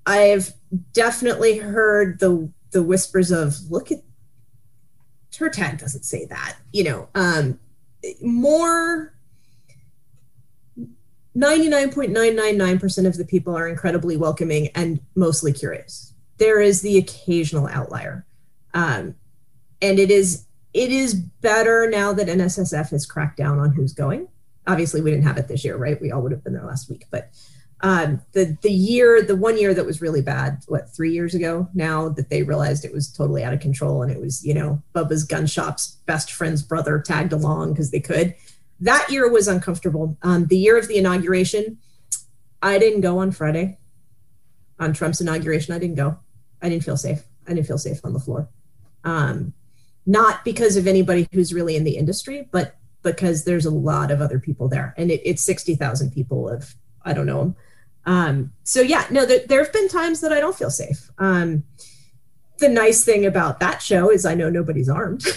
I've 0.06 0.52
definitely 0.92 1.58
heard 1.58 2.20
the 2.20 2.50
the 2.72 2.82
whispers 2.82 3.32
of 3.32 3.70
look 3.70 3.90
at 3.90 3.98
her 5.38 5.48
tag 5.48 5.78
doesn't 5.78 6.04
say 6.04 6.26
that, 6.26 6.56
you 6.72 6.84
know. 6.84 7.08
Um, 7.14 7.58
more 8.20 9.14
99.999% 11.36 13.06
of 13.06 13.16
the 13.16 13.24
people 13.24 13.56
are 13.56 13.68
incredibly 13.68 14.16
welcoming 14.16 14.68
and 14.74 15.00
mostly 15.14 15.52
curious 15.52 16.10
there 16.40 16.60
is 16.60 16.80
the 16.80 16.98
occasional 16.98 17.68
outlier. 17.68 18.26
Um, 18.74 19.14
and 19.80 20.00
it 20.00 20.10
is 20.10 20.46
it 20.72 20.90
is 20.90 21.14
better 21.14 21.88
now 21.88 22.12
that 22.12 22.28
NSSF 22.28 22.90
has 22.90 23.06
cracked 23.06 23.36
down 23.36 23.58
on 23.58 23.72
who's 23.72 23.92
going. 23.92 24.28
Obviously, 24.66 25.00
we 25.00 25.10
didn't 25.10 25.26
have 25.26 25.36
it 25.36 25.48
this 25.48 25.64
year, 25.64 25.76
right? 25.76 26.00
We 26.00 26.12
all 26.12 26.22
would 26.22 26.32
have 26.32 26.44
been 26.44 26.52
there 26.52 26.64
last 26.64 26.88
week, 26.88 27.06
but 27.10 27.30
um, 27.82 28.22
the 28.32 28.56
the 28.62 28.70
year, 28.70 29.22
the 29.22 29.36
one 29.36 29.58
year 29.58 29.74
that 29.74 29.86
was 29.86 30.00
really 30.00 30.22
bad, 30.22 30.62
what 30.68 30.94
three 30.94 31.12
years 31.12 31.34
ago 31.34 31.68
now 31.74 32.08
that 32.10 32.30
they 32.30 32.42
realized 32.42 32.84
it 32.84 32.92
was 32.92 33.12
totally 33.12 33.42
out 33.42 33.52
of 33.52 33.60
control 33.60 34.02
and 34.02 34.12
it 34.12 34.20
was 34.20 34.44
you 34.44 34.54
know 34.54 34.82
Bubba's 34.94 35.24
gun 35.24 35.46
shop's 35.46 35.98
best 36.06 36.32
friend's 36.32 36.62
brother 36.62 36.98
tagged 37.00 37.32
along 37.32 37.72
because 37.72 37.90
they 37.90 38.00
could. 38.00 38.34
That 38.80 39.10
year 39.10 39.30
was 39.30 39.46
uncomfortable. 39.46 40.16
Um, 40.22 40.46
the 40.46 40.56
year 40.56 40.78
of 40.78 40.88
the 40.88 40.96
inauguration, 40.96 41.78
I 42.62 42.78
didn't 42.78 43.02
go 43.02 43.18
on 43.18 43.30
Friday. 43.30 43.78
On 44.78 44.94
Trump's 44.94 45.20
inauguration, 45.20 45.74
I 45.74 45.78
didn't 45.78 45.96
go. 45.96 46.18
I 46.62 46.68
didn't 46.68 46.84
feel 46.84 46.96
safe. 46.96 47.22
I 47.46 47.54
didn't 47.54 47.66
feel 47.66 47.78
safe 47.78 48.00
on 48.04 48.12
the 48.12 48.20
floor. 48.20 48.48
Um, 49.04 49.52
not 50.06 50.44
because 50.44 50.76
of 50.76 50.86
anybody 50.86 51.28
who's 51.32 51.54
really 51.54 51.76
in 51.76 51.84
the 51.84 51.96
industry, 51.96 52.48
but 52.50 52.76
because 53.02 53.44
there's 53.44 53.66
a 53.66 53.70
lot 53.70 54.10
of 54.10 54.20
other 54.20 54.38
people 54.38 54.68
there, 54.68 54.94
and 54.96 55.10
it, 55.10 55.20
it's 55.24 55.42
sixty 55.42 55.74
thousand 55.74 56.12
people 56.12 56.48
of 56.48 56.74
I 57.04 57.12
don't 57.12 57.26
know 57.26 57.40
them. 57.40 57.56
Um, 58.06 58.52
so 58.64 58.80
yeah, 58.80 59.06
no, 59.10 59.26
there, 59.26 59.40
there 59.46 59.62
have 59.62 59.72
been 59.72 59.88
times 59.88 60.20
that 60.20 60.32
I 60.32 60.40
don't 60.40 60.56
feel 60.56 60.70
safe. 60.70 61.10
Um, 61.18 61.64
the 62.58 62.68
nice 62.68 63.04
thing 63.04 63.24
about 63.26 63.60
that 63.60 63.80
show 63.82 64.10
is 64.10 64.26
I 64.26 64.34
know 64.34 64.50
nobody's 64.50 64.88
armed. 64.88 65.24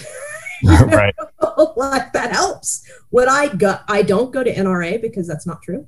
right. 0.64 1.14
like 1.76 2.12
that 2.12 2.32
helps. 2.32 2.88
What 3.10 3.28
I 3.28 3.54
got, 3.54 3.84
I 3.88 4.02
don't 4.02 4.32
go 4.32 4.42
to 4.42 4.52
NRA 4.52 5.00
because 5.00 5.26
that's 5.26 5.46
not 5.46 5.62
true. 5.62 5.86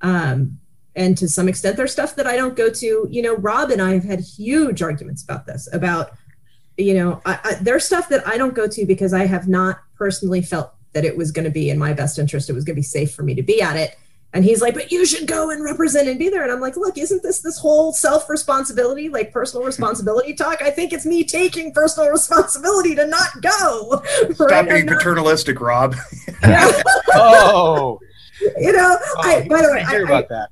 Um, 0.00 0.58
and 0.94 1.16
to 1.18 1.28
some 1.28 1.48
extent 1.48 1.76
there's 1.76 1.92
stuff 1.92 2.14
that 2.16 2.26
i 2.26 2.36
don't 2.36 2.56
go 2.56 2.70
to. 2.70 3.06
You 3.10 3.22
know 3.22 3.36
rob 3.36 3.70
and 3.70 3.80
i 3.80 3.92
have 3.94 4.04
had 4.04 4.20
huge 4.20 4.82
arguments 4.82 5.22
about 5.22 5.46
this 5.46 5.68
about 5.72 6.12
you 6.76 6.94
know 6.94 7.20
I, 7.24 7.38
I, 7.44 7.54
there's 7.54 7.84
stuff 7.84 8.08
that 8.08 8.26
i 8.26 8.36
don't 8.36 8.54
go 8.54 8.66
to 8.66 8.86
because 8.86 9.12
i 9.12 9.26
have 9.26 9.48
not 9.48 9.78
personally 9.96 10.42
felt 10.42 10.74
that 10.92 11.04
it 11.04 11.16
was 11.16 11.32
going 11.32 11.44
to 11.44 11.50
be 11.50 11.70
in 11.70 11.78
my 11.78 11.92
best 11.92 12.18
interest. 12.18 12.50
It 12.50 12.54
was 12.54 12.64
going 12.64 12.74
to 12.74 12.80
be 12.80 12.84
safe 12.84 13.12
for 13.12 13.22
me 13.22 13.34
to 13.34 13.42
be 13.42 13.62
at 13.62 13.76
it. 13.76 13.96
And 14.34 14.46
he's 14.46 14.62
like 14.62 14.72
but 14.72 14.90
you 14.90 15.04
should 15.04 15.26
go 15.26 15.50
and 15.50 15.62
represent 15.62 16.08
and 16.08 16.18
be 16.18 16.30
there. 16.30 16.42
And 16.42 16.50
i'm 16.50 16.60
like 16.60 16.74
look 16.74 16.96
isn't 16.96 17.22
this 17.22 17.40
this 17.40 17.58
whole 17.58 17.92
self 17.92 18.30
responsibility 18.30 19.10
like 19.10 19.30
personal 19.30 19.66
responsibility 19.66 20.32
talk? 20.32 20.62
I 20.62 20.70
think 20.70 20.94
it's 20.94 21.04
me 21.04 21.22
taking 21.22 21.70
personal 21.70 22.10
responsibility 22.10 22.94
to 22.94 23.06
not 23.06 23.28
go. 23.42 24.02
Stop 24.32 24.50
right? 24.50 24.68
being 24.68 24.86
not- 24.86 24.96
paternalistic 24.98 25.60
rob. 25.60 25.96
Oh. 26.44 26.82
oh. 27.14 28.00
You 28.56 28.72
know 28.72 28.96
oh, 29.00 29.14
I, 29.18 29.46
by 29.48 29.62
the 29.62 29.70
way 29.70 29.84
I, 29.86 29.96
about 29.98 30.30
that 30.30 30.48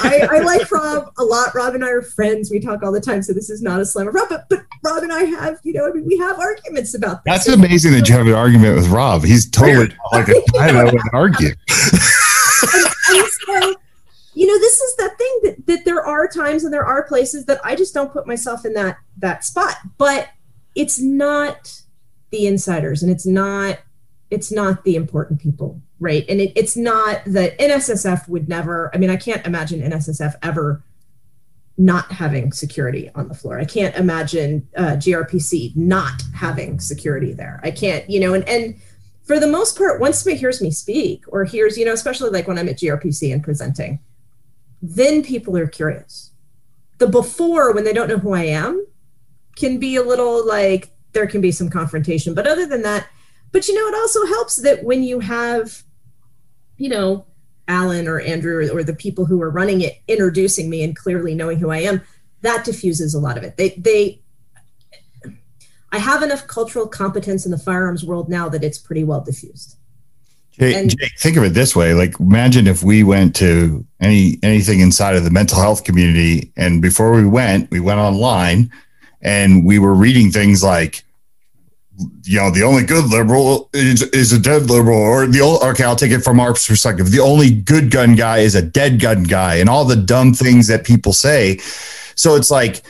I, 0.00 0.28
I, 0.30 0.38
like 0.40 0.70
Rob 0.70 1.12
a 1.18 1.24
lot. 1.24 1.54
Rob 1.54 1.74
and 1.74 1.84
I 1.84 1.88
are 1.88 2.02
friends. 2.02 2.50
We 2.50 2.60
talk 2.60 2.82
all 2.82 2.92
the 2.92 3.00
time, 3.00 3.22
so 3.22 3.32
this 3.32 3.50
is 3.50 3.62
not 3.62 3.80
a 3.80 3.84
slam 3.84 4.08
of 4.08 4.14
Rob. 4.14 4.28
But, 4.28 4.48
but 4.48 4.64
Rob 4.84 5.02
and 5.02 5.12
I 5.12 5.24
have, 5.24 5.58
you 5.64 5.72
know, 5.72 5.88
I 5.88 5.92
mean, 5.92 6.04
we 6.06 6.16
have 6.18 6.38
arguments 6.38 6.94
about 6.94 7.24
this. 7.24 7.32
That's 7.32 7.48
amazing 7.48 7.92
that 7.92 8.08
you 8.08 8.14
have 8.14 8.26
an 8.26 8.34
argument 8.34 8.76
with 8.76 8.88
Rob. 8.88 9.24
He's 9.24 9.50
totally 9.50 9.96
like 10.12 10.28
a 10.28 10.40
guy 10.52 10.72
that 10.72 10.92
would 10.92 11.02
argue. 11.12 11.48
and, 11.48 12.86
and 13.08 13.28
so, 13.28 13.74
you 14.34 14.46
know, 14.46 14.58
this 14.58 14.80
is 14.80 14.96
the 14.96 15.10
thing 15.18 15.40
that, 15.42 15.66
that 15.66 15.84
there 15.84 16.04
are 16.04 16.28
times 16.28 16.64
and 16.64 16.72
there 16.72 16.86
are 16.86 17.02
places 17.02 17.46
that 17.46 17.60
I 17.64 17.74
just 17.74 17.92
don't 17.92 18.12
put 18.12 18.26
myself 18.26 18.64
in 18.64 18.74
that 18.74 18.98
that 19.18 19.44
spot. 19.44 19.76
But 19.98 20.28
it's 20.74 21.00
not 21.00 21.82
the 22.30 22.46
insiders, 22.46 23.02
and 23.02 23.10
it's 23.10 23.26
not 23.26 23.78
it's 24.32 24.50
not 24.50 24.84
the 24.84 24.96
important 24.96 25.40
people, 25.40 25.80
right? 26.00 26.24
And 26.28 26.40
it, 26.40 26.52
it's 26.56 26.76
not 26.76 27.22
that 27.26 27.58
NSSF 27.58 28.28
would 28.28 28.48
never. 28.48 28.90
I 28.94 28.98
mean, 28.98 29.10
I 29.10 29.16
can't 29.16 29.44
imagine 29.46 29.80
NSSF 29.80 30.34
ever 30.42 30.82
not 31.78 32.10
having 32.12 32.52
security 32.52 33.10
on 33.14 33.28
the 33.28 33.34
floor. 33.34 33.58
I 33.58 33.64
can't 33.64 33.94
imagine 33.96 34.68
uh, 34.76 34.96
GRPC 34.96 35.76
not 35.76 36.22
having 36.34 36.80
security 36.80 37.32
there. 37.32 37.60
I 37.62 37.70
can't, 37.70 38.08
you 38.08 38.20
know, 38.20 38.34
and 38.34 38.48
and 38.48 38.80
for 39.24 39.38
the 39.38 39.46
most 39.46 39.76
part, 39.76 40.00
once 40.00 40.18
somebody 40.18 40.38
hears 40.38 40.60
me 40.60 40.70
speak 40.70 41.24
or 41.28 41.44
hears, 41.44 41.76
you 41.76 41.84
know, 41.84 41.92
especially 41.92 42.30
like 42.30 42.48
when 42.48 42.58
I'm 42.58 42.68
at 42.68 42.78
GRPC 42.78 43.32
and 43.32 43.42
presenting, 43.42 44.00
then 44.80 45.22
people 45.22 45.56
are 45.56 45.66
curious. 45.66 46.32
The 46.98 47.06
before, 47.06 47.72
when 47.72 47.84
they 47.84 47.92
don't 47.92 48.08
know 48.08 48.18
who 48.18 48.32
I 48.32 48.44
am, 48.44 48.86
can 49.56 49.78
be 49.78 49.96
a 49.96 50.02
little 50.02 50.46
like 50.46 50.90
there 51.12 51.26
can 51.26 51.40
be 51.40 51.52
some 51.52 51.68
confrontation. 51.68 52.34
But 52.34 52.46
other 52.46 52.66
than 52.66 52.82
that, 52.82 53.08
but 53.52 53.68
you 53.68 53.74
know, 53.74 53.86
it 53.86 53.94
also 53.94 54.26
helps 54.26 54.56
that 54.56 54.82
when 54.82 55.02
you 55.02 55.20
have, 55.20 55.82
you 56.76 56.88
know, 56.88 57.26
Alan 57.68 58.08
or 58.08 58.20
Andrew 58.20 58.66
or, 58.66 58.78
or 58.78 58.82
the 58.82 58.94
people 58.94 59.24
who 59.24 59.40
are 59.40 59.50
running 59.50 59.82
it 59.82 60.00
introducing 60.08 60.68
me 60.68 60.82
and 60.82 60.96
clearly 60.96 61.34
knowing 61.34 61.58
who 61.58 61.70
I 61.70 61.78
am, 61.78 62.02
that 62.40 62.64
diffuses 62.64 63.14
a 63.14 63.20
lot 63.20 63.38
of 63.38 63.44
it. 63.44 63.56
They 63.56 63.70
they 63.70 64.22
I 65.92 65.98
have 65.98 66.22
enough 66.22 66.46
cultural 66.46 66.88
competence 66.88 67.44
in 67.44 67.50
the 67.50 67.58
firearms 67.58 68.02
world 68.02 68.28
now 68.28 68.48
that 68.48 68.64
it's 68.64 68.78
pretty 68.78 69.04
well 69.04 69.20
diffused. 69.20 69.76
Jake, 70.52 70.76
and, 70.76 70.90
Jake, 70.90 71.12
think 71.18 71.36
of 71.36 71.44
it 71.44 71.50
this 71.50 71.76
way: 71.76 71.94
like, 71.94 72.18
imagine 72.18 72.66
if 72.66 72.82
we 72.82 73.04
went 73.04 73.36
to 73.36 73.86
any 74.00 74.38
anything 74.42 74.80
inside 74.80 75.16
of 75.16 75.24
the 75.24 75.30
mental 75.30 75.60
health 75.60 75.84
community, 75.84 76.52
and 76.56 76.82
before 76.82 77.12
we 77.12 77.26
went, 77.26 77.70
we 77.70 77.80
went 77.80 78.00
online, 78.00 78.70
and 79.20 79.64
we 79.64 79.78
were 79.78 79.94
reading 79.94 80.30
things 80.30 80.62
like, 80.62 81.04
you 82.24 82.38
know, 82.38 82.50
the 82.50 82.62
only 82.62 82.84
good 82.84 83.10
liberal 83.10 83.70
is, 83.72 84.02
is 84.10 84.32
a 84.32 84.38
dead 84.38 84.70
liberal, 84.70 84.98
or 84.98 85.26
the 85.26 85.40
old, 85.40 85.62
okay, 85.62 85.84
I'll 85.84 85.96
take 85.96 86.12
it 86.12 86.20
from 86.20 86.40
our 86.40 86.52
perspective. 86.52 87.10
The 87.10 87.20
only 87.20 87.50
good 87.50 87.90
gun 87.90 88.14
guy 88.14 88.38
is 88.38 88.54
a 88.54 88.62
dead 88.62 89.00
gun 89.00 89.24
guy, 89.24 89.56
and 89.56 89.68
all 89.68 89.84
the 89.84 89.96
dumb 89.96 90.34
things 90.34 90.66
that 90.68 90.84
people 90.84 91.12
say. 91.12 91.58
So 92.14 92.36
it's 92.36 92.50
like 92.50 92.82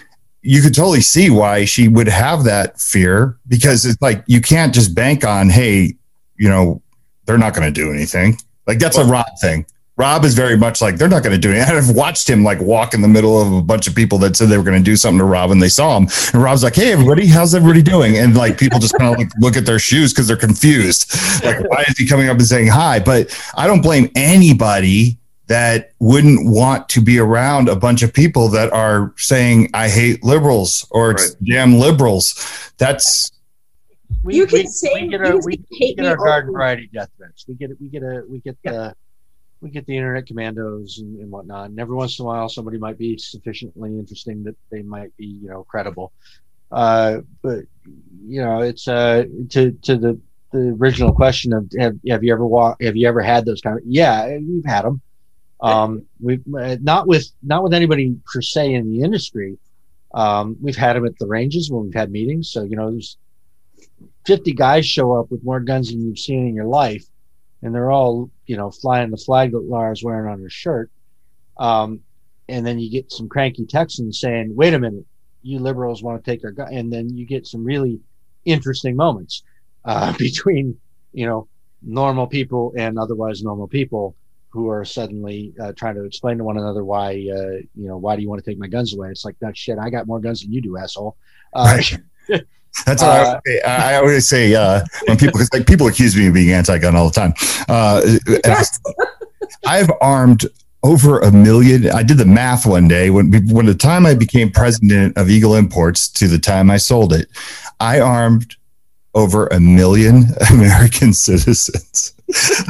you 0.43 0.61
could 0.61 0.75
totally 0.75 1.01
see 1.01 1.31
why 1.31 1.65
she 1.65 1.89
would 1.89 2.09
have 2.09 2.45
that 2.45 2.81
fear 2.81 3.39
because 3.47 3.87
it's 3.87 4.01
like 4.03 4.25
you 4.27 4.41
can't 4.41 4.75
just 4.75 4.95
bank 4.95 5.25
on, 5.25 5.49
hey, 5.49 5.95
you 6.37 6.49
know, 6.49 6.83
they're 7.25 7.39
not 7.39 7.55
going 7.55 7.73
to 7.73 7.73
do 7.73 7.93
anything. 7.93 8.37
Like 8.67 8.79
that's 8.79 8.97
well, 8.97 9.07
a 9.07 9.11
Rob 9.11 9.27
thing. 9.41 9.65
Rob 9.97 10.25
is 10.25 10.35
very 10.35 10.57
much 10.57 10.81
like 10.81 10.97
they're 10.97 11.09
not 11.09 11.23
going 11.23 11.35
to 11.35 11.39
do 11.39 11.53
anything. 11.53 11.77
I've 11.77 11.91
watched 11.91 12.29
him 12.29 12.43
like 12.45 12.61
walk 12.61 12.95
in 12.95 13.03
the 13.03 13.09
middle 13.09 13.41
of 13.41 13.53
a 13.53 13.63
bunch 13.63 13.87
of 13.87 13.95
people 13.95 14.19
that 14.19 14.37
said 14.37 14.49
they 14.49 14.57
were 14.57 14.65
going 14.65 14.79
to 14.79 14.85
do 14.85 14.97
something 14.97 15.19
to 15.19 15.25
Rob, 15.25 15.51
and 15.51 15.63
they 15.63 15.69
saw 15.69 15.97
him. 15.97 16.09
And 16.33 16.43
Rob's 16.43 16.63
like, 16.63 16.75
"Hey, 16.75 16.93
everybody, 16.93 17.27
how's 17.27 17.55
everybody 17.55 17.83
doing?" 17.83 18.17
And 18.17 18.35
like 18.35 18.59
people 18.59 18.79
just 18.79 18.97
kind 18.99 19.13
of 19.13 19.19
like 19.19 19.31
look 19.39 19.57
at 19.57 19.67
their 19.67 19.79
shoes 19.79 20.13
because 20.13 20.29
they're 20.29 20.37
confused. 20.37 21.13
Like, 21.45 21.61
why 21.69 21.85
is 21.89 21.99
he 21.99 22.07
coming 22.07 22.29
up 22.29 22.39
and 22.39 22.47
saying 22.47 22.69
hi? 22.69 23.01
But 23.01 23.39
I 23.57 23.67
don't 23.67 23.83
blame 23.83 24.11
anybody 24.15 25.19
that 25.49 25.91
wouldn't 25.99 26.49
want 26.49 26.89
to 26.89 27.01
be 27.01 27.19
around 27.19 27.69
a 27.69 27.77
bunch 27.77 28.03
of 28.03 28.13
people 28.15 28.49
that 28.49 28.73
are 28.73 29.13
saying 29.19 29.69
I 29.75 29.89
hate 29.89 30.25
liberals 30.25 30.87
or 30.91 31.11
it's 31.11 31.31
right. 31.31 31.45
damn 31.45 31.75
liberals. 31.75 32.73
That's 32.79 33.31
we, 34.23 34.37
you 34.37 34.47
can 34.47 34.61
we, 34.61 34.67
say 34.67 34.89
we 34.95 35.09
get, 35.09 35.21
a, 35.21 35.37
we, 35.45 35.63
we 35.71 35.95
get 35.95 36.07
our 36.07 36.17
garden 36.17 36.53
variety 36.53 36.89
death 36.93 37.11
threats. 37.17 37.45
We 37.49 37.55
get 37.55 37.71
it. 37.71 37.77
We 37.81 37.89
get 37.89 38.03
a 38.03 38.23
we 38.29 38.39
get 38.41 38.57
yeah. 38.63 38.73
the 38.73 38.95
we 39.63 39.71
get 39.71 39.87
the 39.87 39.97
internet 39.97 40.27
commandos 40.27 40.99
and, 40.99 41.21
and, 41.21 41.31
whatnot. 41.31 41.71
And 41.71 41.81
every 41.81 41.95
once 41.95 42.19
in 42.19 42.25
a 42.25 42.27
while, 42.27 42.49
somebody 42.49 42.79
might 42.79 42.99
be 42.99 43.17
sufficiently 43.17 43.91
interesting 43.99 44.43
that 44.45 44.57
they 44.71 44.83
might 44.83 45.17
be 45.17 45.27
you 45.27 45.49
know 45.49 45.65
credible. 45.65 46.13
Uh, 46.71 47.21
but 47.43 47.61
you 48.27 48.43
know, 48.43 48.61
it's 48.61 48.89
uh 48.89 49.25
to 49.51 49.73
to 49.83 49.97
the 49.97 50.21
the 50.53 50.77
original 50.79 51.13
question 51.13 51.53
of 51.55 51.71
have, 51.79 51.97
have 52.09 52.23
you 52.23 52.33
ever 52.33 52.47
walked 52.47 52.83
have 52.83 52.97
you 52.97 53.09
ever 53.09 53.23
had 53.23 53.47
those 53.47 53.63
kind 53.63 53.79
of 53.79 53.85
yeah 53.87 54.37
we've 54.37 54.67
had 54.67 54.83
them 54.83 55.01
um, 55.63 56.05
we've 56.21 56.43
uh, 56.55 56.77
not 56.83 57.07
with 57.07 57.31
not 57.43 57.63
with 57.63 57.73
anybody 57.73 58.17
per 58.27 58.43
se 58.43 58.75
in 58.75 58.91
the 58.91 59.03
industry. 59.03 59.59
Um, 60.13 60.57
we've 60.61 60.77
had 60.77 60.97
them 60.97 61.07
at 61.07 61.17
the 61.19 61.27
ranges 61.27 61.71
when 61.71 61.85
we've 61.85 61.95
had 61.95 62.11
meetings. 62.11 62.51
So 62.51 62.65
you 62.65 62.77
know, 62.77 62.91
there's 62.91 63.17
50 64.27 64.53
guys 64.53 64.87
show 64.87 65.15
up 65.15 65.31
with 65.31 65.45
more 65.45 65.61
guns 65.61 65.91
than 65.91 66.05
you've 66.05 66.19
seen 66.19 66.49
in 66.49 66.55
your 66.55 66.67
life, 66.67 67.05
and 67.63 67.75
they're 67.75 67.91
all 67.91 68.31
you 68.47 68.57
know 68.57 68.71
flying 68.71 69.11
the 69.11 69.17
flag 69.17 69.53
that 69.53 69.69
Lara's 69.69 70.03
wearing 70.03 70.31
on 70.31 70.41
her 70.41 70.51
shirt. 70.51 70.91
Um, 71.59 72.01
and 72.49 72.67
then 72.67 72.79
you 72.79 72.91
get 72.91 73.13
some 73.13 73.29
cranky 73.29 73.67
Texans 73.67 74.21
saying, 74.21 74.55
"Wait 74.55 74.75
a 74.75 74.79
minute, 74.79 75.07
you 75.43 75.59
liberals 75.59 76.03
want 76.03 76.23
to 76.23 76.31
take 76.31 76.45
our 76.45 76.51
gun," 76.51 76.73
and 76.73 76.93
then 76.93 77.17
you 77.17 77.25
get 77.25 77.47
some 77.47 77.65
really 77.65 78.01
interesting 78.45 78.97
moments 78.97 79.43
uh, 79.85 80.13
between 80.19 80.77
you 81.13 81.27
know 81.27 81.49
normal 81.83 82.27
people 82.27 82.73
and 82.77 82.99
otherwise 82.99 83.43
normal 83.43 83.69
people 83.69 84.15
who 84.51 84.69
are 84.69 84.85
suddenly 84.85 85.55
uh, 85.61 85.73
trying 85.73 85.95
to 85.95 86.05
explain 86.05 86.37
to 86.37 86.45
one 86.45 86.59
another 86.59 86.85
why 86.85 87.11
uh, 87.11 87.57
you 87.75 87.89
know 87.89 87.97
why 87.97 88.17
do 88.17 88.23
you 88.23 88.29
want 88.29 88.43
to 88.43 88.51
take 88.51 88.59
my 88.59 88.69
guns 88.69 88.95
away? 88.95 89.09
It's 89.09 89.25
like 89.25 89.39
that 89.41 89.57
shit. 89.57 89.79
I 89.79 89.91
got 89.91 90.07
more 90.07 90.21
guns 90.21 90.43
than 90.43 90.53
you 90.53 90.61
do, 90.61 90.77
asshole. 90.77 91.17
Uh, 91.53 91.79
right. 92.31 92.43
That's 92.87 93.03
what 93.03 93.11
I, 93.11 93.33
uh, 93.33 93.41
I, 93.65 93.95
always 93.97 94.27
say 94.27 94.55
uh, 94.55 94.83
when 95.07 95.17
people 95.19 95.39
cause 95.39 95.51
like 95.53 95.67
people 95.67 95.87
accuse 95.87 96.17
me 96.17 96.29
of 96.29 96.35
being 96.35 96.53
anti-gun 96.53 96.97
all 96.97 97.11
the 97.11 97.13
time. 97.13 97.35
Uh, 97.69 98.01
I've 99.67 99.91
armed 100.01 100.47
over 100.83 101.21
a 101.21 101.31
million. 101.31 101.91
I 101.91 102.03
did 102.03 102.19
the 102.19 102.25
math 102.25 102.67
one 102.67 102.89
day 102.89 103.11
when 103.11 103.31
when 103.49 103.67
the 103.67 103.75
time 103.75 104.07
I 104.07 104.15
became 104.15 104.51
president 104.51 105.17
of 105.17 105.31
Eagle 105.31 105.55
Imports 105.55 106.09
to 106.13 106.29
the 106.29 106.39
time 106.39 106.71
I 106.71 106.79
sold 106.79 107.13
it, 107.13 107.29
I 107.79 108.01
armed 108.01 108.57
over 109.15 109.47
a 109.49 109.61
million 109.61 110.25
American 110.51 111.13
citizens. 111.13 112.15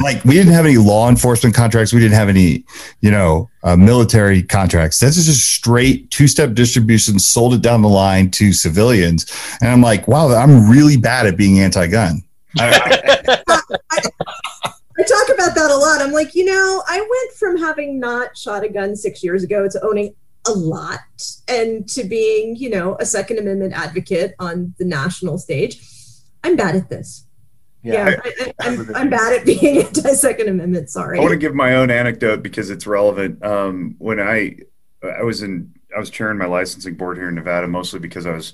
like 0.01 0.23
we 0.25 0.33
didn't 0.33 0.51
have 0.51 0.65
any 0.65 0.77
law 0.77 1.09
enforcement 1.09 1.55
contracts. 1.55 1.93
We 1.93 2.01
didn't 2.01 2.15
have 2.15 2.29
any, 2.29 2.65
you 3.01 3.11
know, 3.11 3.49
uh, 3.63 3.77
military 3.77 4.43
contracts. 4.43 4.99
This 4.99 5.17
is 5.17 5.25
just 5.25 5.49
straight 5.49 6.11
two-step 6.11 6.53
distribution. 6.53 7.17
Sold 7.17 7.53
it 7.53 7.61
down 7.61 7.81
the 7.81 7.89
line 7.89 8.29
to 8.31 8.51
civilians, 8.51 9.25
and 9.61 9.69
I'm 9.69 9.81
like, 9.81 10.07
wow, 10.07 10.29
I'm 10.35 10.69
really 10.69 10.97
bad 10.97 11.27
at 11.27 11.37
being 11.37 11.59
anti-gun. 11.59 12.23
I, 12.59 13.39
I 13.89 15.03
talk 15.03 15.29
about 15.33 15.55
that 15.55 15.71
a 15.71 15.77
lot. 15.77 16.01
I'm 16.01 16.11
like, 16.11 16.35
you 16.35 16.45
know, 16.45 16.83
I 16.87 16.99
went 16.99 17.33
from 17.37 17.57
having 17.57 17.99
not 17.99 18.37
shot 18.37 18.63
a 18.63 18.69
gun 18.69 18.95
six 18.95 19.23
years 19.23 19.43
ago 19.43 19.67
to 19.69 19.83
owning 19.83 20.13
a 20.45 20.51
lot 20.51 20.99
and 21.47 21.87
to 21.89 22.03
being, 22.03 22.55
you 22.55 22.69
know, 22.69 22.97
a 22.99 23.05
Second 23.05 23.39
Amendment 23.39 23.73
advocate 23.73 24.35
on 24.39 24.75
the 24.77 24.85
national 24.85 25.37
stage 25.37 25.92
I'm 26.43 26.55
bad 26.55 26.75
at 26.75 26.89
this. 26.89 27.25
Yeah, 27.83 28.09
yeah 28.09 28.43
I, 28.61 28.67
am 28.67 28.95
I'm, 28.95 29.09
bad 29.09 29.39
at 29.39 29.45
being 29.45 29.77
anti 29.85 30.13
Second 30.13 30.47
Amendment. 30.47 30.89
Sorry. 30.89 31.17
I 31.17 31.21
want 31.21 31.31
to 31.31 31.37
give 31.37 31.53
my 31.53 31.75
own 31.75 31.91
anecdote 31.91 32.41
because 32.41 32.69
it's 32.69 32.87
relevant. 32.87 33.43
Um, 33.43 33.95
when 33.99 34.19
I 34.19 34.57
I 35.03 35.23
was 35.23 35.43
in 35.43 35.73
I 35.95 35.99
was 35.99 36.09
chairing 36.09 36.37
my 36.37 36.45
licensing 36.45 36.95
board 36.95 37.17
here 37.17 37.29
in 37.29 37.35
Nevada 37.35 37.67
mostly 37.67 37.99
because 37.99 38.25
I 38.25 38.31
was 38.31 38.53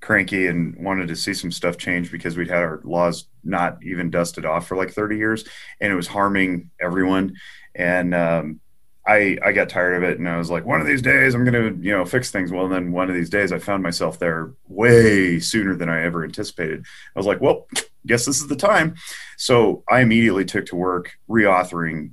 cranky 0.00 0.46
and 0.46 0.76
wanted 0.78 1.08
to 1.08 1.16
see 1.16 1.34
some 1.34 1.50
stuff 1.50 1.76
change 1.76 2.12
because 2.12 2.36
we'd 2.36 2.48
had 2.48 2.62
our 2.62 2.80
laws 2.84 3.26
not 3.42 3.78
even 3.82 4.10
dusted 4.10 4.46
off 4.46 4.66
for 4.66 4.76
like 4.76 4.92
30 4.92 5.16
years 5.16 5.44
and 5.80 5.92
it 5.92 5.96
was 5.96 6.06
harming 6.06 6.70
everyone 6.80 7.34
and 7.74 8.14
um, 8.14 8.60
I, 9.08 9.38
I 9.42 9.52
got 9.52 9.70
tired 9.70 9.96
of 9.96 10.02
it 10.02 10.18
and 10.18 10.28
I 10.28 10.36
was 10.36 10.50
like, 10.50 10.66
one 10.66 10.82
of 10.82 10.86
these 10.86 11.00
days 11.00 11.34
I'm 11.34 11.44
going 11.44 11.54
to, 11.54 11.82
you 11.82 11.92
know, 11.92 12.04
fix 12.04 12.30
things. 12.30 12.52
Well, 12.52 12.68
then 12.68 12.92
one 12.92 13.08
of 13.08 13.16
these 13.16 13.30
days 13.30 13.52
I 13.52 13.58
found 13.58 13.82
myself 13.82 14.18
there 14.18 14.52
way 14.68 15.40
sooner 15.40 15.74
than 15.74 15.88
I 15.88 16.02
ever 16.02 16.24
anticipated. 16.24 16.84
I 17.16 17.18
was 17.18 17.26
like, 17.26 17.40
well, 17.40 17.66
guess 18.06 18.26
this 18.26 18.38
is 18.38 18.48
the 18.48 18.56
time. 18.56 18.96
So 19.38 19.82
I 19.88 20.02
immediately 20.02 20.44
took 20.44 20.66
to 20.66 20.76
work 20.76 21.12
reauthoring 21.28 22.12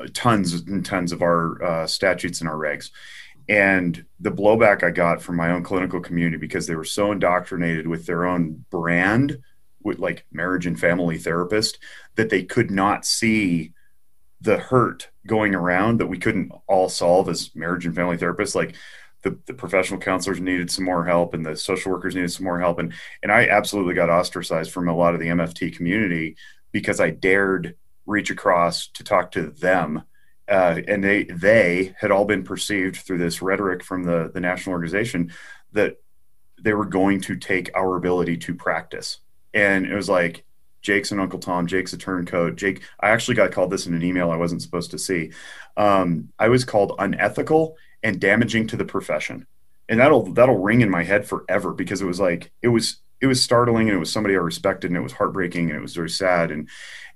uh, 0.00 0.06
tons 0.14 0.54
and 0.54 0.84
tons 0.84 1.12
of 1.12 1.20
our 1.20 1.62
uh, 1.62 1.86
statutes 1.86 2.40
and 2.40 2.48
our 2.48 2.56
regs. 2.56 2.90
And 3.46 4.06
the 4.18 4.32
blowback 4.32 4.82
I 4.82 4.90
got 4.90 5.20
from 5.20 5.36
my 5.36 5.50
own 5.50 5.62
clinical 5.62 6.00
community 6.00 6.38
because 6.38 6.66
they 6.66 6.74
were 6.74 6.84
so 6.84 7.12
indoctrinated 7.12 7.86
with 7.86 8.06
their 8.06 8.24
own 8.24 8.64
brand, 8.70 9.38
with 9.82 9.98
like 9.98 10.24
marriage 10.32 10.66
and 10.66 10.80
family 10.80 11.18
therapist, 11.18 11.78
that 12.14 12.30
they 12.30 12.44
could 12.44 12.70
not 12.70 13.04
see 13.04 13.73
the 14.44 14.58
hurt 14.58 15.08
going 15.26 15.54
around 15.54 16.00
that 16.00 16.06
we 16.06 16.18
couldn't 16.18 16.52
all 16.66 16.88
solve 16.88 17.28
as 17.28 17.54
marriage 17.54 17.86
and 17.86 17.94
family 17.94 18.16
therapists 18.16 18.54
like 18.54 18.74
the, 19.22 19.38
the 19.46 19.54
professional 19.54 19.98
counselors 19.98 20.40
needed 20.40 20.70
some 20.70 20.84
more 20.84 21.06
help 21.06 21.32
and 21.32 21.46
the 21.46 21.56
social 21.56 21.90
workers 21.90 22.14
needed 22.14 22.30
some 22.30 22.44
more 22.44 22.60
help. 22.60 22.78
And 22.78 22.92
and 23.22 23.32
i 23.32 23.48
absolutely 23.48 23.94
got 23.94 24.10
ostracized 24.10 24.70
from 24.70 24.88
a 24.88 24.94
lot 24.94 25.14
of 25.14 25.20
the 25.20 25.28
mft 25.28 25.76
community 25.76 26.36
because 26.72 27.00
i 27.00 27.10
dared 27.10 27.74
reach 28.06 28.30
across 28.30 28.88
to 28.88 29.04
talk 29.04 29.30
to 29.32 29.50
them. 29.50 30.02
Uh, 30.46 30.80
and 30.86 31.02
they 31.02 31.24
they 31.24 31.94
had 31.98 32.10
all 32.10 32.26
been 32.26 32.44
perceived 32.44 32.96
through 32.96 33.16
this 33.16 33.40
rhetoric 33.40 33.82
from 33.82 34.04
the 34.04 34.30
the 34.34 34.40
national 34.40 34.74
organization 34.74 35.32
that 35.72 35.96
they 36.60 36.74
were 36.74 36.84
going 36.84 37.20
to 37.20 37.36
take 37.36 37.70
our 37.74 37.96
ability 37.96 38.36
to 38.36 38.54
practice, 38.54 39.20
and 39.54 39.86
it 39.86 39.94
was 39.94 40.08
like 40.08 40.44
Jake's 40.84 41.10
an 41.10 41.18
Uncle 41.18 41.38
Tom, 41.38 41.66
Jake's 41.66 41.94
a 41.94 41.98
turncoat. 41.98 42.56
Jake, 42.56 42.82
I 43.00 43.08
actually 43.08 43.34
got 43.34 43.52
called 43.52 43.70
this 43.70 43.86
in 43.86 43.94
an 43.94 44.04
email 44.04 44.30
I 44.30 44.36
wasn't 44.36 44.62
supposed 44.62 44.90
to 44.92 44.98
see. 44.98 45.32
Um, 45.76 46.28
I 46.38 46.48
was 46.48 46.64
called 46.64 46.94
unethical 46.98 47.76
and 48.02 48.20
damaging 48.20 48.66
to 48.68 48.76
the 48.76 48.84
profession, 48.84 49.46
and 49.88 49.98
that'll 49.98 50.32
that'll 50.34 50.62
ring 50.62 50.82
in 50.82 50.90
my 50.90 51.02
head 51.02 51.26
forever 51.26 51.72
because 51.72 52.02
it 52.02 52.06
was 52.06 52.20
like 52.20 52.52
it 52.62 52.68
was 52.68 52.98
it 53.20 53.26
was 53.26 53.42
startling 53.42 53.88
and 53.88 53.96
it 53.96 54.00
was 54.00 54.12
somebody 54.12 54.34
I 54.34 54.38
respected 54.38 54.90
and 54.90 54.98
it 54.98 55.02
was 55.02 55.14
heartbreaking 55.14 55.70
and 55.70 55.78
it 55.78 55.82
was 55.82 55.94
very 55.94 56.10
sad 56.10 56.50
and 56.50 56.68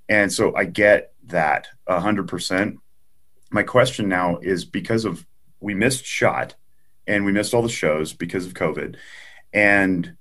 and 0.09 0.33
so 0.33 0.55
I 0.55 0.65
get 0.65 1.13
that 1.27 1.67
a 1.85 1.99
hundred 1.99 2.27
percent 2.27 2.79
my 3.51 3.61
question 3.61 4.09
now 4.09 4.37
is 4.37 4.65
because 4.65 5.05
of 5.05 5.25
we 5.59 5.75
missed 5.75 6.05
shot 6.05 6.55
and 7.05 7.23
we 7.23 7.31
missed 7.31 7.53
all 7.53 7.61
the 7.61 7.69
shows 7.69 8.13
because 8.13 8.47
of 8.47 8.53
covid 8.55 8.95
and 9.53 10.15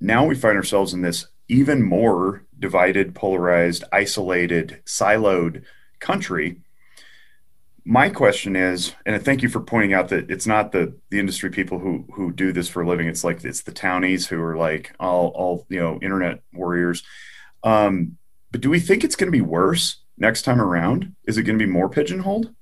now 0.00 0.24
we 0.24 0.36
find 0.36 0.56
ourselves 0.56 0.94
in 0.94 1.02
this 1.02 1.26
even 1.48 1.82
more 1.82 2.44
divided 2.58 3.14
polarized 3.14 3.84
isolated 3.92 4.80
siloed 4.84 5.64
country 6.00 6.60
my 7.84 8.10
question 8.10 8.54
is 8.56 8.94
and 9.06 9.14
I 9.14 9.18
thank 9.18 9.42
you 9.42 9.48
for 9.48 9.60
pointing 9.60 9.94
out 9.94 10.08
that 10.08 10.30
it's 10.30 10.46
not 10.46 10.72
the 10.72 10.94
the 11.10 11.18
industry 11.18 11.50
people 11.50 11.78
who 11.78 12.04
who 12.14 12.32
do 12.32 12.52
this 12.52 12.68
for 12.68 12.82
a 12.82 12.88
living 12.88 13.08
it's 13.08 13.24
like 13.24 13.44
it's 13.44 13.62
the 13.62 13.72
townies 13.72 14.26
who 14.26 14.42
are 14.42 14.56
like 14.56 14.94
all 15.00 15.28
all 15.28 15.66
you 15.68 15.80
know 15.80 15.98
internet 16.02 16.42
warriors 16.52 17.02
um 17.64 18.18
but 18.50 18.60
do 18.60 18.70
we 18.70 18.80
think 18.80 19.04
it's 19.04 19.16
going 19.16 19.28
to 19.28 19.36
be 19.36 19.42
worse 19.42 19.98
next 20.16 20.42
time 20.42 20.60
around? 20.60 21.14
Is 21.26 21.38
it 21.38 21.42
going 21.42 21.58
to 21.58 21.64
be 21.64 21.70
more 21.70 21.88
pigeonholed? 21.88 22.54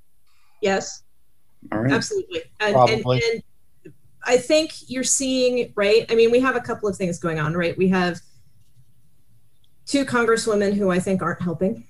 Yes. 0.61 1.03
All 1.73 1.81
right. 1.81 1.93
Absolutely. 1.93 2.43
And, 2.61 2.75
Probably. 2.75 3.23
And, 3.25 3.43
and 3.85 3.95
I 4.25 4.37
think 4.37 4.73
you're 4.89 5.05
seeing, 5.05 5.73
right? 5.77 6.07
I 6.11 6.15
mean, 6.15 6.31
we 6.31 6.41
have 6.41 6.57
a 6.57 6.61
couple 6.61 6.89
of 6.89 6.97
things 6.97 7.19
going 7.19 7.39
on, 7.39 7.55
right? 7.55 7.77
We 7.77 7.89
have 7.89 8.21
two 9.87 10.05
congresswomen 10.05 10.75
who 10.75 10.91
I 10.91 10.99
think 10.99 11.23
aren't 11.23 11.41
helping. 11.41 11.85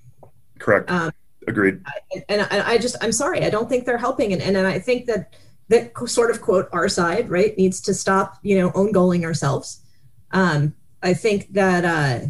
Correct. 0.58 0.90
Um, 0.90 1.12
Agreed. 1.48 1.80
And, 2.28 2.46
and, 2.50 2.62
I 2.62 2.76
just, 2.78 2.96
I'm 3.00 3.12
sorry, 3.12 3.44
I 3.44 3.50
don't 3.50 3.68
think 3.68 3.84
they're 3.84 3.98
helping. 3.98 4.32
And, 4.32 4.42
and, 4.42 4.56
and 4.56 4.66
I 4.66 4.78
think 4.78 5.06
that 5.06 5.34
that 5.68 5.92
sort 6.06 6.30
of 6.30 6.40
quote 6.40 6.68
our 6.72 6.88
side, 6.88 7.28
right, 7.30 7.56
needs 7.56 7.80
to 7.82 7.94
stop, 7.94 8.38
you 8.42 8.58
know, 8.58 8.72
own 8.74 8.92
goaling 8.92 9.24
ourselves. 9.24 9.80
Um, 10.32 10.74
I 11.02 11.14
think 11.14 11.52
that 11.52 11.84
uh, 11.84 12.26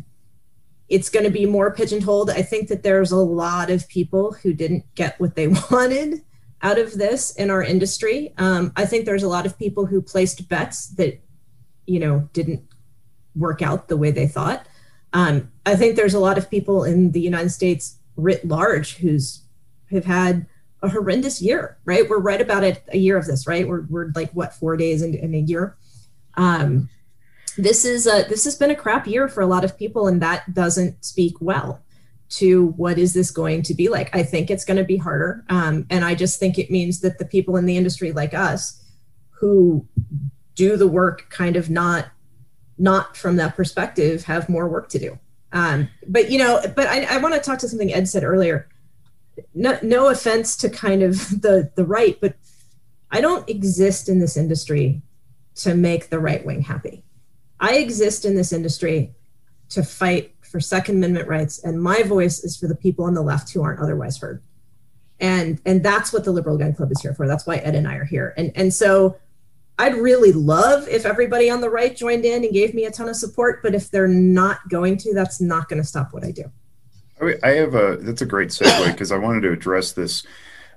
it's 0.89 1.09
going 1.09 1.25
to 1.25 1.31
be 1.31 1.47
more 1.47 1.75
pigeonholed. 1.75 2.31
I 2.31 2.43
think 2.43 2.69
that 2.69 2.83
there's 2.83 3.13
a 3.13 3.17
lot 3.17 3.71
of 3.71 3.89
people 3.89 4.33
who 4.33 4.53
didn't 4.53 4.85
get 4.95 5.19
what 5.21 5.35
they 5.35 5.49
wanted 5.71 6.23
out 6.63 6.79
of 6.79 6.95
this 6.95 7.35
in 7.37 7.51
our 7.51 7.63
industry. 7.63 8.35
Um, 8.39 8.73
I 8.77 8.87
think 8.87 9.05
there's 9.05 9.23
a 9.23 9.29
lot 9.29 9.47
of 9.47 9.59
people 9.59 9.87
who 9.87 10.01
placed 10.01 10.49
bets 10.49 10.89
that, 10.91 11.21
you 11.87 12.01
know, 12.01 12.29
didn't 12.33 12.63
work 13.35 13.63
out 13.63 13.89
the 13.89 13.97
way 13.97 14.11
they 14.11 14.27
thought. 14.27 14.67
Um, 15.13 15.51
I 15.65 15.77
think 15.77 15.97
there's 15.97 16.15
a 16.15 16.21
lot 16.21 16.39
of 16.39 16.51
people 16.51 16.85
in 16.85 17.13
the 17.13 17.21
United 17.21 17.51
States 17.51 17.97
writ 18.17 18.47
large 18.47 18.97
who's 18.97 19.43
have 19.91 20.05
had 20.05 20.47
a 20.83 20.89
horrendous 20.89 21.41
year. 21.41 21.79
Right, 21.85 22.09
we're 22.09 22.19
right 22.19 22.41
about 22.41 22.65
it 22.65 22.83
a 22.89 22.99
year 22.99 23.17
of 23.17 23.27
this. 23.27 23.47
Right, 23.47 23.67
we're 23.67 23.87
we're 23.89 24.13
like 24.15 24.31
what 24.33 24.55
four 24.55 24.77
days 24.77 25.03
in, 25.03 25.15
in 25.15 25.35
a 25.35 25.39
year. 25.39 25.77
Um, 26.35 26.89
this 27.57 27.85
is 27.85 28.07
a 28.07 28.25
this 28.29 28.45
has 28.45 28.57
been 28.57 28.71
a 28.71 28.77
crap 28.77 29.07
year 29.07 29.29
for 29.29 29.41
a 29.41 29.47
lot 29.47 29.65
of 29.65 29.79
people 29.79 30.09
and 30.09 30.21
that 30.21 30.53
doesn't 30.53 31.05
speak 31.05 31.35
well 31.41 31.83
to 32.29 32.69
what 32.77 32.99
is 32.99 33.15
this 33.15 33.31
going 33.31 33.63
to 33.63 33.75
be 33.75 33.89
like 33.89 34.15
i 34.15 34.23
think 34.23 34.51
it's 34.51 34.65
going 34.65 34.77
to 34.77 34.85
be 34.85 34.97
harder 34.97 35.45
um, 35.49 35.87
and 35.91 36.05
i 36.05 36.15
just 36.15 36.39
think 36.39 36.59
it 36.59 36.71
means 36.71 37.01
that 37.01 37.19
the 37.19 37.25
people 37.25 37.57
in 37.57 37.67
the 37.67 37.77
industry 37.77 38.13
like 38.13 38.35
us 38.35 38.83
who 39.31 39.87
do 40.55 40.77
the 40.77 40.87
work 40.87 41.29
kind 41.31 41.57
of 41.57 41.71
not 41.71 42.07
not 42.79 43.17
from 43.17 43.37
that 43.37 43.57
perspective 43.57 44.25
have 44.25 44.49
more 44.49 44.69
work 44.69 44.89
to 44.89 44.99
do 44.99 45.19
um, 45.53 45.89
but 46.07 46.31
you 46.31 46.39
know 46.39 46.61
but 46.75 46.87
i, 46.87 47.03
I 47.05 47.19
want 47.19 47.35
to 47.35 47.41
talk 47.41 47.59
to 47.61 47.69
something 47.69 47.93
ed 47.93 48.09
said 48.09 48.25
earlier 48.25 48.69
no, 49.55 49.79
no 49.83 50.09
offense 50.09 50.57
to 50.59 50.71
kind 50.71 51.03
of 51.03 51.19
the 51.43 51.71
the 51.75 51.85
right 51.85 52.19
but 52.21 52.37
i 53.11 53.21
don't 53.21 53.49
exist 53.49 54.09
in 54.09 54.19
this 54.19 54.37
industry 54.37 55.03
to 55.57 55.75
make 55.75 56.11
the 56.11 56.19
right 56.19 56.45
wing 56.45 56.63
happy 56.63 57.03
I 57.61 57.77
exist 57.77 58.25
in 58.25 58.35
this 58.35 58.53
industry 58.53 59.15
to 59.71 59.83
fight 59.83 60.35
for 60.43 60.61
Second 60.61 60.97
Amendment 60.97 61.29
rights, 61.29 61.63
and 61.65 61.83
my 61.83 62.03
voice 62.03 62.45
is 62.45 62.57
for 62.57 62.69
the 62.69 62.77
people 62.77 63.05
on 63.05 63.15
the 63.15 63.23
left 63.23 63.53
who 63.53 63.63
aren't 63.63 63.81
otherwise 63.81 64.19
heard. 64.19 64.43
And 65.19 65.61
and 65.65 65.83
that's 65.83 66.13
what 66.13 66.25
the 66.25 66.33
Liberal 66.33 66.59
Gun 66.59 66.75
Club 66.75 66.93
is 66.93 67.01
here 67.01 67.15
for. 67.15 67.27
That's 67.27 67.47
why 67.47 67.57
Ed 67.57 67.75
and 67.75 67.89
I 67.89 67.95
are 67.95 68.05
here. 68.05 68.35
And 68.37 68.53
and 68.55 68.73
so 68.73 69.17
I'd 69.79 69.95
really 69.97 70.33
love 70.33 70.89
if 70.89 71.05
everybody 71.05 71.51
on 71.51 71.61
the 71.61 71.69
right 71.69 71.95
joined 71.95 72.25
in 72.25 72.45
and 72.45 72.53
gave 72.53 72.75
me 72.75 72.87
a 72.87 72.91
ton 72.91 73.09
of 73.09 73.17
support, 73.17 73.63
but 73.63 73.75
if 73.75 73.91
they're 73.91 74.09
not 74.09 74.69
going 74.71 74.97
to, 74.99 75.13
that's 75.13 75.41
not 75.41 75.69
going 75.69 75.81
to 75.81 75.87
stop 75.87 76.13
what 76.13 76.25
I 76.25 76.31
do. 76.31 76.45
I 77.43 77.51
have 77.51 77.75
a 77.75 77.97
that's 77.97 78.23
a 78.23 78.27
great 78.27 78.51
segue 78.51 78.93
because 78.93 79.11
I 79.11 79.17
wanted 79.17 79.41
to 79.43 79.53
address 79.53 79.93
this 79.93 80.27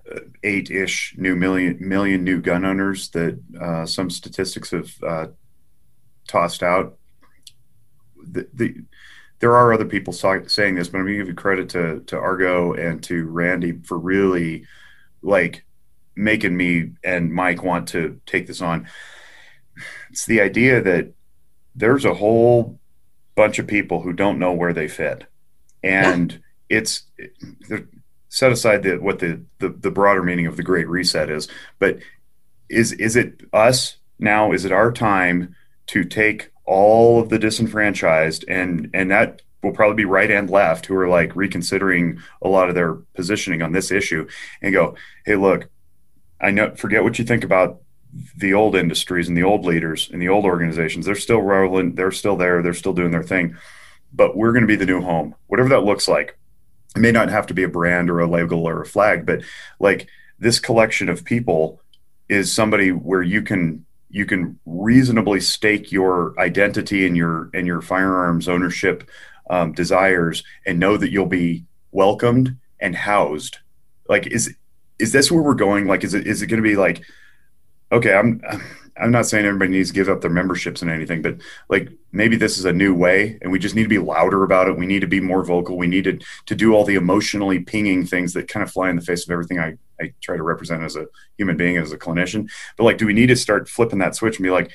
uh, 0.09 0.19
eight-ish 0.43 1.15
new 1.17 1.35
million 1.35 1.77
million 1.81 2.23
new 2.23 2.41
gun 2.41 2.63
owners 2.63 3.09
that 3.09 3.39
uh, 3.59 3.85
some 3.85 4.09
statistics 4.09 4.71
have 4.71 4.91
uh, 5.05 5.27
tossed 6.27 6.63
out. 6.63 6.97
The, 8.26 8.47
the 8.53 8.76
there 9.39 9.55
are 9.55 9.73
other 9.73 9.85
people 9.85 10.13
saying 10.13 10.76
this, 10.76 10.88
but 10.88 10.97
I'm 10.97 11.05
going 11.05 11.13
to 11.13 11.17
give 11.17 11.27
you 11.27 11.34
credit 11.34 11.69
to 11.69 12.01
to 12.07 12.17
Argo 12.17 12.73
and 12.73 13.03
to 13.03 13.26
Randy 13.26 13.73
for 13.84 13.97
really 13.97 14.65
like 15.21 15.65
making 16.19 16.55
me 16.55 16.91
and 17.03 17.33
Mike 17.33 17.63
want 17.63 17.87
to 17.89 18.19
take 18.25 18.47
this 18.47 18.61
on. 18.61 18.87
It's 20.11 20.25
the 20.25 20.41
idea 20.41 20.81
that 20.81 21.13
there's 21.75 22.05
a 22.05 22.13
whole 22.13 22.79
bunch 23.35 23.57
of 23.59 23.67
people 23.67 24.01
who 24.01 24.11
don't 24.11 24.39
know 24.39 24.51
where 24.51 24.73
they 24.73 24.87
fit, 24.87 25.25
and 25.81 26.41
it's 26.67 27.03
set 28.27 28.51
aside 28.51 28.83
the, 28.83 28.97
what 28.97 29.19
the, 29.19 29.41
the 29.59 29.69
the 29.69 29.91
broader 29.91 30.21
meaning 30.21 30.45
of 30.45 30.57
the 30.57 30.63
Great 30.63 30.89
Reset 30.89 31.29
is, 31.29 31.47
but 31.79 31.99
is 32.69 32.91
is 32.93 33.15
it 33.15 33.41
us 33.53 33.97
now? 34.19 34.51
Is 34.51 34.65
it 34.65 34.71
our 34.73 34.91
time 34.91 35.55
to 35.87 36.03
take 36.03 36.51
all 36.65 37.21
of 37.21 37.29
the 37.29 37.39
disenfranchised 37.39 38.45
and 38.47 38.91
and 38.93 39.09
that 39.09 39.41
will 39.63 39.71
probably 39.71 39.95
be 39.95 40.05
right 40.05 40.29
and 40.29 40.49
left 40.49 40.85
who 40.85 40.95
are 40.95 41.09
like 41.09 41.35
reconsidering 41.35 42.19
a 42.41 42.47
lot 42.47 42.69
of 42.69 42.75
their 42.75 42.93
positioning 43.15 43.61
on 43.61 43.71
this 43.71 43.89
issue 43.89 44.27
and 44.61 44.73
go 44.73 44.95
hey 45.25 45.35
look 45.35 45.67
i 46.41 46.51
know 46.51 46.73
forget 46.75 47.03
what 47.03 47.19
you 47.19 47.25
think 47.25 47.43
about 47.43 47.81
the 48.37 48.53
old 48.53 48.75
industries 48.75 49.27
and 49.27 49.37
the 49.37 49.43
old 49.43 49.65
leaders 49.65 50.09
and 50.11 50.21
the 50.21 50.29
old 50.29 50.45
organizations. 50.45 51.05
They're 51.05 51.15
still 51.15 51.41
relevant 51.41 51.95
they're 51.95 52.11
still 52.11 52.35
there 52.35 52.61
they're 52.61 52.73
still 52.73 52.93
doing 52.93 53.11
their 53.11 53.23
thing 53.23 53.55
but 54.11 54.35
we're 54.35 54.51
going 54.51 54.63
to 54.63 54.67
be 54.67 54.75
the 54.75 54.85
new 54.85 55.01
home 55.01 55.35
whatever 55.47 55.69
that 55.69 55.83
looks 55.83 56.07
like. 56.07 56.37
It 56.95 56.99
may 56.99 57.11
not 57.11 57.29
have 57.29 57.45
to 57.47 57.53
be 57.53 57.63
a 57.63 57.69
brand 57.69 58.09
or 58.09 58.19
a 58.19 58.27
label 58.27 58.67
or 58.67 58.81
a 58.81 58.85
flag 58.85 59.25
but 59.25 59.43
like 59.79 60.07
this 60.39 60.59
collection 60.59 61.09
of 61.09 61.23
people 61.23 61.81
is 62.27 62.51
somebody 62.51 62.91
where 62.91 63.21
you 63.21 63.41
can 63.41 63.85
you 64.09 64.25
can 64.25 64.59
reasonably 64.65 65.39
stake 65.39 65.91
your 65.91 66.39
identity 66.39 67.05
and 67.05 67.15
your 67.15 67.51
and 67.53 67.67
your 67.67 67.81
firearms 67.81 68.47
ownership 68.47 69.07
um, 69.51 69.71
desires 69.73 70.43
and 70.65 70.79
know 70.79 70.97
that 70.97 71.11
you'll 71.11 71.25
be 71.27 71.65
welcomed 71.91 72.57
and 72.79 72.95
housed. 72.95 73.59
Like 74.07 74.25
is 74.25 74.55
is 74.99 75.11
this 75.11 75.31
where 75.31 75.41
we're 75.41 75.53
going 75.53 75.88
like 75.88 76.03
is 76.03 76.13
it 76.13 76.27
is 76.27 76.41
it 76.41 76.47
going 76.47 76.61
to 76.61 76.69
be 76.69 76.76
like 76.76 77.01
okay 77.91 78.13
i'm 78.13 78.41
I'm 78.99 79.11
not 79.11 79.26
saying 79.26 79.45
everybody 79.45 79.71
needs 79.71 79.89
to 79.89 79.95
give 79.95 80.09
up 80.09 80.21
their 80.21 80.30
memberships 80.30 80.81
and 80.81 80.91
anything, 80.91 81.21
but 81.21 81.38
like 81.69 81.89
maybe 82.11 82.35
this 82.35 82.57
is 82.57 82.65
a 82.65 82.73
new 82.73 82.93
way 82.93 83.38
and 83.41 83.51
we 83.51 83.59
just 83.59 83.76
need 83.76 83.84
to 83.84 83.89
be 83.89 83.97
louder 83.97 84.43
about 84.43 84.67
it. 84.67 84.77
We 84.77 84.85
need 84.85 84.99
to 85.01 85.07
be 85.07 85.21
more 85.21 85.43
vocal. 85.43 85.77
We 85.77 85.88
need 85.88 86.03
to, 86.03 86.19
to 86.47 86.55
do 86.55 86.73
all 86.73 86.84
the 86.84 86.95
emotionally 86.95 87.59
pinging 87.59 88.05
things 88.05 88.34
that 88.34 88.47
kind 88.47 88.63
of 88.63 88.71
fly 88.71 88.89
in 88.89 88.95
the 88.95 89.01
face 89.01 89.23
of 89.23 89.31
everything 89.31 89.59
I, 89.59 89.77
I 90.01 90.13
try 90.21 90.35
to 90.38 90.43
represent 90.43 90.84
as 90.84 90.95
a 90.95 91.07
human 91.38 91.57
being, 91.57 91.77
as 91.77 91.91
a 91.91 91.97
clinician. 91.97 92.49
But 92.77 92.84
like, 92.84 92.97
do 92.97 93.05
we 93.05 93.13
need 93.13 93.27
to 93.27 93.35
start 93.35 93.69
flipping 93.69 93.99
that 93.99 94.15
switch 94.15 94.38
and 94.38 94.43
be 94.43 94.51
like, 94.51 94.71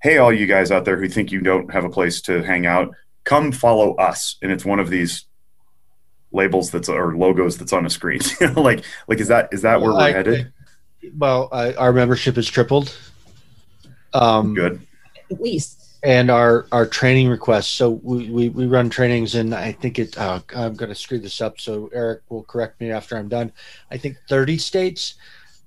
hey, 0.00 0.18
all 0.18 0.32
you 0.32 0.46
guys 0.46 0.70
out 0.70 0.84
there 0.84 0.98
who 0.98 1.08
think 1.08 1.32
you 1.32 1.40
don't 1.40 1.72
have 1.72 1.84
a 1.84 1.90
place 1.90 2.20
to 2.22 2.42
hang 2.42 2.66
out, 2.66 2.94
come 3.24 3.50
follow 3.50 3.94
us. 3.96 4.36
And 4.42 4.52
it's 4.52 4.64
one 4.64 4.78
of 4.78 4.90
these 4.90 5.24
labels 6.36 6.70
that's 6.70 6.88
or 6.88 7.16
logos 7.16 7.58
that's 7.58 7.72
on 7.72 7.84
a 7.84 7.90
screen. 7.90 8.20
like, 8.54 8.84
like 9.08 9.18
is 9.18 9.28
that 9.28 9.48
is 9.52 9.62
that 9.62 9.80
where 9.80 9.92
we're 9.92 10.00
I, 10.00 10.12
headed? 10.12 10.52
well, 11.16 11.48
I, 11.50 11.74
our 11.74 11.92
membership 11.92 12.36
has 12.36 12.46
tripled 12.46 12.96
um, 14.16 14.54
Good. 14.54 14.80
At 15.30 15.40
least. 15.40 15.82
And 16.02 16.30
our 16.30 16.66
our 16.70 16.86
training 16.86 17.28
requests. 17.28 17.68
So 17.68 17.90
we, 17.90 18.30
we, 18.30 18.48
we 18.50 18.66
run 18.66 18.90
trainings, 18.90 19.34
and 19.34 19.54
I 19.54 19.72
think 19.72 19.98
it. 19.98 20.16
Uh, 20.16 20.40
I'm 20.54 20.74
going 20.74 20.90
to 20.90 20.94
screw 20.94 21.18
this 21.18 21.40
up, 21.40 21.58
so 21.58 21.90
Eric 21.92 22.22
will 22.28 22.44
correct 22.44 22.80
me 22.80 22.92
after 22.92 23.16
I'm 23.16 23.28
done. 23.28 23.50
I 23.90 23.96
think 23.96 24.16
30 24.28 24.58
states, 24.58 25.14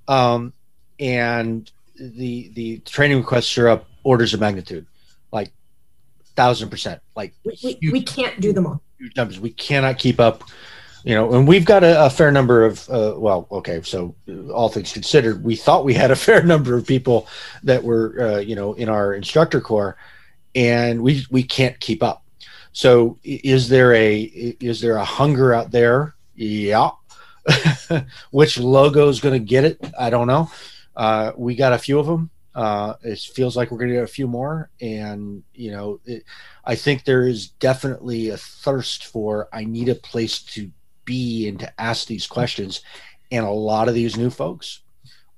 um, 0.07 0.53
and 0.99 1.69
the 1.99 2.51
the 2.53 2.77
training 2.79 3.17
requests 3.17 3.57
are 3.57 3.67
up 3.67 3.89
orders 4.03 4.33
of 4.33 4.39
magnitude, 4.39 4.85
like 5.33 5.51
thousand 6.39 6.69
percent. 6.69 7.01
Like 7.15 7.33
we, 7.43 7.77
we, 7.81 7.91
we 7.91 8.01
can't 8.01 8.39
do 8.39 8.53
them 8.53 8.65
all. 8.65 8.81
Numbers. 9.15 9.39
We 9.39 9.51
cannot 9.51 9.97
keep 9.97 10.19
up 10.19 10.43
you 11.03 11.15
know, 11.15 11.33
and 11.33 11.47
we've 11.47 11.65
got 11.65 11.83
a, 11.83 12.05
a 12.05 12.09
fair 12.09 12.31
number 12.31 12.65
of, 12.65 12.89
uh, 12.89 13.13
well, 13.17 13.47
okay, 13.51 13.81
so 13.83 14.15
all 14.53 14.69
things 14.69 14.91
considered, 14.91 15.43
we 15.43 15.55
thought 15.55 15.85
we 15.85 15.93
had 15.93 16.11
a 16.11 16.15
fair 16.27 16.43
number 16.43 16.75
of 16.75 16.85
people 16.85 17.27
that 17.63 17.83
were, 17.83 18.15
uh, 18.19 18.39
you 18.39 18.55
know, 18.55 18.73
in 18.73 18.89
our 18.89 19.13
instructor 19.13 19.61
corps, 19.61 19.97
and 20.55 21.01
we 21.01 21.25
we 21.29 21.43
can't 21.43 21.79
keep 21.79 22.03
up. 22.03 22.23
So, 22.73 23.17
is 23.23 23.69
there 23.69 23.93
a 23.93 24.21
is 24.59 24.81
there 24.81 24.97
a 24.97 25.05
hunger 25.05 25.53
out 25.53 25.71
there? 25.71 26.15
Yeah. 26.35 26.91
Which 28.31 28.59
logo 28.59 29.09
is 29.09 29.19
going 29.19 29.33
to 29.39 29.45
get 29.45 29.63
it? 29.63 29.79
I 29.97 30.09
don't 30.09 30.27
know. 30.27 30.51
Uh, 30.95 31.31
we 31.37 31.55
got 31.55 31.73
a 31.73 31.77
few 31.77 31.99
of 31.99 32.07
them. 32.07 32.29
Uh, 32.55 32.95
it 33.03 33.19
feels 33.19 33.55
like 33.55 33.71
we're 33.71 33.77
going 33.77 33.89
to 33.89 33.95
get 33.95 34.03
a 34.03 34.07
few 34.07 34.27
more, 34.27 34.69
and 34.81 35.43
you 35.53 35.71
know, 35.71 35.99
it, 36.05 36.23
I 36.65 36.75
think 36.75 37.03
there 37.03 37.27
is 37.27 37.47
definitely 37.47 38.29
a 38.29 38.37
thirst 38.37 39.05
for. 39.05 39.47
I 39.53 39.63
need 39.63 39.89
a 39.89 39.95
place 39.95 40.41
to 40.53 40.71
be 41.05 41.47
and 41.47 41.59
to 41.59 41.81
ask 41.81 42.07
these 42.07 42.27
questions. 42.27 42.81
And 43.31 43.45
a 43.45 43.51
lot 43.51 43.87
of 43.87 43.93
these 43.93 44.17
new 44.17 44.29
folks 44.29 44.81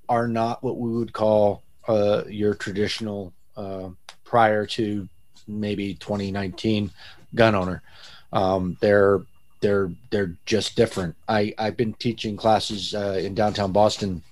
are 0.09 0.27
not 0.27 0.63
what 0.63 0.77
we 0.77 0.89
would 0.91 1.13
call 1.13 1.63
uh, 1.87 2.23
your 2.27 2.53
traditional 2.53 3.33
uh, 3.55 3.89
prior 4.23 4.65
to 4.65 5.07
maybe 5.47 5.93
2019 5.95 6.91
gun 7.35 7.55
owner. 7.55 7.81
Um, 8.33 8.77
they're 8.81 9.21
they're 9.61 9.91
they're 10.09 10.35
just 10.45 10.75
different. 10.75 11.15
I 11.27 11.53
I've 11.57 11.77
been 11.77 11.93
teaching 11.93 12.35
classes 12.35 12.93
uh, 12.93 13.19
in 13.21 13.35
downtown 13.35 13.71
Boston 13.71 14.23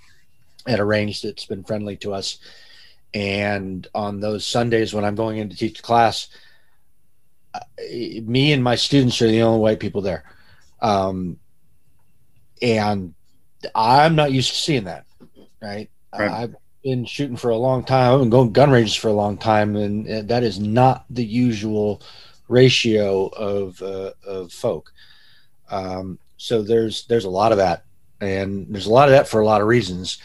at 0.67 0.79
a 0.79 0.85
range 0.85 1.21
that's 1.21 1.45
been 1.45 1.63
friendly 1.63 1.95
to 1.97 2.13
us, 2.13 2.37
and 3.13 3.87
on 3.93 4.19
those 4.19 4.45
Sundays 4.45 4.93
when 4.93 5.03
I'm 5.03 5.15
going 5.15 5.37
in 5.37 5.49
to 5.49 5.55
teach 5.55 5.81
class, 5.81 6.27
me 8.23 8.53
and 8.53 8.63
my 8.63 8.75
students 8.75 9.21
are 9.21 9.27
the 9.27 9.41
only 9.41 9.59
white 9.59 9.79
people 9.79 10.01
there. 10.01 10.23
Um, 10.81 11.39
and 12.61 13.13
I'm 13.73 14.15
not 14.15 14.31
used 14.31 14.51
to 14.51 14.57
seeing 14.57 14.83
that, 14.85 15.05
right? 15.61 15.89
right? 16.17 16.31
I've 16.31 16.55
been 16.83 17.05
shooting 17.05 17.37
for 17.37 17.49
a 17.49 17.57
long 17.57 17.83
time. 17.83 18.13
I've 18.13 18.19
been 18.19 18.29
going 18.29 18.53
gun 18.53 18.71
ranges 18.71 18.95
for 18.95 19.07
a 19.07 19.13
long 19.13 19.37
time, 19.37 19.75
and, 19.75 20.07
and 20.07 20.29
that 20.29 20.43
is 20.43 20.59
not 20.59 21.05
the 21.09 21.25
usual 21.25 22.01
ratio 22.47 23.27
of 23.27 23.81
uh, 23.81 24.11
of 24.25 24.51
folk. 24.51 24.91
Um, 25.69 26.19
so 26.37 26.61
there's 26.61 27.05
there's 27.07 27.25
a 27.25 27.29
lot 27.29 27.51
of 27.51 27.57
that, 27.57 27.83
and 28.21 28.67
there's 28.69 28.87
a 28.87 28.93
lot 28.93 29.09
of 29.09 29.13
that 29.13 29.27
for 29.27 29.41
a 29.41 29.45
lot 29.45 29.61
of 29.61 29.67
reasons. 29.67 30.19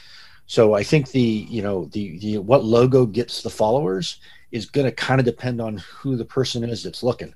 So 0.46 0.74
I 0.74 0.82
think 0.82 1.10
the 1.10 1.20
you 1.20 1.62
know 1.62 1.86
the 1.86 2.18
the 2.18 2.38
what 2.38 2.64
logo 2.64 3.06
gets 3.06 3.42
the 3.42 3.50
followers 3.50 4.18
is 4.52 4.66
going 4.66 4.86
to 4.86 4.92
kind 4.92 5.18
of 5.20 5.24
depend 5.24 5.60
on 5.60 5.78
who 5.78 6.16
the 6.16 6.24
person 6.24 6.62
is 6.64 6.82
that's 6.82 7.02
looking. 7.02 7.34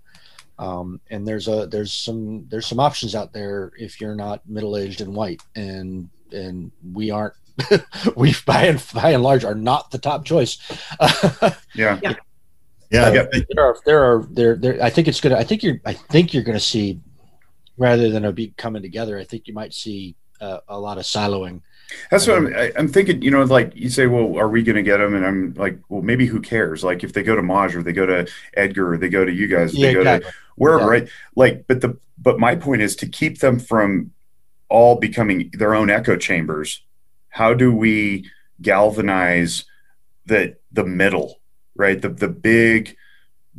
Um, 0.58 1.00
and 1.10 1.26
there's 1.26 1.48
a 1.48 1.66
there's 1.66 1.92
some 1.92 2.46
there's 2.48 2.66
some 2.66 2.80
options 2.80 3.14
out 3.14 3.32
there 3.32 3.72
if 3.78 4.00
you're 4.00 4.14
not 4.14 4.48
middle 4.48 4.76
aged 4.76 5.00
and 5.00 5.14
white, 5.14 5.42
and 5.54 6.08
and 6.32 6.70
we 6.92 7.10
aren't. 7.10 7.34
we 8.16 8.34
by 8.46 8.66
and 8.66 8.84
by 8.94 9.10
and 9.10 9.22
large 9.22 9.44
are 9.44 9.54
not 9.54 9.90
the 9.90 9.98
top 9.98 10.24
choice. 10.24 10.58
yeah. 11.74 11.98
yeah. 12.02 12.14
Yeah, 12.90 13.10
there 13.10 13.64
are 13.64 13.76
there 13.84 14.02
are 14.02 14.26
there 14.30 14.56
there. 14.56 14.82
I 14.82 14.88
think 14.88 15.08
it's 15.08 15.20
gonna. 15.20 15.36
I 15.36 15.44
think 15.44 15.62
you're. 15.62 15.78
I 15.84 15.92
think 15.92 16.32
you're 16.32 16.42
gonna 16.42 16.58
see, 16.58 16.98
rather 17.76 18.08
than 18.08 18.24
a 18.24 18.32
be 18.32 18.54
coming 18.56 18.80
together. 18.80 19.18
I 19.18 19.24
think 19.24 19.46
you 19.46 19.52
might 19.52 19.74
see 19.74 20.16
uh, 20.40 20.60
a 20.68 20.80
lot 20.80 20.96
of 20.96 21.04
siloing 21.04 21.60
that's 22.10 22.26
what 22.26 22.36
I'm, 22.36 22.46
um, 22.46 22.52
I, 22.54 22.72
I'm 22.76 22.88
thinking. 22.88 23.22
You 23.22 23.30
know, 23.30 23.42
like 23.44 23.72
you 23.74 23.88
say, 23.88 24.06
well, 24.06 24.38
are 24.38 24.48
we 24.48 24.62
going 24.62 24.76
to 24.76 24.82
get 24.82 24.98
them? 24.98 25.14
And 25.14 25.26
I'm 25.26 25.54
like, 25.54 25.78
well, 25.88 26.02
maybe 26.02 26.26
who 26.26 26.40
cares? 26.40 26.84
Like 26.84 27.04
if 27.04 27.12
they 27.12 27.22
go 27.22 27.36
to 27.36 27.42
Maj 27.42 27.74
or 27.74 27.82
they 27.82 27.92
go 27.92 28.06
to 28.06 28.28
Edgar 28.54 28.92
or 28.92 28.96
they 28.98 29.08
go 29.08 29.24
to 29.24 29.32
you 29.32 29.46
guys, 29.46 29.74
yeah, 29.74 29.88
they 29.88 29.94
go 29.94 30.00
exactly. 30.00 30.30
to 30.30 30.36
wherever, 30.56 30.84
yeah. 30.84 30.90
right? 30.90 31.08
Like, 31.34 31.66
but 31.66 31.80
the 31.80 31.98
but 32.18 32.38
my 32.38 32.56
point 32.56 32.82
is 32.82 32.96
to 32.96 33.06
keep 33.06 33.38
them 33.38 33.58
from 33.58 34.12
all 34.68 34.96
becoming 34.96 35.50
their 35.54 35.74
own 35.74 35.90
echo 35.90 36.16
chambers. 36.16 36.82
How 37.30 37.54
do 37.54 37.72
we 37.72 38.30
galvanize 38.60 39.64
the 40.26 40.56
the 40.72 40.84
middle, 40.84 41.40
right? 41.74 42.00
The 42.00 42.10
the 42.10 42.28
big 42.28 42.96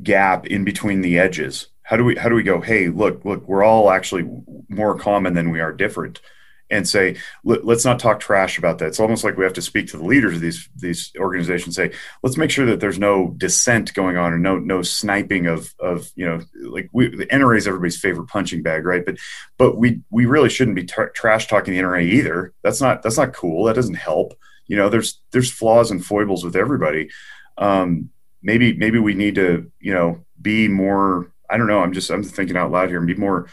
gap 0.04 0.46
in 0.46 0.64
between 0.64 1.02
the 1.02 1.18
edges. 1.18 1.68
How 1.82 1.98
do 1.98 2.04
we 2.04 2.16
how 2.16 2.30
do 2.30 2.36
we 2.36 2.44
go? 2.44 2.62
Hey, 2.62 2.90
look, 2.90 3.26
look, 3.26 3.48
we're 3.48 3.64
all 3.64 3.90
actually 3.90 4.30
more 4.68 4.98
common 4.98 5.34
than 5.34 5.50
we 5.50 5.60
are 5.62 5.74
different 5.74 6.22
and 6.70 6.88
say 6.88 7.16
let's 7.44 7.86
not 7.86 8.00
talk 8.00 8.20
trash 8.20 8.58
about 8.58 8.78
that. 8.78 8.88
It's 8.88 9.00
almost 9.00 9.24
like 9.24 9.38
we 9.38 9.44
have 9.44 9.54
to 9.54 9.62
speak 9.62 9.88
to 9.90 9.98
the 9.98 10.06
leaders 10.06 10.36
of 10.36 10.42
these 10.42 10.70
these 10.76 11.12
organizations 11.18 11.76
say 11.76 11.92
let's 12.24 12.38
make 12.38 12.52
sure 12.52 12.66
that 12.68 12.80
there's 12.80 13.00
no 13.00 13.34
dissent 13.38 13.94
going 13.94 14.18
on 14.18 14.34
or 14.34 14.38
no 14.38 14.58
no 14.60 14.82
sniping 14.82 15.48
of 15.48 15.74
of 15.80 16.12
you 16.16 16.26
know 16.26 16.42
like 16.70 16.90
we 16.94 17.10
the 17.10 17.26
NRA 17.28 17.58
is 17.58 17.68
everybody's 17.68 18.00
favorite 18.00 18.28
punching 18.28 18.62
bag 18.62 18.86
right? 18.86 19.06
But 19.06 19.18
but 19.58 19.78
we 19.78 20.02
we 20.12 20.26
really 20.26 20.50
shouldn't 20.50 20.76
be 20.76 20.86
tra- 20.86 21.12
trash 21.14 21.48
talking 21.48 21.74
the 21.74 21.80
NRA 21.80 22.04
either. 22.04 22.54
That's 22.64 22.82
not 22.82 23.02
that's 23.02 23.18
not 23.18 23.34
cool. 23.34 23.66
That 23.66 23.76
doesn't 23.76 23.96
help. 23.96 24.38
You 24.68 24.78
know 24.78 24.90
there's 24.90 25.20
there's 25.32 25.52
flaws 25.52 25.92
and 25.92 26.06
foibles 26.06 26.44
with 26.44 26.56
everybody. 26.56 27.10
Um 27.58 28.10
maybe 28.44 28.74
maybe 28.74 29.00
we 29.00 29.16
need 29.16 29.36
to 29.36 29.72
you 29.80 29.94
know 29.94 30.24
be 30.42 30.68
more 30.68 31.32
I 31.50 31.58
don't 31.58 31.68
know. 31.68 31.80
I'm 31.80 31.94
just 31.94 32.12
I'm 32.12 32.24
thinking 32.24 32.58
out 32.58 32.72
loud 32.72 32.90
here. 32.90 33.00
And 33.00 33.08
be 33.08 33.16
more 33.16 33.48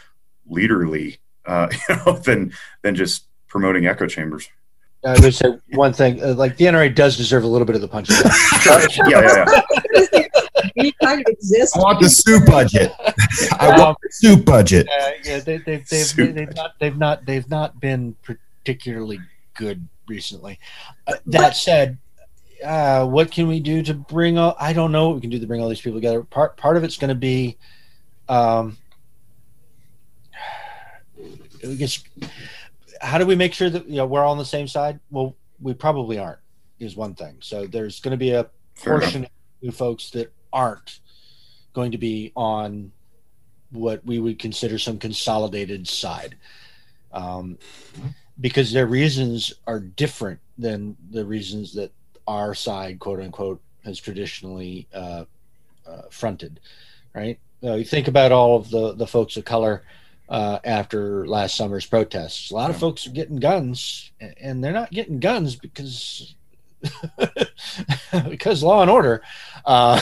leaderly 0.49 1.17
uh, 1.47 1.67
you 1.89 1.95
know, 1.95 2.13
than 2.13 2.53
than 2.81 2.95
just 2.95 3.25
promoting 3.47 3.87
echo 3.87 4.07
chambers. 4.07 4.49
I 5.05 5.19
would 5.19 5.33
say 5.33 5.57
one 5.73 5.93
thing, 5.93 6.21
uh, 6.23 6.33
like 6.33 6.57
the 6.57 6.65
NRA 6.65 6.93
does 6.93 7.17
deserve 7.17 7.43
a 7.43 7.47
little 7.47 7.65
bit 7.65 7.75
of 7.75 7.81
the 7.81 7.87
punch. 7.87 8.09
yeah, 8.67 8.87
yeah, 9.07 9.61
yeah. 10.75 10.91
kind 11.01 11.21
of 11.21 11.27
exists. 11.27 11.77
I 11.77 11.79
want 11.79 12.01
the 12.01 12.09
soup 12.09 12.45
budget. 12.45 12.91
I 13.59 13.79
want 13.79 13.97
the 14.01 14.09
soup 14.11 14.43
budget. 14.43 14.87
Uh, 14.89 15.11
yeah, 15.23 15.39
they, 15.39 15.57
they've, 15.57 15.87
they've, 15.87 16.05
soup. 16.05 16.33
they've, 16.33 16.55
not, 16.55 16.73
they've 16.79 16.97
not 16.97 17.25
they've 17.25 17.49
not 17.49 17.79
been 17.79 18.15
particularly 18.23 19.19
good 19.53 19.87
recently. 20.07 20.59
Uh, 21.05 21.13
that 21.27 21.55
said, 21.55 21.99
uh, 22.65 23.05
what 23.05 23.31
can 23.31 23.47
we 23.47 23.59
do 23.59 23.83
to 23.83 23.93
bring? 23.93 24.37
All, 24.37 24.55
I 24.59 24.73
don't 24.73 24.91
know 24.91 25.09
what 25.09 25.15
we 25.15 25.21
can 25.21 25.29
do 25.29 25.39
to 25.39 25.47
bring 25.47 25.61
all 25.61 25.69
these 25.69 25.81
people 25.81 25.99
together. 25.99 26.23
Part 26.23 26.57
part 26.57 26.75
of 26.75 26.83
it's 26.83 26.97
going 26.97 27.09
to 27.09 27.15
be. 27.15 27.57
Um, 28.27 28.77
guess, 31.61 32.03
how 33.01 33.17
do 33.17 33.25
we 33.25 33.35
make 33.35 33.53
sure 33.53 33.69
that 33.69 33.87
you 33.87 33.97
know 33.97 34.05
we're 34.05 34.23
all 34.23 34.31
on 34.31 34.37
the 34.37 34.45
same 34.45 34.67
side? 34.67 34.99
Well, 35.11 35.35
we 35.61 35.73
probably 35.73 36.17
aren't. 36.19 36.39
Is 36.79 36.95
one 36.95 37.15
thing. 37.15 37.37
So 37.39 37.65
there's 37.65 37.99
going 37.99 38.11
to 38.11 38.17
be 38.17 38.31
a 38.31 38.47
portion 38.83 39.27
of 39.65 39.75
folks 39.75 40.11
that 40.11 40.31
aren't 40.53 40.99
going 41.73 41.91
to 41.91 41.97
be 41.97 42.31
on 42.35 42.91
what 43.71 44.05
we 44.05 44.19
would 44.19 44.39
consider 44.39 44.77
some 44.77 44.99
consolidated 44.99 45.87
side, 45.87 46.35
um, 47.11 47.57
because 48.39 48.71
their 48.71 48.85
reasons 48.85 49.53
are 49.65 49.79
different 49.79 50.39
than 50.57 50.95
the 51.09 51.25
reasons 51.25 51.73
that 51.73 51.91
our 52.27 52.53
side, 52.53 52.99
quote 52.99 53.19
unquote, 53.19 53.61
has 53.83 53.99
traditionally 53.99 54.87
uh, 54.93 55.25
uh, 55.87 56.01
fronted. 56.11 56.59
Right? 57.15 57.39
Uh, 57.63 57.73
you 57.73 57.85
think 57.85 58.07
about 58.07 58.31
all 58.31 58.55
of 58.55 58.69
the 58.69 58.93
the 58.93 59.07
folks 59.07 59.35
of 59.35 59.45
color 59.45 59.83
uh, 60.29 60.59
after 60.63 61.27
last 61.27 61.55
summer's 61.55 61.85
protests. 61.85 62.51
A 62.51 62.55
lot 62.55 62.69
of 62.69 62.77
folks 62.77 63.07
are 63.07 63.11
getting 63.11 63.37
guns, 63.37 64.11
and 64.41 64.63
they're 64.63 64.73
not 64.73 64.91
getting 64.91 65.19
guns 65.19 65.55
because 65.55 66.35
because 68.29 68.63
law 68.63 68.81
and 68.81 68.91
order. 68.91 69.21
Uh, 69.65 69.99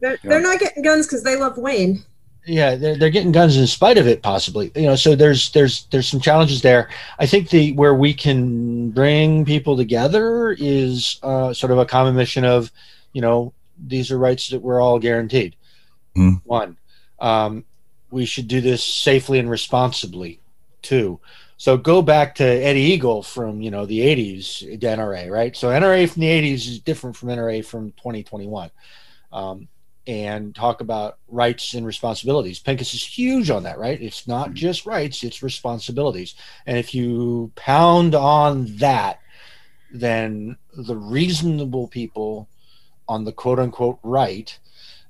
they're, 0.00 0.18
they're 0.22 0.40
not 0.40 0.60
getting 0.60 0.82
guns 0.82 1.06
because 1.06 1.22
they 1.22 1.36
love 1.36 1.58
Wayne. 1.58 2.04
Yeah, 2.46 2.74
they're, 2.74 2.96
they're 2.96 3.10
getting 3.10 3.32
guns 3.32 3.56
in 3.56 3.66
spite 3.66 3.96
of 3.96 4.06
it, 4.06 4.22
possibly. 4.22 4.70
You 4.74 4.82
know, 4.82 4.96
so 4.96 5.14
there's 5.14 5.50
there's 5.52 5.86
there's 5.86 6.08
some 6.08 6.20
challenges 6.20 6.60
there. 6.60 6.90
I 7.18 7.26
think 7.26 7.48
the 7.48 7.72
where 7.72 7.94
we 7.94 8.12
can 8.12 8.90
bring 8.90 9.44
people 9.44 9.76
together 9.76 10.52
is 10.58 11.18
uh, 11.22 11.54
sort 11.54 11.72
of 11.72 11.78
a 11.78 11.86
common 11.86 12.14
mission 12.14 12.44
of, 12.44 12.70
you 13.12 13.22
know, 13.22 13.54
these 13.78 14.10
are 14.10 14.18
rights 14.18 14.48
that 14.48 14.60
we're 14.60 14.80
all 14.80 14.98
guaranteed. 14.98 15.56
Mm. 16.16 16.42
One, 16.44 16.76
um, 17.18 17.64
we 18.14 18.24
should 18.24 18.48
do 18.48 18.60
this 18.60 18.82
safely 18.82 19.38
and 19.38 19.50
responsibly 19.50 20.40
too. 20.82 21.20
So 21.56 21.76
go 21.76 22.00
back 22.00 22.36
to 22.36 22.44
Eddie 22.44 22.80
Eagle 22.80 23.22
from 23.22 23.60
you 23.60 23.70
know 23.70 23.86
the 23.86 24.00
80s 24.00 24.80
NRA, 24.80 25.30
right? 25.30 25.56
So 25.56 25.68
NRA 25.68 26.08
from 26.08 26.20
the 26.20 26.28
80s 26.28 26.68
is 26.68 26.78
different 26.78 27.16
from 27.16 27.28
NRA 27.30 27.64
from 27.64 27.90
2021. 27.92 28.70
Um, 29.32 29.68
and 30.06 30.54
talk 30.54 30.80
about 30.80 31.16
rights 31.28 31.74
and 31.74 31.86
responsibilities. 31.86 32.58
Pincus 32.58 32.92
is 32.92 33.02
huge 33.02 33.48
on 33.48 33.62
that, 33.62 33.78
right? 33.78 34.00
It's 34.00 34.28
not 34.28 34.48
mm-hmm. 34.48 34.56
just 34.56 34.86
rights, 34.86 35.24
it's 35.24 35.42
responsibilities. 35.42 36.34
And 36.66 36.76
if 36.76 36.94
you 36.94 37.50
pound 37.56 38.14
on 38.14 38.76
that, 38.76 39.20
then 39.90 40.56
the 40.76 40.96
reasonable 40.96 41.88
people 41.88 42.48
on 43.08 43.24
the 43.24 43.32
quote 43.32 43.58
unquote 43.58 43.98
right 44.02 44.58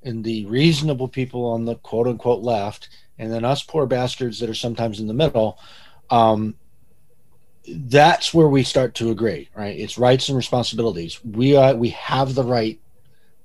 and 0.05 0.23
the 0.23 0.45
reasonable 0.47 1.09
people 1.09 1.47
on 1.47 1.65
the 1.65 1.77
quote 1.77 2.07
unquote 2.07 2.43
left, 2.43 2.91
and 3.19 3.33
then 3.33 3.45
us 3.45 3.63
poor 3.63 3.87
bastards 3.87 4.39
that 4.39 4.51
are 4.51 4.55
sometimes 4.55 5.01
in 5.01 5.07
the 5.07 5.15
middle, 5.15 5.59
um, 6.11 6.55
that's 7.67 8.35
where 8.35 8.49
we 8.49 8.63
start 8.63 8.95
to 8.97 9.11
agree, 9.11 9.49
right? 9.57 9.79
It's 9.79 9.97
rights 9.99 10.29
and 10.29 10.37
responsibilities. 10.37 11.25
We 11.25 11.57
uh, 11.57 11.75
we 11.75 11.89
have 11.91 12.35
the 12.35 12.45
right, 12.45 12.79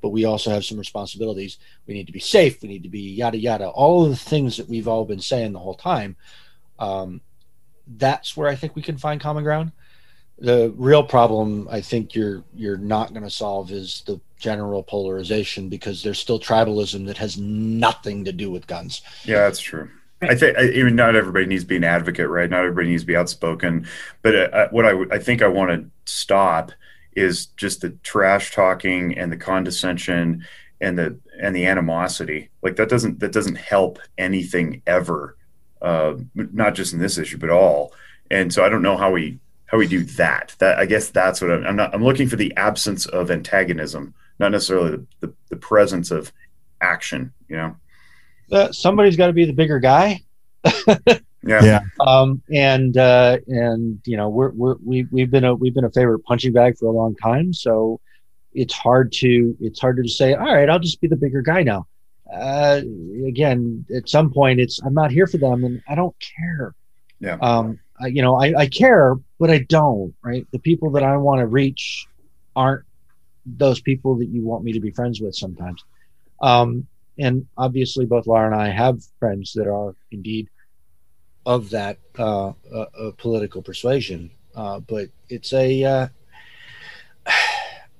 but 0.02 0.10
we 0.10 0.26
also 0.26 0.52
have 0.52 0.66
some 0.66 0.78
responsibilities. 0.78 1.58
We 1.88 1.94
need 1.94 2.08
to 2.08 2.14
be 2.14 2.20
safe. 2.20 2.62
We 2.62 2.68
need 2.68 2.84
to 2.84 2.90
be 2.90 3.02
yada 3.02 3.38
yada. 3.38 3.70
All 3.70 4.04
of 4.04 4.10
the 4.10 4.16
things 4.18 4.58
that 4.58 4.68
we've 4.68 4.88
all 4.88 5.06
been 5.06 5.22
saying 5.22 5.54
the 5.54 5.60
whole 5.60 5.76
time. 5.76 6.18
Um, 6.78 7.22
that's 7.98 8.38
where 8.38 8.48
I 8.48 8.56
think 8.56 8.76
we 8.76 8.82
can 8.82 8.98
find 8.98 9.20
common 9.20 9.44
ground. 9.44 9.72
The 10.38 10.74
real 10.78 11.04
problem 11.04 11.68
I 11.72 11.82
think 11.82 12.14
you're 12.14 12.44
you're 12.54 12.78
not 12.78 13.14
going 13.14 13.24
to 13.24 13.30
solve 13.30 13.72
is 13.72 14.04
the 14.06 14.20
general 14.40 14.82
polarization 14.82 15.70
because 15.70 16.02
there's 16.02 16.20
still 16.20 16.40
tribalism 16.40 17.06
that 17.06 17.18
has 17.18 17.38
nothing 17.38 18.26
to 18.26 18.32
do 18.32 18.50
with 18.50 18.66
guns. 18.68 19.02
Yeah, 19.26 19.42
that's 19.42 19.60
true. 19.60 19.90
I 20.22 20.36
think 20.36 20.58
I, 20.58 20.64
mean 20.84 20.96
not 20.96 21.16
everybody 21.16 21.46
needs 21.46 21.64
to 21.64 21.68
be 21.68 21.78
an 21.78 21.84
advocate, 21.84 22.28
right? 22.28 22.50
Not 22.50 22.60
everybody 22.62 22.90
needs 22.90 23.04
to 23.04 23.08
be 23.08 23.16
outspoken. 23.16 23.88
But 24.22 24.54
uh, 24.54 24.68
what 24.72 24.86
I 24.86 25.16
I 25.16 25.20
think 25.20 25.42
I 25.42 25.48
want 25.48 25.72
to 25.72 25.90
stop 26.12 26.72
is 27.14 27.48
just 27.48 27.82
the 27.82 27.92
trash 28.04 28.54
talking 28.54 29.18
and 29.18 29.32
the 29.32 29.38
condescension 29.38 30.46
and 30.82 30.98
the 30.98 31.18
and 31.40 31.56
the 31.56 31.66
animosity. 31.66 32.50
Like 32.62 32.76
that 32.76 32.90
doesn't 32.90 33.20
that 33.20 33.32
doesn't 33.32 33.56
help 33.56 34.00
anything 34.18 34.82
ever. 34.86 35.38
Uh, 35.82 36.16
not 36.36 36.76
just 36.76 36.92
in 36.92 37.00
this 37.00 37.18
issue, 37.18 37.38
but 37.38 37.50
all. 37.50 37.94
And 38.30 38.54
so 38.54 38.66
I 38.66 38.70
don't 38.70 38.82
know 38.82 38.98
how 38.98 39.12
we 39.12 39.40
how 39.68 39.78
we 39.78 39.88
do 39.88 40.04
that. 40.04 40.56
That 40.60 40.78
I 40.78 40.86
guess 40.86 41.10
that's 41.10 41.42
what 41.42 41.52
I'm, 41.52 41.66
I'm 41.66 41.76
not. 41.76 41.94
I'm 41.94 42.04
looking 42.04 42.28
for 42.28 42.36
the 42.36 42.56
absence 42.58 43.06
of 43.06 43.32
antagonism, 43.32 44.14
not 44.40 44.52
necessarily 44.52 44.92
the, 44.92 45.06
the, 45.20 45.34
the 45.50 45.56
presence 45.56 46.12
of 46.12 46.32
action. 46.82 47.34
You 47.48 47.58
know 47.58 47.76
uh, 48.52 48.72
somebody's 48.72 49.16
got 49.16 49.28
to 49.28 49.34
be 49.34 49.46
the 49.46 49.54
bigger 49.54 49.80
guy. 49.80 50.22
yeah. 50.88 51.20
Yeah. 51.44 51.80
Um, 52.00 52.42
and 52.54 52.98
uh, 52.98 53.38
and 53.48 54.00
you 54.06 54.18
know 54.18 54.30
we're, 54.30 54.52
we're 54.52 54.76
we 54.84 55.08
we've 55.12 55.32
been 55.32 55.44
a 55.44 55.56
we've 55.56 55.74
been 55.74 55.86
a 55.86 55.92
favorite 55.92 56.20
punching 56.20 56.54
bag 56.54 56.78
for 56.78 56.88
a 56.88 56.92
long 56.92 57.16
time. 57.16 57.54
So 57.54 58.00
it's 58.54 58.74
hard 58.74 59.12
to 59.14 59.56
it's 59.60 59.80
harder 59.80 60.04
to 60.04 60.10
say. 60.10 60.34
All 60.34 60.54
right, 60.54 60.70
I'll 60.70 60.80
just 60.80 61.02
be 61.02 61.08
the 61.08 61.16
bigger 61.16 61.42
guy 61.42 61.64
now. 61.64 61.88
Uh, 62.32 62.82
again, 63.26 63.86
at 63.96 64.08
some 64.08 64.32
point, 64.32 64.60
it's 64.60 64.80
I'm 64.84 64.94
not 64.94 65.12
here 65.12 65.28
for 65.28 65.38
them, 65.38 65.64
and 65.64 65.82
I 65.88 65.96
don't 65.96 66.16
care. 66.20 66.76
Yeah. 67.20 67.38
Um, 67.42 67.80
I, 68.00 68.08
you 68.08 68.22
know, 68.22 68.36
I, 68.36 68.54
I 68.58 68.68
care, 68.68 69.16
but 69.40 69.50
I 69.50 69.60
don't. 69.60 70.14
Right. 70.24 70.48
The 70.52 70.60
people 70.60 70.92
that 70.92 71.04
I 71.04 71.18
want 71.18 71.40
to 71.40 71.48
reach 71.48 72.08
aren't 72.56 72.86
those 73.58 73.82
people 73.82 74.16
that 74.18 74.28
you 74.28 74.44
want 74.44 74.64
me 74.64 74.74
to 74.74 74.80
be 74.80 74.92
friends 74.92 75.22
with 75.22 75.36
sometimes. 75.36 75.84
Um, 76.42 76.88
and 77.18 77.46
obviously 77.58 78.06
both 78.06 78.28
Lara 78.28 78.48
and 78.48 78.56
I 78.56 78.70
have 78.70 79.04
friends 79.20 79.54
that 79.54 79.68
are 79.68 79.96
indeed 80.12 80.50
of 81.46 81.70
that 81.72 81.98
uh, 82.18 82.54
uh, 82.74 83.12
political 83.18 83.62
persuasion. 83.62 84.32
Uh, 84.56 84.80
but 84.80 85.10
it's 85.30 85.54
a 85.54 85.84
uh, 85.84 86.08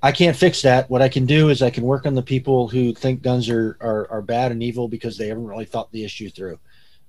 I 0.02 0.14
can't 0.14 0.36
fix 0.36 0.62
that. 0.62 0.90
What 0.90 1.02
I 1.02 1.10
can 1.10 1.26
do 1.26 1.50
is 1.50 1.62
I 1.62 1.70
can 1.70 1.84
work 1.84 2.06
on 2.06 2.16
the 2.16 2.22
people 2.22 2.70
who 2.70 2.94
think 2.94 3.22
guns 3.22 3.50
are, 3.50 3.78
are, 3.82 4.08
are 4.10 4.22
bad 4.22 4.52
and 4.52 4.64
evil 4.64 4.88
because 4.88 5.18
they 5.18 5.28
haven't 5.28 5.48
really 5.48 5.66
thought 5.66 5.92
the 5.92 6.06
issue 6.06 6.30
through, 6.30 6.58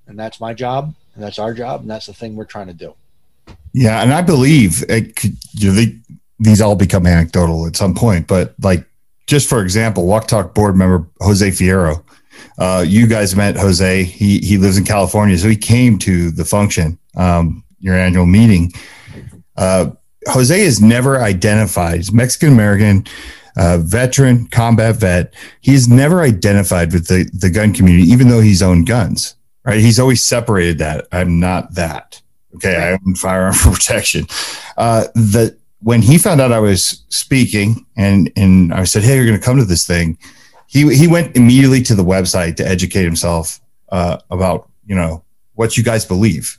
and 0.08 0.18
that's 0.18 0.40
my 0.40 0.52
job, 0.54 0.92
and 1.14 1.22
that's 1.22 1.38
our 1.38 1.54
job, 1.54 1.82
and 1.82 1.90
that's 1.90 2.06
the 2.06 2.12
thing 2.12 2.34
we're 2.34 2.44
trying 2.44 2.66
to 2.66 2.74
do. 2.74 2.94
Yeah, 3.72 4.02
and 4.02 4.12
I 4.12 4.22
believe 4.22 4.84
it 4.88 5.14
could, 5.14 5.36
you 5.52 5.68
know, 5.68 5.74
they, 5.74 5.98
these 6.40 6.60
all 6.60 6.74
become 6.74 7.06
anecdotal 7.06 7.66
at 7.66 7.76
some 7.76 7.94
point, 7.94 8.26
but 8.26 8.54
like 8.60 8.84
just 9.26 9.48
for 9.48 9.62
example, 9.62 10.06
Walk 10.06 10.26
Talk 10.26 10.54
board 10.54 10.76
member 10.76 11.06
Jose 11.20 11.48
Fierro. 11.50 12.02
Uh, 12.58 12.84
you 12.86 13.06
guys 13.06 13.36
met 13.36 13.56
Jose. 13.56 14.04
He 14.04 14.38
he 14.38 14.58
lives 14.58 14.76
in 14.76 14.84
California, 14.84 15.38
so 15.38 15.48
he 15.48 15.56
came 15.56 15.98
to 15.98 16.30
the 16.30 16.44
function, 16.44 16.98
um, 17.16 17.62
your 17.78 17.94
annual 17.94 18.26
meeting. 18.26 18.72
Uh, 19.56 19.90
Jose 20.26 20.58
is 20.58 20.80
never 20.80 21.22
identified. 21.22 21.96
He's 21.96 22.12
Mexican 22.12 22.52
American, 22.52 23.06
uh, 23.56 23.78
veteran, 23.78 24.46
combat 24.48 24.96
vet. 24.96 25.34
He's 25.60 25.88
never 25.88 26.22
identified 26.22 26.92
with 26.92 27.06
the 27.06 27.30
the 27.32 27.50
gun 27.50 27.72
community, 27.72 28.08
even 28.10 28.28
though 28.28 28.40
he's 28.40 28.62
owned 28.62 28.86
guns. 28.86 29.36
Right? 29.64 29.80
He's 29.80 30.00
always 30.00 30.24
separated 30.24 30.78
that. 30.78 31.06
I'm 31.12 31.38
not 31.38 31.74
that. 31.74 32.20
Okay, 32.56 32.74
I 32.74 32.92
own 32.92 33.14
firearm 33.14 33.54
protection. 33.58 34.26
Uh, 34.76 35.04
the 35.14 35.56
when 35.82 36.02
he 36.02 36.18
found 36.18 36.40
out 36.40 36.52
I 36.52 36.60
was 36.60 37.04
speaking 37.08 37.86
and 37.96 38.30
and 38.36 38.72
I 38.72 38.84
said, 38.84 39.02
"Hey, 39.02 39.16
you're 39.16 39.26
going 39.26 39.38
to 39.38 39.44
come 39.44 39.58
to 39.58 39.64
this 39.64 39.86
thing," 39.86 40.18
he 40.66 40.94
he 40.94 41.06
went 41.06 41.36
immediately 41.36 41.82
to 41.82 41.94
the 41.94 42.04
website 42.04 42.56
to 42.56 42.66
educate 42.66 43.04
himself 43.04 43.60
uh, 43.90 44.18
about 44.30 44.68
you 44.86 44.94
know 44.94 45.24
what 45.54 45.76
you 45.76 45.82
guys 45.82 46.04
believe, 46.04 46.58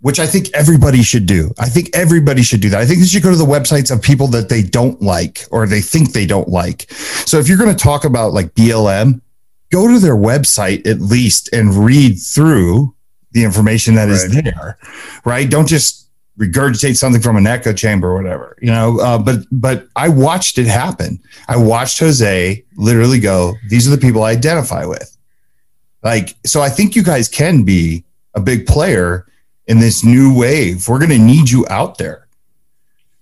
which 0.00 0.20
I 0.20 0.26
think 0.26 0.50
everybody 0.54 1.02
should 1.02 1.26
do. 1.26 1.52
I 1.58 1.68
think 1.68 1.90
everybody 1.94 2.42
should 2.42 2.60
do 2.60 2.68
that. 2.70 2.80
I 2.80 2.86
think 2.86 3.00
they 3.00 3.06
should 3.06 3.22
go 3.22 3.30
to 3.30 3.36
the 3.36 3.44
websites 3.44 3.90
of 3.90 4.02
people 4.02 4.26
that 4.28 4.48
they 4.48 4.62
don't 4.62 5.00
like 5.02 5.44
or 5.50 5.66
they 5.66 5.80
think 5.80 6.12
they 6.12 6.26
don't 6.26 6.48
like. 6.48 6.90
So 6.92 7.38
if 7.38 7.48
you're 7.48 7.58
going 7.58 7.74
to 7.74 7.82
talk 7.82 8.04
about 8.04 8.32
like 8.32 8.54
BLM, 8.54 9.20
go 9.70 9.88
to 9.88 9.98
their 9.98 10.16
website 10.16 10.86
at 10.86 11.00
least 11.00 11.52
and 11.52 11.74
read 11.74 12.18
through 12.18 12.94
the 13.32 13.44
information 13.44 13.94
that 13.96 14.06
right. 14.06 14.12
is 14.12 14.32
there, 14.32 14.78
right? 15.24 15.48
Don't 15.48 15.68
just 15.68 16.07
regurgitate 16.38 16.96
something 16.96 17.20
from 17.20 17.36
an 17.36 17.46
echo 17.46 17.72
chamber 17.72 18.08
or 18.10 18.14
whatever, 18.14 18.56
you 18.62 18.70
know. 18.70 18.98
Uh, 19.00 19.18
but 19.18 19.40
but 19.50 19.88
I 19.96 20.08
watched 20.08 20.58
it 20.58 20.66
happen. 20.66 21.20
I 21.48 21.56
watched 21.56 21.98
Jose 21.98 22.64
literally 22.76 23.18
go. 23.20 23.54
These 23.68 23.86
are 23.86 23.90
the 23.90 23.98
people 23.98 24.22
I 24.22 24.30
identify 24.30 24.86
with. 24.86 25.16
Like 26.02 26.36
so, 26.46 26.60
I 26.60 26.68
think 26.68 26.94
you 26.94 27.02
guys 27.02 27.28
can 27.28 27.64
be 27.64 28.04
a 28.34 28.40
big 28.40 28.66
player 28.66 29.26
in 29.66 29.80
this 29.80 30.04
new 30.04 30.36
wave. 30.36 30.88
We're 30.88 30.98
going 30.98 31.10
to 31.10 31.18
need 31.18 31.50
you 31.50 31.66
out 31.68 31.98
there. 31.98 32.26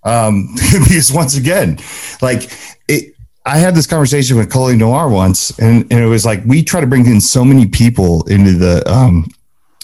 Um, 0.03 0.55
because 0.71 1.11
once 1.11 1.35
again, 1.35 1.79
like 2.21 2.51
it, 2.87 3.15
I 3.45 3.57
had 3.57 3.75
this 3.75 3.87
conversation 3.87 4.37
with 4.37 4.51
Colion 4.51 4.77
Noir 4.77 5.09
once, 5.09 5.57
and, 5.59 5.83
and 5.91 5.99
it 5.99 6.07
was 6.07 6.25
like 6.25 6.41
we 6.45 6.63
try 6.63 6.81
to 6.81 6.87
bring 6.87 7.05
in 7.05 7.19
so 7.19 7.43
many 7.43 7.65
people 7.65 8.27
into 8.27 8.53
the 8.53 8.87
um, 8.91 9.27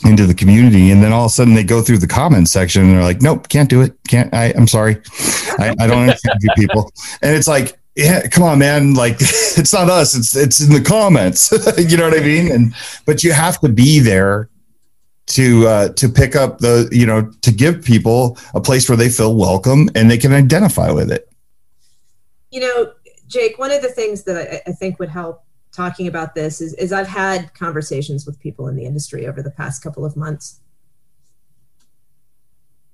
into 0.06 0.26
the 0.26 0.34
community 0.34 0.92
and 0.92 1.02
then 1.02 1.12
all 1.12 1.26
of 1.26 1.32
a 1.32 1.34
sudden 1.34 1.54
they 1.54 1.64
go 1.64 1.82
through 1.82 1.98
the 1.98 2.08
comments 2.08 2.52
section 2.52 2.84
and 2.84 2.92
they're 2.92 3.04
like 3.04 3.22
nope 3.22 3.48
can't 3.50 3.70
do 3.70 3.82
it. 3.82 3.94
Can't 4.08 4.34
I, 4.34 4.54
i'm 4.56 4.68
sorry. 4.68 5.02
I, 5.60 5.76
I 5.80 5.88
don't 5.88 6.02
understand 6.02 6.40
you 6.42 6.50
people. 6.56 6.92
And 7.22 7.36
it's 7.36 7.48
like 7.48 7.78
yeah 7.96 8.28
come 8.28 8.44
on 8.44 8.60
man. 8.60 8.94
Like 8.94 9.16
it's 9.20 9.74
not 9.74 9.90
us. 9.90 10.16
It's 10.16 10.36
it's 10.36 10.62
in 10.62 10.74
the 10.74 10.82
comments. 10.82 11.52
You 11.78 11.98
know 11.98 12.10
what 12.10 12.20
i 12.20 12.24
mean? 12.24 12.52
And 12.52 12.74
but 13.06 13.24
you 13.24 13.34
have 13.34 13.60
to 13.62 13.70
be 13.70 14.00
there 14.00 14.50
to 15.26 15.68
uh 15.68 15.90
to 15.90 16.10
pick 16.10 16.36
up 16.36 16.60
the 16.60 16.90
you 16.92 17.06
know 17.06 17.32
to 17.42 17.52
give 17.52 17.84
people 17.84 18.38
a 18.54 18.62
place 18.62 18.90
where 18.90 18.98
they 18.98 19.10
feel 19.10 19.36
welcome 19.36 19.90
and 19.96 20.10
they 20.10 20.18
can 20.18 20.34
identify 20.34 20.92
with 20.92 21.12
it. 21.12 21.30
You 22.52 22.62
know 22.62 22.94
jake 23.28 23.58
one 23.58 23.72
of 23.72 23.82
the 23.82 23.90
things 23.90 24.24
that 24.24 24.38
i, 24.38 24.70
I 24.70 24.74
think 24.74 25.00
would 25.00 25.10
help 25.10 25.44
talking 25.74 26.08
about 26.08 26.36
this 26.36 26.62
is, 26.62 26.74
is 26.76 26.94
I've 26.94 27.08
had 27.08 27.54
conversations 27.54 28.26
with 28.26 28.40
people 28.40 28.68
in 28.68 28.76
the 28.76 28.86
industry 28.86 29.28
over 29.28 29.42
the 29.42 29.52
past 29.52 29.84
couple 29.84 30.06
of 30.06 30.16
months. 30.16 30.62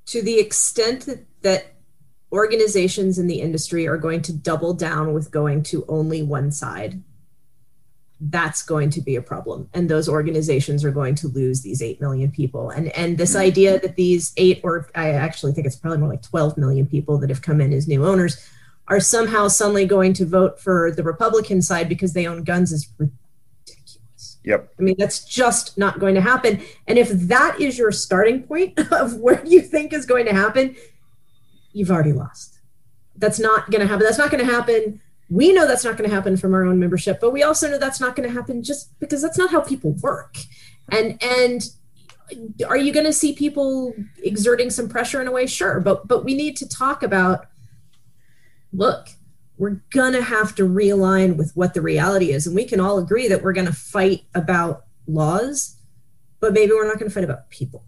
To 0.07 0.21
the 0.21 0.39
extent 0.39 1.05
that, 1.05 1.25
that 1.41 1.73
organizations 2.31 3.19
in 3.19 3.27
the 3.27 3.41
industry 3.41 3.87
are 3.87 3.97
going 3.97 4.21
to 4.23 4.33
double 4.33 4.73
down 4.73 5.13
with 5.13 5.29
going 5.29 5.61
to 5.63 5.85
only 5.87 6.23
one 6.23 6.51
side, 6.51 7.01
that's 8.21 8.63
going 8.63 8.89
to 8.91 9.01
be 9.01 9.15
a 9.15 9.21
problem. 9.21 9.69
And 9.73 9.89
those 9.89 10.09
organizations 10.09 10.83
are 10.83 10.91
going 10.91 11.15
to 11.15 11.27
lose 11.27 11.61
these 11.61 11.81
8 11.81 12.01
million 12.01 12.31
people. 12.31 12.69
And, 12.69 12.89
and 12.89 13.17
this 13.17 13.35
idea 13.35 13.79
that 13.79 13.95
these 13.95 14.33
eight, 14.37 14.61
or 14.63 14.89
I 14.95 15.11
actually 15.11 15.53
think 15.53 15.67
it's 15.67 15.77
probably 15.77 15.99
more 15.99 16.09
like 16.09 16.23
12 16.23 16.57
million 16.57 16.85
people 16.85 17.17
that 17.19 17.29
have 17.29 17.41
come 17.41 17.61
in 17.61 17.71
as 17.71 17.87
new 17.87 18.05
owners 18.05 18.49
are 18.89 18.99
somehow 18.99 19.47
suddenly 19.47 19.85
going 19.85 20.13
to 20.13 20.25
vote 20.25 20.59
for 20.59 20.91
the 20.91 21.03
Republican 21.03 21.61
side 21.61 21.87
because 21.87 22.13
they 22.13 22.25
own 22.25 22.43
guns 22.43 22.71
is 22.71 22.91
ridiculous. 22.97 24.39
Yep. 24.43 24.73
I 24.79 24.81
mean, 24.81 24.95
that's 24.97 25.23
just 25.23 25.77
not 25.77 25.99
going 25.99 26.15
to 26.15 26.21
happen. 26.21 26.61
And 26.87 26.97
if 26.97 27.09
that 27.09 27.61
is 27.61 27.77
your 27.77 27.91
starting 27.91 28.43
point 28.43 28.79
of 28.91 29.15
where 29.17 29.45
you 29.45 29.61
think 29.61 29.93
is 29.93 30.05
going 30.05 30.25
to 30.25 30.33
happen, 30.33 30.75
you've 31.71 31.91
already 31.91 32.13
lost. 32.13 32.59
That's 33.15 33.39
not 33.39 33.69
going 33.69 33.81
to 33.81 33.87
happen. 33.87 34.05
That's 34.05 34.17
not 34.17 34.31
going 34.31 34.45
to 34.45 34.51
happen. 34.51 35.01
We 35.29 35.53
know 35.53 35.67
that's 35.67 35.83
not 35.83 35.95
going 35.95 36.09
to 36.09 36.15
happen 36.15 36.35
from 36.35 36.55
our 36.55 36.65
own 36.65 36.79
membership, 36.79 37.19
but 37.21 37.31
we 37.31 37.43
also 37.43 37.69
know 37.69 37.77
that's 37.77 37.99
not 37.99 38.15
going 38.15 38.27
to 38.27 38.33
happen 38.33 38.63
just 38.63 38.97
because 38.99 39.21
that's 39.21 39.37
not 39.37 39.51
how 39.51 39.61
people 39.61 39.91
work. 40.01 40.37
And 40.91 41.21
and 41.21 41.69
are 42.67 42.77
you 42.77 42.91
going 42.91 43.05
to 43.05 43.13
see 43.13 43.33
people 43.33 43.93
exerting 44.23 44.71
some 44.71 44.89
pressure 44.89 45.21
in 45.21 45.27
a 45.27 45.31
way? 45.31 45.45
Sure, 45.45 45.79
but 45.79 46.07
but 46.07 46.23
we 46.25 46.33
need 46.33 46.55
to 46.57 46.67
talk 46.67 47.03
about 47.03 47.48
look, 48.73 49.09
we're 49.57 49.81
going 49.91 50.13
to 50.13 50.21
have 50.21 50.55
to 50.55 50.63
realign 50.63 51.35
with 51.35 51.51
what 51.55 51.73
the 51.73 51.81
reality 51.81 52.31
is. 52.31 52.47
And 52.47 52.55
we 52.55 52.65
can 52.65 52.79
all 52.79 52.97
agree 52.97 53.27
that 53.27 53.43
we're 53.43 53.53
going 53.53 53.67
to 53.67 53.73
fight 53.73 54.23
about 54.33 54.85
laws, 55.07 55.75
but 56.39 56.53
maybe 56.53 56.71
we're 56.71 56.87
not 56.87 56.97
going 56.97 57.09
to 57.09 57.13
fight 57.13 57.25
about 57.25 57.49
people. 57.49 57.83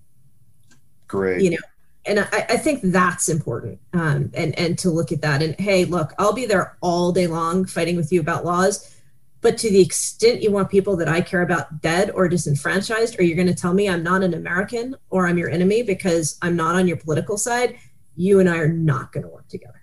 Great. 1.07 1.41
You 1.41 1.51
know, 1.51 1.57
and 2.05 2.19
I, 2.19 2.45
I 2.49 2.57
think 2.57 2.81
that's 2.83 3.29
important 3.29 3.79
um, 3.93 4.31
and, 4.33 4.57
and 4.57 4.77
to 4.79 4.89
look 4.89 5.11
at 5.11 5.21
that. 5.21 5.41
And 5.41 5.55
hey, 5.59 5.85
look, 5.85 6.13
I'll 6.17 6.33
be 6.33 6.45
there 6.45 6.77
all 6.81 7.11
day 7.11 7.27
long 7.27 7.65
fighting 7.65 7.95
with 7.95 8.11
you 8.11 8.19
about 8.19 8.43
laws. 8.43 8.95
But 9.41 9.57
to 9.59 9.71
the 9.71 9.81
extent 9.81 10.43
you 10.43 10.51
want 10.51 10.69
people 10.69 10.95
that 10.97 11.07
I 11.07 11.21
care 11.21 11.41
about 11.41 11.81
dead 11.81 12.11
or 12.11 12.27
disenfranchised, 12.27 13.19
or 13.19 13.23
you're 13.23 13.35
going 13.35 13.47
to 13.47 13.55
tell 13.55 13.73
me 13.73 13.89
I'm 13.89 14.03
not 14.03 14.23
an 14.23 14.33
American 14.33 14.95
or 15.09 15.27
I'm 15.27 15.37
your 15.37 15.49
enemy 15.49 15.81
because 15.83 16.37
I'm 16.41 16.55
not 16.55 16.75
on 16.75 16.87
your 16.87 16.97
political 16.97 17.37
side, 17.37 17.77
you 18.15 18.39
and 18.39 18.47
I 18.47 18.57
are 18.57 18.71
not 18.71 19.11
going 19.11 19.23
to 19.23 19.29
work 19.29 19.47
together. 19.47 19.80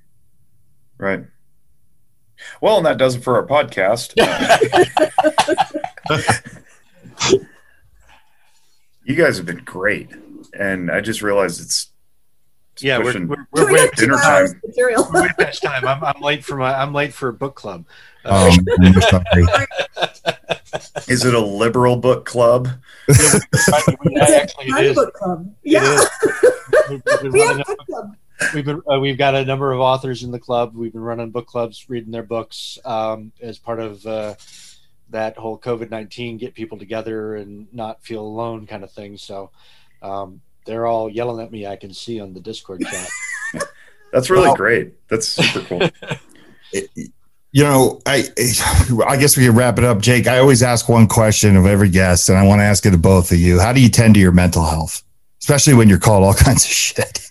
Right. 0.99 1.25
Well, 2.61 2.77
and 2.79 2.87
that 2.87 2.99
does 2.99 3.17
it 3.17 3.25
for 3.25 3.37
our 3.37 3.47
podcast. 3.47 4.15
you 9.05 9.15
guys 9.15 9.37
have 9.37 9.47
been 9.47 9.63
great. 9.65 10.11
and 10.55 10.91
I 10.91 11.01
just 11.01 11.23
realized 11.23 11.61
it's, 11.61 11.91
it's 12.75 12.83
Yeah, 12.83 12.99
we're, 12.99 13.05
pushing- 13.13 13.29
we're, 13.29 13.37
We 13.53 13.65
we're, 13.65 13.73
way, 13.73 13.89
dinner 13.97 14.17
time. 14.17 14.61
material. 14.67 15.09
we're 15.13 15.23
way 15.23 15.29
past 15.39 15.63
time. 15.63 15.87
I'm, 15.87 16.03
I'm 16.05 16.21
late 16.21 16.45
for 16.45 16.57
my 16.57 16.75
I'm 16.75 16.93
late 16.95 17.13
for 17.13 17.29
a 17.29 17.33
book 17.33 17.55
club. 17.57 17.85
Um, 18.25 18.53
is 21.09 21.25
it 21.25 21.35
a 21.35 21.41
liberal 21.41 21.97
book 21.97 22.27
club? 22.27 22.69
actually, 23.09 23.41
it 24.67 24.71
Fun 24.71 24.85
is. 24.85 24.95
book 24.97 25.15
club. 25.15 25.55
Yeah, 25.65 25.95
is. 25.95 26.09
We've, 26.91 26.91
we've 26.91 27.05
been 27.23 27.33
we 27.33 27.41
running 27.43 27.59
have 27.59 27.69
a- 27.69 27.77
book 27.77 27.87
club. 27.87 28.17
We've 28.55 28.65
been 28.65 28.83
uh, 28.91 28.99
we've 28.99 29.19
got 29.19 29.35
a 29.35 29.45
number 29.45 29.73
of 29.73 29.81
authors 29.81 30.23
in 30.23 30.31
the 30.31 30.39
club. 30.39 30.75
We've 30.75 30.93
been 30.93 31.03
running 31.03 31.31
book 31.31 31.47
clubs, 31.47 31.89
reading 31.89 32.11
their 32.13 32.23
books 32.23 32.79
um, 32.85 33.33
as 33.41 33.59
part 33.59 33.81
of 33.81 34.05
uh, 34.07 34.35
that 35.11 35.37
whole 35.37 35.59
COVID 35.59 35.91
nineteen 35.91 36.39
get 36.39 36.55
people 36.55 36.79
together 36.79 37.37
and 37.37 37.73
not 37.73 38.03
feel 38.03 38.23
alone 38.23 38.67
kind 38.67 38.85
of 38.85 38.91
thing. 38.93 39.17
So 39.17 39.51
um, 40.03 40.41
they're 40.67 40.87
all 40.87 41.09
yelling 41.11 41.45
at 41.45 41.51
me. 41.51 41.67
I 41.67 41.77
can 41.77 41.93
see 41.93 42.21
on 42.21 42.35
the 42.35 42.41
Discord 42.41 42.83
chat. 42.83 43.09
That's 44.13 44.31
really 44.31 44.49
Well- 44.49 44.57
great. 44.57 45.09
That's 45.09 45.29
super 45.29 45.61
cool. 45.61 45.91
you 47.53 47.65
know, 47.65 48.01
I 48.07 48.25
I 49.07 49.17
guess 49.17 49.37
we 49.37 49.47
can 49.47 49.55
wrap 49.55 49.79
it 49.79 49.85
up, 49.85 50.01
Jake. 50.01 50.27
I 50.27 50.39
always 50.39 50.63
ask 50.63 50.89
one 50.89 51.07
question 51.07 51.57
of 51.57 51.67
every 51.67 51.89
guest, 51.89 52.29
and 52.29 52.39
I 52.39 52.47
want 52.47 52.61
to 52.61 52.65
ask 52.65 52.85
it 52.87 52.91
to 52.91 52.99
both 52.99 53.33
of 53.33 53.39
you. 53.39 53.59
How 53.59 53.73
do 53.73 53.81
you 53.81 53.89
tend 53.89 54.15
to 54.15 54.21
your 54.21 54.33
mental 54.33 54.65
health, 54.65 55.03
especially 55.41 55.75
when 55.75 55.89
you're 55.89 55.99
called 55.99 56.25
all 56.25 56.35
kinds 56.47 56.65
of 56.65 56.71
shit? 56.71 57.29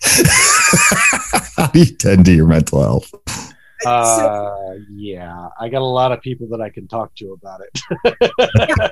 How 1.56 1.66
do 1.72 1.78
you 1.80 1.86
tend 1.86 2.24
to 2.26 2.32
your 2.32 2.46
mental 2.46 2.82
health? 2.82 3.12
Uh, 3.86 4.74
yeah, 4.90 5.48
I 5.60 5.68
got 5.68 5.82
a 5.82 5.84
lot 5.84 6.12
of 6.12 6.20
people 6.20 6.48
that 6.48 6.60
I 6.60 6.70
can 6.70 6.88
talk 6.88 7.14
to 7.16 7.32
about 7.32 7.60
it. 7.60 8.90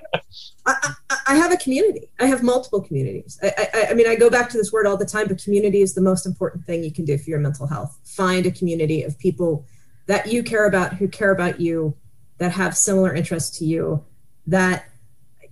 I, 0.66 0.74
I, 1.10 1.16
I 1.28 1.34
have 1.36 1.52
a 1.52 1.56
community. 1.56 2.08
I 2.20 2.26
have 2.26 2.42
multiple 2.42 2.80
communities. 2.80 3.38
I, 3.42 3.68
I, 3.74 3.86
I 3.90 3.94
mean, 3.94 4.06
I 4.06 4.14
go 4.14 4.30
back 4.30 4.48
to 4.50 4.56
this 4.56 4.72
word 4.72 4.86
all 4.86 4.96
the 4.96 5.06
time, 5.06 5.26
but 5.28 5.42
community 5.42 5.82
is 5.82 5.94
the 5.94 6.00
most 6.00 6.26
important 6.26 6.64
thing 6.64 6.84
you 6.84 6.92
can 6.92 7.04
do 7.04 7.18
for 7.18 7.30
your 7.30 7.40
mental 7.40 7.66
health. 7.66 7.98
Find 8.04 8.46
a 8.46 8.50
community 8.50 9.02
of 9.02 9.18
people 9.18 9.66
that 10.06 10.30
you 10.32 10.42
care 10.42 10.66
about, 10.66 10.94
who 10.94 11.08
care 11.08 11.32
about 11.32 11.60
you, 11.60 11.96
that 12.38 12.52
have 12.52 12.76
similar 12.76 13.12
interests 13.12 13.58
to 13.58 13.64
you. 13.64 14.04
That, 14.46 14.88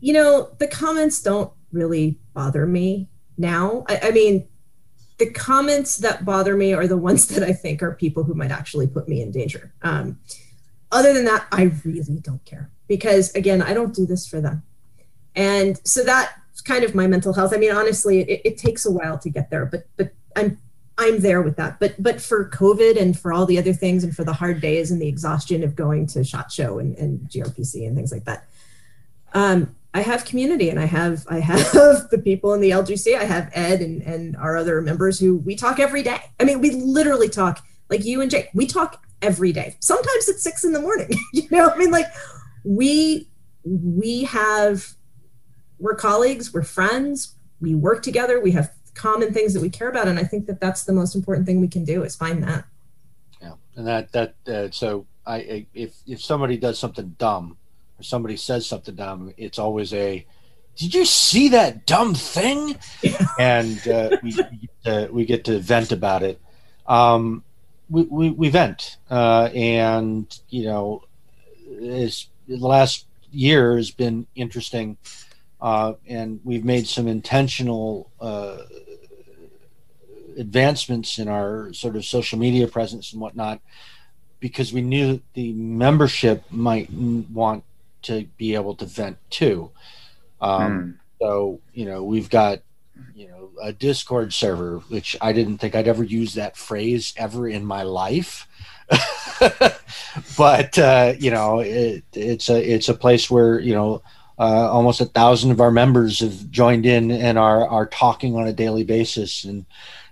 you 0.01 0.13
know, 0.13 0.51
the 0.59 0.69
comments 0.69 1.21
don't 1.21 1.53
really 1.73 2.21
bother 2.35 2.67
me 2.67 3.09
now. 3.37 3.85
I, 3.89 4.01
I 4.05 4.11
mean, 4.11 4.47
the 5.19 5.31
comments 5.31 5.99
that 5.99 6.25
bother 6.25 6.57
me 6.57 6.73
are 6.75 6.87
the 6.87 6.97
ones 6.97 7.27
that 7.29 7.43
I 7.43 7.53
think 7.53 7.83
are 7.83 7.93
people 7.93 8.25
who 8.25 8.35
might 8.35 8.51
actually 8.51 8.87
put 8.87 9.09
me 9.09 9.23
in 9.23 9.31
danger. 9.31 9.73
Um, 9.83 10.19
other 10.91 11.13
than 11.13 11.25
that, 11.25 11.47
I 11.51 11.73
really 11.85 12.21
don't 12.21 12.45
care 12.45 12.71
because, 12.89 13.35
again, 13.35 13.63
I 13.63 13.75
don't 13.75 13.95
do 13.95 14.07
this 14.07 14.27
for 14.27 14.41
them 14.41 14.63
and 15.37 15.81
so 15.87 16.03
that's 16.03 16.61
kind 16.61 16.85
of 16.85 16.95
my 16.95 17.07
mental 17.07 17.33
health 17.33 17.53
i 17.53 17.57
mean 17.57 17.73
honestly 17.73 18.21
it, 18.21 18.41
it 18.45 18.59
takes 18.59 18.87
a 18.87 18.91
while 18.91 19.19
to 19.19 19.29
get 19.29 19.51
there 19.51 19.67
but 19.67 19.87
but 19.97 20.13
i'm 20.37 20.59
i'm 20.99 21.21
there 21.21 21.43
with 21.43 21.57
that 21.57 21.79
but 21.81 22.01
but 22.03 22.21
for 22.21 22.49
covid 22.51 23.01
and 23.01 23.19
for 23.19 23.33
all 23.33 23.47
the 23.47 23.59
other 23.59 23.73
things 23.73 24.05
and 24.05 24.15
for 24.15 24.25
the 24.25 24.33
hard 24.33 24.61
days 24.61 24.91
and 24.91 25.01
the 25.03 25.09
exhaustion 25.09 25.63
of 25.63 25.75
going 25.75 26.07
to 26.07 26.23
shot 26.23 26.51
show 26.51 26.79
and, 26.79 26.97
and 26.97 27.21
grpc 27.29 27.87
and 27.87 27.97
things 27.97 28.13
like 28.13 28.25
that 28.25 28.47
um 29.35 29.75
i 29.95 30.01
have 30.01 30.25
community 30.25 30.69
and 30.71 30.79
i 30.79 30.85
have 30.85 31.25
i 31.29 31.39
have 31.41 31.59
the 32.11 32.21
people 32.23 32.53
in 32.55 32.61
the 32.61 32.71
lgc 32.71 33.17
i 33.19 33.25
have 33.25 33.51
ed 33.55 33.81
and 33.81 34.03
and 34.03 34.37
our 34.37 34.57
other 34.57 34.83
members 34.83 35.19
who 35.19 35.37
we 35.39 35.55
talk 35.57 35.79
every 35.81 36.03
day. 36.03 36.21
I 36.39 36.45
mean 36.45 36.61
we 36.61 36.71
literally 36.73 37.29
talk 37.29 37.65
like 37.89 38.05
you 38.05 38.21
and 38.21 38.31
jake 38.31 38.51
we 38.55 38.67
talk 38.67 39.03
every 39.23 39.53
day. 39.53 39.77
Sometimes 39.81 40.29
at 40.29 40.37
six 40.37 40.65
in 40.65 40.73
the 40.73 40.81
morning 40.81 41.09
you 41.33 41.49
know 41.51 41.71
i 41.71 41.77
mean 41.79 41.91
like 41.91 42.07
we 42.65 43.29
we 43.65 44.25
have 44.25 44.95
we're 45.79 45.95
colleagues, 45.95 46.53
we're 46.55 46.63
friends, 46.63 47.35
we 47.61 47.75
work 47.75 48.03
together, 48.03 48.41
we 48.41 48.53
have 48.53 48.73
common 48.95 49.33
things 49.35 49.53
that 49.55 49.61
we 49.61 49.69
care 49.69 49.89
about, 49.89 50.07
and 50.09 50.19
I 50.19 50.23
think 50.25 50.47
that 50.47 50.61
that's 50.61 50.85
the 50.85 50.93
most 50.93 51.15
important 51.15 51.47
thing 51.47 51.61
we 51.61 51.69
can 51.69 51.85
do 51.85 52.05
is 52.05 52.15
find 52.15 52.43
that. 52.45 52.65
Yeah, 53.43 53.55
and 53.77 53.87
that 53.87 54.13
that 54.13 54.35
uh, 54.47 54.71
so 54.71 55.07
I 55.27 55.37
I- 55.37 55.67
if 55.75 55.95
if 56.07 56.23
somebody 56.23 56.57
does 56.57 56.79
something 56.79 57.15
dumb 57.19 57.57
or 57.99 58.03
somebody 58.03 58.37
says 58.37 58.67
something 58.67 58.95
dumb, 58.95 59.35
it's 59.37 59.59
always 59.59 59.93
a 59.93 60.27
did 60.77 60.95
you 60.95 61.05
see 61.05 61.51
that 61.51 61.87
dumb 61.87 62.15
thing? 62.15 62.77
and 63.39 63.87
uh, 63.89 64.17
we 64.23 64.35
we 64.35 64.57
get, 64.57 64.85
to, 64.85 65.09
we 65.13 65.25
get 65.25 65.45
to 65.45 65.59
vent 65.61 65.93
about 65.93 66.23
it. 66.23 66.41
Um, 66.87 67.45
we, 67.89 68.03
we, 68.03 68.31
we 68.31 68.49
vent, 68.49 68.99
uh, 69.11 69.51
and 69.55 70.27
you 70.49 70.65
know, 70.65 71.05
is 71.67 72.29
the 72.49 72.57
last 72.57 73.07
year 73.31 73.77
has 73.77 73.91
been 73.91 74.27
interesting, 74.35 74.97
uh, 75.61 75.95
and 76.07 76.41
we've 76.45 76.65
made 76.65 76.89
some 76.89 77.07
intentional 77.07 78.11
uh, 78.21 78.59
advancements 80.37 81.19
in 81.19 81.29
our 81.29 81.73
sort 81.73 81.97
of 81.97 82.05
social 82.05 82.39
media 82.39 82.67
presence 82.67 83.13
and 83.13 83.21
whatnot 83.21 83.61
because 84.41 84.73
we 84.73 84.83
knew 84.83 85.21
the 85.35 85.53
membership 85.53 86.45
might 86.51 86.91
want 86.91 87.65
to 88.05 88.27
be 88.37 88.55
able 88.55 88.75
to 88.77 88.87
vent 88.87 89.19
too. 89.31 89.71
Um, 90.41 90.73
Hmm. 90.73 90.91
So, 91.21 91.61
you 91.73 91.87
know, 91.87 92.05
we've 92.05 92.29
got, 92.29 92.61
you 93.15 93.29
know, 93.29 93.51
a 93.63 93.73
Discord 93.73 94.33
server, 94.35 94.79
which 94.89 95.17
I 95.21 95.33
didn't 95.33 95.59
think 95.59 95.75
I'd 95.75 95.89
ever 95.89 96.05
use 96.05 96.35
that 96.35 96.57
phrase 96.57 97.15
ever 97.17 97.49
in 97.49 97.65
my 97.65 97.83
life. 97.83 98.47
but 100.37 100.79
uh, 100.79 101.15
you 101.19 101.31
know, 101.31 101.61
it, 101.61 102.05
it's 102.13 102.51
a 102.51 102.75
it's 102.75 102.89
a 102.89 102.95
place 102.95 103.31
where 103.31 103.59
you 103.59 103.75
know 103.75 104.03
uh, 104.39 104.71
almost 104.71 105.01
a 105.01 105.07
thousand 105.07 105.51
of 105.51 105.61
our 105.61 105.71
members 105.71 106.21
have 106.21 106.51
joined 106.51 106.85
in 106.85 107.11
and 107.11 107.39
are 107.39 107.67
are 107.67 107.87
talking 107.87 108.37
on 108.37 108.47
a 108.47 108.53
daily 108.53 108.85
basis, 108.85 109.45
and 109.45 109.65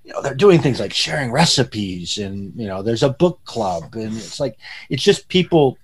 you 0.04 0.12
know 0.12 0.22
they're 0.22 0.34
doing 0.34 0.60
things 0.60 0.80
like 0.80 0.94
sharing 0.94 1.30
recipes, 1.30 2.16
and 2.16 2.54
you 2.56 2.66
know 2.66 2.82
there's 2.82 3.02
a 3.02 3.10
book 3.10 3.44
club, 3.44 3.94
and 3.94 4.16
it's 4.16 4.40
like 4.40 4.56
it's 4.88 5.02
just 5.02 5.28
people 5.28 5.76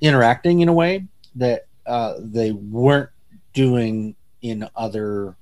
interacting 0.00 0.60
in 0.60 0.68
a 0.68 0.72
way 0.72 1.04
that 1.36 1.66
uh, 1.86 2.14
they 2.18 2.52
weren't 2.52 3.10
doing 3.52 4.14
in 4.42 4.68
other 4.76 5.36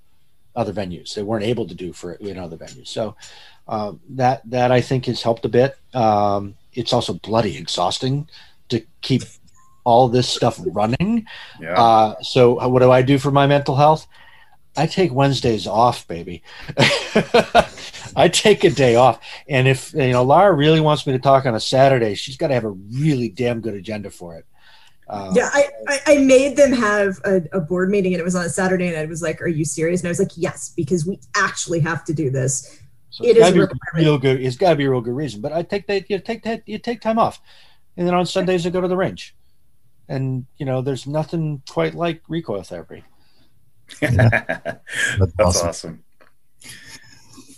other 0.57 0.73
venues. 0.73 1.15
They 1.15 1.23
weren't 1.23 1.45
able 1.45 1.67
to 1.69 1.75
do 1.75 1.93
for 1.93 2.13
in 2.15 2.39
other 2.39 2.57
venues. 2.57 2.89
So 2.89 3.17
um, 3.69 4.01
that 4.11 4.43
that 4.51 4.73
I 4.73 4.81
think 4.81 5.07
has 5.07 5.23
helped 5.23 5.45
a 5.45 5.49
bit. 5.49 5.77
Um, 5.95 6.55
it's 6.73 6.93
also 6.93 7.15
bloody 7.15 7.57
exhausting 7.57 8.29
to 8.69 8.83
keep 9.01 9.23
all 9.85 10.09
this 10.09 10.29
stuff 10.29 10.61
running. 10.67 11.27
Yeah. 11.61 11.81
Uh, 11.81 12.21
so 12.23 12.67
what 12.69 12.81
do 12.81 12.91
I 12.91 13.03
do 13.03 13.19
for 13.19 13.31
my 13.31 13.47
mental 13.47 13.77
health? 13.77 14.07
I 14.77 14.87
take 14.87 15.13
Wednesdays 15.13 15.67
off, 15.67 16.07
baby. 16.07 16.43
I 18.17 18.29
take 18.29 18.65
a 18.65 18.71
day 18.71 18.95
off, 18.95 19.21
and 19.49 19.67
if 19.67 19.93
you 19.93 20.13
know 20.13 20.23
Lara 20.23 20.53
really 20.53 20.81
wants 20.81 21.07
me 21.07 21.13
to 21.15 21.19
talk 21.19 21.47
on 21.47 21.55
a 21.55 21.61
Saturday, 21.61 22.15
she's 22.15 22.37
got 22.37 22.49
to 22.49 22.55
have 22.55 22.65
a 22.65 22.71
really 22.71 23.29
damn 23.29 23.61
good 23.61 23.75
agenda 23.75 24.11
for 24.11 24.37
it. 24.37 24.47
Uh, 25.09 25.33
Yeah, 25.35 25.49
I, 25.53 25.69
I, 25.89 25.99
I 26.07 26.19
made 26.19 26.57
them 26.57 26.73
have 26.73 27.19
a, 27.25 27.43
a 27.53 27.61
board 27.61 27.91
meeting 27.91 28.13
and 28.15 28.21
it 28.21 28.25
was 28.25 28.37
on 28.37 28.45
a 28.45 28.49
Saturday 28.51 28.89
and 28.89 28.97
I 28.97 29.07
was 29.07 29.23
like, 29.23 29.41
Are 29.41 29.49
you 29.49 29.65
serious? 29.65 30.01
And 30.01 30.09
I 30.09 30.11
was 30.11 30.19
like, 30.19 30.33
Yes, 30.37 30.73
because 30.77 31.07
we 31.07 31.19
actually 31.37 31.81
have 31.81 32.05
to 32.05 32.15
do 32.15 32.31
this. 32.31 32.81
So 33.11 33.25
It 33.25 33.31
it's 33.31 33.39
is 33.39 33.55
gotta 33.55 33.63
a 33.65 33.67
be 33.95 34.05
real 34.05 34.19
good. 34.19 34.41
It's 34.41 34.57
got 34.57 34.71
to 34.71 34.77
be 34.77 34.85
a 34.85 34.91
real 34.91 35.01
good 35.01 35.17
reason. 35.17 35.41
But 35.41 35.53
I 35.53 35.63
take 35.63 35.87
that 35.87 36.09
you 36.11 36.19
take 36.19 36.43
that 36.45 36.63
you 36.67 36.79
take 36.79 37.01
time 37.01 37.19
off, 37.19 37.41
and 37.97 38.07
then 38.07 38.15
on 38.15 38.27
Sundays 38.27 38.67
I 38.67 38.71
go 38.71 38.81
to 38.81 38.89
the 38.89 38.97
range, 38.97 39.35
and 40.09 40.47
you 40.59 40.67
know 40.67 40.83
there's 40.83 41.07
nothing 41.07 41.63
quite 41.69 41.95
like 41.95 42.23
recoil 42.29 42.63
therapy. 42.63 43.03
That's 44.01 45.33
awesome. 45.41 45.69
awesome. 45.69 46.05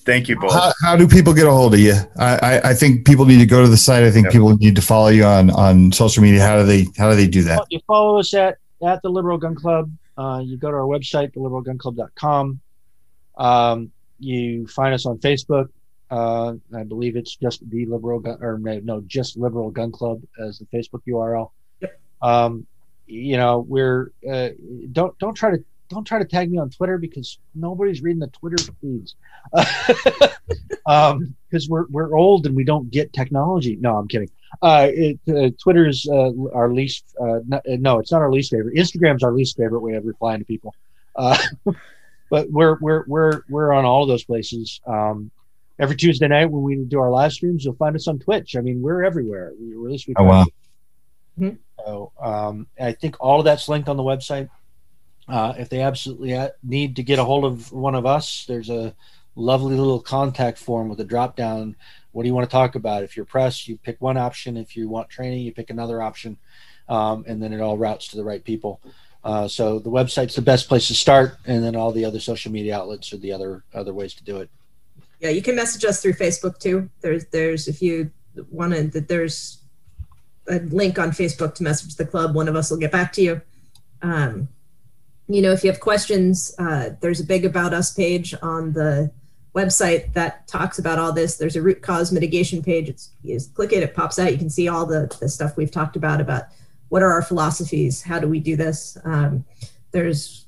Thank 0.05 0.29
you 0.29 0.39
both. 0.39 0.53
How, 0.53 0.73
how 0.83 0.97
do 0.97 1.07
people 1.07 1.35
get 1.35 1.47
a 1.47 1.51
hold 1.51 1.75
of 1.75 1.81
you? 1.81 1.95
I, 2.19 2.37
I, 2.37 2.71
I 2.71 2.75
think 2.75 3.07
people 3.07 3.27
need 3.27 3.39
to 3.39 3.47
go 3.47 3.63
to 3.63 3.69
the 3.69 3.77
site. 3.77 4.03
I 4.03 4.11
think 4.11 4.25
Yep. 4.27 4.33
people 4.33 4.57
need 4.57 4.75
to 4.77 4.83
follow 4.83 5.09
you 5.09 5.25
on 5.25 5.51
on 5.51 5.93
social 5.93 6.23
media. 6.23 6.41
How 6.41 6.57
do 6.57 6.65
they 6.65 6.87
how 6.97 7.11
do 7.11 7.17
they 7.17 7.27
do 7.29 7.43
that? 7.45 7.67
You 7.71 7.81
follow 7.87 8.19
us 8.19 8.33
at 8.35 8.59
at 8.87 9.03
the 9.03 9.11
Liberal 9.11 9.39
Gun 9.39 9.55
Club. 9.55 9.91
Uh, 10.17 10.41
you 10.45 10.57
go 10.57 10.71
to 10.71 10.77
our 10.77 10.83
website, 10.83 11.33
theliberalgunclub.com. 11.35 12.61
Um, 13.37 13.93
you 14.19 14.67
find 14.67 14.95
us 14.95 15.07
on 15.07 15.19
Facebook. 15.19 15.69
Uh, 16.11 16.55
I 16.75 16.83
believe 16.83 17.17
it's 17.17 17.37
just 17.37 17.69
the 17.71 17.87
Liberal 17.87 18.19
Gun, 18.21 18.39
or 18.43 18.59
no, 18.59 18.81
no, 18.81 19.01
just 19.03 19.37
Liberal 19.37 19.71
Gun 19.71 19.93
Club 19.93 20.21
as 20.41 20.59
the 20.59 20.67
Facebook 20.67 21.03
URL. 21.09 21.51
Yep. 21.81 22.01
Um, 22.21 22.67
you 23.07 23.37
know, 23.37 23.61
we're 23.61 24.13
uh, 24.31 24.51
don't 24.93 25.17
don't 25.19 25.35
try 25.35 25.51
to 25.51 25.65
don't 25.89 26.05
try 26.05 26.19
to 26.19 26.25
tag 26.25 26.51
me 26.51 26.59
on 26.59 26.71
Twitter 26.71 26.99
because 26.99 27.39
nobody's 27.55 28.03
reading 28.03 28.21
the 28.21 28.29
Twitter 28.29 28.63
feeds. 28.81 29.15
um, 30.87 31.35
because 31.49 31.69
we're 31.69 31.87
we're 31.91 32.15
old 32.15 32.47
and 32.47 32.55
we 32.55 32.65
don't 32.65 32.91
get 32.91 33.13
technology. 33.13 33.77
No, 33.81 33.97
I'm 33.97 34.09
kidding. 34.09 34.31
Uh, 34.63 34.89
it, 34.93 35.19
uh, 35.29 35.51
Twitter's 35.63 36.07
uh, 36.09 36.31
our 36.53 36.73
least. 36.73 37.15
Uh, 37.21 37.41
no, 37.47 37.61
no, 37.67 37.99
it's 37.99 38.13
not 38.13 38.21
our 38.23 38.31
least 38.31 38.51
favorite. 38.51 38.77
Instagram's 38.77 39.23
our 39.23 39.33
least 39.33 39.57
favorite 39.57 39.81
way 39.81 39.95
of 39.95 40.05
replying 40.05 40.41
to 40.41 40.45
people. 40.45 40.75
Uh, 41.17 41.37
but 42.31 42.51
we're 42.51 42.79
we're 42.81 43.05
we're 43.07 43.43
we're 43.49 43.73
on 43.73 43.85
all 43.85 44.03
of 44.03 44.09
those 44.09 44.25
places. 44.25 44.81
Um, 44.87 45.31
every 45.79 45.97
Tuesday 45.97 46.29
night 46.29 46.51
when 46.51 46.63
we 46.63 46.77
do 46.77 47.01
our 47.01 47.11
live 47.11 47.33
streams, 47.33 47.65
you'll 47.65 47.75
find 47.75 47.97
us 47.97 48.07
on 48.07 48.19
Twitch. 48.19 48.55
I 48.57 48.61
mean, 48.61 48.83
we're 48.83 49.03
everywhere. 49.03 49.53
We, 49.59 49.75
or 49.75 49.87
at 49.87 49.93
least 49.93 50.07
we 50.07 50.15
Oh, 50.17 50.25
wow. 50.25 50.45
to 50.45 50.51
be. 51.41 51.59
So 51.79 52.13
um, 52.21 52.67
I 52.79 52.93
think 52.93 53.17
all 53.19 53.39
of 53.39 53.45
that's 53.45 53.69
linked 53.69 53.89
on 53.89 53.97
the 53.97 54.03
website. 54.03 54.51
Uh, 55.27 55.55
if 55.59 55.69
they 55.69 55.81
absolutely 55.81 56.37
need 56.63 56.97
to 56.97 57.03
get 57.03 57.19
a 57.19 57.25
hold 57.25 57.45
of 57.45 57.73
one 57.73 57.95
of 57.95 58.05
us, 58.05 58.45
there's 58.47 58.69
a 58.69 58.95
lovely 59.35 59.77
little 59.77 60.01
contact 60.01 60.59
form 60.59 60.89
with 60.89 61.01
a 61.01 61.05
drop 61.05 61.37
down. 61.37 61.77
What 62.13 62.23
do 62.23 62.29
you 62.29 62.35
want 62.35 62.49
to 62.49 62.53
talk 62.53 62.75
about? 62.75 63.05
If 63.05 63.17
you're 63.17 63.27
press, 63.27 63.69
you 63.69 63.79
pick 63.79 64.01
one 64.01 64.17
option. 64.17 64.57
If 64.57 64.77
you 64.77 64.89
want 64.89 65.09
training, 65.09 65.41
you 65.41 65.53
pick 65.53 65.71
another 65.71 66.03
option, 66.03 66.37
um, 66.89 67.25
and 67.27 67.43
then 67.43 67.53
it 67.53 67.61
all 67.61 67.79
routes 67.79 68.09
to 68.09 68.17
the 68.17 68.25
right 68.25 68.43
people. 68.43 68.81
Uh, 69.23 69.47
so 69.47 69.79
the 69.79 69.91
website's 69.91 70.35
the 70.35 70.43
best 70.43 70.69
place 70.69 70.89
to 70.89 70.95
start, 70.95 71.37
and 71.47 71.63
then 71.63 71.77
all 71.77 71.93
the 71.93 72.05
other 72.05 72.21
social 72.21 72.51
media 72.51 72.77
outlets 72.77 73.13
are 73.13 73.19
the 73.19 73.33
other 73.33 73.65
other 73.75 73.93
ways 73.93 74.15
to 74.15 74.25
do 74.25 74.39
it. 74.39 74.51
Yeah, 75.21 75.31
you 75.31 75.43
can 75.43 75.55
message 75.55 75.85
us 75.85 76.01
through 76.01 76.15
Facebook 76.15 76.59
too. 76.59 76.89
There's 77.01 77.27
there's 77.27 77.69
if 77.69 77.83
you 77.83 78.11
wanted 78.51 78.93
there's 78.93 79.59
a 80.49 80.59
link 80.61 80.99
on 80.99 81.11
Facebook 81.11 81.55
to 81.57 81.63
message 81.63 81.97
the 81.97 82.07
club. 82.07 82.35
One 82.35 82.49
of 82.49 82.57
us 82.57 82.71
will 82.71 82.79
get 82.79 82.91
back 82.91 83.13
to 83.15 83.23
you. 83.23 83.43
Um, 84.03 84.49
you 85.29 85.43
know, 85.43 85.53
if 85.53 85.63
you 85.63 85.71
have 85.71 85.81
questions, 85.81 86.55
uh, 86.59 86.91
there's 87.01 87.21
a 87.21 87.25
big 87.25 87.45
about 87.45 87.73
us 87.73 87.93
page 87.93 88.35
on 88.43 88.73
the 88.73 89.13
website 89.55 90.13
that 90.15 90.47
talks 90.47 90.79
about 90.79 90.99
all 90.99 91.13
this. 91.13 91.37
There's 91.37 91.57
a 91.57 91.63
root 91.63 91.83
cause 91.83 92.13
mitigation 92.13 92.63
page. 92.63 92.89
It's 92.89 93.11
you 93.23 93.35
just 93.35 93.55
click 93.55 93.73
it, 93.73 93.83
it 93.83 93.95
pops 93.95 94.19
out. 94.19 94.33
You 94.33 94.39
can 94.39 94.51
see 94.51 94.69
all 94.69 94.87
the, 94.87 95.15
the 95.21 95.29
stuff 95.29 95.57
we've 95.57 95.71
talked 95.71 95.97
about 95.97 96.21
about 96.21 96.45
what 96.89 97.03
are 97.03 97.13
our 97.13 97.23
philosophies, 97.23 98.03
how 98.03 98.19
do 98.19 98.29
we 98.29 98.41
do 98.41 98.57
this. 98.57 98.97
Um, 99.05 99.45
there's 99.93 100.47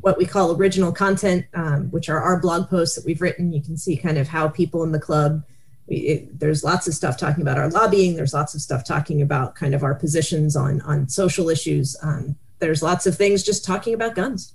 what 0.00 0.18
we 0.18 0.26
call 0.26 0.54
original 0.54 0.92
content, 0.92 1.46
um, 1.54 1.90
which 1.90 2.08
are 2.08 2.20
our 2.20 2.38
blog 2.38 2.68
posts 2.68 2.96
that 2.96 3.04
we've 3.04 3.20
written. 3.20 3.52
You 3.52 3.62
can 3.62 3.76
see 3.76 3.96
kind 3.96 4.18
of 4.18 4.28
how 4.28 4.48
people 4.48 4.82
in 4.82 4.92
the 4.92 5.00
club. 5.00 5.42
We, 5.86 5.96
it, 5.96 6.40
there's 6.40 6.62
lots 6.64 6.86
of 6.86 6.94
stuff 6.94 7.18
talking 7.18 7.42
about 7.42 7.58
our 7.58 7.70
lobbying. 7.70 8.16
There's 8.16 8.34
lots 8.34 8.54
of 8.54 8.60
stuff 8.60 8.84
talking 8.84 9.22
about 9.22 9.54
kind 9.54 9.74
of 9.74 9.82
our 9.82 9.94
positions 9.94 10.56
on 10.56 10.80
on 10.82 11.08
social 11.08 11.48
issues. 11.48 11.96
Um, 12.02 12.36
there's 12.58 12.82
lots 12.82 13.06
of 13.06 13.16
things 13.16 13.42
just 13.42 13.64
talking 13.64 13.94
about 13.94 14.14
guns. 14.14 14.54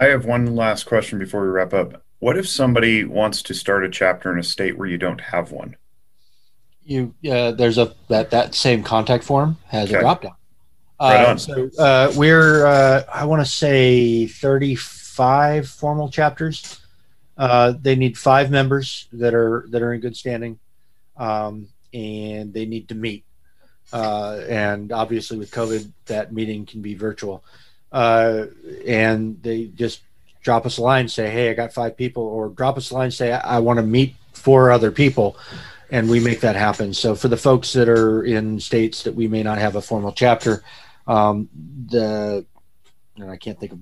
I 0.00 0.06
have 0.06 0.24
one 0.24 0.54
last 0.54 0.84
question 0.84 1.18
before 1.18 1.42
we 1.42 1.48
wrap 1.48 1.74
up. 1.74 2.02
What 2.20 2.36
if 2.36 2.48
somebody 2.48 3.04
wants 3.04 3.42
to 3.42 3.54
start 3.54 3.84
a 3.84 3.88
chapter 3.90 4.32
in 4.32 4.38
a 4.38 4.42
state 4.42 4.76
where 4.76 4.88
you 4.88 4.98
don't 4.98 5.20
have 5.20 5.52
one? 5.52 5.76
You 6.84 7.14
uh, 7.30 7.52
there's 7.52 7.78
a 7.78 7.94
that 8.08 8.30
that 8.30 8.54
same 8.54 8.82
contact 8.82 9.24
form 9.24 9.58
has 9.66 9.88
Okay. 9.88 9.98
a 9.98 10.00
drop 10.00 10.22
down. 10.22 10.32
Right 11.00 11.26
Uh, 11.26 11.30
on. 11.30 11.38
so 11.38 11.70
uh, 11.78 12.12
we're 12.16 12.66
uh, 12.66 13.04
I 13.12 13.24
want 13.26 13.44
to 13.44 13.50
say 13.50 14.26
35 14.26 15.68
formal 15.68 16.08
chapters. 16.08 16.80
Uh, 17.36 17.74
they 17.80 17.94
need 17.94 18.18
five 18.18 18.50
members 18.50 19.06
that 19.12 19.34
are 19.34 19.66
that 19.70 19.80
are 19.82 19.92
in 19.92 20.00
good 20.00 20.16
standing, 20.16 20.58
um, 21.16 21.68
and 21.94 22.52
they 22.52 22.66
need 22.66 22.88
to 22.88 22.94
meet. 22.96 23.24
Uh, 23.92 24.40
and 24.48 24.90
obviously, 24.90 25.38
with 25.38 25.50
COVID, 25.52 25.92
that 26.06 26.32
meeting 26.32 26.66
can 26.66 26.82
be 26.82 26.94
virtual. 26.94 27.44
Uh, 27.92 28.46
and 28.86 29.40
they 29.42 29.66
just 29.66 30.00
drop 30.42 30.66
us 30.66 30.78
a 30.78 30.82
line, 30.82 31.08
say, 31.08 31.30
"Hey, 31.30 31.50
I 31.50 31.54
got 31.54 31.72
five 31.72 31.96
people," 31.96 32.22
or 32.22 32.48
drop 32.48 32.76
us 32.76 32.90
a 32.90 32.94
line, 32.94 33.10
say, 33.10 33.32
"I, 33.32 33.56
I 33.56 33.58
want 33.58 33.78
to 33.78 33.82
meet 33.82 34.14
four 34.32 34.70
other 34.70 34.90
people." 34.90 35.36
and 35.90 36.08
we 36.10 36.20
make 36.20 36.40
that 36.40 36.56
happen. 36.56 36.92
So 36.92 37.14
for 37.14 37.28
the 37.28 37.36
folks 37.36 37.72
that 37.72 37.88
are 37.88 38.22
in 38.22 38.60
states 38.60 39.04
that 39.04 39.14
we 39.14 39.26
may 39.26 39.42
not 39.42 39.58
have 39.58 39.76
a 39.76 39.80
formal 39.80 40.12
chapter, 40.12 40.62
um, 41.06 41.48
the 41.86 42.44
and 43.16 43.30
I 43.30 43.36
can't 43.36 43.58
think 43.58 43.72
of 43.72 43.80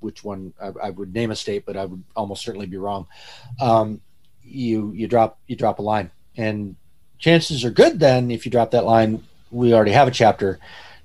which 0.00 0.22
one 0.22 0.52
I, 0.60 0.72
I 0.84 0.90
would 0.90 1.14
name 1.14 1.30
a 1.30 1.36
state, 1.36 1.64
but 1.64 1.76
I 1.76 1.84
would 1.84 2.02
almost 2.14 2.42
certainly 2.42 2.66
be 2.66 2.76
wrong. 2.76 3.06
Um, 3.60 4.00
you 4.42 4.92
you 4.92 5.06
drop 5.06 5.38
you 5.46 5.56
drop 5.56 5.78
a 5.78 5.82
line, 5.82 6.10
and 6.36 6.76
chances 7.18 7.64
are 7.64 7.70
good 7.70 7.98
then 8.00 8.30
if 8.30 8.44
you 8.44 8.52
drop 8.52 8.72
that 8.72 8.84
line, 8.84 9.22
we 9.50 9.72
already 9.72 9.92
have 9.92 10.08
a 10.08 10.12
chapter. 10.12 10.58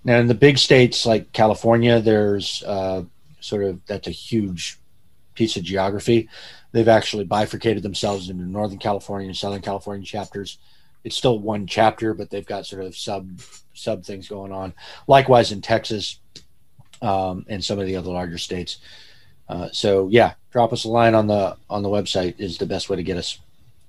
Now 0.03 0.17
in 0.17 0.27
the 0.27 0.33
big 0.33 0.57
states 0.57 1.05
like 1.05 1.31
California, 1.31 2.01
there's 2.01 2.63
uh, 2.63 3.03
sort 3.43 3.63
of 3.63 3.79
that's 3.85 4.07
a 4.07 4.11
huge 4.11 4.79
piece 5.35 5.57
of 5.57 5.63
geography 5.63 6.29
they've 6.73 6.89
actually 6.89 7.23
bifurcated 7.23 7.81
themselves 7.81 8.29
into 8.29 8.43
Northern 8.43 8.79
California 8.79 9.29
and 9.29 9.37
Southern 9.37 9.61
California 9.61 10.05
chapters. 10.05 10.57
It's 11.05 11.15
still 11.15 11.39
one 11.39 11.67
chapter, 11.67 12.13
but 12.13 12.29
they've 12.29 12.45
got 12.45 12.65
sort 12.65 12.83
of 12.83 12.97
sub 12.97 13.39
sub 13.73 14.03
things 14.03 14.27
going 14.27 14.51
on. 14.51 14.73
Likewise 15.07 15.51
in 15.51 15.61
Texas 15.61 16.19
um, 17.01 17.45
and 17.47 17.63
some 17.63 17.79
of 17.79 17.85
the 17.85 17.95
other 17.95 18.09
larger 18.09 18.37
states. 18.37 18.79
Uh, 19.47 19.69
so 19.71 20.09
yeah, 20.09 20.33
drop 20.51 20.73
us 20.73 20.83
a 20.83 20.89
line 20.89 21.15
on 21.15 21.27
the 21.27 21.55
on 21.69 21.83
the 21.83 21.89
website 21.89 22.35
is 22.39 22.57
the 22.57 22.65
best 22.65 22.89
way 22.89 22.97
to 22.97 23.03
get 23.03 23.17
us. 23.17 23.39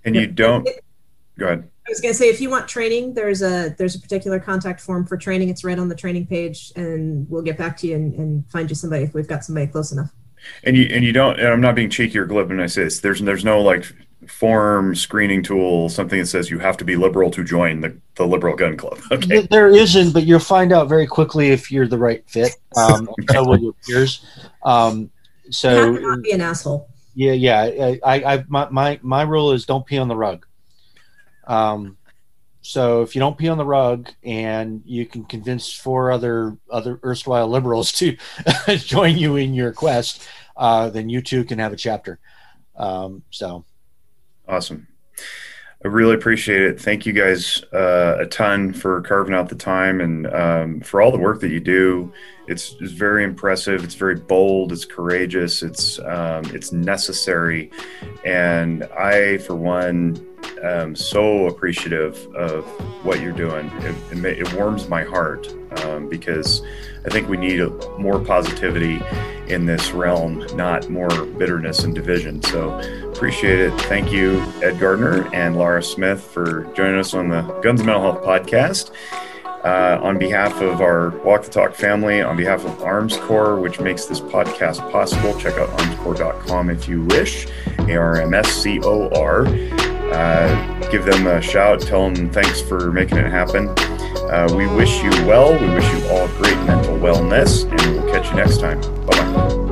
And 0.05 0.15
you 0.15 0.27
don't. 0.27 0.69
Go 1.39 1.47
ahead. 1.47 1.69
I 1.87 1.91
was 1.91 2.01
going 2.01 2.15
to 2.15 2.19
say, 2.19 2.29
if 2.29 2.41
you 2.41 2.49
want 2.49 2.67
training, 2.67 3.13
there's 3.13 3.43
a 3.43 3.75
there's 3.77 3.95
a 3.95 4.01
particular 4.01 4.41
contact 4.41 4.81
form 4.81 5.07
for 5.07 5.17
training. 5.19 5.51
It's 5.51 5.65
right 5.65 5.79
on 5.79 5.89
the 5.89 5.95
training 5.95 6.27
page, 6.27 6.73
and 6.77 7.29
we'll 7.29 7.43
get 7.43 7.59
back 7.59 7.77
to 7.79 7.87
you 7.87 7.97
and, 7.97 8.15
and 8.15 8.51
find 8.51 8.71
you 8.71 8.75
somebody 8.75 9.05
if 9.05 9.13
we've 9.13 9.29
got 9.29 9.45
somebody 9.45 9.67
close 9.67 9.93
enough. 9.93 10.11
And 10.63 10.77
you 10.77 10.89
and 10.91 11.05
you 11.05 11.13
don't. 11.13 11.39
And 11.39 11.49
I'm 11.49 11.61
not 11.61 11.75
being 11.75 11.91
cheeky 11.91 12.19
or 12.19 12.25
glib 12.25 12.49
when 12.49 12.61
I 12.61 12.67
say 12.67 12.85
this. 12.85 13.01
There's 13.01 13.21
there's 13.21 13.45
no 13.45 13.61
like 13.61 13.85
form 14.27 14.95
screening 14.95 15.43
tool, 15.43 15.89
something 15.89 16.19
that 16.19 16.27
says 16.27 16.51
you 16.51 16.59
have 16.59 16.77
to 16.79 16.85
be 16.85 16.97
liberal 16.97 17.31
to 17.31 17.45
join 17.45 17.81
the, 17.81 17.97
the 18.17 18.27
liberal 18.27 18.57
gun 18.57 18.77
club. 18.77 18.99
Okay. 19.13 19.47
There 19.51 19.69
isn't, 19.69 20.13
but 20.13 20.25
you'll 20.25 20.41
find 20.41 20.73
out 20.73 20.89
very 20.89 21.07
quickly 21.07 21.51
if 21.51 21.71
you're 21.71 21.87
the 21.87 21.99
right 21.99 22.29
fit. 22.29 22.57
Um, 22.77 23.09
and 23.19 23.31
so 23.31 23.45
will 23.45 23.59
your 23.59 23.75
peers. 23.87 24.25
Um, 24.65 25.11
so 25.51 25.93
have 25.93 26.03
not 26.03 26.23
be 26.23 26.33
an 26.33 26.41
asshole. 26.41 26.89
Yeah, 27.15 27.33
yeah. 27.33 27.61
I, 27.63 28.01
I, 28.05 28.35
I 28.35 28.45
my, 28.49 28.69
my, 28.71 29.01
my 29.03 29.23
rule 29.23 29.53
is 29.53 29.67
don't 29.67 29.87
pee 29.87 29.99
on 29.99 30.09
the 30.09 30.17
rug. 30.17 30.47
Um, 31.47 31.97
so 32.63 33.03
if 33.03 33.15
you 33.15 33.19
don't 33.19 33.37
pee 33.37 33.49
on 33.49 33.59
the 33.59 33.65
rug, 33.65 34.11
and 34.23 34.83
you 34.87 35.05
can 35.05 35.25
convince 35.25 35.73
four 35.73 36.11
other 36.11 36.57
other 36.71 36.99
erstwhile 37.05 37.49
liberals 37.49 37.93
to 37.93 38.17
join 38.77 39.19
you 39.19 39.37
in 39.37 39.53
your 39.53 39.73
quest, 39.73 40.27
uh, 40.57 40.89
then 40.89 41.09
you 41.09 41.21
too 41.21 41.45
can 41.45 41.59
have 41.59 41.73
a 41.73 41.77
chapter. 41.77 42.19
Um, 42.77 43.23
so 43.31 43.65
Awesome. 44.49 44.87
I 45.85 45.89
really 45.89 46.15
appreciate 46.15 46.63
it. 46.63 46.81
Thank 46.81 47.05
you 47.05 47.13
guys 47.13 47.63
uh, 47.73 48.17
a 48.21 48.27
ton 48.27 48.73
for 48.73 49.03
carving 49.03 49.35
out 49.35 49.51
the 49.51 49.55
time 49.55 50.01
and 50.01 50.27
um, 50.29 50.81
for 50.81 51.03
all 51.03 51.13
the 51.13 51.19
work 51.19 51.41
that 51.41 51.51
you 51.51 51.61
do. 51.61 52.13
It's, 52.47 52.77
it's 52.81 52.93
very 52.93 53.25
impressive. 53.25 53.85
It's 53.85 53.95
very 53.95 54.17
bold. 54.17 54.73
It's 54.73 54.85
courageous. 54.85 55.63
It's 55.63 55.99
um, 56.01 56.45
it's 56.47 56.73
necessary, 56.73 57.71
and 58.25 58.85
I, 58.85 59.39
for 59.39 59.55
one, 59.55 60.27
am 60.63 60.95
so 60.95 61.47
appreciative 61.47 62.17
of 62.35 62.65
what 63.05 63.21
you're 63.21 63.33
doing. 63.33 63.71
It, 63.81 64.25
it, 64.25 64.39
it 64.39 64.55
warms 64.55 64.89
my 64.89 65.05
heart 65.05 65.53
um, 65.85 66.09
because 66.09 66.63
I 67.05 67.11
think 67.11 67.29
we 67.29 67.37
need 67.37 67.61
a, 67.61 67.71
more 67.99 68.19
positivity 68.19 69.01
in 69.49 69.67
this 69.67 69.93
realm, 69.93 70.47
not 70.55 70.89
more 70.89 71.09
bitterness 71.09 71.85
and 71.85 71.95
division. 71.95 72.43
So 72.43 72.79
appreciate 73.11 73.61
it. 73.61 73.73
Thank 73.83 74.11
you, 74.11 74.41
Ed 74.63 74.79
Gardner 74.81 75.33
and 75.35 75.57
Lara 75.57 75.83
Smith, 75.83 76.23
for 76.23 76.65
joining 76.75 76.99
us 76.99 77.15
on 77.15 77.29
the 77.29 77.43
Guns 77.63 77.81
and 77.81 77.87
Mental 77.87 78.03
Health 78.03 78.25
podcast. 78.25 78.91
Uh, 79.65 79.99
on 80.03 80.19
behalf 80.19 80.61
of 80.61 80.83
our 80.83 81.09
Walk 81.25 81.43
the 81.43 81.51
Talk 81.51 81.75
family, 81.75 82.21
on 82.21 82.37
behalf 82.37 82.65
of 82.67 82.73
Armscor, 82.79 83.61
which 83.63 83.81
makes 83.81 84.05
this 84.05 84.21
podcast 84.21 84.79
possible, 84.93 85.39
check 85.39 85.55
out 85.55 85.71
armscor.com 85.71 86.69
if 86.69 86.87
you 86.87 87.05
wish. 87.07 87.47
A 87.79 87.97
R 87.97 88.21
M 88.21 88.35
S 88.35 88.49
C 88.53 88.79
O 88.83 89.09
R. 89.11 89.47
Uh, 89.47 90.91
give 90.91 91.05
them 91.07 91.27
a 91.27 91.41
shout. 91.41 91.81
Tell 91.81 92.11
them 92.11 92.31
thanks 92.31 92.61
for 92.61 92.93
making 92.93 93.19
it 93.19 93.31
happen. 93.31 93.69
Uh, 94.31 94.53
we 94.55 94.67
wish 94.67 95.03
you 95.03 95.11
well. 95.27 95.53
We 95.53 95.69
wish 95.69 95.91
you 95.95 96.09
all 96.09 96.29
great 96.29 96.57
mental 96.65 96.99
wellness, 96.99 97.65
and 97.71 97.81
we'll 97.97 98.13
catch 98.13 98.29
you 98.31 98.37
next 98.37 98.61
time. 98.61 98.81
Bye 99.07 99.17
bye. 99.17 99.64